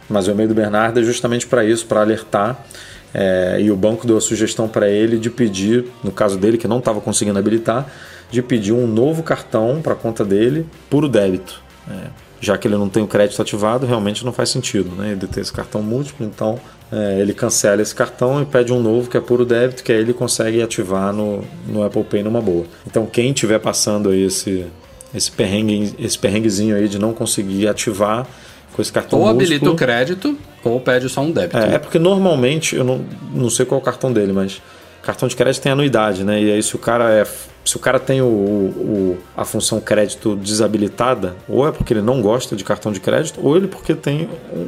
mas 0.10 0.28
o 0.28 0.32
e-mail 0.32 0.50
do 0.50 0.56
Bernardo 0.56 1.00
é 1.00 1.04
justamente 1.04 1.46
para 1.46 1.64
isso, 1.64 1.86
para 1.86 2.02
alertar. 2.02 2.66
É, 3.14 3.58
e 3.62 3.70
o 3.70 3.76
banco 3.76 4.08
deu 4.08 4.18
a 4.18 4.22
sugestão 4.22 4.68
para 4.68 4.90
ele 4.90 5.18
de 5.18 5.30
pedir, 5.30 5.86
no 6.04 6.12
caso 6.12 6.38
dele 6.38 6.58
que 6.58 6.68
não 6.68 6.80
estava 6.80 7.02
conseguindo 7.02 7.38
habilitar, 7.38 7.86
de 8.32 8.42
pedir 8.42 8.72
um 8.72 8.88
novo 8.88 9.22
cartão 9.22 9.82
para 9.84 9.94
a 9.94 9.96
conta 9.96 10.24
dele 10.24 10.66
puro 10.90 11.10
débito. 11.10 11.62
É, 11.90 12.08
já 12.40 12.58
que 12.58 12.68
ele 12.68 12.78
não 12.78 12.90
tem 12.90 13.04
o 13.04 13.08
crédito 13.08 13.40
ativado, 13.42 13.86
realmente 13.86 14.26
não 14.26 14.34
faz 14.34 14.50
sentido 14.50 14.90
né, 14.96 15.12
ele 15.12 15.28
ter 15.28 15.42
esse 15.42 15.54
cartão 15.54 15.84
múltiplo, 15.84 16.26
então 16.26 16.60
é, 16.92 17.20
ele 17.20 17.34
cancela 17.34 17.82
esse 17.82 17.94
cartão 17.94 18.42
e 18.42 18.46
pede 18.46 18.74
um 18.74 18.82
novo 18.82 19.10
que 19.10 19.18
é 19.18 19.22
puro 19.22 19.46
débito, 19.46 19.84
que 19.84 19.92
aí 19.92 20.00
ele 20.00 20.14
consegue 20.14 20.62
ativar 20.62 21.14
no, 21.14 21.44
no 21.68 21.84
Apple 21.84 22.04
Pay 22.04 22.24
numa 22.24 22.42
boa. 22.42 22.66
Então 22.88 23.06
quem 23.06 23.30
estiver 23.30 23.60
passando 23.60 24.10
aí 24.10 24.24
esse, 24.24 24.66
esse, 25.14 25.32
perrengue, 25.32 25.94
esse 26.00 26.18
perrenguezinho 26.18 26.76
aí 26.76 26.88
de 26.88 26.98
não 26.98 27.14
conseguir 27.14 27.68
ativar 27.68 28.26
com 28.74 28.82
esse 28.82 28.92
cartão 28.92 29.20
Ou 29.20 29.26
múltiplo, 29.26 29.46
habilita 29.46 29.70
o 29.70 29.76
crédito 29.76 30.38
ou 30.64 30.80
pede 30.80 31.10
só 31.10 31.22
um 31.22 31.32
débito. 31.32 31.58
É, 31.58 31.76
é 31.76 31.80
porque 31.80 32.00
normalmente, 32.00 32.76
eu 32.76 32.84
não, 32.84 33.06
não 33.34 33.50
sei 33.50 33.66
qual 33.66 33.80
é 33.80 33.82
o 33.82 33.86
cartão 33.86 34.12
dele, 34.12 34.32
mas 34.32 34.62
cartão 35.02 35.28
de 35.28 35.36
crédito 35.36 35.62
tem 35.62 35.72
anuidade, 35.72 36.24
né? 36.24 36.42
E 36.42 36.52
aí 36.52 36.64
se 36.64 36.76
o 36.76 36.80
cara 36.80 37.12
é 37.12 37.26
se 37.64 37.76
o 37.76 37.80
cara 37.80 38.00
tem 38.00 38.22
o, 38.22 38.26
o, 38.26 39.18
a 39.38 39.46
função 39.46 39.80
crédito 39.80 40.36
desabilitada, 40.36 41.36
ou 41.48 41.68
é 41.68 41.72
porque 41.72 41.94
ele 41.94 42.02
não 42.02 42.20
gosta 42.22 42.56
de 42.56 42.64
cartão 42.64 42.92
de 42.92 43.00
crédito, 43.00 43.40
ou 43.42 43.56
ele 43.56 43.68
porque 43.68 43.94
tem 43.94 44.28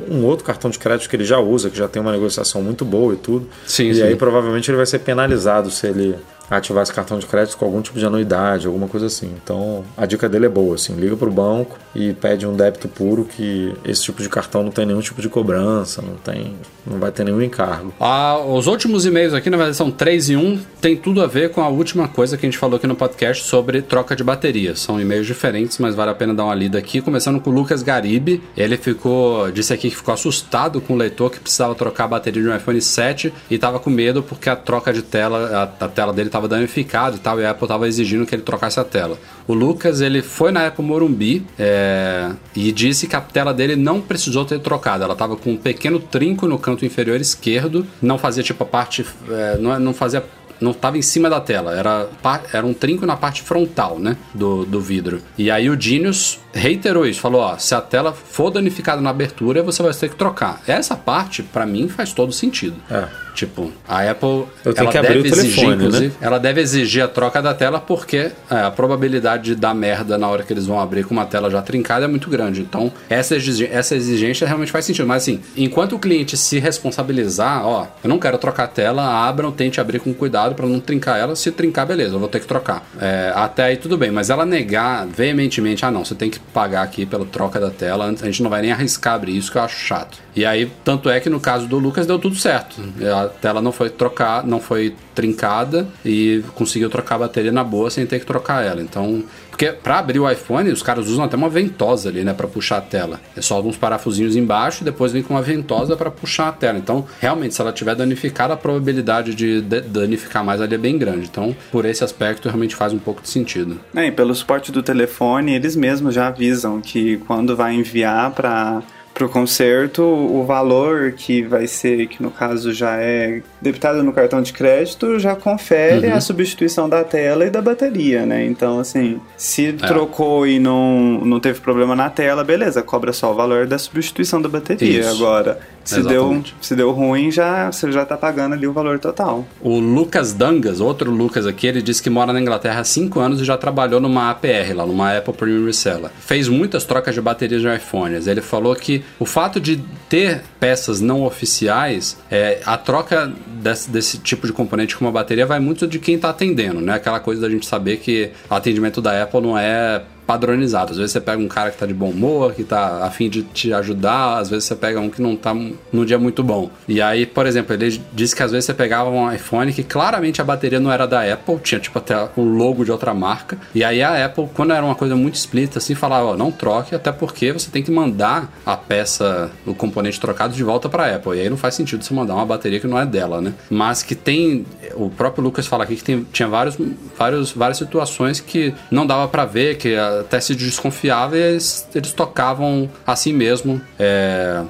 um 0.09 0.23
outro 0.23 0.45
cartão 0.45 0.69
de 0.69 0.77
crédito 0.77 1.09
que 1.09 1.15
ele 1.15 1.25
já 1.25 1.39
usa, 1.39 1.71
que 1.71 1.77
já 1.77 1.87
tem 1.87 2.01
uma 2.01 2.11
negociação 2.11 2.61
muito 2.61 2.85
boa 2.85 3.13
e 3.15 3.17
tudo. 3.17 3.49
Sim, 3.65 3.89
e 3.89 3.95
sim. 3.95 4.03
aí 4.03 4.15
provavelmente 4.15 4.69
ele 4.69 4.77
vai 4.77 4.85
ser 4.85 4.99
penalizado 4.99 5.71
se 5.71 5.87
ele 5.87 6.15
ativar 6.57 6.83
esse 6.83 6.93
cartão 6.93 7.19
de 7.19 7.25
crédito 7.25 7.57
com 7.57 7.65
algum 7.65 7.81
tipo 7.81 7.97
de 7.97 8.05
anuidade, 8.05 8.67
alguma 8.67 8.87
coisa 8.87 9.07
assim. 9.07 9.31
Então, 9.43 9.83
a 9.97 10.05
dica 10.05 10.27
dele 10.29 10.45
é 10.45 10.49
boa, 10.49 10.75
assim, 10.75 10.93
liga 10.95 11.15
para 11.15 11.27
o 11.27 11.31
banco 11.31 11.77
e 11.95 12.13
pede 12.13 12.45
um 12.45 12.55
débito 12.55 12.87
puro 12.87 13.25
que 13.25 13.73
esse 13.85 14.03
tipo 14.03 14.21
de 14.21 14.29
cartão 14.29 14.63
não 14.63 14.71
tem 14.71 14.85
nenhum 14.85 15.01
tipo 15.01 15.21
de 15.21 15.29
cobrança, 15.29 16.01
não 16.01 16.15
tem, 16.15 16.55
não 16.85 16.99
vai 16.99 17.11
ter 17.11 17.23
nenhum 17.23 17.41
encargo. 17.41 17.93
Ah, 17.99 18.39
os 18.39 18.67
últimos 18.67 19.05
e-mails 19.05 19.33
aqui, 19.33 19.49
na 19.49 19.57
verdade, 19.57 19.77
são 19.77 19.91
3 19.91 20.29
e 20.29 20.35
1, 20.35 20.59
tem 20.81 20.95
tudo 20.95 21.21
a 21.21 21.27
ver 21.27 21.51
com 21.51 21.61
a 21.61 21.67
última 21.67 22.07
coisa 22.07 22.37
que 22.37 22.45
a 22.45 22.49
gente 22.49 22.57
falou 22.57 22.77
aqui 22.77 22.87
no 22.87 22.95
podcast 22.95 23.43
sobre 23.45 23.81
troca 23.81 24.15
de 24.15 24.23
baterias. 24.23 24.79
São 24.79 24.99
e-mails 24.99 25.27
diferentes, 25.27 25.77
mas 25.77 25.95
vale 25.95 26.11
a 26.11 26.15
pena 26.15 26.33
dar 26.33 26.45
uma 26.45 26.55
lida 26.55 26.77
aqui, 26.77 27.01
começando 27.01 27.39
com 27.39 27.49
o 27.49 27.53
Lucas 27.53 27.83
Garibe. 27.83 28.41
Ele 28.57 28.77
ficou, 28.77 29.51
disse 29.51 29.73
aqui 29.73 29.89
que 29.89 29.95
ficou 29.95 30.13
assustado 30.13 30.81
com 30.81 30.93
o 30.93 30.97
leitor 30.97 31.31
que 31.31 31.39
precisava 31.39 31.75
trocar 31.75 32.05
a 32.05 32.07
bateria 32.07 32.41
de 32.41 32.49
um 32.49 32.55
iPhone 32.55 32.81
7 32.81 33.33
e 33.49 33.55
estava 33.55 33.79
com 33.79 33.89
medo 33.89 34.23
porque 34.23 34.49
a 34.49 34.55
troca 34.55 34.91
de 34.91 35.01
tela, 35.01 35.69
a, 35.79 35.85
a 35.85 35.87
tela 35.87 36.13
dele 36.13 36.29
estava 36.29 36.42
danificado 36.47 37.17
e 37.17 37.19
tal, 37.19 37.39
e 37.39 37.45
a 37.45 37.51
Apple 37.51 37.65
estava 37.65 37.87
exigindo 37.87 38.25
que 38.25 38.35
ele 38.35 38.41
trocasse 38.41 38.79
a 38.79 38.83
tela. 38.83 39.17
O 39.47 39.53
Lucas, 39.53 40.01
ele 40.01 40.21
foi 40.21 40.51
na 40.51 40.67
Apple 40.67 40.83
Morumbi 40.83 41.45
é, 41.57 42.31
e 42.55 42.71
disse 42.71 43.07
que 43.07 43.15
a 43.15 43.21
tela 43.21 43.53
dele 43.53 43.75
não 43.75 44.01
precisou 44.01 44.45
ter 44.45 44.59
trocado. 44.59 45.03
Ela 45.03 45.13
estava 45.13 45.35
com 45.35 45.51
um 45.51 45.57
pequeno 45.57 45.99
trinco 45.99 46.47
no 46.47 46.57
canto 46.57 46.85
inferior 46.85 47.19
esquerdo, 47.19 47.85
não 48.01 48.17
fazia 48.17 48.43
tipo 48.43 48.63
a 48.63 48.67
parte, 48.67 49.05
é, 49.29 49.57
não, 49.57 49.79
não 49.79 49.93
fazia 49.93 50.23
não 50.63 50.71
estava 50.71 50.97
em 50.97 51.01
cima 51.01 51.29
da 51.29 51.41
tela, 51.41 51.75
era, 51.75 52.07
era 52.53 52.65
um 52.65 52.73
trinco 52.73 53.05
na 53.05 53.17
parte 53.17 53.41
frontal, 53.41 53.99
né, 53.99 54.15
do, 54.33 54.65
do 54.65 54.79
vidro. 54.79 55.21
E 55.37 55.51
aí 55.51 55.69
o 55.69 55.79
Genius 55.79 56.39
reiterou 56.53 57.05
isso, 57.05 57.19
falou, 57.19 57.41
ó, 57.41 57.57
se 57.57 57.75
a 57.75 57.81
tela 57.81 58.13
for 58.13 58.49
danificada 58.49 59.01
na 59.01 59.09
abertura, 59.09 59.61
você 59.61 59.83
vai 59.83 59.93
ter 59.93 60.09
que 60.09 60.15
trocar. 60.15 60.61
Essa 60.65 60.95
parte, 60.95 61.43
para 61.43 61.65
mim, 61.65 61.89
faz 61.89 62.13
todo 62.13 62.31
sentido. 62.31 62.77
É. 62.89 63.22
Tipo, 63.33 63.71
a 63.87 64.09
Apple 64.09 64.45
Eu 64.63 64.73
tenho 64.73 64.83
ela 64.83 64.91
que 64.91 64.97
abrir 64.97 65.23
deve 65.23 65.29
o 65.29 65.31
telefone, 65.31 65.47
exigir, 65.47 65.73
inclusive, 65.73 66.07
né? 66.07 66.13
ela 66.21 66.39
deve 66.39 66.61
exigir 66.61 67.03
a 67.03 67.07
troca 67.07 67.41
da 67.41 67.53
tela 67.53 67.79
porque 67.79 68.31
é, 68.49 68.55
a 68.61 68.71
probabilidade 68.71 69.43
de 69.43 69.55
dar 69.55 69.73
merda 69.73 70.17
na 70.17 70.27
hora 70.27 70.43
que 70.43 70.53
eles 70.53 70.67
vão 70.67 70.79
abrir 70.79 71.03
com 71.03 71.13
uma 71.13 71.25
tela 71.25 71.49
já 71.49 71.61
trincada 71.61 72.05
é 72.05 72.07
muito 72.07 72.29
grande. 72.29 72.61
Então, 72.61 72.91
essa 73.09 73.35
exigência, 73.35 73.73
essa 73.73 73.95
exigência 73.95 74.47
realmente 74.47 74.71
faz 74.71 74.85
sentido. 74.85 75.07
Mas 75.07 75.23
assim, 75.23 75.41
enquanto 75.57 75.95
o 75.95 75.99
cliente 75.99 76.37
se 76.37 76.59
responsabilizar, 76.59 77.65
ó, 77.65 77.87
eu 78.03 78.09
não 78.09 78.19
quero 78.19 78.37
trocar 78.37 78.65
a 78.65 78.67
tela, 78.67 79.27
abram, 79.27 79.51
tente 79.51 79.81
abrir 79.81 79.99
com 79.99 80.13
cuidado 80.13 80.53
para 80.53 80.67
não 80.67 80.79
trincar 80.79 81.19
ela. 81.19 81.35
Se 81.35 81.51
trincar, 81.51 81.85
beleza, 81.85 82.15
eu 82.15 82.19
vou 82.19 82.29
ter 82.29 82.39
que 82.39 82.47
trocar. 82.47 82.85
É, 82.99 83.31
até 83.35 83.63
aí 83.63 83.77
tudo 83.77 83.97
bem, 83.97 84.11
mas 84.11 84.29
ela 84.29 84.45
negar 84.45 85.07
veementemente, 85.07 85.85
ah 85.85 85.91
não, 85.91 86.05
você 86.05 86.15
tem 86.15 86.29
que 86.29 86.39
pagar 86.39 86.83
aqui 86.83 87.05
pela 87.05 87.25
troca 87.25 87.59
da 87.59 87.69
tela, 87.69 88.05
a 88.05 88.25
gente 88.25 88.43
não 88.43 88.49
vai 88.49 88.61
nem 88.61 88.71
arriscar 88.71 89.15
abrir 89.15 89.35
isso 89.35 89.51
que 89.51 89.57
eu 89.57 89.63
acho 89.63 89.77
chato. 89.77 90.19
E 90.35 90.45
aí, 90.45 90.71
tanto 90.83 91.09
é 91.09 91.19
que 91.19 91.29
no 91.29 91.39
caso 91.39 91.67
do 91.67 91.77
Lucas 91.77 92.07
deu 92.07 92.17
tudo 92.17 92.35
certo. 92.35 92.81
A 93.25 93.27
tela 93.29 93.61
não 93.61 93.71
foi 93.71 93.89
trocar, 93.89 94.45
não 94.45 94.59
foi 94.59 94.95
trincada 95.13 95.87
e 96.03 96.43
conseguiu 96.55 96.89
trocar 96.89 97.15
a 97.15 97.19
bateria 97.19 97.51
na 97.51 97.63
boa 97.63 97.89
sem 97.89 98.05
ter 98.05 98.19
que 98.19 98.25
trocar 98.25 98.63
ela. 98.65 98.81
Então, 98.81 99.23
porque 99.49 99.71
para 99.71 99.99
abrir 99.99 100.19
o 100.19 100.29
iPhone, 100.29 100.69
os 100.71 100.81
caras 100.81 101.07
usam 101.07 101.23
até 101.23 101.37
uma 101.37 101.49
ventosa 101.49 102.09
ali, 102.09 102.23
né, 102.23 102.33
para 102.33 102.47
puxar 102.47 102.77
a 102.77 102.81
tela. 102.81 103.21
É 103.37 103.41
só 103.41 103.61
uns 103.61 103.77
parafusinhos 103.77 104.35
embaixo 104.35 104.81
e 104.81 104.85
depois 104.85 105.11
vem 105.11 105.21
com 105.21 105.35
uma 105.35 105.43
ventosa 105.43 105.95
para 105.95 106.09
puxar 106.09 106.47
a 106.47 106.51
tela. 106.51 106.79
Então, 106.79 107.05
realmente, 107.19 107.53
se 107.53 107.61
ela 107.61 107.71
tiver 107.71 107.95
danificada, 107.95 108.55
a 108.55 108.57
probabilidade 108.57 109.35
de 109.35 109.61
danificar 109.61 110.43
mais 110.43 110.59
ali 110.59 110.73
é 110.73 110.77
bem 110.77 110.97
grande. 110.97 111.27
Então, 111.31 111.55
por 111.71 111.85
esse 111.85 112.03
aspecto, 112.03 112.47
realmente 112.47 112.75
faz 112.75 112.93
um 112.93 112.99
pouco 112.99 113.21
de 113.21 113.29
sentido. 113.29 113.79
É, 113.95 114.07
e 114.07 114.11
pelo 114.11 114.33
suporte 114.33 114.71
do 114.71 114.81
telefone, 114.81 115.53
eles 115.53 115.75
mesmos 115.75 116.15
já 116.15 116.27
avisam 116.27 116.81
que 116.81 117.17
quando 117.17 117.55
vai 117.55 117.75
enviar 117.75 118.31
para 118.31 118.81
pro 119.13 119.29
conserto, 119.29 120.01
o 120.01 120.43
valor 120.43 121.11
que 121.11 121.43
vai 121.43 121.67
ser, 121.67 122.07
que 122.07 122.21
no 122.21 122.31
caso 122.31 122.73
já 122.73 122.95
é 122.97 123.41
debitado 123.61 124.01
no 124.01 124.11
cartão 124.11 124.41
de 124.41 124.51
crédito, 124.51 125.19
já 125.19 125.35
confere 125.35 126.07
uhum. 126.07 126.15
a 126.15 126.21
substituição 126.21 126.89
da 126.89 127.03
tela 127.03 127.45
e 127.45 127.49
da 127.49 127.61
bateria, 127.61 128.25
né? 128.25 128.45
Então, 128.45 128.79
assim, 128.79 129.21
se 129.37 129.67
é. 129.67 129.73
trocou 129.73 130.47
e 130.47 130.59
não, 130.59 131.21
não 131.23 131.39
teve 131.39 131.59
problema 131.59 131.95
na 131.95 132.09
tela, 132.09 132.43
beleza, 132.43 132.81
cobra 132.81 133.13
só 133.13 133.31
o 133.31 133.35
valor 133.35 133.67
da 133.67 133.77
substituição 133.77 134.41
da 134.41 134.49
bateria. 134.49 135.01
Isso. 135.01 135.09
Agora, 135.09 135.59
Se 135.83 136.01
deu, 136.01 136.43
se 136.61 136.75
deu 136.75 136.91
ruim, 136.91 137.29
já, 137.31 137.71
você 137.71 137.91
já 137.91 138.05
tá 138.05 138.17
pagando 138.17 138.53
ali 138.53 138.65
o 138.65 138.73
valor 138.73 138.99
total. 138.99 139.45
O 139.61 139.79
Lucas 139.79 140.33
Dangas, 140.33 140.79
outro 140.79 141.11
Lucas 141.11 141.45
aqui, 141.45 141.67
ele 141.67 141.81
disse 141.81 142.01
que 142.01 142.09
mora 142.09 142.31
na 142.31 142.39
Inglaterra 142.39 142.79
há 142.79 142.83
5 142.83 143.19
anos 143.19 143.41
e 143.41 143.45
já 143.45 143.57
trabalhou 143.57 143.99
numa 143.99 144.29
APR 144.29 144.73
lá, 144.75 144.85
numa 144.85 145.17
Apple 145.17 145.33
Premium 145.33 145.65
Reseller. 145.65 146.09
Fez 146.19 146.47
muitas 146.47 146.85
trocas 146.85 147.13
de 147.13 147.21
baterias 147.21 147.61
de 147.61 147.75
iPhones. 147.75 148.27
Ele 148.27 148.41
falou 148.41 148.75
que 148.75 149.03
o 149.19 149.25
fato 149.25 149.59
de 149.59 149.77
ter 150.09 150.41
peças 150.59 151.01
não 151.01 151.23
oficiais, 151.23 152.17
é, 152.31 152.61
a 152.65 152.77
troca 152.77 153.31
desse, 153.47 153.89
desse 153.89 154.17
tipo 154.17 154.47
de 154.47 154.53
componente 154.53 154.95
com 154.95 155.05
uma 155.05 155.11
bateria 155.11 155.45
vai 155.45 155.59
muito 155.59 155.87
de 155.87 155.99
quem 155.99 156.15
está 156.15 156.29
atendendo, 156.29 156.79
né? 156.81 156.93
Aquela 156.93 157.19
coisa 157.19 157.41
da 157.41 157.49
gente 157.49 157.65
saber 157.65 157.97
que 157.97 158.31
o 158.49 158.53
atendimento 158.53 159.01
da 159.01 159.23
Apple 159.23 159.41
não 159.41 159.57
é 159.57 160.03
padronizado. 160.25 160.91
Às 160.91 160.97
vezes 160.97 161.11
você 161.11 161.21
pega 161.21 161.41
um 161.41 161.47
cara 161.47 161.71
que 161.71 161.77
tá 161.77 161.85
de 161.85 161.93
bom 161.93 162.09
humor, 162.09 162.53
que 162.53 162.63
tá 162.63 163.05
afim 163.05 163.29
de 163.29 163.43
te 163.43 163.73
ajudar, 163.73 164.37
às 164.37 164.49
vezes 164.49 164.65
você 164.65 164.75
pega 164.75 164.99
um 164.99 165.09
que 165.09 165.21
não 165.21 165.35
tá 165.35 165.53
num 165.53 166.05
dia 166.05 166.17
muito 166.17 166.43
bom. 166.43 166.69
E 166.87 167.01
aí, 167.01 167.25
por 167.25 167.45
exemplo, 167.45 167.73
ele 167.73 168.01
disse 168.13 168.35
que 168.35 168.43
às 168.43 168.51
vezes 168.51 168.65
você 168.65 168.73
pegava 168.73 169.09
um 169.09 169.31
iPhone 169.31 169.71
que 169.73 169.83
claramente 169.83 170.41
a 170.41 170.43
bateria 170.43 170.79
não 170.79 170.91
era 170.91 171.05
da 171.07 171.21
Apple, 171.31 171.57
tinha 171.59 171.79
tipo 171.79 171.97
até 171.97 172.29
o 172.35 172.41
logo 172.41 172.83
de 172.83 172.91
outra 172.91 173.13
marca. 173.13 173.57
E 173.73 173.83
aí 173.83 174.01
a 174.01 174.25
Apple, 174.25 174.49
quando 174.53 174.73
era 174.73 174.85
uma 174.85 174.95
coisa 174.95 175.15
muito 175.15 175.35
explícita, 175.35 175.79
assim, 175.79 175.95
falava, 175.95 176.27
ó, 176.27 176.37
não 176.37 176.51
troque, 176.51 176.95
até 176.95 177.11
porque 177.11 177.51
você 177.51 177.69
tem 177.69 177.83
que 177.83 177.91
mandar 177.91 178.51
a 178.65 178.75
peça, 178.77 179.51
o 179.65 179.73
componente 179.73 180.19
trocado 180.19 180.53
de 180.53 180.63
volta 180.63 180.89
para 180.89 181.15
Apple. 181.15 181.37
E 181.37 181.41
aí 181.41 181.49
não 181.49 181.57
faz 181.57 181.75
sentido 181.75 182.03
você 182.03 182.13
mandar 182.13 182.35
uma 182.35 182.45
bateria 182.45 182.79
que 182.79 182.87
não 182.87 182.99
é 182.99 183.05
dela, 183.05 183.41
né? 183.41 183.53
Mas 183.69 184.03
que 184.03 184.15
tem, 184.15 184.65
o 184.95 185.09
próprio 185.09 185.43
Lucas 185.43 185.67
fala 185.67 185.83
aqui 185.83 185.95
que 185.95 186.03
tem, 186.03 186.25
tinha 186.31 186.47
vários, 186.47 186.77
vários, 187.17 187.51
várias 187.51 187.77
situações 187.77 188.39
que 188.39 188.73
não 188.89 189.05
dava 189.05 189.27
para 189.27 189.45
ver, 189.45 189.77
que 189.77 189.95
a 189.95 190.12
até 190.21 190.39
se 190.39 190.55
desconfiava 190.55 191.37
eles, 191.37 191.87
eles 191.93 192.11
tocavam 192.11 192.89
assim 193.05 193.33
mesmo. 193.33 193.81
É, 193.99 194.63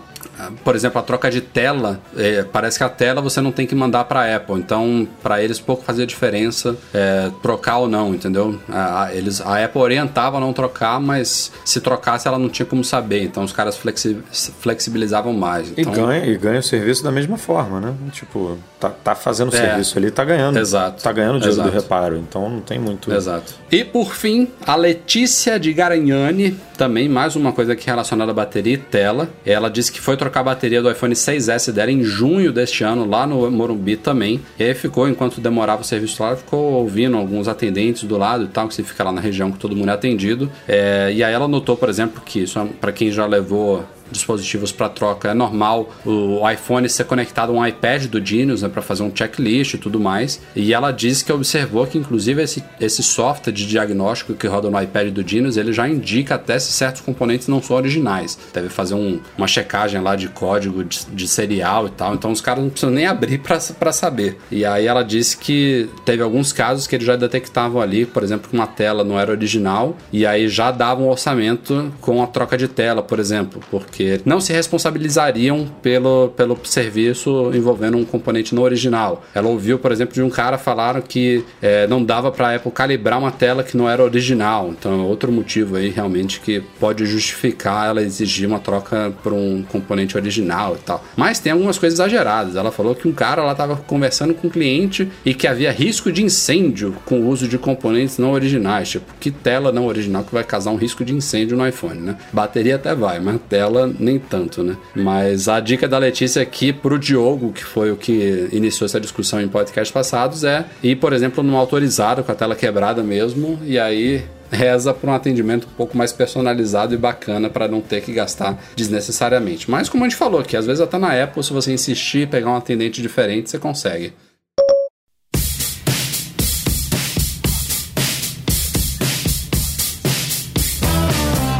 por 0.63 0.75
exemplo, 0.75 0.99
a 0.99 1.03
troca 1.03 1.29
de 1.29 1.41
tela, 1.41 1.99
é, 2.17 2.43
parece 2.43 2.77
que 2.77 2.83
a 2.83 2.89
tela 2.89 3.21
você 3.21 3.41
não 3.41 3.51
tem 3.51 3.65
que 3.65 3.75
mandar 3.75 4.05
para 4.05 4.21
a 4.21 4.35
Apple. 4.35 4.55
Então, 4.55 5.07
para 5.21 5.41
eles 5.43 5.59
pouco 5.59 5.83
fazia 5.83 6.05
diferença 6.05 6.75
é, 6.93 7.31
trocar 7.41 7.77
ou 7.77 7.87
não, 7.87 8.13
entendeu? 8.13 8.59
A, 8.69 9.09
eles, 9.13 9.41
a 9.41 9.63
Apple 9.63 9.81
orientava 9.81 10.37
a 10.37 10.39
não 10.39 10.53
trocar, 10.53 10.99
mas 10.99 11.51
se 11.65 11.79
trocasse 11.81 12.27
ela 12.27 12.39
não 12.39 12.49
tinha 12.49 12.65
como 12.65 12.83
saber. 12.83 13.23
Então, 13.23 13.43
os 13.43 13.53
caras 13.53 13.77
flexi, 13.77 14.17
flexibilizavam 14.59 15.33
mais. 15.33 15.71
Então, 15.77 15.93
e, 15.93 15.95
ganha, 15.95 16.25
e 16.25 16.37
ganha 16.37 16.59
o 16.59 16.63
serviço 16.63 17.03
da 17.03 17.11
mesma 17.11 17.37
forma, 17.37 17.79
né? 17.79 17.93
Tipo, 18.11 18.57
tá, 18.79 18.89
tá 18.89 19.15
fazendo 19.15 19.51
o 19.51 19.55
é, 19.55 19.59
serviço 19.59 19.97
ali, 19.97 20.11
tá 20.11 20.23
ganhando. 20.23 20.57
Exato. 20.57 21.03
Tá 21.03 21.11
ganhando 21.11 21.37
o 21.37 21.39
dinheiro 21.39 21.63
do 21.63 21.69
reparo. 21.69 22.17
Então, 22.17 22.49
não 22.49 22.61
tem 22.61 22.79
muito. 22.79 23.11
Exato. 23.11 23.53
E 23.71 23.83
por 23.83 24.13
fim, 24.13 24.47
a 24.65 24.75
Letícia 24.75 25.59
de 25.59 25.73
Garanhani, 25.73 26.57
também 26.77 27.07
mais 27.07 27.35
uma 27.35 27.51
coisa 27.51 27.73
aqui 27.73 27.85
relacionada 27.85 28.31
à 28.31 28.33
bateria 28.33 28.73
e 28.73 28.77
tela. 28.77 29.29
Ela 29.45 29.69
disse 29.69 29.91
que 29.91 30.01
foi 30.01 30.17
trocar 30.33 30.39
a 30.39 30.43
bateria 30.43 30.81
do 30.81 30.89
iPhone 30.89 31.13
6S 31.13 31.71
dela 31.71 31.91
em 31.91 32.03
junho 32.03 32.51
deste 32.51 32.83
ano, 32.83 33.05
lá 33.07 33.27
no 33.27 33.49
Morumbi 33.51 33.95
também. 33.95 34.41
E 34.57 34.63
aí 34.63 34.73
ficou, 34.73 35.07
enquanto 35.07 35.39
demorava 35.39 35.83
o 35.83 35.85
serviço 35.85 36.23
lá, 36.23 36.35
ficou 36.35 36.73
ouvindo 36.73 37.15
alguns 37.15 37.47
atendentes 37.47 38.03
do 38.03 38.17
lado 38.17 38.45
e 38.45 38.47
tal, 38.47 38.67
que 38.67 38.73
você 38.73 38.81
fica 38.81 39.03
lá 39.03 39.11
na 39.11 39.21
região 39.21 39.51
que 39.51 39.59
todo 39.59 39.75
mundo 39.75 39.89
é 39.89 39.93
atendido. 39.93 40.51
É, 40.67 41.11
e 41.13 41.23
aí 41.23 41.33
ela 41.33 41.47
notou, 41.47 41.77
por 41.77 41.87
exemplo, 41.87 42.21
que 42.25 42.39
isso 42.39 42.57
é 42.57 42.65
para 42.81 42.91
quem 42.91 43.11
já 43.11 43.27
levou 43.27 43.85
dispositivos 44.13 44.71
para 44.71 44.87
troca. 44.87 45.29
É 45.29 45.33
normal 45.33 45.93
o 46.05 46.49
iPhone 46.49 46.87
ser 46.87 47.03
conectado 47.03 47.51
a 47.51 47.55
um 47.55 47.65
iPad 47.65 48.05
do 48.05 48.23
Genius 48.25 48.61
né, 48.61 48.69
para 48.69 48.81
fazer 48.81 49.03
um 49.03 49.11
checklist 49.13 49.73
e 49.73 49.77
tudo 49.77 49.99
mais. 49.99 50.41
E 50.55 50.73
ela 50.73 50.91
disse 50.91 51.25
que 51.25 51.33
observou 51.33 51.85
que, 51.85 51.97
inclusive, 51.97 52.41
esse, 52.41 52.63
esse 52.79 53.03
software 53.03 53.51
de 53.51 53.67
diagnóstico 53.67 54.33
que 54.33 54.47
roda 54.47 54.69
no 54.69 54.81
iPad 54.81 55.09
do 55.09 55.27
Genius 55.27 55.57
ele 55.57 55.73
já 55.73 55.87
indica 55.87 56.35
até 56.35 56.57
se 56.59 56.71
certos 56.71 57.01
componentes 57.01 57.47
não 57.47 57.61
são 57.61 57.75
originais. 57.75 58.37
Deve 58.53 58.69
fazer 58.69 58.93
um, 58.93 59.19
uma 59.37 59.47
checagem 59.47 59.99
lá 60.01 60.15
de 60.15 60.29
código 60.29 60.83
de, 60.83 61.05
de, 61.07 61.27
serial 61.27 61.87
e 61.87 61.89
tal. 61.89 62.13
Então 62.13 62.31
os 62.31 62.41
caras 62.41 62.63
não 62.63 62.69
precisam 62.69 62.93
nem 62.93 63.05
abrir 63.05 63.39
para 63.39 63.91
saber. 63.91 64.37
E 64.51 64.63
aí 64.65 64.85
ela 64.85 65.03
disse 65.03 65.37
que 65.37 65.89
teve 66.05 66.21
alguns 66.21 66.53
casos 66.53 66.87
que 66.87 66.95
eles 66.95 67.05
já 67.05 67.15
detectavam 67.15 67.81
ali, 67.81 68.05
por 68.05 68.23
exemplo, 68.23 68.49
que 68.49 68.55
uma 68.55 68.67
tela 68.67 69.03
não 69.03 69.19
era 69.19 69.31
original 69.31 69.97
e 70.11 70.25
aí 70.25 70.47
já 70.47 70.71
davam 70.71 71.05
um 71.05 71.09
orçamento 71.09 71.91
com 72.01 72.21
a 72.21 72.27
troca 72.27 72.57
de 72.57 72.67
tela, 72.67 73.01
por 73.01 73.19
exemplo, 73.19 73.61
porque 73.71 74.02
não 74.25 74.39
se 74.39 74.53
responsabilizariam 74.53 75.67
pelo, 75.81 76.29
pelo 76.35 76.57
serviço 76.63 77.51
envolvendo 77.53 77.97
um 77.97 78.05
componente 78.05 78.55
não 78.55 78.63
original. 78.63 79.23
Ela 79.33 79.47
ouviu, 79.47 79.79
por 79.79 79.91
exemplo, 79.91 80.13
de 80.13 80.21
um 80.21 80.29
cara 80.29 80.57
falar 80.57 81.01
que 81.01 81.43
é, 81.61 81.87
não 81.87 82.03
dava 82.03 82.31
para 82.31 82.49
a 82.49 82.55
Apple 82.55 82.71
calibrar 82.71 83.19
uma 83.19 83.31
tela 83.31 83.63
que 83.63 83.75
não 83.77 83.89
era 83.89 84.03
original. 84.03 84.69
Então, 84.69 84.93
é 84.93 85.03
outro 85.03 85.31
motivo 85.31 85.75
aí 85.75 85.89
realmente 85.89 86.39
que 86.39 86.61
pode 86.79 87.05
justificar 87.05 87.89
ela 87.89 88.01
exigir 88.01 88.47
uma 88.47 88.59
troca 88.59 89.13
por 89.23 89.33
um 89.33 89.63
componente 89.63 90.17
original 90.17 90.75
e 90.75 90.83
tal. 90.83 91.03
Mas 91.15 91.39
tem 91.39 91.51
algumas 91.51 91.77
coisas 91.77 91.99
exageradas. 91.99 92.55
Ela 92.55 92.71
falou 92.71 92.95
que 92.95 93.07
um 93.07 93.13
cara 93.13 93.43
lá 93.43 93.51
estava 93.51 93.75
conversando 93.75 94.33
com 94.33 94.47
um 94.47 94.49
cliente 94.49 95.07
e 95.25 95.33
que 95.33 95.47
havia 95.47 95.71
risco 95.71 96.11
de 96.11 96.23
incêndio 96.23 96.95
com 97.05 97.21
o 97.21 97.27
uso 97.27 97.47
de 97.47 97.57
componentes 97.57 98.17
não 98.17 98.31
originais. 98.31 98.89
Tipo, 98.89 99.05
que 99.19 99.31
tela 99.31 99.71
não 99.71 99.85
original 99.85 100.23
que 100.23 100.33
vai 100.33 100.43
causar 100.43 100.71
um 100.71 100.75
risco 100.75 101.03
de 101.05 101.13
incêndio 101.13 101.57
no 101.57 101.67
iPhone, 101.67 101.99
né? 101.99 102.17
Bateria 102.31 102.75
até 102.75 102.93
vai, 102.95 103.19
mas 103.19 103.39
tela 103.49 103.92
nem 103.99 104.19
tanto, 104.19 104.63
né? 104.63 104.77
Mas 104.95 105.47
a 105.47 105.59
dica 105.59 105.87
da 105.87 105.97
Letícia 105.97 106.41
aqui 106.41 106.71
pro 106.73 106.99
Diogo, 106.99 107.51
que 107.51 107.63
foi 107.63 107.91
o 107.91 107.95
que 107.95 108.49
iniciou 108.51 108.85
essa 108.85 108.99
discussão 108.99 109.41
em 109.41 109.47
podcasts 109.47 109.91
passados, 109.91 110.43
é 110.43 110.65
ir, 110.81 110.95
por 110.97 111.13
exemplo, 111.13 111.43
num 111.43 111.55
autorizado 111.55 112.23
com 112.23 112.31
a 112.31 112.35
tela 112.35 112.55
quebrada 112.55 113.03
mesmo, 113.03 113.59
e 113.63 113.79
aí 113.79 114.23
reza 114.51 114.93
por 114.93 115.09
um 115.09 115.13
atendimento 115.13 115.67
um 115.67 115.75
pouco 115.75 115.97
mais 115.97 116.13
personalizado 116.13 116.93
e 116.93 116.97
bacana 116.97 117.49
para 117.49 117.67
não 117.67 117.81
ter 117.81 118.01
que 118.01 118.13
gastar 118.13 118.61
desnecessariamente. 118.75 119.69
Mas 119.69 119.89
como 119.89 120.03
a 120.03 120.07
gente 120.07 120.17
falou 120.17 120.39
aqui, 120.39 120.55
às 120.55 120.65
vezes 120.65 120.81
até 120.81 120.97
na 120.97 121.23
Apple, 121.23 121.43
se 121.43 121.51
você 121.51 121.73
insistir 121.73 122.27
pegar 122.27 122.51
um 122.51 122.55
atendente 122.55 123.01
diferente, 123.01 123.49
você 123.49 123.57
consegue. 123.57 124.13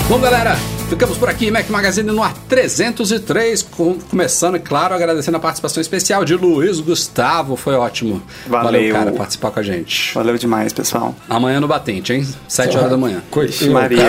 Bom, 0.08 0.20
galera, 0.20 0.56
Ficamos 0.94 1.18
por 1.18 1.28
aqui, 1.28 1.50
Mac 1.50 1.68
Magazine 1.72 2.12
no 2.12 2.22
ar 2.22 2.36
303, 2.48 3.64
com, 3.64 3.98
começando, 3.98 4.60
claro, 4.60 4.94
agradecendo 4.94 5.38
a 5.38 5.39
participação 5.39 5.82
especial 5.82 6.24
de 6.24 6.36
Luiz 6.36 6.80
Gustavo, 6.80 7.56
foi 7.56 7.74
ótimo. 7.74 8.22
Valeu. 8.46 8.64
Valeu, 8.66 8.94
cara, 8.94 9.12
participar 9.12 9.50
com 9.50 9.60
a 9.60 9.64
gente. 9.64 10.14
Valeu 10.14 10.38
demais, 10.38 10.72
pessoal. 10.72 11.16
Amanhã 11.28 11.60
no 11.60 11.68
Batente, 11.68 12.14
hein? 12.14 12.28
7 12.48 12.78
horas 12.78 12.91
da 12.91 12.98
manhã. 12.98 13.24
Coitado. 13.32 13.72
Maria. 13.72 14.06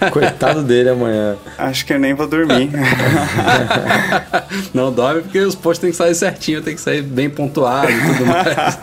Coitado 0.10 0.62
dele 0.62 0.88
amanhã. 0.88 1.36
Acho 1.58 1.84
que 1.84 1.92
eu 1.92 1.98
nem 1.98 2.14
vou 2.14 2.26
dormir. 2.26 2.70
Não 4.72 4.90
dorme 4.90 5.20
porque 5.20 5.40
os 5.40 5.54
posts 5.54 5.80
tem 5.80 5.90
que 5.90 5.96
sair 5.96 6.14
certinho, 6.14 6.62
tem 6.62 6.74
que 6.74 6.80
sair 6.80 7.02
bem 7.02 7.28
pontuado 7.28 7.90
e 7.90 8.00
tudo 8.00 8.26
mais. 8.26 8.78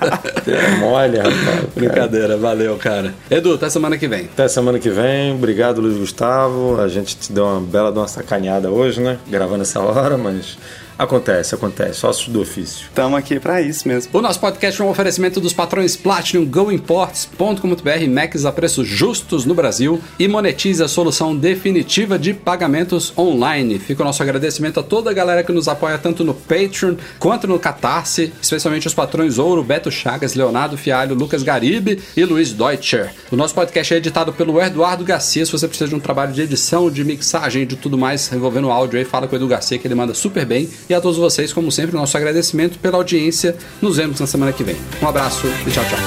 É 0.47 0.75
mole, 0.77 1.17
rapaz. 1.17 1.65
Brincadeira, 1.75 2.37
valeu, 2.37 2.77
cara. 2.77 3.13
Edu, 3.29 3.55
até 3.55 3.69
semana 3.69 3.97
que 3.97 4.07
vem. 4.07 4.25
Até 4.25 4.47
semana 4.47 4.77
que 4.77 4.89
vem. 4.89 5.33
Obrigado, 5.33 5.81
Luiz 5.81 5.97
Gustavo. 5.97 6.42
A 6.79 6.87
gente 6.87 7.15
te 7.17 7.31
deu 7.31 7.45
uma 7.45 7.61
bela 7.61 7.91
de 7.91 7.97
uma 7.97 8.07
sacaneada 8.07 8.69
hoje, 8.69 9.01
né? 9.01 9.17
Gravando 9.27 9.63
essa 9.63 9.79
hora, 9.79 10.17
mas 10.17 10.57
Acontece, 10.97 11.55
acontece. 11.55 11.99
Sócios 11.99 12.27
do 12.27 12.41
ofício. 12.41 12.87
Estamos 12.87 13.17
aqui 13.17 13.39
para 13.39 13.61
isso 13.61 13.87
mesmo. 13.87 14.11
O 14.13 14.21
nosso 14.21 14.39
podcast 14.39 14.81
é 14.81 14.85
um 14.85 14.89
oferecimento 14.89 15.39
dos 15.39 15.53
patrões 15.53 15.95
Platinum, 15.95 16.45
GoImports.com.br, 16.45 18.09
Macs 18.09 18.45
a 18.45 18.51
preços 18.51 18.87
justos 18.87 19.45
no 19.45 19.55
Brasil 19.55 20.01
e 20.19 20.27
monetize 20.27 20.83
a 20.83 20.87
solução 20.87 21.35
definitiva 21.35 22.19
de 22.19 22.33
pagamentos 22.33 23.11
online. 23.17 23.79
Fica 23.79 24.03
o 24.03 24.05
nosso 24.05 24.21
agradecimento 24.21 24.79
a 24.79 24.83
toda 24.83 25.09
a 25.09 25.13
galera 25.13 25.43
que 25.43 25.51
nos 25.51 25.67
apoia 25.67 25.97
tanto 25.97 26.23
no 26.23 26.33
Patreon 26.33 26.95
quanto 27.19 27.47
no 27.47 27.59
Catarse, 27.59 28.31
especialmente 28.41 28.87
os 28.87 28.93
patrões 28.93 29.39
Ouro, 29.39 29.63
Beto 29.63 29.91
Chagas, 29.91 30.35
Leonardo 30.35 30.77
Fialho, 30.77 31.15
Lucas 31.15 31.43
Garibe 31.43 32.01
e 32.15 32.23
Luiz 32.23 32.51
Deutscher. 32.51 33.13
O 33.31 33.35
nosso 33.35 33.55
podcast 33.55 33.93
é 33.93 33.97
editado 33.97 34.31
pelo 34.31 34.61
Eduardo 34.61 35.03
Garcia. 35.03 35.45
Se 35.45 35.51
você 35.51 35.67
precisa 35.67 35.89
de 35.89 35.95
um 35.95 35.99
trabalho 35.99 36.33
de 36.33 36.41
edição, 36.41 36.89
de 36.89 37.03
mixagem, 37.03 37.65
de 37.65 37.75
tudo 37.75 37.97
mais 37.97 38.31
envolvendo 38.31 38.69
áudio 38.69 38.99
aí, 38.99 39.05
fala 39.05 39.27
com 39.27 39.35
o 39.35 39.39
Edu 39.39 39.47
Garcia 39.47 39.77
que 39.77 39.87
ele 39.87 39.95
manda 39.95 40.13
super 40.13 40.45
bem. 40.45 40.69
E 40.93 40.95
a 40.95 41.01
todos 41.01 41.17
vocês, 41.17 41.51
como 41.51 41.71
sempre, 41.71 41.95
nosso 41.95 42.15
agradecimento 42.15 42.77
pela 42.77 42.97
audiência. 42.97 43.55
Nos 43.81 43.97
vemos 43.97 44.19
na 44.19 44.27
semana 44.27 44.53
que 44.53 44.63
vem. 44.63 44.75
Um 45.01 45.07
abraço 45.07 45.47
e 45.65 45.71
tchau, 45.71 45.83
tchau. 45.85 45.97